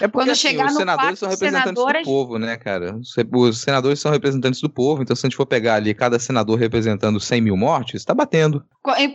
É 0.01 0.07
porque 0.07 0.09
Quando 0.09 0.32
assim, 0.32 0.47
chegar 0.47 0.65
os 0.65 0.74
senadores 0.74 1.20
são 1.20 1.30
representantes 1.30 1.84
senador, 1.84 1.95
a 1.95 1.99
do 1.99 2.05
povo, 2.05 2.39
né, 2.39 2.57
cara? 2.57 2.97
Os 2.97 3.61
senadores 3.61 3.99
são 3.99 4.11
representantes 4.11 4.59
do 4.59 4.70
povo, 4.70 5.03
então 5.03 5.15
se 5.15 5.24
a 5.24 5.30
gente 5.30 5.38
for 5.38 5.45
pegar 5.45 5.76
ali 5.76 5.93
cada 5.93 6.18
senador 6.18 6.57
representando 6.57 7.20
100 7.20 7.41
mil 7.41 7.55
mortes, 7.55 8.03
tá 8.03 8.15
batendo. 8.15 8.63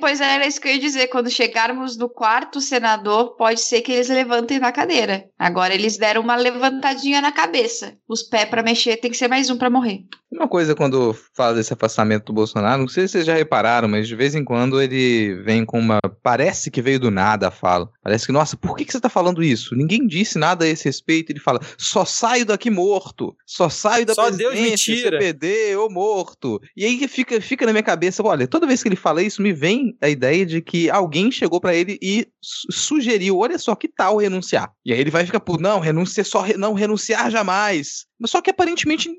Pois 0.01 0.21
é, 0.21 0.35
era 0.35 0.47
isso 0.47 0.61
que 0.61 0.69
eu 0.69 0.73
ia 0.73 0.79
dizer. 0.79 1.09
Quando 1.09 1.31
chegarmos 1.31 1.97
no 1.97 2.09
quarto 2.09 2.61
senador, 2.61 3.37
pode 3.37 3.61
ser 3.61 3.81
que 3.81 3.93
eles 3.93 4.09
levantem 4.09 4.59
na 4.59 4.73
cadeira. 4.73 5.25
Agora 5.39 5.75
eles 5.75 5.97
deram 5.97 6.21
uma 6.21 6.37
levantadinha 6.37 7.21
na 7.21 7.33
cabeça. 7.33 7.95
Os 8.09 8.23
pés 8.23 8.45
pra 8.45 8.63
mexer 8.63 8.97
tem 8.97 9.11
que 9.11 9.17
ser 9.17 9.29
mais 9.29 9.49
um 9.49 9.57
pra 9.57 9.71
morrer. 9.71 10.05
Uma 10.31 10.49
coisa 10.49 10.75
quando 10.75 11.15
fala 11.35 11.55
desse 11.55 11.73
afastamento 11.73 12.27
do 12.27 12.33
Bolsonaro, 12.33 12.81
não 12.81 12.89
sei 12.89 13.07
se 13.07 13.13
vocês 13.13 13.27
já 13.27 13.35
repararam, 13.35 13.87
mas 13.87 14.09
de 14.09 14.17
vez 14.17 14.35
em 14.35 14.45
quando 14.45 14.81
ele 14.81 15.35
vem 15.43 15.65
com 15.65 15.79
uma. 15.79 15.99
Parece 16.23 16.71
que 16.71 16.81
veio 16.81 17.01
do 17.01 17.11
nada 17.11 17.49
a 17.49 17.51
fala. 17.51 17.91
Parece 18.03 18.27
que, 18.27 18.33
nossa, 18.33 18.57
por 18.57 18.77
que, 18.77 18.85
que 18.85 18.93
você 18.93 19.01
tá 19.01 19.09
falando 19.09 19.43
isso? 19.43 19.75
Ninguém 19.75 20.07
disse 20.07 20.39
nada 20.39 20.65
a 20.65 20.69
esse 20.69 20.85
respeito. 20.85 21.31
Ele 21.33 21.41
fala, 21.41 21.61
só 21.77 22.05
saio 22.05 22.47
daqui 22.47 22.71
morto. 22.71 23.35
Só 23.45 23.69
saio 23.69 24.07
da 24.07 24.15
Só 24.15 24.31
Deus 24.31 24.53
presidência, 24.53 24.95
tira." 24.95 25.21
CPD 25.21 25.77
ou 25.77 25.91
morto. 25.91 26.61
E 26.77 26.85
aí 26.85 27.09
fica, 27.09 27.41
fica 27.41 27.67
na 27.67 27.73
minha 27.73 27.83
cabeça, 27.83 28.23
olha, 28.25 28.47
toda 28.47 28.67
vez 28.67 28.83
que 28.83 28.89
ele 28.89 28.97
fala 28.97 29.23
isso, 29.23 29.43
me 29.43 29.53
vem 29.53 29.97
a 30.01 30.09
ideia 30.09 30.47
de 30.47 30.61
que 30.63 30.89
alguém 30.89 31.31
chegou 31.31 31.61
pra 31.61 31.75
ele 31.75 31.99
e 32.01 32.27
su- 32.41 32.71
sugeriu, 32.71 33.39
olha 33.39 33.59
só, 33.59 33.75
que 33.75 33.89
tal 33.89 34.17
renunciar? 34.19 34.71
E 34.85 34.93
aí 34.93 35.01
ele 35.01 35.11
vai 35.11 35.25
ficar, 35.27 35.41
por 35.41 35.61
não, 35.61 35.81
renunciar 35.81 36.25
só, 36.25 36.41
re- 36.43 36.57
não 36.57 36.75
renunciar 36.75 37.31
jamais. 37.31 38.07
Só 38.27 38.41
que 38.41 38.51
aparentemente, 38.51 39.11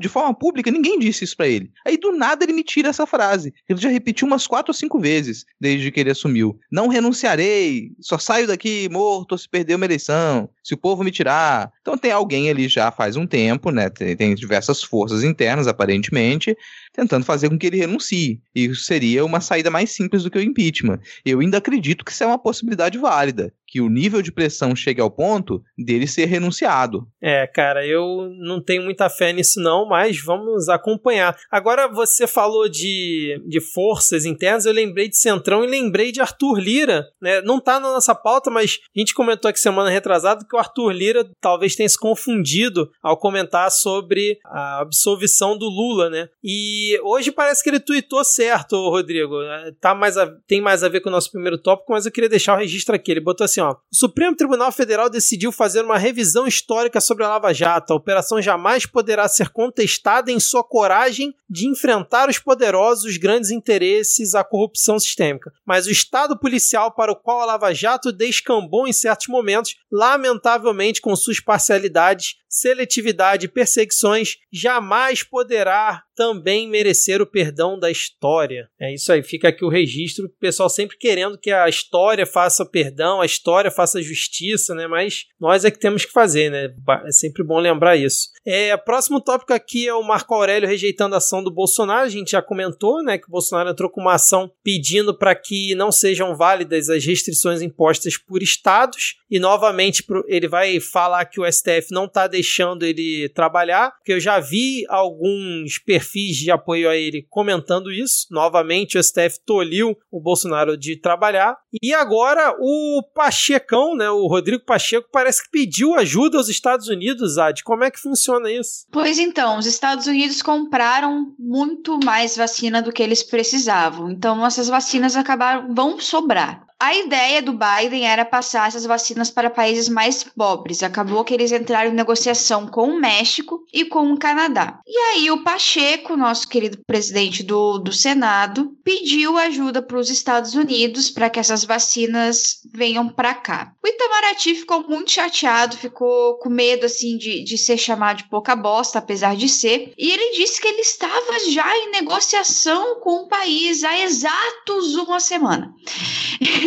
de 0.00 0.08
forma 0.08 0.34
pública, 0.34 0.70
ninguém 0.70 0.98
disse 0.98 1.24
isso 1.24 1.36
pra 1.36 1.48
ele. 1.48 1.70
Aí 1.86 1.96
do 1.96 2.12
nada 2.12 2.44
ele 2.44 2.52
me 2.52 2.62
tira 2.62 2.88
essa 2.88 3.06
frase. 3.06 3.54
Ele 3.68 3.80
já 3.80 3.88
repetiu 3.88 4.26
umas 4.26 4.46
quatro 4.46 4.70
ou 4.70 4.74
cinco 4.74 4.98
vezes 4.98 5.44
desde 5.60 5.90
que 5.90 6.00
ele 6.00 6.10
assumiu. 6.10 6.58
Não 6.70 6.88
renunciarei, 6.88 7.92
só 8.00 8.18
saio 8.18 8.46
daqui 8.46 8.88
morto 8.90 9.36
se 9.38 9.48
perder 9.48 9.76
uma 9.76 9.84
eleição, 9.84 10.48
se 10.62 10.74
o 10.74 10.78
povo 10.78 11.04
me 11.04 11.10
tirar. 11.10 11.72
Então 11.80 11.96
tem 11.96 12.10
alguém 12.10 12.50
ali 12.50 12.68
já 12.68 12.90
faz 12.90 13.16
um 13.16 13.26
tempo, 13.26 13.70
né? 13.70 13.88
Tem, 13.90 14.16
tem 14.16 14.34
diversas 14.34 14.82
forças 14.82 15.24
internas, 15.24 15.66
aparentemente, 15.66 16.56
tentando 16.92 17.24
fazer 17.24 17.48
com 17.48 17.58
que 17.58 17.66
ele 17.66 17.78
renuncie. 17.78 18.40
E 18.54 18.64
isso 18.66 18.84
seria 18.84 19.24
uma 19.24 19.40
saída 19.40 19.70
mais 19.70 19.90
simples 19.90 20.22
do 20.22 20.30
que 20.30 20.38
o 20.38 20.42
impeachment. 20.42 21.00
Eu 21.24 21.40
ainda 21.40 21.58
acredito 21.58 22.04
que 22.04 22.12
isso 22.12 22.24
é 22.24 22.26
uma 22.26 22.38
possibilidade 22.38 22.98
válida. 22.98 23.52
Que 23.74 23.80
o 23.80 23.88
nível 23.88 24.22
de 24.22 24.30
pressão 24.30 24.76
chegue 24.76 25.00
ao 25.00 25.10
ponto 25.10 25.60
dele 25.76 26.06
ser 26.06 26.26
renunciado. 26.26 27.08
É, 27.20 27.44
cara, 27.44 27.84
eu 27.84 28.30
não 28.38 28.62
tenho 28.62 28.84
muita 28.84 29.10
fé 29.10 29.32
nisso 29.32 29.58
não, 29.60 29.84
mas 29.88 30.22
vamos 30.24 30.68
acompanhar. 30.68 31.36
Agora 31.50 31.88
você 31.88 32.24
falou 32.24 32.68
de, 32.68 33.36
de 33.48 33.60
forças 33.60 34.24
internas, 34.24 34.64
eu 34.64 34.72
lembrei 34.72 35.08
de 35.08 35.16
Centrão 35.16 35.64
e 35.64 35.66
lembrei 35.66 36.12
de 36.12 36.20
Arthur 36.20 36.60
Lira, 36.60 37.04
né? 37.20 37.40
Não 37.40 37.58
tá 37.58 37.80
na 37.80 37.90
nossa 37.92 38.14
pauta, 38.14 38.48
mas 38.48 38.78
a 38.94 39.00
gente 39.00 39.12
comentou 39.12 39.48
aqui 39.48 39.58
semana 39.58 39.90
retrasada 39.90 40.46
que 40.48 40.54
o 40.54 40.58
Arthur 40.60 40.92
Lira 40.92 41.28
talvez 41.40 41.74
tenha 41.74 41.88
se 41.88 41.98
confundido 41.98 42.88
ao 43.02 43.16
comentar 43.18 43.72
sobre 43.72 44.38
a 44.44 44.82
absolvição 44.82 45.58
do 45.58 45.66
Lula, 45.66 46.08
né? 46.10 46.28
E 46.44 46.96
hoje 47.02 47.32
parece 47.32 47.60
que 47.64 47.70
ele 47.70 47.80
tuitou 47.80 48.22
certo, 48.22 48.76
Rodrigo. 48.88 49.34
Tá 49.80 49.96
mais 49.96 50.16
a- 50.16 50.30
tem 50.46 50.60
mais 50.60 50.84
a 50.84 50.88
ver 50.88 51.00
com 51.00 51.08
o 51.08 51.12
nosso 51.12 51.32
primeiro 51.32 51.58
tópico, 51.58 51.90
mas 51.92 52.06
eu 52.06 52.12
queria 52.12 52.30
deixar 52.30 52.54
o 52.54 52.60
registro 52.60 52.94
aqui. 52.94 53.10
Ele 53.10 53.20
botou 53.20 53.44
assim, 53.44 53.63
ó. 53.64 53.72
O 53.72 53.76
Supremo 53.92 54.36
Tribunal 54.36 54.70
Federal 54.70 55.10
decidiu 55.10 55.50
fazer 55.50 55.84
uma 55.84 55.98
revisão 55.98 56.46
histórica 56.46 57.00
sobre 57.00 57.24
a 57.24 57.28
Lava 57.28 57.52
Jato. 57.52 57.92
A 57.92 57.96
operação 57.96 58.40
jamais 58.40 58.86
poderá 58.86 59.26
ser 59.28 59.48
contestada 59.48 60.30
em 60.30 60.38
sua 60.38 60.62
coragem 60.62 61.34
de 61.48 61.66
enfrentar 61.66 62.28
os 62.28 62.38
poderosos, 62.38 63.04
os 63.04 63.16
grandes 63.16 63.50
interesses, 63.50 64.34
a 64.34 64.44
corrupção 64.44 64.98
sistêmica. 64.98 65.52
Mas 65.64 65.86
o 65.86 65.90
estado 65.90 66.38
policial 66.38 66.92
para 66.92 67.12
o 67.12 67.16
qual 67.16 67.40
a 67.40 67.44
Lava 67.44 67.72
Jato 67.72 68.12
descambou 68.12 68.86
em 68.86 68.92
certos 68.92 69.28
momentos, 69.28 69.76
lamentavelmente 69.90 71.00
com 71.00 71.14
suas 71.14 71.40
parcialidades, 71.40 72.36
seletividade 72.54 73.46
e 73.46 73.48
perseguições, 73.48 74.36
jamais 74.52 75.24
poderá 75.24 76.04
também 76.14 76.68
merecer 76.68 77.20
o 77.20 77.26
perdão 77.26 77.76
da 77.76 77.90
história. 77.90 78.68
É 78.80 78.94
isso 78.94 79.12
aí, 79.12 79.24
fica 79.24 79.48
aqui 79.48 79.64
o 79.64 79.68
registro. 79.68 80.26
O 80.26 80.28
pessoal 80.38 80.70
sempre 80.70 80.96
querendo 80.96 81.36
que 81.36 81.50
a 81.50 81.68
história 81.68 82.24
faça 82.24 82.64
perdão, 82.64 83.20
a 83.20 83.26
história 83.26 83.72
faça 83.72 84.00
justiça, 84.00 84.72
né? 84.72 84.86
Mas 84.86 85.24
nós 85.40 85.64
é 85.64 85.70
que 85.70 85.80
temos 85.80 86.04
que 86.04 86.12
fazer, 86.12 86.48
né? 86.48 86.72
É 87.04 87.10
sempre 87.10 87.42
bom 87.42 87.58
lembrar 87.58 87.96
isso. 87.96 88.28
É, 88.46 88.76
próximo 88.76 89.20
tópico 89.20 89.52
aqui 89.52 89.88
é 89.88 89.94
o 89.94 90.02
Marco 90.02 90.32
Aurélio 90.34 90.68
rejeitando 90.68 91.14
a 91.14 91.18
ação 91.18 91.42
do 91.42 91.50
Bolsonaro. 91.50 92.06
A 92.06 92.10
gente 92.10 92.32
já 92.32 92.42
comentou, 92.42 93.02
né, 93.02 93.18
que 93.18 93.26
o 93.26 93.30
Bolsonaro 93.30 93.70
entrou 93.70 93.90
com 93.90 94.00
uma 94.00 94.14
ação 94.14 94.50
pedindo 94.62 95.16
para 95.16 95.34
que 95.34 95.74
não 95.74 95.90
sejam 95.90 96.36
válidas 96.36 96.88
as 96.88 97.04
restrições 97.04 97.62
impostas 97.62 98.16
por 98.16 98.42
estados 98.42 99.16
e 99.34 99.40
novamente 99.40 100.06
ele 100.28 100.46
vai 100.46 100.78
falar 100.78 101.24
que 101.24 101.40
o 101.40 101.52
STF 101.52 101.88
não 101.90 102.04
está 102.04 102.28
deixando 102.28 102.84
ele 102.84 103.28
trabalhar, 103.30 103.90
porque 103.96 104.12
eu 104.12 104.20
já 104.20 104.38
vi 104.38 104.84
alguns 104.88 105.76
perfis 105.76 106.36
de 106.36 106.52
apoio 106.52 106.88
a 106.88 106.94
ele 106.94 107.26
comentando 107.28 107.90
isso. 107.90 108.28
Novamente 108.30 108.96
o 108.96 109.02
STF 109.02 109.40
tolhiu 109.44 109.98
o 110.08 110.20
Bolsonaro 110.20 110.76
de 110.76 110.94
trabalhar. 110.94 111.56
E 111.82 111.92
agora 111.92 112.54
o 112.60 113.02
Pachecão, 113.12 113.96
né, 113.96 114.08
o 114.08 114.28
Rodrigo 114.28 114.64
Pacheco 114.64 115.08
parece 115.10 115.42
que 115.42 115.50
pediu 115.50 115.96
ajuda 115.96 116.38
aos 116.38 116.48
Estados 116.48 116.86
Unidos, 116.86 117.36
Ad. 117.36 117.64
Como 117.64 117.82
é 117.82 117.90
que 117.90 117.98
funciona 117.98 118.52
isso? 118.52 118.86
Pois 118.92 119.18
então, 119.18 119.58
os 119.58 119.66
Estados 119.66 120.06
Unidos 120.06 120.42
compraram 120.42 121.34
muito 121.36 121.98
mais 122.04 122.36
vacina 122.36 122.80
do 122.80 122.92
que 122.92 123.02
eles 123.02 123.24
precisavam. 123.24 124.12
Então, 124.12 124.46
essas 124.46 124.68
vacinas 124.68 125.16
acabaram 125.16 125.74
vão 125.74 125.98
sobrar. 125.98 126.64
A 126.84 126.94
ideia 126.94 127.40
do 127.40 127.52
Biden 127.54 128.06
era 128.06 128.26
passar 128.26 128.68
essas 128.68 128.84
vacinas 128.84 129.30
para 129.30 129.48
países 129.48 129.88
mais 129.88 130.22
pobres. 130.22 130.82
Acabou 130.82 131.24
que 131.24 131.32
eles 131.32 131.50
entraram 131.50 131.90
em 131.90 131.94
negociação 131.94 132.66
com 132.66 132.90
o 132.90 133.00
México 133.00 133.64
e 133.72 133.86
com 133.86 134.12
o 134.12 134.18
Canadá. 134.18 134.80
E 134.86 134.96
aí 134.98 135.30
o 135.30 135.42
Pacheco, 135.42 136.14
nosso 136.14 136.46
querido 136.46 136.78
presidente 136.86 137.42
do, 137.42 137.78
do 137.78 137.90
Senado, 137.90 138.76
pediu 138.84 139.38
ajuda 139.38 139.80
para 139.80 139.96
os 139.96 140.10
Estados 140.10 140.54
Unidos 140.54 141.10
para 141.10 141.30
que 141.30 141.40
essas 141.40 141.64
vacinas 141.64 142.60
venham 142.70 143.08
para 143.08 143.32
cá. 143.32 143.72
O 143.82 143.88
Itamaraty 143.88 144.54
ficou 144.54 144.86
muito 144.86 145.10
chateado, 145.10 145.78
ficou 145.78 146.36
com 146.36 146.50
medo 146.50 146.84
assim 146.84 147.16
de, 147.16 147.42
de 147.44 147.56
ser 147.56 147.78
chamado 147.78 148.18
de 148.18 148.24
pouca 148.24 148.54
bosta, 148.54 148.98
apesar 148.98 149.36
de 149.36 149.48
ser. 149.48 149.94
E 149.96 150.10
ele 150.10 150.36
disse 150.36 150.60
que 150.60 150.68
ele 150.68 150.82
estava 150.82 151.38
já 151.48 151.76
em 151.78 151.92
negociação 151.92 153.00
com 153.00 153.22
o 153.22 153.28
país 153.28 153.82
há 153.84 153.98
exatos 154.00 154.96
uma 154.96 155.18
semana. 155.18 155.74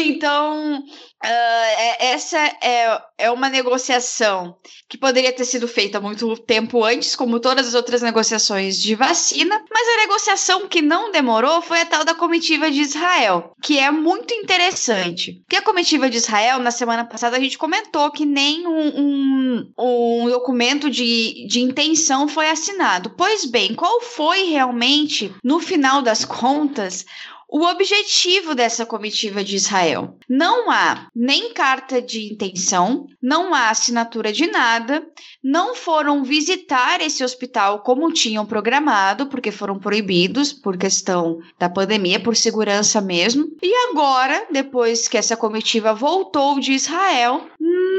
Então, 0.08 0.84
Uh, 1.24 1.98
essa 2.00 2.38
é, 2.38 3.02
é 3.18 3.32
uma 3.32 3.50
negociação 3.50 4.56
que 4.88 5.00
poderia 5.00 5.34
ter 5.34 5.46
sido 5.46 5.68
feita 5.68 6.00
muito 6.00 6.38
tempo 6.38 6.84
antes, 6.84 7.16
como 7.16 7.40
todas 7.40 7.68
as 7.70 7.74
outras 7.74 8.04
negociações 8.04 8.80
de 8.80 8.94
vacina, 8.94 9.60
mas 9.74 9.88
a 9.88 9.98
negociação 10.02 10.68
que 10.68 10.80
não 10.80 11.12
demorou 11.12 11.60
foi 11.64 11.82
a 11.82 11.86
tal 11.88 12.06
da 12.06 12.14
comitiva 12.14 12.70
de 12.70 12.82
Israel, 12.82 13.52
que 13.64 13.80
é 13.80 13.90
muito 13.90 14.32
interessante. 14.32 15.42
Porque 15.42 15.56
a 15.56 15.62
comitiva 15.64 16.08
de 16.08 16.18
Israel, 16.18 16.60
na 16.60 16.70
semana 16.70 17.04
passada, 17.04 17.36
a 17.36 17.40
gente 17.40 17.58
comentou 17.58 18.12
que 18.12 18.24
nem 18.24 18.68
um, 18.68 18.88
um, 18.88 19.74
um 19.80 20.30
documento 20.30 20.88
de, 20.88 21.48
de 21.48 21.62
intenção 21.62 22.28
foi 22.28 22.48
assinado. 22.48 23.16
Pois 23.18 23.44
bem, 23.44 23.74
qual 23.74 24.02
foi 24.02 24.44
realmente, 24.44 25.34
no 25.44 25.60
final 25.60 26.04
das 26.04 26.24
contas, 26.24 27.06
o 27.50 27.64
objetivo 27.66 28.54
dessa 28.54 28.86
comitiva 28.86 29.44
de 29.44 29.56
Israel. 29.56 30.18
Não 30.30 30.70
há 30.70 31.08
nem 31.16 31.54
carta 31.54 32.02
de 32.02 32.34
intenção, 32.34 33.08
não 33.22 33.54
há 33.54 33.70
assinatura 33.70 34.34
de 34.34 34.48
nada, 34.48 35.08
não 35.42 35.74
foram 35.74 36.24
visitar 36.24 37.00
esse 37.00 37.24
hospital 37.24 37.82
como 37.84 38.12
tinham 38.12 38.46
programado, 38.46 39.28
porque 39.28 39.52
foram 39.52 39.80
proibidos 39.80 40.52
por 40.52 40.78
questão 40.78 41.40
da 41.58 41.70
pandemia, 41.70 42.20
por 42.20 42.36
segurança 42.36 43.00
mesmo. 43.00 43.48
E 43.62 43.74
agora, 43.90 44.48
depois 44.52 45.08
que 45.08 45.18
essa 45.18 45.38
comitiva 45.38 45.94
voltou 45.94 46.60
de 46.60 46.74
Israel, 46.74 47.48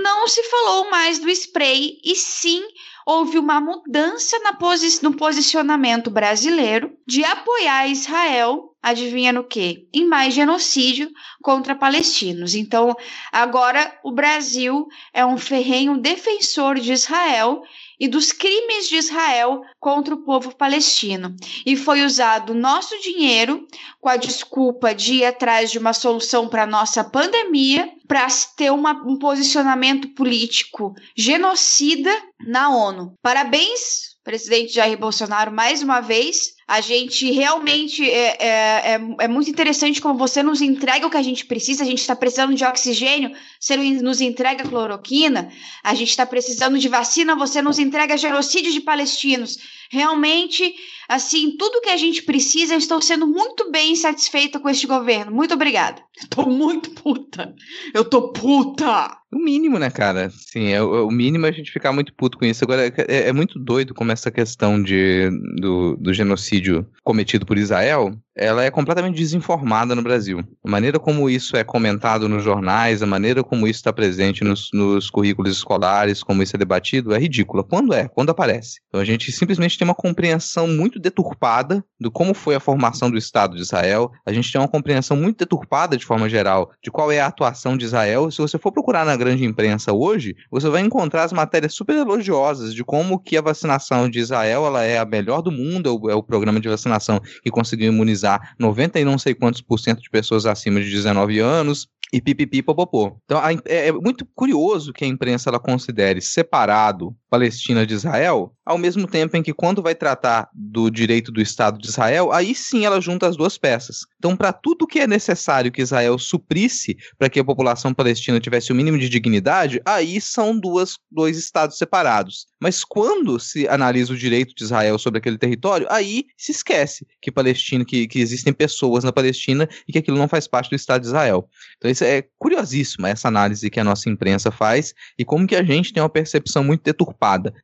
não 0.02 0.28
se 0.28 0.42
falou 0.44 0.90
mais 0.90 1.18
do 1.18 1.30
spray 1.30 1.98
e 2.04 2.14
sim 2.14 2.62
houve 3.06 3.38
uma 3.38 3.58
mudança 3.58 4.36
posi 4.58 5.02
no 5.02 5.16
posicionamento 5.16 6.10
brasileiro 6.10 6.92
de 7.06 7.24
apoiar 7.24 7.88
Israel 7.88 8.67
adivinha 8.82 9.32
no 9.32 9.44
quê? 9.44 9.86
Em 9.92 10.06
mais 10.06 10.34
genocídio 10.34 11.10
contra 11.42 11.74
palestinos. 11.74 12.54
Então, 12.54 12.96
agora 13.32 13.98
o 14.02 14.12
Brasil 14.12 14.86
é 15.12 15.24
um 15.24 15.36
ferrenho 15.36 15.98
defensor 15.98 16.78
de 16.78 16.92
Israel 16.92 17.62
e 18.00 18.06
dos 18.06 18.32
crimes 18.32 18.88
de 18.88 18.96
Israel 18.96 19.62
contra 19.80 20.14
o 20.14 20.22
povo 20.22 20.54
palestino. 20.54 21.34
E 21.66 21.76
foi 21.76 22.04
usado 22.04 22.54
nosso 22.54 22.98
dinheiro 23.00 23.66
com 24.00 24.08
a 24.08 24.16
desculpa 24.16 24.94
de 24.94 25.14
ir 25.14 25.24
atrás 25.24 25.70
de 25.70 25.78
uma 25.78 25.92
solução 25.92 26.48
para 26.48 26.66
nossa 26.66 27.02
pandemia, 27.02 27.90
para 28.06 28.26
ter 28.56 28.70
uma, 28.70 28.92
um 29.04 29.18
posicionamento 29.18 30.08
político 30.14 30.94
genocida 31.16 32.10
na 32.40 32.70
ONU. 32.70 33.14
Parabéns, 33.20 34.07
presidente 34.28 34.74
Jair 34.74 34.98
Bolsonaro, 34.98 35.50
mais 35.50 35.82
uma 35.82 36.02
vez 36.02 36.52
a 36.66 36.82
gente 36.82 37.30
realmente 37.32 38.06
é, 38.06 38.36
é, 38.38 38.46
é, 38.46 39.00
é, 39.20 39.26
muito 39.26 39.48
interessante 39.48 40.02
como 40.02 40.18
você 40.18 40.42
nos 40.42 40.60
entrega 40.60 41.06
o 41.06 41.10
que 41.10 41.16
a 41.16 41.22
gente 41.22 41.46
precisa. 41.46 41.82
A 41.82 41.86
gente 41.86 42.00
está 42.00 42.14
precisando 42.14 42.54
de 42.54 42.62
oxigênio, 42.62 43.34
você 43.58 43.74
nos 43.74 44.20
entrega 44.20 44.68
cloroquina. 44.68 45.50
A 45.82 45.94
gente 45.94 46.10
está 46.10 46.26
precisando 46.26 46.78
de 46.78 46.90
vacina, 46.90 47.34
você 47.34 47.62
nos 47.62 47.78
entrega 47.78 48.18
genocídio 48.18 48.70
de 48.70 48.82
palestinos. 48.82 49.56
Realmente, 49.90 50.74
assim, 51.08 51.56
tudo 51.56 51.80
que 51.80 51.88
a 51.88 51.96
gente 51.96 52.22
precisa, 52.22 52.74
eu 52.74 52.78
estou 52.78 53.00
sendo 53.00 53.26
muito 53.26 53.70
bem 53.70 53.96
satisfeita 53.96 54.60
com 54.60 54.68
este 54.68 54.86
governo. 54.86 55.32
Muito 55.32 55.54
obrigada. 55.54 56.02
Estou 56.16 56.48
muito 56.48 56.90
puta. 56.90 57.54
Eu 57.94 58.04
tô 58.04 58.32
puta. 58.32 59.16
O 59.32 59.38
mínimo, 59.38 59.78
né, 59.78 59.90
cara? 59.90 60.30
Sim, 60.30 60.68
é, 60.68 60.82
o 60.82 61.10
mínimo 61.10 61.46
é 61.46 61.50
a 61.50 61.52
gente 61.52 61.70
ficar 61.70 61.92
muito 61.92 62.14
puto 62.14 62.38
com 62.38 62.44
isso. 62.44 62.64
Agora, 62.64 62.86
é, 62.86 62.92
é, 63.08 63.28
é 63.28 63.32
muito 63.32 63.58
doido 63.58 63.94
como 63.94 64.12
essa 64.12 64.30
questão 64.30 64.82
de, 64.82 65.30
do, 65.60 65.96
do 65.96 66.14
genocídio 66.14 66.86
cometido 67.04 67.44
por 67.44 67.58
Israel 67.58 68.12
ela 68.38 68.62
é 68.62 68.70
completamente 68.70 69.16
desinformada 69.16 69.94
no 69.96 70.02
Brasil. 70.02 70.44
A 70.64 70.70
maneira 70.70 70.98
como 71.00 71.28
isso 71.28 71.56
é 71.56 71.64
comentado 71.64 72.28
nos 72.28 72.44
jornais, 72.44 73.02
a 73.02 73.06
maneira 73.06 73.42
como 73.42 73.66
isso 73.66 73.80
está 73.80 73.92
presente 73.92 74.44
nos, 74.44 74.70
nos, 74.72 75.10
currículos 75.10 75.56
escolares, 75.56 76.22
como 76.22 76.42
isso 76.42 76.54
é 76.54 76.58
debatido, 76.58 77.12
é 77.12 77.18
ridícula. 77.18 77.64
Quando 77.64 77.92
é? 77.92 78.06
Quando 78.06 78.30
aparece. 78.30 78.78
Então 78.88 79.00
a 79.00 79.04
gente 79.04 79.32
simplesmente 79.32 79.76
tem 79.78 79.86
uma 79.86 79.94
compreensão 79.94 80.66
muito 80.66 80.98
deturpada 80.98 81.84
do 81.98 82.10
como 82.10 82.34
foi 82.34 82.54
a 82.54 82.60
formação 82.60 83.10
do 83.10 83.16
Estado 83.16 83.56
de 83.56 83.62
Israel, 83.62 84.12
a 84.26 84.32
gente 84.32 84.52
tem 84.52 84.60
uma 84.60 84.68
compreensão 84.68 85.16
muito 85.16 85.38
deturpada, 85.38 85.96
de 85.96 86.04
forma 86.04 86.28
geral, 86.28 86.70
de 86.82 86.90
qual 86.90 87.10
é 87.10 87.20
a 87.20 87.26
atuação 87.26 87.76
de 87.76 87.84
Israel. 87.84 88.30
Se 88.30 88.38
você 88.38 88.58
for 88.58 88.72
procurar 88.72 89.04
na 89.04 89.16
grande 89.16 89.44
imprensa 89.44 89.92
hoje, 89.92 90.36
você 90.50 90.68
vai 90.68 90.82
encontrar 90.82 91.24
as 91.24 91.32
matérias 91.32 91.74
super 91.74 91.96
elogiosas 91.96 92.74
de 92.74 92.84
como 92.84 93.18
que 93.18 93.36
a 93.36 93.42
vacinação 93.42 94.08
de 94.08 94.18
Israel 94.18 94.66
ela 94.66 94.84
é 94.84 94.98
a 94.98 95.04
melhor 95.04 95.42
do 95.42 95.50
mundo, 95.50 95.88
é 95.88 96.14
o, 96.14 96.18
é 96.18 96.22
programa 96.22 96.60
de 96.60 96.68
vacinação 96.68 97.20
que 97.42 97.50
conseguiu 97.50 97.88
imunizar 97.88 98.18
imunizar 98.18 98.54
90 98.58 99.00
e 99.00 99.04
não 99.04 99.18
sei 99.18 99.34
quantos 99.34 99.60
por 99.60 99.78
cento 99.78 100.00
de 100.02 100.10
pessoas 100.10 100.46
acima 100.46 100.80
de 100.80 100.90
19 100.90 101.38
anos 101.38 101.88
e 102.10 102.22
pipipi 102.22 102.62
popopô. 102.62 103.18
Então 103.24 103.38
é, 103.66 103.88
é 103.88 103.92
muito 103.92 104.26
curioso 104.34 104.92
que 104.92 105.04
a 105.04 105.08
imprensa 105.08 105.50
ela 105.50 105.60
considere 105.60 106.20
separado 106.20 107.14
Palestina 107.30 107.86
de 107.86 107.94
Israel, 107.94 108.52
ao 108.64 108.78
mesmo 108.78 109.06
tempo 109.06 109.36
em 109.36 109.42
que 109.42 109.52
quando 109.52 109.82
vai 109.82 109.94
tratar 109.94 110.48
do 110.52 110.90
direito 110.90 111.30
do 111.30 111.40
Estado 111.40 111.78
de 111.78 111.88
Israel, 111.88 112.32
aí 112.32 112.54
sim 112.54 112.84
ela 112.84 113.00
junta 113.00 113.26
as 113.26 113.36
duas 113.36 113.58
peças. 113.58 114.00
Então, 114.18 114.36
para 114.36 114.52
tudo 114.52 114.86
que 114.86 114.98
é 114.98 115.06
necessário 115.06 115.70
que 115.70 115.82
Israel 115.82 116.18
suprisse 116.18 116.96
para 117.18 117.28
que 117.28 117.38
a 117.38 117.44
população 117.44 117.92
palestina 117.92 118.40
tivesse 118.40 118.72
o 118.72 118.74
mínimo 118.74 118.98
de 118.98 119.08
dignidade, 119.08 119.80
aí 119.84 120.20
são 120.20 120.58
duas, 120.58 120.98
dois 121.10 121.36
estados 121.36 121.76
separados. 121.76 122.46
Mas 122.60 122.82
quando 122.84 123.38
se 123.38 123.68
analisa 123.68 124.12
o 124.12 124.16
direito 124.16 124.54
de 124.54 124.64
Israel 124.64 124.98
sobre 124.98 125.18
aquele 125.18 125.38
território, 125.38 125.86
aí 125.90 126.24
se 126.36 126.52
esquece 126.52 127.06
que 127.20 127.30
Palestina, 127.30 127.84
que, 127.84 128.08
que 128.08 128.20
existem 128.20 128.52
pessoas 128.52 129.04
na 129.04 129.12
Palestina 129.12 129.68
e 129.86 129.92
que 129.92 129.98
aquilo 129.98 130.18
não 130.18 130.28
faz 130.28 130.48
parte 130.48 130.70
do 130.70 130.76
Estado 130.76 131.02
de 131.02 131.08
Israel. 131.08 131.48
Então, 131.76 131.90
isso 131.90 132.04
é 132.04 132.24
curiosíssimo, 132.38 133.06
essa 133.06 133.28
análise 133.28 133.70
que 133.70 133.78
a 133.78 133.84
nossa 133.84 134.08
imprensa 134.08 134.50
faz 134.50 134.94
e 135.18 135.24
como 135.24 135.46
que 135.46 135.54
a 135.54 135.62
gente 135.62 135.92
tem 135.92 136.02
uma 136.02 136.08
percepção 136.08 136.64
muito 136.64 136.82
deturpada 136.82 137.17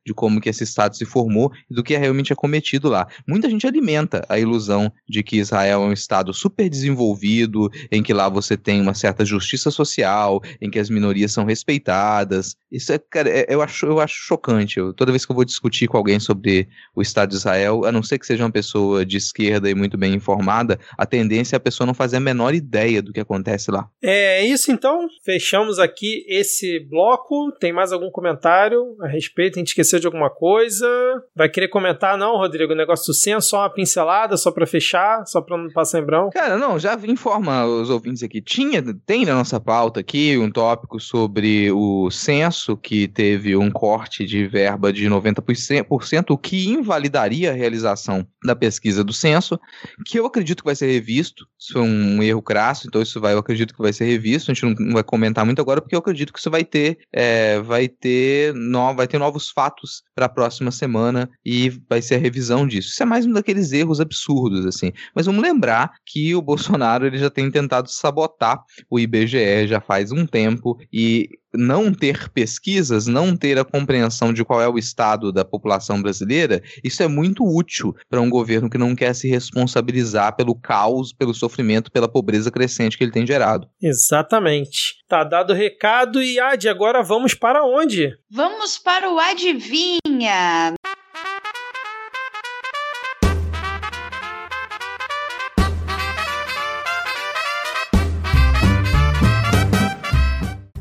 de 0.05 0.13
como 0.13 0.41
que 0.41 0.49
esse 0.49 0.65
Estado 0.65 0.97
se 0.97 1.05
formou 1.05 1.53
e 1.71 1.75
do 1.75 1.83
que 1.83 1.95
é 1.95 1.99
realmente 1.99 2.33
é 2.33 2.37
cometido 2.37 2.89
lá. 2.89 3.07
Muita 3.27 3.49
gente 3.49 3.67
alimenta 3.67 4.25
a 4.29 4.39
ilusão 4.39 4.93
de 5.09 5.23
que 5.23 5.39
Israel 5.39 5.83
é 5.83 5.87
um 5.87 5.93
Estado 5.93 6.33
super 6.35 6.69
desenvolvido, 6.69 7.71
em 7.91 8.03
que 8.03 8.13
lá 8.13 8.29
você 8.29 8.57
tem 8.57 8.81
uma 8.81 8.95
certa 8.95 9.25
justiça 9.25 9.71
social, 9.71 10.43
em 10.61 10.71
que 10.71 10.79
as 10.79 10.91
minorias 10.91 11.33
são 11.33 11.45
respeitadas. 11.45 12.57
Isso 12.71 12.93
é, 12.93 12.99
cara, 12.99 13.31
é, 13.31 13.47
eu, 13.49 13.63
acho, 13.63 13.87
eu 13.87 14.01
acho 14.01 14.15
chocante. 14.15 14.79
Eu, 14.79 14.93
toda 14.93 15.13
vez 15.13 15.25
que 15.25 15.33
eu 15.33 15.37
vou 15.37 15.45
discutir 15.45 15.87
com 15.87 15.97
alguém 15.97 16.19
sobre 16.19 16.69
o 16.95 17.03
Estado 17.03 17.31
de 17.31 17.37
Israel, 17.37 17.85
a 17.85 17.93
não 17.93 18.03
ser 18.03 18.19
que 18.19 18.27
seja 18.27 18.45
uma 18.45 18.51
pessoa 18.51 19.05
de 19.05 19.17
esquerda 19.17 19.71
e 19.71 19.75
muito 19.75 19.97
bem 19.97 20.15
informada, 20.15 20.79
a 20.99 21.07
tendência 21.07 21.57
é 21.57 21.59
a 21.59 21.61
pessoa 21.61 21.87
não 21.87 21.95
fazer 21.95 22.17
a 22.17 22.21
menor 22.21 22.55
ideia 22.55 23.01
do 23.01 23.13
que 23.13 23.21
acontece 23.21 23.71
lá. 23.71 23.89
É 24.03 24.45
isso 24.45 24.73
então. 24.73 25.07
Fechamos 25.25 25.79
aqui 25.79 26.25
esse 26.29 26.81
bloco. 26.81 27.53
Tem 27.61 27.73
mais 27.73 27.93
algum 27.93 28.11
comentário 28.11 28.97
a 29.01 29.07
respeito? 29.07 29.44
A 29.57 29.59
gente 29.59 29.69
esqueceu 29.69 29.99
de 29.99 30.07
alguma 30.07 30.31
coisa? 30.31 30.87
Vai 31.35 31.49
querer 31.49 31.69
comentar, 31.69 32.17
não, 32.17 32.37
Rodrigo? 32.37 32.73
O 32.73 32.77
negócio 32.77 33.07
do 33.07 33.15
censo, 33.15 33.49
só 33.49 33.61
uma 33.61 33.71
pincelada, 33.71 34.37
só 34.37 34.51
para 34.51 34.67
fechar, 34.67 35.27
só 35.27 35.41
para 35.41 35.57
não 35.57 35.71
passar 35.71 36.01
em 36.01 36.05
branco? 36.05 36.31
Cara, 36.31 36.57
não, 36.57 36.79
já 36.79 36.99
informa 37.07 37.65
os 37.65 37.91
ouvintes 37.91 38.23
aqui. 38.23 38.41
Tinha, 38.41 38.83
tem 39.07 39.25
na 39.25 39.35
nossa 39.35 39.59
pauta 39.61 40.01
aqui 40.01 40.37
um 40.39 40.51
tópico 40.51 41.01
sobre 41.01 41.71
o 41.73 42.11
censo, 42.11 42.77
que 42.77 43.09
teve 43.09 43.57
um 43.57 43.71
corte 43.71 44.25
de 44.25 44.47
verba 44.47 44.93
de 44.93 45.09
90%, 45.09 46.27
o 46.31 46.39
que 46.39 46.69
invalidaria 46.69 47.51
a 47.51 47.55
realização 47.55 48.27
da 48.45 48.55
pesquisa 48.55 49.03
do 49.03 49.13
censo, 49.13 49.59
que 50.07 50.19
eu 50.19 50.27
acredito 50.27 50.63
que 50.63 50.69
vai 50.69 50.77
ser 50.77 50.87
revisto. 50.87 51.47
Isso 51.59 51.73
foi 51.73 51.83
um 51.83 52.23
erro 52.23 52.43
crasso, 52.43 52.87
então 52.87 53.03
isso 53.03 53.21
vai, 53.21 53.35
eu 53.35 53.39
acredito 53.39 53.75
que 53.75 53.83
vai 53.83 53.93
ser 53.93 54.05
revisto. 54.05 54.51
A 54.51 54.55
gente 54.55 54.65
não, 54.65 54.87
não 54.87 54.93
vai 54.93 55.03
comentar 55.03 55.45
muito 55.45 55.61
agora, 55.61 55.81
porque 55.81 55.95
eu 55.95 55.99
acredito 55.99 56.33
que 56.33 56.39
isso 56.39 56.51
vai 56.51 56.65
ter, 56.65 56.99
é, 57.13 57.59
vai 57.61 57.89
ter, 57.89 58.55
no, 58.55 58.95
vai 58.95 59.09
ter 59.09 59.19
novos 59.19 59.34
fatos 59.51 60.03
para 60.15 60.27
a 60.27 60.29
próxima 60.29 60.71
semana 60.71 61.31
e 61.45 61.71
vai 61.89 62.01
ser 62.01 62.17
a 62.17 62.19
revisão 62.19 62.67
disso. 62.67 62.89
Isso 62.91 63.03
é 63.03 63.07
mais 63.07 63.27
um 63.27 63.33
daqueles 63.33 63.73
erros 63.73 64.01
absurdos, 64.01 64.67
assim. 64.67 64.93
Mas 65.15 65.27
vamos 65.27 65.43
lembrar 65.43 65.93
que 66.07 66.35
o 66.35 66.43
Bolsonaro 66.43 67.07
ele 67.07 67.19
já 67.19 67.31
tem 67.31 67.51
tentado 67.51 67.91
sabotar 67.91 68.63
o 68.91 68.99
IBGE 68.99 69.67
já 69.67 69.81
faz 69.81 70.13
um 70.13 70.27
tempo 70.27 70.79
e 70.93 71.29
não 71.55 71.93
ter 71.93 72.29
pesquisas, 72.31 73.07
não 73.07 73.37
ter 73.37 73.59
a 73.59 73.65
compreensão 73.65 74.33
de 74.33 74.45
qual 74.45 74.61
é 74.61 74.69
o 74.69 74.79
estado 74.79 75.33
da 75.33 75.45
população 75.45 76.01
brasileira, 76.03 76.63
isso 76.83 77.03
é 77.03 77.09
muito 77.09 77.45
útil 77.45 77.95
para 78.09 78.21
um 78.21 78.31
governo 78.31 78.69
que 78.69 78.79
não 78.79 78.95
quer 78.95 79.15
se 79.15 79.29
responsabilizar 79.29 80.37
pelo 80.37 80.55
caos, 80.55 81.13
pelo 81.13 81.35
sofrimento, 81.35 81.91
pela 81.91 82.09
pobreza 82.09 82.51
crescente 82.51 82.97
que 82.99 83.05
ele 83.05 83.13
tem 83.13 83.27
gerado. 83.27 83.69
Exatamente. 83.81 84.97
Tá 85.09 85.25
dado 85.25 85.53
o 85.53 85.57
recado 85.57 86.23
e 86.23 86.41
Ad, 86.41 86.69
agora 86.69 87.03
vamos 87.03 87.35
para 87.35 87.65
onde? 87.65 88.13
Vamos 88.31 88.79
para 88.79 89.11
o 89.11 89.19
Adivinha. 89.19 90.75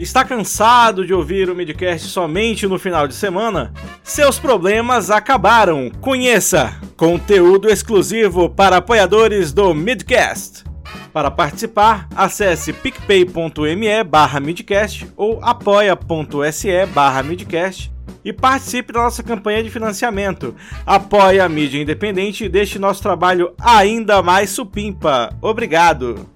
Está 0.03 0.25
cansado 0.25 1.05
de 1.05 1.13
ouvir 1.13 1.49
o 1.49 1.55
Midcast 1.55 2.09
somente 2.09 2.67
no 2.67 2.77
final 2.77 3.07
de 3.07 3.13
semana? 3.13 3.71
Seus 4.03 4.37
problemas 4.37 5.09
acabaram. 5.09 5.89
Conheça 6.01 6.75
conteúdo 6.97 7.69
exclusivo 7.69 8.49
para 8.49 8.75
apoiadores 8.75 9.53
do 9.53 9.73
Midcast. 9.73 10.65
Para 11.13 11.31
participar, 11.31 12.09
acesse 12.13 12.73
picpay.me 12.73 14.03
barra 14.03 14.41
midcast 14.41 15.07
ou 15.15 15.39
apoia.se 15.41 16.85
barra 16.87 17.23
midcast 17.23 17.89
e 18.25 18.33
participe 18.33 18.91
da 18.91 19.03
nossa 19.03 19.23
campanha 19.23 19.63
de 19.63 19.69
financiamento. 19.69 20.53
Apoie 20.85 21.39
a 21.39 21.47
mídia 21.47 21.81
independente 21.81 22.43
e 22.43 22.49
deixe 22.49 22.77
nosso 22.77 23.01
trabalho 23.01 23.53
ainda 23.57 24.21
mais 24.21 24.49
supimpa. 24.49 25.33
Obrigado! 25.41 26.32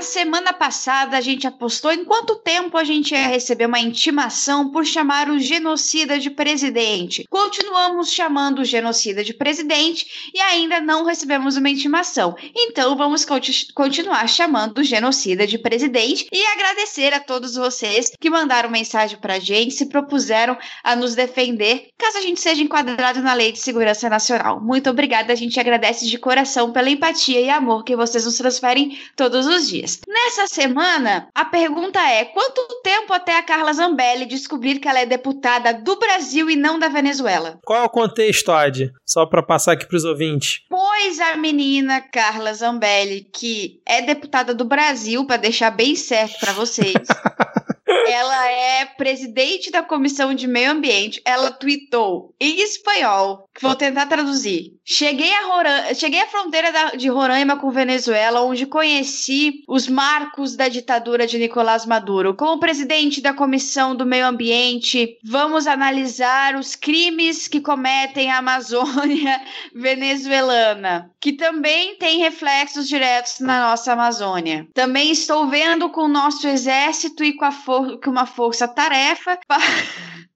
Na 0.00 0.04
semana 0.06 0.50
passada, 0.54 1.18
a 1.18 1.20
gente 1.20 1.46
apostou 1.46 1.92
em 1.92 2.06
quanto 2.06 2.36
tempo 2.36 2.78
a 2.78 2.84
gente 2.84 3.12
ia 3.12 3.26
receber 3.26 3.66
uma 3.66 3.78
intimação 3.78 4.70
por 4.70 4.86
chamar 4.86 5.28
o 5.28 5.38
genocida 5.38 6.18
de 6.18 6.30
presidente. 6.30 7.26
Continuamos 7.28 8.10
chamando 8.10 8.60
o 8.60 8.64
genocida 8.64 9.22
de 9.22 9.34
presidente 9.34 10.30
e 10.32 10.40
ainda 10.40 10.80
não 10.80 11.04
recebemos 11.04 11.58
uma 11.58 11.68
intimação. 11.68 12.34
Então, 12.56 12.96
vamos 12.96 13.26
conti 13.26 13.70
continuar 13.74 14.26
chamando 14.26 14.78
o 14.78 14.82
genocida 14.82 15.46
de 15.46 15.58
presidente 15.58 16.26
e 16.32 16.46
agradecer 16.46 17.12
a 17.12 17.20
todos 17.20 17.56
vocês 17.56 18.10
que 18.18 18.30
mandaram 18.30 18.70
mensagem 18.70 19.18
pra 19.18 19.38
gente, 19.38 19.74
se 19.74 19.84
propuseram 19.84 20.56
a 20.82 20.96
nos 20.96 21.14
defender, 21.14 21.88
caso 21.98 22.16
a 22.16 22.22
gente 22.22 22.40
seja 22.40 22.62
enquadrado 22.62 23.20
na 23.20 23.34
Lei 23.34 23.52
de 23.52 23.58
Segurança 23.58 24.08
Nacional. 24.08 24.62
Muito 24.62 24.88
obrigada, 24.88 25.34
a 25.34 25.36
gente 25.36 25.60
agradece 25.60 26.08
de 26.08 26.16
coração 26.16 26.72
pela 26.72 26.88
empatia 26.88 27.42
e 27.42 27.50
amor 27.50 27.84
que 27.84 27.94
vocês 27.94 28.24
nos 28.24 28.38
transferem 28.38 28.98
todos 29.14 29.44
os 29.44 29.68
dias. 29.68 29.89
Nessa 30.06 30.46
semana, 30.46 31.28
a 31.34 31.44
pergunta 31.44 32.00
é: 32.00 32.24
quanto 32.26 32.60
tempo 32.82 33.12
até 33.12 33.38
a 33.38 33.42
Carla 33.42 33.72
Zambelli 33.72 34.26
descobrir 34.26 34.78
que 34.78 34.88
ela 34.88 35.00
é 35.00 35.06
deputada 35.06 35.74
do 35.74 35.98
Brasil 35.98 36.50
e 36.50 36.56
não 36.56 36.78
da 36.78 36.88
Venezuela? 36.88 37.58
Qual 37.64 37.80
é 37.80 37.84
o 37.84 37.88
contexto, 37.88 38.52
Ad? 38.52 38.90
Só 39.06 39.26
para 39.26 39.42
passar 39.42 39.72
aqui 39.72 39.86
para 39.86 39.96
os 39.96 40.04
ouvintes. 40.04 40.60
Pois 40.68 41.18
a 41.20 41.36
menina 41.36 42.00
Carla 42.00 42.52
Zambelli, 42.54 43.28
que 43.34 43.80
é 43.86 44.02
deputada 44.02 44.54
do 44.54 44.64
Brasil, 44.64 45.26
para 45.26 45.36
deixar 45.36 45.70
bem 45.70 45.94
certo 45.96 46.38
para 46.40 46.52
vocês. 46.52 46.94
ela 48.08 48.48
é 48.48 48.84
presidente 48.84 49.70
da 49.70 49.82
Comissão 49.82 50.34
de 50.34 50.46
Meio 50.46 50.70
Ambiente. 50.70 51.20
Ela 51.24 51.50
tweetou 51.50 52.34
em 52.40 52.60
espanhol, 52.60 53.48
que 53.54 53.62
vou 53.62 53.74
tentar 53.74 54.06
traduzir. 54.06 54.72
Cheguei, 54.84 55.32
a 55.32 55.46
Roran... 55.46 55.94
Cheguei 55.94 56.20
à 56.20 56.26
fronteira 56.26 56.72
da... 56.72 56.90
de 56.90 57.08
Roraima 57.08 57.56
com 57.56 57.70
Venezuela, 57.70 58.42
onde 58.42 58.66
conheci 58.66 59.62
os 59.68 59.88
marcos 59.88 60.56
da 60.56 60.68
ditadura 60.68 61.26
de 61.26 61.38
Nicolás 61.38 61.84
Maduro. 61.86 62.34
Como 62.34 62.60
presidente 62.60 63.20
da 63.20 63.32
Comissão 63.32 63.94
do 63.94 64.06
Meio 64.06 64.26
Ambiente, 64.26 65.18
vamos 65.24 65.66
analisar 65.66 66.56
os 66.56 66.74
crimes 66.74 67.48
que 67.48 67.60
cometem 67.60 68.30
a 68.30 68.38
Amazônia 68.38 69.40
venezuelana, 69.74 71.10
que 71.20 71.32
também 71.32 71.96
tem 71.96 72.18
reflexos 72.18 72.88
diretos 72.88 73.40
na 73.40 73.70
nossa 73.70 73.92
Amazônia. 73.92 74.66
Também 74.74 75.10
estou 75.10 75.48
vendo 75.48 75.88
com 75.90 76.02
o 76.02 76.08
nosso 76.08 76.46
exército 76.46 77.24
e 77.24 77.34
com 77.34 77.44
a 77.44 77.52
força 77.52 77.79
for, 77.84 78.10
uma 78.10 78.26
força-tarefa 78.26 79.38
para, 79.46 79.62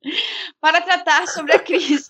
para 0.61 0.81
tratar 0.81 1.27
sobre 1.27 1.53
a 1.53 1.59
crise 1.59 2.09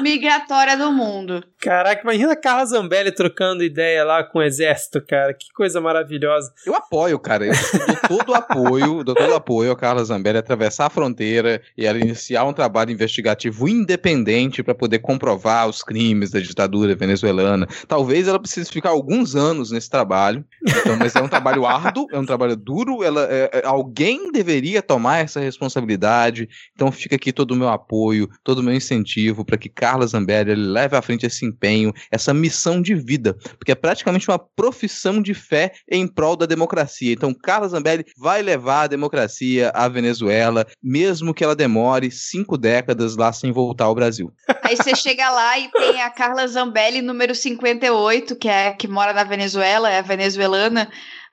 migratória 0.00 0.76
do 0.76 0.92
mundo. 0.92 1.44
Caraca, 1.58 2.02
imagina 2.02 2.32
a 2.32 2.36
Carla 2.36 2.64
Zambelli 2.64 3.12
trocando 3.12 3.62
ideia 3.62 4.04
lá 4.04 4.24
com 4.24 4.38
o 4.38 4.42
exército, 4.42 5.04
cara. 5.06 5.34
Que 5.34 5.52
coisa 5.52 5.80
maravilhosa. 5.80 6.52
Eu 6.64 6.74
apoio, 6.74 7.18
cara. 7.18 7.46
Eu 7.46 7.52
dou 7.52 8.18
todo 8.18 8.28
o 8.30 8.34
apoio, 8.34 9.04
dou 9.04 9.14
todo 9.14 9.30
o 9.30 9.34
apoio 9.34 9.72
a 9.72 9.76
Carla 9.76 10.04
Zambelli 10.04 10.38
atravessar 10.38 10.86
a 10.86 10.90
fronteira 10.90 11.60
e 11.76 11.86
ela 11.86 11.98
iniciar 11.98 12.44
um 12.44 12.52
trabalho 12.52 12.90
investigativo 12.90 13.68
independente 13.68 14.62
para 14.62 14.74
poder 14.74 15.00
comprovar 15.00 15.68
os 15.68 15.82
crimes 15.82 16.30
da 16.30 16.40
ditadura 16.40 16.94
venezuelana. 16.94 17.66
Talvez 17.86 18.28
ela 18.28 18.38
precise 18.38 18.70
ficar 18.70 18.90
alguns 18.90 19.34
anos 19.36 19.70
nesse 19.70 19.90
trabalho, 19.90 20.44
então, 20.62 20.96
mas 20.96 21.14
é 21.14 21.20
um 21.20 21.28
trabalho 21.28 21.66
árduo, 21.66 22.06
é 22.10 22.18
um 22.18 22.26
trabalho 22.26 22.56
duro. 22.56 23.02
Ela, 23.02 23.26
é, 23.30 23.50
é, 23.52 23.66
alguém 23.66 24.32
deveria 24.32 24.82
tomar 24.82 25.18
essa 25.18 25.40
responsabilidade. 25.40 26.48
Então 26.74 26.90
fica 26.90 27.16
aqui 27.16 27.29
todo 27.32 27.52
o 27.52 27.56
meu 27.56 27.68
apoio, 27.68 28.28
todo 28.42 28.58
o 28.58 28.62
meu 28.62 28.74
incentivo 28.74 29.44
para 29.44 29.58
que 29.58 29.68
Carla 29.68 30.06
Zambelli 30.06 30.54
leve 30.54 30.96
à 30.96 31.02
frente 31.02 31.26
esse 31.26 31.44
empenho, 31.44 31.92
essa 32.10 32.32
missão 32.32 32.80
de 32.80 32.94
vida, 32.94 33.34
porque 33.58 33.72
é 33.72 33.74
praticamente 33.74 34.28
uma 34.30 34.38
profissão 34.38 35.20
de 35.20 35.34
fé 35.34 35.72
em 35.90 36.06
prol 36.06 36.36
da 36.36 36.46
democracia. 36.46 37.12
Então, 37.12 37.34
Carla 37.34 37.68
Zambelli 37.68 38.04
vai 38.16 38.42
levar 38.42 38.82
a 38.82 38.86
democracia 38.86 39.70
à 39.74 39.88
Venezuela, 39.88 40.66
mesmo 40.82 41.34
que 41.34 41.44
ela 41.44 41.56
demore 41.56 42.10
cinco 42.10 42.56
décadas 42.56 43.16
lá 43.16 43.32
sem 43.32 43.52
voltar 43.52 43.84
ao 43.84 43.94
Brasil. 43.94 44.32
Aí 44.62 44.76
você 44.76 44.94
chega 44.94 45.30
lá 45.30 45.58
e 45.58 45.70
tem 45.70 46.02
a 46.02 46.10
Carla 46.10 46.46
Zambelli, 46.46 47.02
número 47.02 47.34
58, 47.34 48.36
que 48.36 48.48
é 48.48 48.72
que 48.72 48.88
mora 48.88 49.12
na 49.12 49.24
Venezuela, 49.24 49.90
é 49.90 50.02
venezuelana 50.02 50.88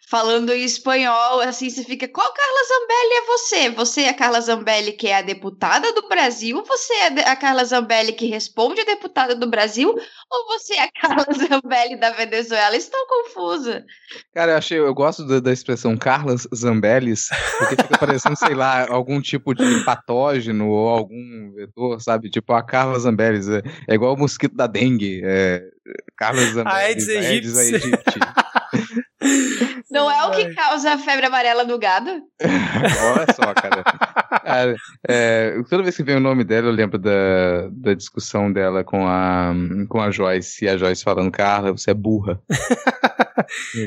falando 0.09 0.53
em 0.53 0.63
espanhol, 0.63 1.41
assim, 1.41 1.69
você 1.69 1.83
fica, 1.83 2.07
qual 2.07 2.33
Carla 2.33 2.59
Zambelli 2.67 3.13
é 3.13 3.25
você? 3.25 3.69
Você 3.71 4.01
é 4.03 4.09
a 4.09 4.13
Carla 4.13 4.39
Zambelli 4.39 4.93
que 4.93 5.07
é 5.07 5.17
a 5.17 5.21
deputada 5.21 5.93
do 5.93 6.07
Brasil? 6.07 6.63
Você 6.65 6.93
é 6.93 7.29
a 7.29 7.35
Carla 7.35 7.65
Zambelli 7.65 8.13
que 8.13 8.25
responde 8.25 8.79
a 8.79 8.85
deputada 8.85 9.35
do 9.35 9.49
Brasil? 9.49 9.89
Ou 9.89 10.47
você 10.47 10.75
é 10.75 10.83
a 10.83 10.89
Carla 10.95 11.25
Zambelli 11.33 11.99
da 11.99 12.11
Venezuela? 12.11 12.77
Estou 12.77 12.99
confusa. 13.05 13.83
Cara, 14.33 14.53
eu 14.53 14.57
achei, 14.57 14.79
eu 14.79 14.93
gosto 14.93 15.27
da, 15.27 15.41
da 15.41 15.51
expressão 15.51 15.97
Carlas 15.97 16.47
Zambellis, 16.55 17.27
porque 17.59 17.75
fica 17.75 17.97
parecendo, 17.97 18.37
sei 18.37 18.55
lá, 18.55 18.87
algum 18.89 19.19
tipo 19.19 19.53
de 19.53 19.83
patógeno 19.83 20.69
ou 20.69 20.87
algum 20.87 21.51
vetor, 21.53 22.01
sabe? 22.01 22.29
Tipo, 22.29 22.53
a 22.53 22.63
Carla 22.63 22.97
Zambellis, 22.97 23.49
é, 23.49 23.61
é 23.89 23.95
igual 23.95 24.13
o 24.13 24.17
mosquito 24.17 24.55
da 24.55 24.67
dengue, 24.67 25.21
é, 25.25 25.61
Carla 26.15 26.41
Zambellis, 26.43 27.09
a 27.09 27.19
Aedes 27.19 27.57
aegypti. 27.57 28.19
Não 29.89 30.11
é 30.11 30.25
o 30.25 30.31
que 30.31 30.53
causa 30.53 30.93
a 30.93 30.97
febre 30.97 31.25
amarela 31.25 31.63
no 31.63 31.79
gado? 31.79 32.09
Olha 32.41 33.33
só, 33.33 33.53
cara. 33.53 33.83
cara 33.83 34.75
é, 35.07 35.61
toda 35.69 35.83
vez 35.83 35.95
que 35.95 36.03
vem 36.03 36.17
o 36.17 36.19
nome 36.19 36.43
dela, 36.43 36.67
eu 36.67 36.73
lembro 36.73 36.97
da, 36.97 37.69
da 37.71 37.93
discussão 37.93 38.51
dela 38.51 38.83
com 38.83 39.07
a, 39.07 39.53
com 39.87 40.01
a 40.01 40.11
Joyce. 40.11 40.65
E 40.65 40.69
a 40.69 40.77
Joyce 40.77 41.03
falando, 41.03 41.31
Carla, 41.31 41.71
você 41.71 41.91
é 41.91 41.93
burra. 41.93 42.41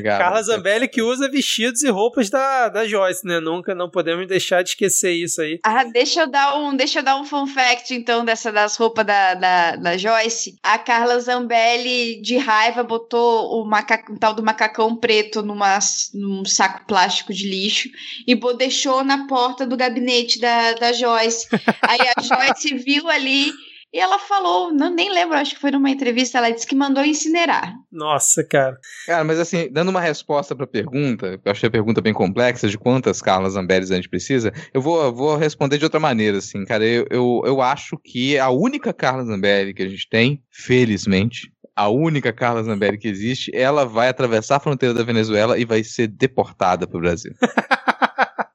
Carla 0.03 0.41
Zambelli 0.43 0.87
que 0.87 1.01
usa 1.01 1.29
vestidos 1.29 1.83
e 1.83 1.89
roupas 1.89 2.29
da, 2.29 2.69
da 2.69 2.87
Joyce, 2.87 3.25
né? 3.25 3.39
Nunca, 3.39 3.73
não 3.75 3.89
podemos 3.89 4.27
deixar 4.27 4.63
de 4.63 4.69
esquecer 4.69 5.11
isso 5.11 5.41
aí. 5.41 5.59
Ah, 5.63 5.83
deixa 5.83 6.21
eu 6.21 6.27
dar 6.27 6.57
um, 6.57 6.75
deixa 6.75 6.99
eu 6.99 7.03
dar 7.03 7.17
um 7.17 7.25
fun 7.25 7.47
fact, 7.47 7.93
então, 7.93 8.23
dessa 8.25 8.51
das 8.51 8.75
roupas 8.75 9.05
da, 9.05 9.33
da, 9.33 9.75
da 9.75 9.97
Joyce. 9.97 10.55
A 10.63 10.77
Carla 10.77 11.19
Zambelli, 11.19 12.21
de 12.21 12.37
raiva, 12.37 12.83
botou 12.83 13.61
o, 13.61 13.65
macaco, 13.65 14.13
o 14.13 14.19
tal 14.19 14.33
do 14.33 14.43
macacão 14.43 14.95
preto 14.95 15.41
numa, 15.41 15.79
num 16.13 16.45
saco 16.45 16.85
plástico 16.85 17.33
de 17.33 17.47
lixo 17.47 17.89
e 18.27 18.35
deixou 18.57 19.03
na 19.03 19.27
porta 19.27 19.65
do 19.65 19.77
gabinete 19.77 20.39
da, 20.39 20.73
da 20.73 20.93
Joyce. 20.93 21.47
Aí 21.81 21.99
a 22.15 22.21
Joyce 22.21 22.77
viu 22.77 23.07
ali 23.09 23.51
e 23.93 23.99
ela 23.99 24.17
falou, 24.19 24.73
não, 24.73 24.89
nem 24.89 25.13
lembro, 25.13 25.35
acho 25.35 25.55
que 25.55 25.61
foi 25.61 25.71
numa 25.71 25.89
entrevista, 25.89 26.37
ela 26.37 26.49
disse 26.49 26.65
que 26.65 26.75
mandou 26.75 27.03
incinerar. 27.03 27.73
Nossa, 27.91 28.43
cara. 28.43 28.77
Cara, 29.05 29.23
mas 29.23 29.39
assim, 29.39 29.69
dando 29.71 29.89
uma 29.89 29.99
resposta 29.99 30.55
pra 30.55 30.65
pergunta, 30.65 31.39
eu 31.43 31.51
achei 31.51 31.67
a 31.67 31.71
pergunta 31.71 32.01
bem 32.01 32.13
complexa, 32.13 32.69
de 32.69 32.77
quantas 32.77 33.21
Carlas 33.21 33.55
Amberes 33.55 33.91
a 33.91 33.95
gente 33.95 34.09
precisa, 34.09 34.53
eu 34.73 34.81
vou, 34.81 35.13
vou 35.13 35.35
responder 35.35 35.77
de 35.77 35.83
outra 35.83 35.99
maneira, 35.99 36.37
assim, 36.37 36.63
cara, 36.63 36.85
eu, 36.85 37.05
eu, 37.09 37.41
eu 37.45 37.61
acho 37.61 37.97
que 37.97 38.39
a 38.39 38.49
única 38.49 38.93
Carla 38.93 39.25
Zambelli 39.25 39.73
que 39.73 39.83
a 39.83 39.89
gente 39.89 40.07
tem, 40.09 40.41
felizmente, 40.49 41.51
a 41.75 41.89
única 41.89 42.31
Carla 42.31 42.63
Zambelli 42.63 42.97
que 42.97 43.07
existe, 43.07 43.51
ela 43.53 43.85
vai 43.85 44.07
atravessar 44.07 44.57
a 44.57 44.59
fronteira 44.59 44.93
da 44.93 45.03
Venezuela 45.03 45.57
e 45.57 45.65
vai 45.65 45.83
ser 45.83 46.07
deportada 46.07 46.87
para 46.87 46.97
o 46.97 47.01
Brasil. 47.01 47.33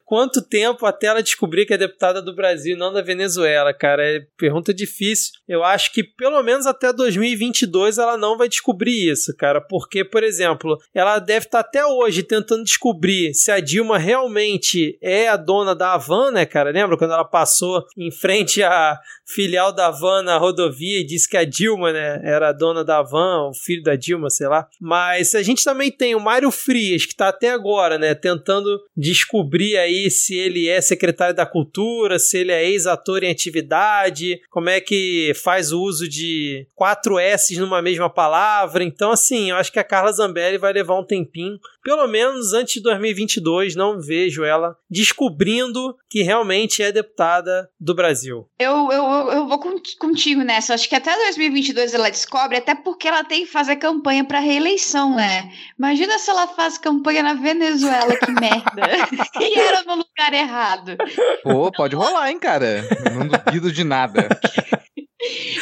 quanto 0.06 0.40
tempo 0.40 0.86
até 0.86 1.08
ela 1.08 1.22
descobrir 1.22 1.66
que 1.66 1.74
é 1.74 1.78
deputada 1.78 2.22
do 2.22 2.34
Brasil 2.34 2.76
e 2.76 2.78
não 2.78 2.92
da 2.92 3.02
Venezuela, 3.02 3.74
cara? 3.74 4.02
É 4.06 4.24
pergunta 4.38 4.72
difícil. 4.72 5.32
Eu 5.48 5.64
acho 5.64 5.92
que 5.92 6.04
pelo 6.04 6.40
menos 6.42 6.64
até 6.64 6.92
2022 6.92 7.98
ela 7.98 8.16
não 8.16 8.38
vai 8.38 8.48
descobrir 8.48 9.10
isso, 9.10 9.36
cara. 9.36 9.60
Porque, 9.60 10.04
por 10.04 10.22
exemplo, 10.22 10.78
ela 10.94 11.18
deve 11.18 11.46
estar 11.46 11.60
até 11.60 11.84
hoje 11.84 12.22
tentando 12.22 12.62
descobrir 12.62 13.34
se 13.34 13.50
a 13.50 13.58
Dilma 13.58 13.98
realmente 13.98 14.96
é 15.02 15.28
a 15.28 15.36
dona 15.36 15.74
da 15.74 15.94
Havan, 15.94 16.30
né, 16.30 16.46
cara? 16.46 16.70
Lembra 16.70 16.96
quando 16.96 17.12
ela 17.12 17.24
passou 17.24 17.84
em 17.98 18.12
frente 18.12 18.62
à 18.62 18.98
filial 19.24 19.72
da 19.72 19.88
Havan 19.88 20.22
na 20.22 20.38
rodovia 20.38 21.00
e 21.00 21.04
disse 21.04 21.28
que 21.28 21.36
a 21.36 21.44
Dilma, 21.44 21.92
né, 21.92 22.20
era 22.22 22.50
a 22.50 22.52
dona 22.52 22.84
da 22.84 22.98
Havan, 22.98 23.48
o 23.48 23.54
filho 23.54 23.82
da 23.82 23.96
Dilma, 23.96 24.30
sei 24.30 24.46
lá. 24.46 24.68
Mas 24.80 25.34
a 25.34 25.42
gente 25.42 25.64
também 25.64 25.90
tem 25.90 26.14
o 26.14 26.20
Mário 26.20 26.52
Frias, 26.52 27.04
que 27.04 27.12
está 27.12 27.28
até 27.28 27.50
agora, 27.50 27.98
né, 27.98 28.14
tentando 28.14 28.80
descobrir 28.96 29.76
aí 29.76 29.95
se 30.10 30.36
ele 30.36 30.68
é 30.68 30.80
secretário 30.80 31.34
da 31.34 31.46
Cultura, 31.46 32.18
se 32.18 32.38
ele 32.38 32.52
é 32.52 32.68
ex-ator 32.68 33.24
em 33.24 33.30
atividade, 33.30 34.40
como 34.50 34.68
é 34.68 34.80
que 34.80 35.32
faz 35.42 35.72
o 35.72 35.80
uso 35.80 36.08
de 36.08 36.66
quatro 36.74 37.18
S 37.18 37.56
numa 37.58 37.80
mesma 37.82 38.08
palavra. 38.08 38.82
Então, 38.84 39.10
assim, 39.10 39.50
eu 39.50 39.56
acho 39.56 39.72
que 39.72 39.78
a 39.78 39.84
Carla 39.84 40.12
Zambelli 40.12 40.58
vai 40.58 40.72
levar 40.72 40.98
um 40.98 41.06
tempinho 41.06 41.58
pelo 41.86 42.08
menos 42.08 42.52
antes 42.52 42.74
de 42.74 42.82
2022, 42.82 43.76
não 43.76 44.00
vejo 44.00 44.42
ela 44.42 44.76
descobrindo 44.90 45.96
que 46.10 46.20
realmente 46.20 46.82
é 46.82 46.90
deputada 46.90 47.70
do 47.78 47.94
Brasil. 47.94 48.48
Eu, 48.58 48.90
eu, 48.90 49.04
eu 49.30 49.46
vou 49.46 49.60
contigo 50.00 50.42
nessa. 50.42 50.74
Acho 50.74 50.88
que 50.88 50.96
até 50.96 51.14
2022 51.14 51.94
ela 51.94 52.10
descobre, 52.10 52.56
até 52.58 52.74
porque 52.74 53.06
ela 53.06 53.22
tem 53.22 53.44
que 53.44 53.52
fazer 53.52 53.76
campanha 53.76 54.24
para 54.24 54.40
reeleição, 54.40 55.14
né? 55.14 55.48
Imagina 55.78 56.18
se 56.18 56.28
ela 56.28 56.48
faz 56.48 56.76
campanha 56.76 57.22
na 57.22 57.34
Venezuela, 57.34 58.16
que 58.16 58.32
merda. 58.34 59.40
e 59.40 59.56
era 59.56 59.84
no 59.84 59.94
lugar 59.94 60.34
errado. 60.34 60.96
Pô, 61.44 61.70
pode 61.70 61.94
rolar, 61.94 62.32
hein, 62.32 62.38
cara? 62.40 62.82
Não 63.14 63.28
duvido 63.28 63.70
de 63.70 63.84
nada. 63.84 64.28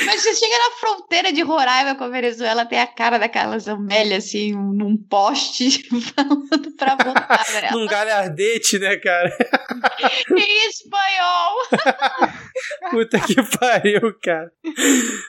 Mas 0.05 0.23
você 0.23 0.35
chega 0.35 0.55
na 0.59 0.71
fronteira 0.77 1.33
de 1.33 1.43
Roraima 1.43 1.95
com 1.95 2.05
a 2.05 2.09
Venezuela, 2.09 2.67
tem 2.67 2.81
a 2.81 2.87
cara 2.87 3.19
daquela 3.19 3.59
Zambelli, 3.59 4.15
assim, 4.15 4.53
num 4.53 4.97
poste, 4.97 5.89
falando 6.15 6.73
pra 6.77 6.97
votar 6.97 7.45
nela. 7.53 7.71
Num 7.73 7.87
galhardete, 7.87 8.79
né, 8.79 8.97
cara? 8.97 9.31
em 10.31 10.69
espanhol. 10.69 11.55
Puta 12.91 13.21
que 13.21 13.37
pariu, 13.59 14.15
cara. 14.23 14.53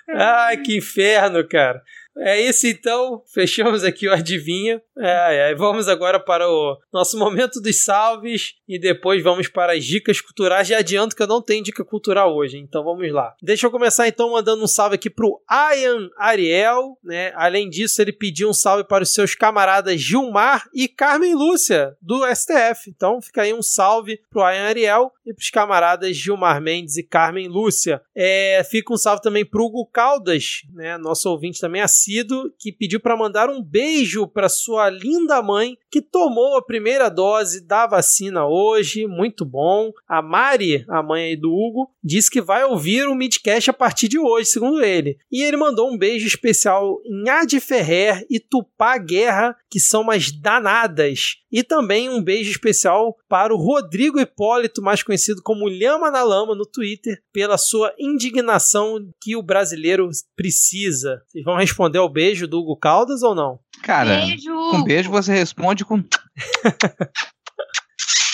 Ai, 0.10 0.58
que 0.58 0.78
inferno, 0.78 1.48
cara. 1.48 1.82
É 2.18 2.40
isso 2.40 2.66
então, 2.66 3.22
fechamos 3.34 3.84
aqui 3.84 4.08
o 4.08 4.14
Adivinha. 4.14 4.82
É, 4.98 5.52
é, 5.52 5.56
vamos 5.56 5.90
agora 5.90 6.20
para 6.20 6.50
o 6.50 6.78
nosso 6.92 7.20
momento 7.20 7.60
dos 7.60 7.84
salves 7.84 8.54
e 8.68 8.80
depois 8.80 9.22
vamos 9.22 9.50
para 9.50 9.74
as 9.74 9.84
dicas 9.84 10.22
culturais. 10.22 10.68
Já 10.68 10.80
adianto 10.80 11.16
que 11.16 11.22
eu 11.22 11.28
não 11.28 11.42
tenho 11.42 11.64
dica 11.64 11.84
cultural 11.84 12.34
hoje, 12.34 12.58
então 12.58 12.84
vamos 12.84 13.12
lá. 13.12 13.36
Deixa 13.42 13.68
eu 13.68 13.72
começar 13.72 14.08
então 14.08 14.32
mandando 14.32 14.64
um 14.64 14.68
salve 14.68 14.96
aqui 14.96 15.10
para 15.10 15.26
o 15.26 15.42
Ian 15.52 16.10
Ariel, 16.18 16.98
né? 17.04 17.34
Além 17.36 17.70
disso, 17.70 18.02
ele 18.02 18.14
pediu 18.14 18.50
um 18.50 18.54
salve 18.54 18.86
para 18.86 19.04
os 19.04 19.14
seus 19.14 19.36
camaradas 19.36 20.00
Gilmar 20.00 20.70
e 20.74 20.88
Carmen 20.88 21.36
Lúcia 21.36 21.98
do 22.02 22.26
STF. 22.34 22.90
Então 22.90 23.22
fica 23.22 23.42
aí 23.42 23.54
um 23.54 23.62
salve 23.62 24.22
para 24.30 24.42
o 24.42 24.52
Ian 24.52 24.68
Ariel 24.68 25.12
e 25.26 25.34
para 25.34 25.42
os 25.42 25.50
camaradas 25.50 26.16
Gilmar 26.16 26.62
Mendes 26.62 26.98
e 26.98 27.04
Carmen 27.04 27.48
Lúcia. 27.48 28.02
É, 28.16 28.62
fica 28.70 28.94
um 28.94 28.98
salve 28.98 29.22
também 29.22 29.46
para 29.46 29.62
Hugo 29.62 29.86
Caldas, 29.86 30.62
né? 30.74 30.98
Nosso 30.98 31.30
ouvinte 31.30 31.60
também 31.60 31.82
assíduo, 31.82 32.52
que 32.60 32.72
pediu 32.72 33.00
para 33.00 33.18
mandar 33.18 33.50
um 33.50 33.62
beijo 33.62 34.28
para 34.28 34.48
sua 34.48 34.90
linda 34.90 35.42
mãe 35.42 35.78
que 35.90 36.02
tomou 36.02 36.58
a 36.58 36.66
primeira 36.66 37.10
dose 37.10 37.66
da 37.66 37.88
vacina 37.88 38.46
hoje. 38.46 39.08
Muito 39.08 39.46
bom. 39.46 39.92
A 40.08 40.22
Mari, 40.22 40.86
a 40.88 41.02
mãe 41.02 41.38
do 41.38 41.52
Hugo, 41.52 41.90
disse 42.04 42.30
que 42.30 42.42
vai 42.42 42.64
ouvir 42.64 43.08
o 43.08 43.16
Midcast 43.16 43.70
a 43.70 43.74
partir 43.74 44.08
de 44.08 44.20
hoje, 44.20 44.50
segundo 44.50 44.84
ele. 44.84 45.18
E 45.32 45.42
ele 45.42 45.58
mandou 45.58 45.92
um 45.92 45.98
beijo 45.98 46.28
especial 46.28 47.00
em 47.06 47.30
Ad 47.30 47.60
Ferrer 47.60 48.26
e 48.30 48.40
Tupá 48.40 48.98
Guerra, 48.98 49.56
que 49.70 49.80
são 49.80 50.04
mais 50.04 50.32
danadas. 50.32 51.38
E 51.52 51.64
também 51.64 52.10
um 52.10 52.22
beijo 52.22 52.52
especial 52.52 53.16
para 53.30 53.54
o 53.54 53.58
Rodrigo 53.58 54.20
Hipólito, 54.20 54.82
mais 54.82 55.02
conhecido 55.02 55.15
como 55.44 55.68
Lhama 55.68 56.12
na 56.12 56.24
Lama 56.24 56.56
no 56.56 56.66
Twitter, 56.66 57.22
pela 57.32 57.58
sua 57.58 57.94
indignação 58.00 58.98
que 59.22 59.36
o 59.36 59.44
brasileiro 59.44 60.10
precisa. 60.36 61.22
Vocês 61.28 61.44
vão 61.44 61.56
responder 61.58 62.00
ao 62.00 62.12
beijo 62.12 62.48
do 62.48 62.60
Hugo 62.60 62.78
Caldas 62.78 63.24
ou 63.24 63.36
não? 63.36 63.60
Cara, 63.82 64.26
beijo. 64.26 64.54
com 64.72 64.84
beijo 64.84 65.10
você 65.10 65.34
responde 65.34 65.86
com. 65.86 65.98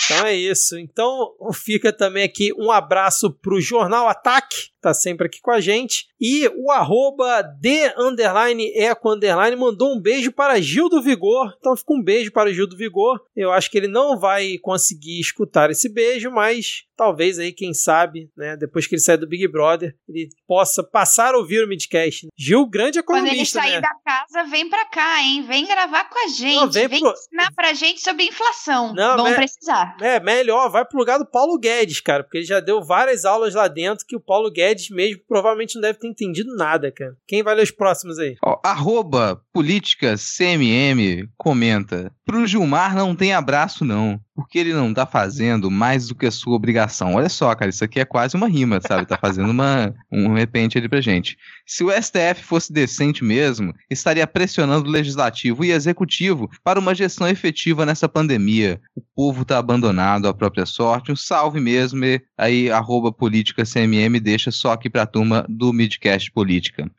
então 0.04 0.26
é 0.26 0.34
isso. 0.34 0.78
Então 0.78 1.30
fica 1.52 1.92
também 1.92 2.24
aqui 2.24 2.52
um 2.58 2.70
abraço 2.70 3.30
pro 3.40 3.60
Jornal 3.60 4.08
Ataque, 4.08 4.71
tá 4.82 4.92
sempre 4.92 5.26
aqui 5.26 5.40
com 5.40 5.50
a 5.50 5.60
gente. 5.60 6.06
E 6.20 6.48
o 6.48 6.70
arroba 6.70 7.42
de 7.42 7.92
underline 7.96 8.72
eco 8.76 9.10
underline 9.10 9.56
mandou 9.56 9.94
um 9.94 10.00
beijo 10.00 10.32
para 10.32 10.60
Gil 10.60 10.88
do 10.88 11.00
Vigor. 11.00 11.54
Então 11.58 11.76
fica 11.76 11.92
um 11.92 12.02
beijo 12.02 12.32
para 12.32 12.50
o 12.50 12.52
Gil 12.52 12.66
do 12.66 12.76
Vigor. 12.76 13.20
Eu 13.34 13.52
acho 13.52 13.70
que 13.70 13.78
ele 13.78 13.88
não 13.88 14.18
vai 14.18 14.58
conseguir 14.58 15.20
escutar 15.20 15.70
esse 15.70 15.88
beijo, 15.88 16.30
mas 16.30 16.84
talvez 17.02 17.36
aí, 17.40 17.52
quem 17.52 17.74
sabe, 17.74 18.30
né, 18.36 18.56
depois 18.56 18.86
que 18.86 18.94
ele 18.94 19.02
sair 19.02 19.16
do 19.16 19.26
Big 19.26 19.48
Brother, 19.48 19.92
ele 20.08 20.28
possa 20.46 20.84
passar 20.84 21.34
a 21.34 21.38
ouvir 21.38 21.64
o 21.64 21.68
Midcast. 21.68 22.28
Gil, 22.38 22.64
grande 22.64 23.00
economista, 23.00 23.58
Quando 23.58 23.66
ele 23.66 23.72
sair 23.72 23.72
né? 23.72 23.80
da 23.80 23.94
casa, 24.04 24.48
vem 24.48 24.68
pra 24.68 24.84
cá, 24.84 25.20
hein? 25.20 25.42
Vem 25.42 25.66
gravar 25.66 26.04
com 26.08 26.24
a 26.24 26.28
gente. 26.28 26.54
Não, 26.54 26.70
vem, 26.70 26.86
vem 26.86 27.00
pro... 27.00 27.10
ensinar 27.10 27.52
pra 27.56 27.72
gente 27.72 28.00
sobre 28.00 28.24
inflação. 28.24 28.94
Não, 28.94 29.16
Vamos 29.16 29.32
me... 29.32 29.36
precisar. 29.36 29.96
É, 30.00 30.20
melhor, 30.20 30.70
vai 30.70 30.84
pro 30.84 30.96
lugar 30.96 31.18
do 31.18 31.26
Paulo 31.26 31.58
Guedes, 31.58 32.00
cara, 32.00 32.22
porque 32.22 32.38
ele 32.38 32.46
já 32.46 32.60
deu 32.60 32.80
várias 32.84 33.24
aulas 33.24 33.54
lá 33.54 33.66
dentro 33.66 34.06
que 34.06 34.14
o 34.14 34.20
Paulo 34.20 34.48
Guedes 34.48 34.71
mesmo 34.90 35.22
provavelmente 35.28 35.74
não 35.74 35.82
deve 35.82 35.98
ter 35.98 36.08
entendido 36.08 36.54
nada, 36.56 36.92
cara. 36.92 37.16
Quem 37.26 37.42
vai 37.42 37.54
ler 37.54 37.62
os 37.62 37.70
próximos 37.70 38.18
aí? 38.18 38.36
Ó, 38.44 38.60
arroba 38.64 39.40
política 39.52 40.14
CMM 40.16 41.28
comenta. 41.36 42.12
Pro 42.24 42.46
Gilmar 42.46 42.94
não 42.94 43.14
tem 43.14 43.32
abraço, 43.32 43.84
não. 43.84 44.20
Porque 44.34 44.58
ele 44.58 44.72
não 44.72 44.94
tá 44.94 45.04
fazendo 45.04 45.70
mais 45.70 46.08
do 46.08 46.14
que 46.14 46.26
a 46.26 46.30
sua 46.30 46.54
obrigação. 46.54 47.14
Olha 47.14 47.28
só, 47.28 47.54
cara, 47.54 47.68
isso 47.68 47.84
aqui 47.84 48.00
é 48.00 48.04
quase 48.04 48.34
uma 48.34 48.48
rima, 48.48 48.80
sabe? 48.80 49.06
Tá 49.06 49.18
fazendo 49.18 49.50
uma, 49.50 49.94
um 50.10 50.32
repente 50.32 50.78
ali 50.78 50.88
pra 50.88 51.02
gente. 51.02 51.36
Se 51.66 51.84
o 51.84 51.90
STF 51.90 52.42
fosse 52.42 52.72
decente 52.72 53.22
mesmo, 53.22 53.74
estaria 53.90 54.26
pressionando 54.26 54.88
o 54.88 54.92
legislativo 54.92 55.64
e 55.64 55.70
executivo 55.70 56.50
para 56.64 56.80
uma 56.80 56.94
gestão 56.94 57.28
efetiva 57.28 57.84
nessa 57.84 58.08
pandemia. 58.08 58.80
O 58.96 59.02
povo 59.14 59.44
tá 59.44 59.58
abandonado 59.58 60.26
à 60.26 60.32
própria 60.32 60.64
sorte. 60.64 61.12
Um 61.12 61.16
salve 61.16 61.60
mesmo. 61.60 62.04
E 62.04 62.22
aí, 62.38 62.70
arroba 62.70 63.12
política 63.12 63.64
CMM, 63.64 64.18
deixa 64.18 64.50
só 64.50 64.72
aqui 64.72 64.88
pra 64.88 65.06
turma 65.06 65.44
do 65.48 65.72
Midcast 65.72 66.30
Política. 66.32 66.90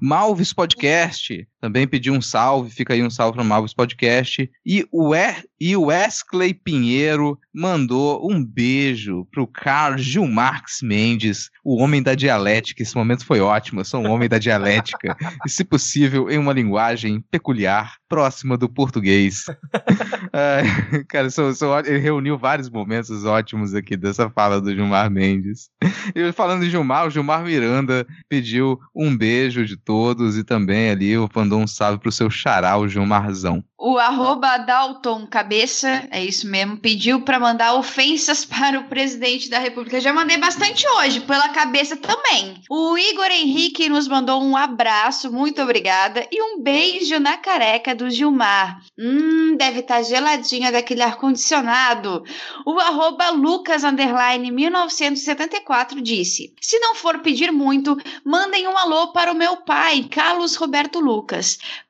Malves 0.00 0.52
Podcast 0.52 1.46
também 1.62 1.86
pediu 1.86 2.12
um 2.12 2.20
salve, 2.20 2.72
fica 2.72 2.92
aí 2.92 3.04
um 3.04 3.08
salve 3.08 3.36
para 3.36 3.44
o 3.44 3.46
Malves 3.46 3.72
Podcast. 3.72 4.50
E 4.66 4.84
o, 4.90 5.14
er, 5.14 5.44
e 5.60 5.76
o 5.76 5.84
Wesley 5.84 6.52
Pinheiro 6.52 7.38
mandou 7.54 8.28
um 8.28 8.44
beijo 8.44 9.28
pro 9.30 9.46
Carlos 9.46 10.02
Gilmarx 10.02 10.82
Mendes, 10.82 11.50
o 11.64 11.80
homem 11.80 12.02
da 12.02 12.16
dialética. 12.16 12.82
Esse 12.82 12.96
momento 12.96 13.24
foi 13.24 13.38
ótimo, 13.40 13.78
eu 13.78 13.84
sou 13.84 14.02
um 14.02 14.10
homem 14.10 14.28
da 14.28 14.38
dialética. 14.38 15.16
e, 15.46 15.48
se 15.48 15.62
possível, 15.62 16.28
em 16.28 16.36
uma 16.36 16.52
linguagem 16.52 17.24
peculiar, 17.30 17.94
próxima 18.08 18.58
do 18.58 18.68
português. 18.68 19.44
uh, 20.34 21.04
cara, 21.06 21.30
sou, 21.30 21.54
sou, 21.54 21.78
ele 21.78 21.98
reuniu 21.98 22.36
vários 22.36 22.68
momentos 22.68 23.24
ótimos 23.24 23.72
aqui 23.72 23.96
dessa 23.96 24.28
fala 24.28 24.60
do 24.60 24.74
Gilmar 24.74 25.08
Mendes. 25.08 25.70
E 26.14 26.32
falando 26.32 26.62
de 26.62 26.70
Gilmar, 26.70 27.06
o 27.06 27.10
Gilmar 27.10 27.44
Miranda 27.44 28.04
pediu 28.28 28.80
um 28.92 29.16
beijo 29.16 29.64
de 29.64 29.76
todos 29.76 30.36
e 30.36 30.42
também 30.42 30.90
ali 30.90 31.16
mandou 31.52 31.60
um 31.60 31.66
salve 31.66 31.98
pro 31.98 32.10
seu 32.10 32.30
xará, 32.30 32.78
o 32.78 32.88
Gilmarzão. 32.88 33.62
O 33.78 33.98
arroba 33.98 34.56
Dalton 34.58 35.26
Cabeça, 35.26 36.08
é 36.10 36.24
isso 36.24 36.46
mesmo, 36.46 36.78
pediu 36.78 37.20
para 37.22 37.40
mandar 37.40 37.74
ofensas 37.74 38.44
para 38.46 38.78
o 38.78 38.84
presidente 38.84 39.50
da 39.50 39.58
República. 39.58 40.00
Já 40.00 40.12
mandei 40.12 40.38
bastante 40.38 40.86
hoje, 40.88 41.18
pela 41.20 41.48
cabeça 41.50 41.96
também. 41.96 42.62
O 42.70 42.96
Igor 42.96 43.28
Henrique 43.30 43.88
nos 43.88 44.06
mandou 44.08 44.42
um 44.42 44.56
abraço, 44.56 45.32
muito 45.32 45.60
obrigada, 45.60 46.26
e 46.30 46.40
um 46.40 46.62
beijo 46.62 47.18
na 47.18 47.36
careca 47.36 47.92
do 47.94 48.08
Gilmar. 48.08 48.80
Hum, 48.98 49.56
deve 49.58 49.80
estar 49.80 49.96
tá 49.96 50.02
geladinha 50.02 50.72
daquele 50.72 51.02
ar-condicionado. 51.02 52.24
O 52.64 52.78
arroba 52.78 53.30
Lucas 53.30 53.82
1974 53.82 56.00
disse: 56.00 56.54
Se 56.60 56.78
não 56.78 56.94
for 56.94 57.18
pedir 57.18 57.50
muito, 57.50 57.96
mandem 58.24 58.68
um 58.68 58.78
alô 58.78 59.12
para 59.12 59.32
o 59.32 59.36
meu 59.36 59.56
pai, 59.58 60.04
Carlos 60.04 60.54
Roberto 60.54 61.00
Lucas 61.00 61.41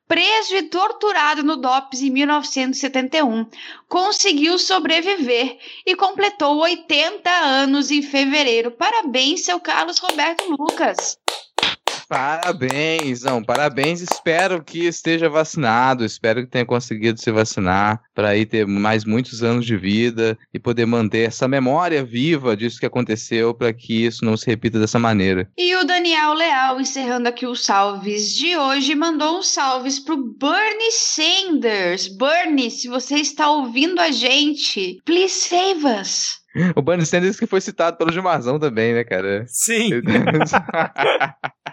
preso 0.07 0.55
e 0.55 0.65
torturado 0.65 1.43
no 1.43 1.57
DOPS 1.57 2.03
em 2.03 2.11
1971, 2.11 3.47
conseguiu 3.89 4.59
sobreviver 4.59 5.59
e 5.87 5.97
completou 5.97 6.59
80 6.59 7.31
anos 7.31 7.91
em 7.91 8.03
fevereiro. 8.03 8.71
Parabéns, 8.71 9.45
seu 9.45 9.59
Carlos 9.59 9.99
Roberto 9.99 10.45
Lucas. 10.51 11.19
Parabéns, 12.09 13.23
não, 13.23 13.43
parabéns. 13.43 14.01
Espero 14.01 14.63
que 14.63 14.87
esteja 14.87 15.29
vacinado, 15.29 16.05
espero 16.05 16.43
que 16.43 16.51
tenha 16.51 16.67
conseguido 16.67 17.21
se 17.21 17.31
vacinar 17.31 18.01
para 18.15 18.31
aí 18.31 18.45
ter 18.45 18.67
mais 18.67 19.05
muitos 19.05 19.43
anos 19.43 19.65
de 19.65 19.77
vida 19.77 20.39
e 20.53 20.59
poder 20.59 20.87
manter 20.87 21.29
essa 21.29 21.49
memória 21.49 22.05
viva 22.05 22.57
disso 22.57 22.79
que 22.79 22.87
aconteceu 22.87 23.55
para 23.55 23.73
que 23.73 24.07
isso 24.07 24.25
não 24.25 24.37
se 24.37 24.47
repita 24.47 24.79
dessa 24.79 24.99
maneira. 24.99 25.49
E 25.57 25.75
o 25.77 25.85
Daniel 25.85 26.35
Leal, 26.35 26.81
encerrando 26.81 27.29
aqui 27.29 27.47
os 27.47 27.65
salves 27.65 28.35
de 28.35 28.57
hoje, 28.57 28.95
mandou 28.95 29.39
uns 29.39 29.49
salves 29.49 29.99
pro 29.99 30.17
Bernie 30.17 30.93
Sanders. 30.93 32.09
Bernie, 32.09 32.71
se 32.71 32.89
você 32.89 33.17
está 33.17 33.51
ouvindo 33.51 34.01
a 34.01 34.11
gente, 34.11 35.01
please 35.05 35.35
save 35.35 35.85
us. 36.01 36.43
O 36.77 36.83
Bernie 36.83 37.07
Sanders 37.07 37.39
que 37.39 37.47
foi 37.47 37.61
citado 37.61 37.97
pelo 37.97 38.13
Gilmarzão 38.13 38.59
também, 38.59 38.93
né, 38.93 39.05
cara? 39.05 39.45
Sim. 39.47 39.91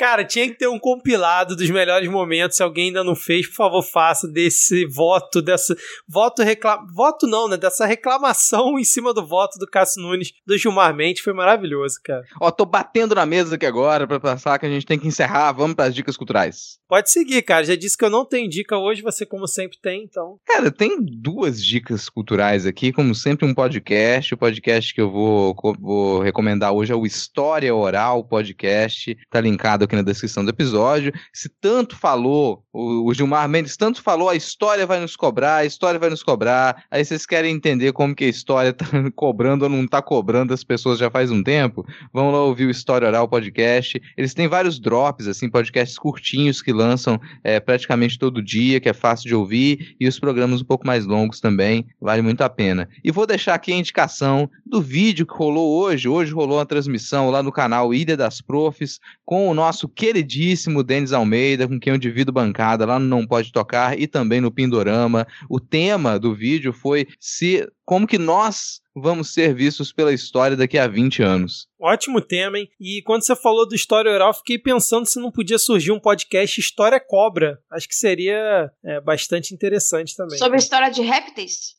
Cara, 0.00 0.24
tinha 0.24 0.48
que 0.48 0.54
ter 0.54 0.66
um 0.66 0.78
compilado 0.78 1.54
dos 1.54 1.68
melhores 1.68 2.08
momentos. 2.08 2.56
Se 2.56 2.62
alguém 2.62 2.86
ainda 2.86 3.04
não 3.04 3.14
fez, 3.14 3.46
por 3.46 3.56
favor, 3.56 3.82
faça 3.82 4.26
desse 4.26 4.86
voto, 4.86 5.42
dessa. 5.42 5.76
Voto 6.08 6.42
reclam... 6.42 6.86
Voto 6.94 7.26
não, 7.26 7.46
né? 7.46 7.58
Dessa 7.58 7.84
reclamação 7.84 8.78
em 8.80 8.84
cima 8.84 9.12
do 9.12 9.26
voto 9.26 9.58
do 9.58 9.66
Cássio 9.66 10.00
Nunes 10.00 10.32
do 10.46 10.56
Gilmar 10.56 10.96
Mendes. 10.96 11.22
Foi 11.22 11.34
maravilhoso, 11.34 11.96
cara. 12.02 12.24
Ó, 12.40 12.50
tô 12.50 12.64
batendo 12.64 13.14
na 13.14 13.26
mesa 13.26 13.56
aqui 13.56 13.66
agora 13.66 14.06
pra 14.06 14.18
passar 14.18 14.58
que 14.58 14.64
a 14.64 14.70
gente 14.70 14.86
tem 14.86 14.98
que 14.98 15.06
encerrar. 15.06 15.52
Vamos 15.52 15.76
pras 15.76 15.94
dicas 15.94 16.16
culturais. 16.16 16.78
Pode 16.88 17.10
seguir, 17.10 17.42
cara. 17.42 17.62
Já 17.62 17.76
disse 17.76 17.98
que 17.98 18.04
eu 18.06 18.10
não 18.10 18.24
tenho 18.24 18.48
dica 18.48 18.78
hoje, 18.78 19.02
você, 19.02 19.26
como 19.26 19.46
sempre, 19.46 19.76
tem, 19.82 20.04
então. 20.04 20.38
Cara, 20.46 20.70
tem 20.70 20.96
duas 20.98 21.62
dicas 21.62 22.08
culturais 22.08 22.64
aqui, 22.64 22.90
como 22.90 23.14
sempre, 23.14 23.46
um 23.46 23.52
podcast. 23.52 24.32
O 24.32 24.38
podcast 24.38 24.94
que 24.94 25.00
eu 25.02 25.10
vou, 25.10 25.54
vou 25.78 26.20
recomendar 26.22 26.72
hoje 26.72 26.90
é 26.90 26.96
o 26.96 27.04
História 27.04 27.74
Oral 27.74 28.24
Podcast. 28.24 29.14
Tá 29.28 29.42
linkado 29.42 29.89
aqui 29.90 29.96
na 29.96 30.02
descrição 30.02 30.44
do 30.44 30.50
episódio. 30.50 31.12
Se 31.32 31.48
tanto 31.60 31.96
falou, 31.96 32.62
o, 32.72 33.12
Gilmar 33.12 33.48
Mendes 33.48 33.76
tanto 33.76 34.00
falou, 34.00 34.28
a 34.28 34.36
história 34.36 34.86
vai 34.86 35.00
nos 35.00 35.16
cobrar, 35.16 35.56
a 35.56 35.64
história 35.64 35.98
vai 35.98 36.08
nos 36.08 36.22
cobrar. 36.22 36.84
Aí 36.90 37.04
vocês 37.04 37.26
querem 37.26 37.52
entender 37.52 37.92
como 37.92 38.14
que 38.14 38.24
a 38.24 38.28
história 38.28 38.72
tá 38.72 38.86
cobrando 39.16 39.64
ou 39.64 39.68
não 39.68 39.86
tá 39.86 40.00
cobrando 40.00 40.54
as 40.54 40.62
pessoas 40.62 40.98
já 40.98 41.10
faz 41.10 41.30
um 41.30 41.42
tempo? 41.42 41.84
Vão 42.12 42.30
lá 42.30 42.40
ouvir 42.40 42.66
o 42.66 42.70
História 42.70 43.08
Oral 43.08 43.28
Podcast. 43.28 44.00
Eles 44.16 44.32
têm 44.32 44.46
vários 44.46 44.78
drops, 44.78 45.26
assim, 45.26 45.50
podcasts 45.50 45.98
curtinhos 45.98 46.62
que 46.62 46.72
lançam 46.72 47.20
é, 47.42 47.58
praticamente 47.58 48.18
todo 48.18 48.42
dia, 48.42 48.78
que 48.78 48.88
é 48.88 48.94
fácil 48.94 49.26
de 49.26 49.34
ouvir, 49.34 49.96
e 49.98 50.06
os 50.06 50.20
programas 50.20 50.60
um 50.60 50.64
pouco 50.64 50.86
mais 50.86 51.04
longos 51.04 51.40
também, 51.40 51.86
vale 52.00 52.22
muito 52.22 52.42
a 52.42 52.48
pena. 52.48 52.88
E 53.02 53.10
vou 53.10 53.26
deixar 53.26 53.54
aqui 53.54 53.72
a 53.72 53.76
indicação 53.76 54.48
do 54.64 54.80
vídeo 54.80 55.26
que 55.26 55.34
rolou 55.34 55.80
hoje. 55.80 56.08
Hoje 56.08 56.32
rolou 56.32 56.58
uma 56.58 56.66
transmissão 56.66 57.30
lá 57.30 57.42
no 57.42 57.50
canal 57.50 57.92
Ilha 57.92 58.16
das 58.16 58.40
Profs, 58.40 59.00
com 59.24 59.48
o 59.48 59.54
nosso 59.54 59.79
queridíssimo 59.88 60.82
Denis 60.82 61.12
Almeida, 61.12 61.66
com 61.66 61.78
quem 61.78 61.92
eu 61.92 61.98
divido 61.98 62.32
bancada 62.32 62.86
lá 62.86 62.98
no 62.98 63.06
Não 63.06 63.26
Pode 63.26 63.52
Tocar 63.52 63.98
e 63.98 64.06
também 64.06 64.40
no 64.40 64.50
Pindorama. 64.50 65.26
O 65.48 65.60
tema 65.60 66.18
do 66.18 66.34
vídeo 66.34 66.72
foi 66.72 67.06
se 67.18 67.68
como 67.84 68.06
que 68.06 68.18
nós 68.18 68.80
vamos 68.94 69.32
ser 69.32 69.54
vistos 69.54 69.92
pela 69.92 70.12
história 70.12 70.56
daqui 70.56 70.78
a 70.78 70.86
20 70.86 71.22
anos. 71.22 71.68
Ótimo 71.80 72.20
tema, 72.20 72.58
hein? 72.58 72.68
E 72.78 73.00
quando 73.02 73.24
você 73.24 73.34
falou 73.34 73.66
do 73.66 73.74
História 73.74 74.12
Oral, 74.12 74.34
fiquei 74.34 74.58
pensando 74.58 75.06
se 75.06 75.18
não 75.18 75.30
podia 75.30 75.58
surgir 75.58 75.92
um 75.92 75.98
podcast 75.98 76.60
História 76.60 77.00
Cobra. 77.00 77.58
Acho 77.72 77.88
que 77.88 77.94
seria 77.94 78.70
é, 78.84 79.00
bastante 79.00 79.54
interessante 79.54 80.14
também. 80.14 80.36
Sobre 80.36 80.56
a 80.56 80.58
história 80.58 80.90
de 80.90 81.00
répteis? 81.00 81.74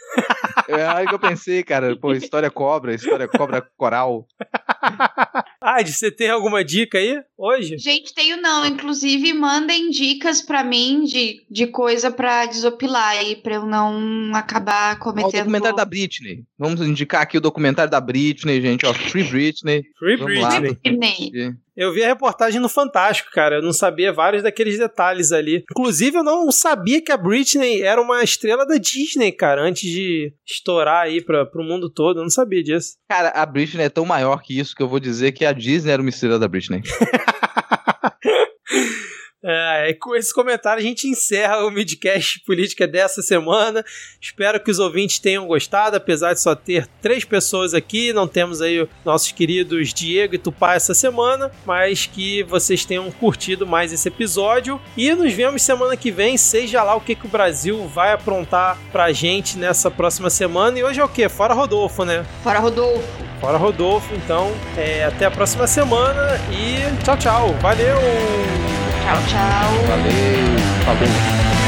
é 0.68 0.88
aí 0.88 1.08
que 1.08 1.14
eu 1.14 1.20
pensei, 1.20 1.64
cara. 1.64 1.96
Pô, 1.96 2.14
História 2.16 2.50
Cobra, 2.50 2.96
História 2.96 3.28
Cobra 3.28 3.62
Coral. 3.78 4.26
ah, 5.62 5.84
você 5.86 6.10
tem 6.10 6.32
alguma 6.32 6.66
dica 6.66 6.98
aí 6.98 7.22
hoje? 7.38 7.78
Gente, 7.78 8.12
tenho 8.16 8.42
não. 8.42 8.66
Inclusive, 8.66 9.34
mandem 9.34 9.92
dicas 9.92 10.42
para 10.42 10.64
mim 10.64 11.04
de, 11.04 11.46
de 11.48 11.68
coisa 11.68 12.10
para 12.10 12.48
desopilar 12.48 13.10
aí, 13.10 13.36
pra 13.36 13.56
eu 13.56 13.68
não 13.68 14.32
acabar 14.34 14.98
cometendo... 14.98 15.30
O 15.30 15.38
documentário 15.38 15.76
da 15.76 15.86
Britney. 15.86 16.44
Vamos 16.58 16.82
indicar 16.82 17.01
aqui 17.11 17.38
o 17.38 17.41
documentário 17.41 17.91
da 17.91 17.99
Britney, 17.99 18.61
gente, 18.61 18.86
ó. 18.86 18.94
Free 18.94 19.23
Britney. 19.23 19.84
Free 19.98 20.18
Britney. 20.18 20.78
Eu 21.76 21.94
vi 21.94 22.03
a 22.03 22.07
reportagem 22.07 22.60
no 22.60 22.69
Fantástico, 22.69 23.30
cara. 23.32 23.56
Eu 23.56 23.61
não 23.61 23.73
sabia 23.73 24.11
vários 24.11 24.44
daqueles 24.44 24.78
detalhes 24.78 25.32
ali. 25.32 25.64
Inclusive, 25.72 26.18
eu 26.18 26.23
não 26.23 26.52
sabia 26.52 27.02
que 27.02 27.11
a 27.11 27.18
Britney 27.18 27.82
era 27.82 28.02
uma 28.02 28.23
estrela 28.23 28.65
da 28.65 28.78
Disney, 28.78 29.32
cara, 29.32 29.61
antes 29.61 29.90
de 29.90 30.34
estourar 30.45 31.03
aí 31.03 31.23
pra, 31.23 31.45
pro 31.45 31.64
mundo 31.64 31.90
todo. 31.90 32.19
Eu 32.19 32.23
não 32.23 32.30
sabia 32.30 32.61
disso. 32.61 32.98
Cara, 33.10 33.30
a 33.30 33.45
Britney 33.45 33.86
é 33.86 33.90
tão 33.90 34.06
maior 34.06 34.41
que 34.44 34.60
isso 34.60 34.76
que 34.76 34.84
eu 34.84 34.90
vou 34.90 34.99
dizer 34.99 35.32
que 35.32 35.45
a 35.45 35.53
Disney 35.53 35.91
era 35.91 36.02
uma 36.02 36.10
estrela 36.10 36.38
da 36.38 36.48
Britney. 36.48 36.82
É, 39.43 39.95
com 39.99 40.15
esse 40.15 40.34
comentário 40.34 40.80
a 40.80 40.85
gente 40.85 41.07
encerra 41.07 41.65
o 41.65 41.72
midcast 41.72 42.39
política 42.41 42.88
dessa 42.88 43.22
semana. 43.22 43.84
Espero 44.19 44.59
que 44.59 44.69
os 44.69 44.80
ouvintes 44.80 45.19
tenham 45.19 45.47
gostado, 45.47 45.97
apesar 45.97 46.34
de 46.34 46.41
só 46.41 46.53
ter 46.53 46.88
três 47.01 47.26
pessoas 47.26 47.73
aqui. 47.73 48.13
Não 48.13 48.27
temos 48.27 48.61
aí 48.61 48.88
nossos 49.03 49.31
queridos 49.31 49.93
Diego 49.93 50.35
e 50.35 50.38
Tupá 50.38 50.76
essa 50.76 50.93
semana, 50.93 51.51
mas 51.65 52.05
que 52.05 52.43
vocês 52.43 52.85
tenham 52.85 53.09
curtido 53.11 53.65
mais 53.65 53.91
esse 53.91 54.07
episódio. 54.07 54.80
E 54.95 55.11
nos 55.13 55.34
vemos 55.34 55.63
semana 55.63 55.97
que 55.97 56.11
vem, 56.11 56.38
seja 56.38 56.84
lá 56.84 56.95
o 56.95 57.01
que, 57.01 57.15
que 57.15 57.26
o 57.26 57.30
Brasil 57.30 57.88
vai 57.88 58.13
aprontar 58.13 58.77
pra 58.91 59.11
gente 59.11 59.57
nessa 59.57 59.89
próxima 59.89 60.30
semana. 60.30 60.77
E 60.77 60.84
hoje 60.84 60.99
é 60.99 61.03
o 61.03 61.09
que? 61.09 61.27
Fora 61.27 61.53
Rodolfo, 61.53 62.05
né? 62.05 62.26
Fora 62.43 62.59
Rodolfo. 62.59 63.31
Fora 63.39 63.57
Rodolfo, 63.57 64.13
então 64.13 64.51
é, 64.77 65.03
até 65.03 65.26
a 65.26 65.31
próxima 65.31 65.65
semana 65.65 66.39
e 66.51 67.03
tchau, 67.03 67.18
tchau. 67.18 67.53
Valeu! 67.59 68.90
Tchau, 69.02 69.18
tchau. 69.28 69.88
Valeu. 69.88 70.57
Falou. 70.86 71.61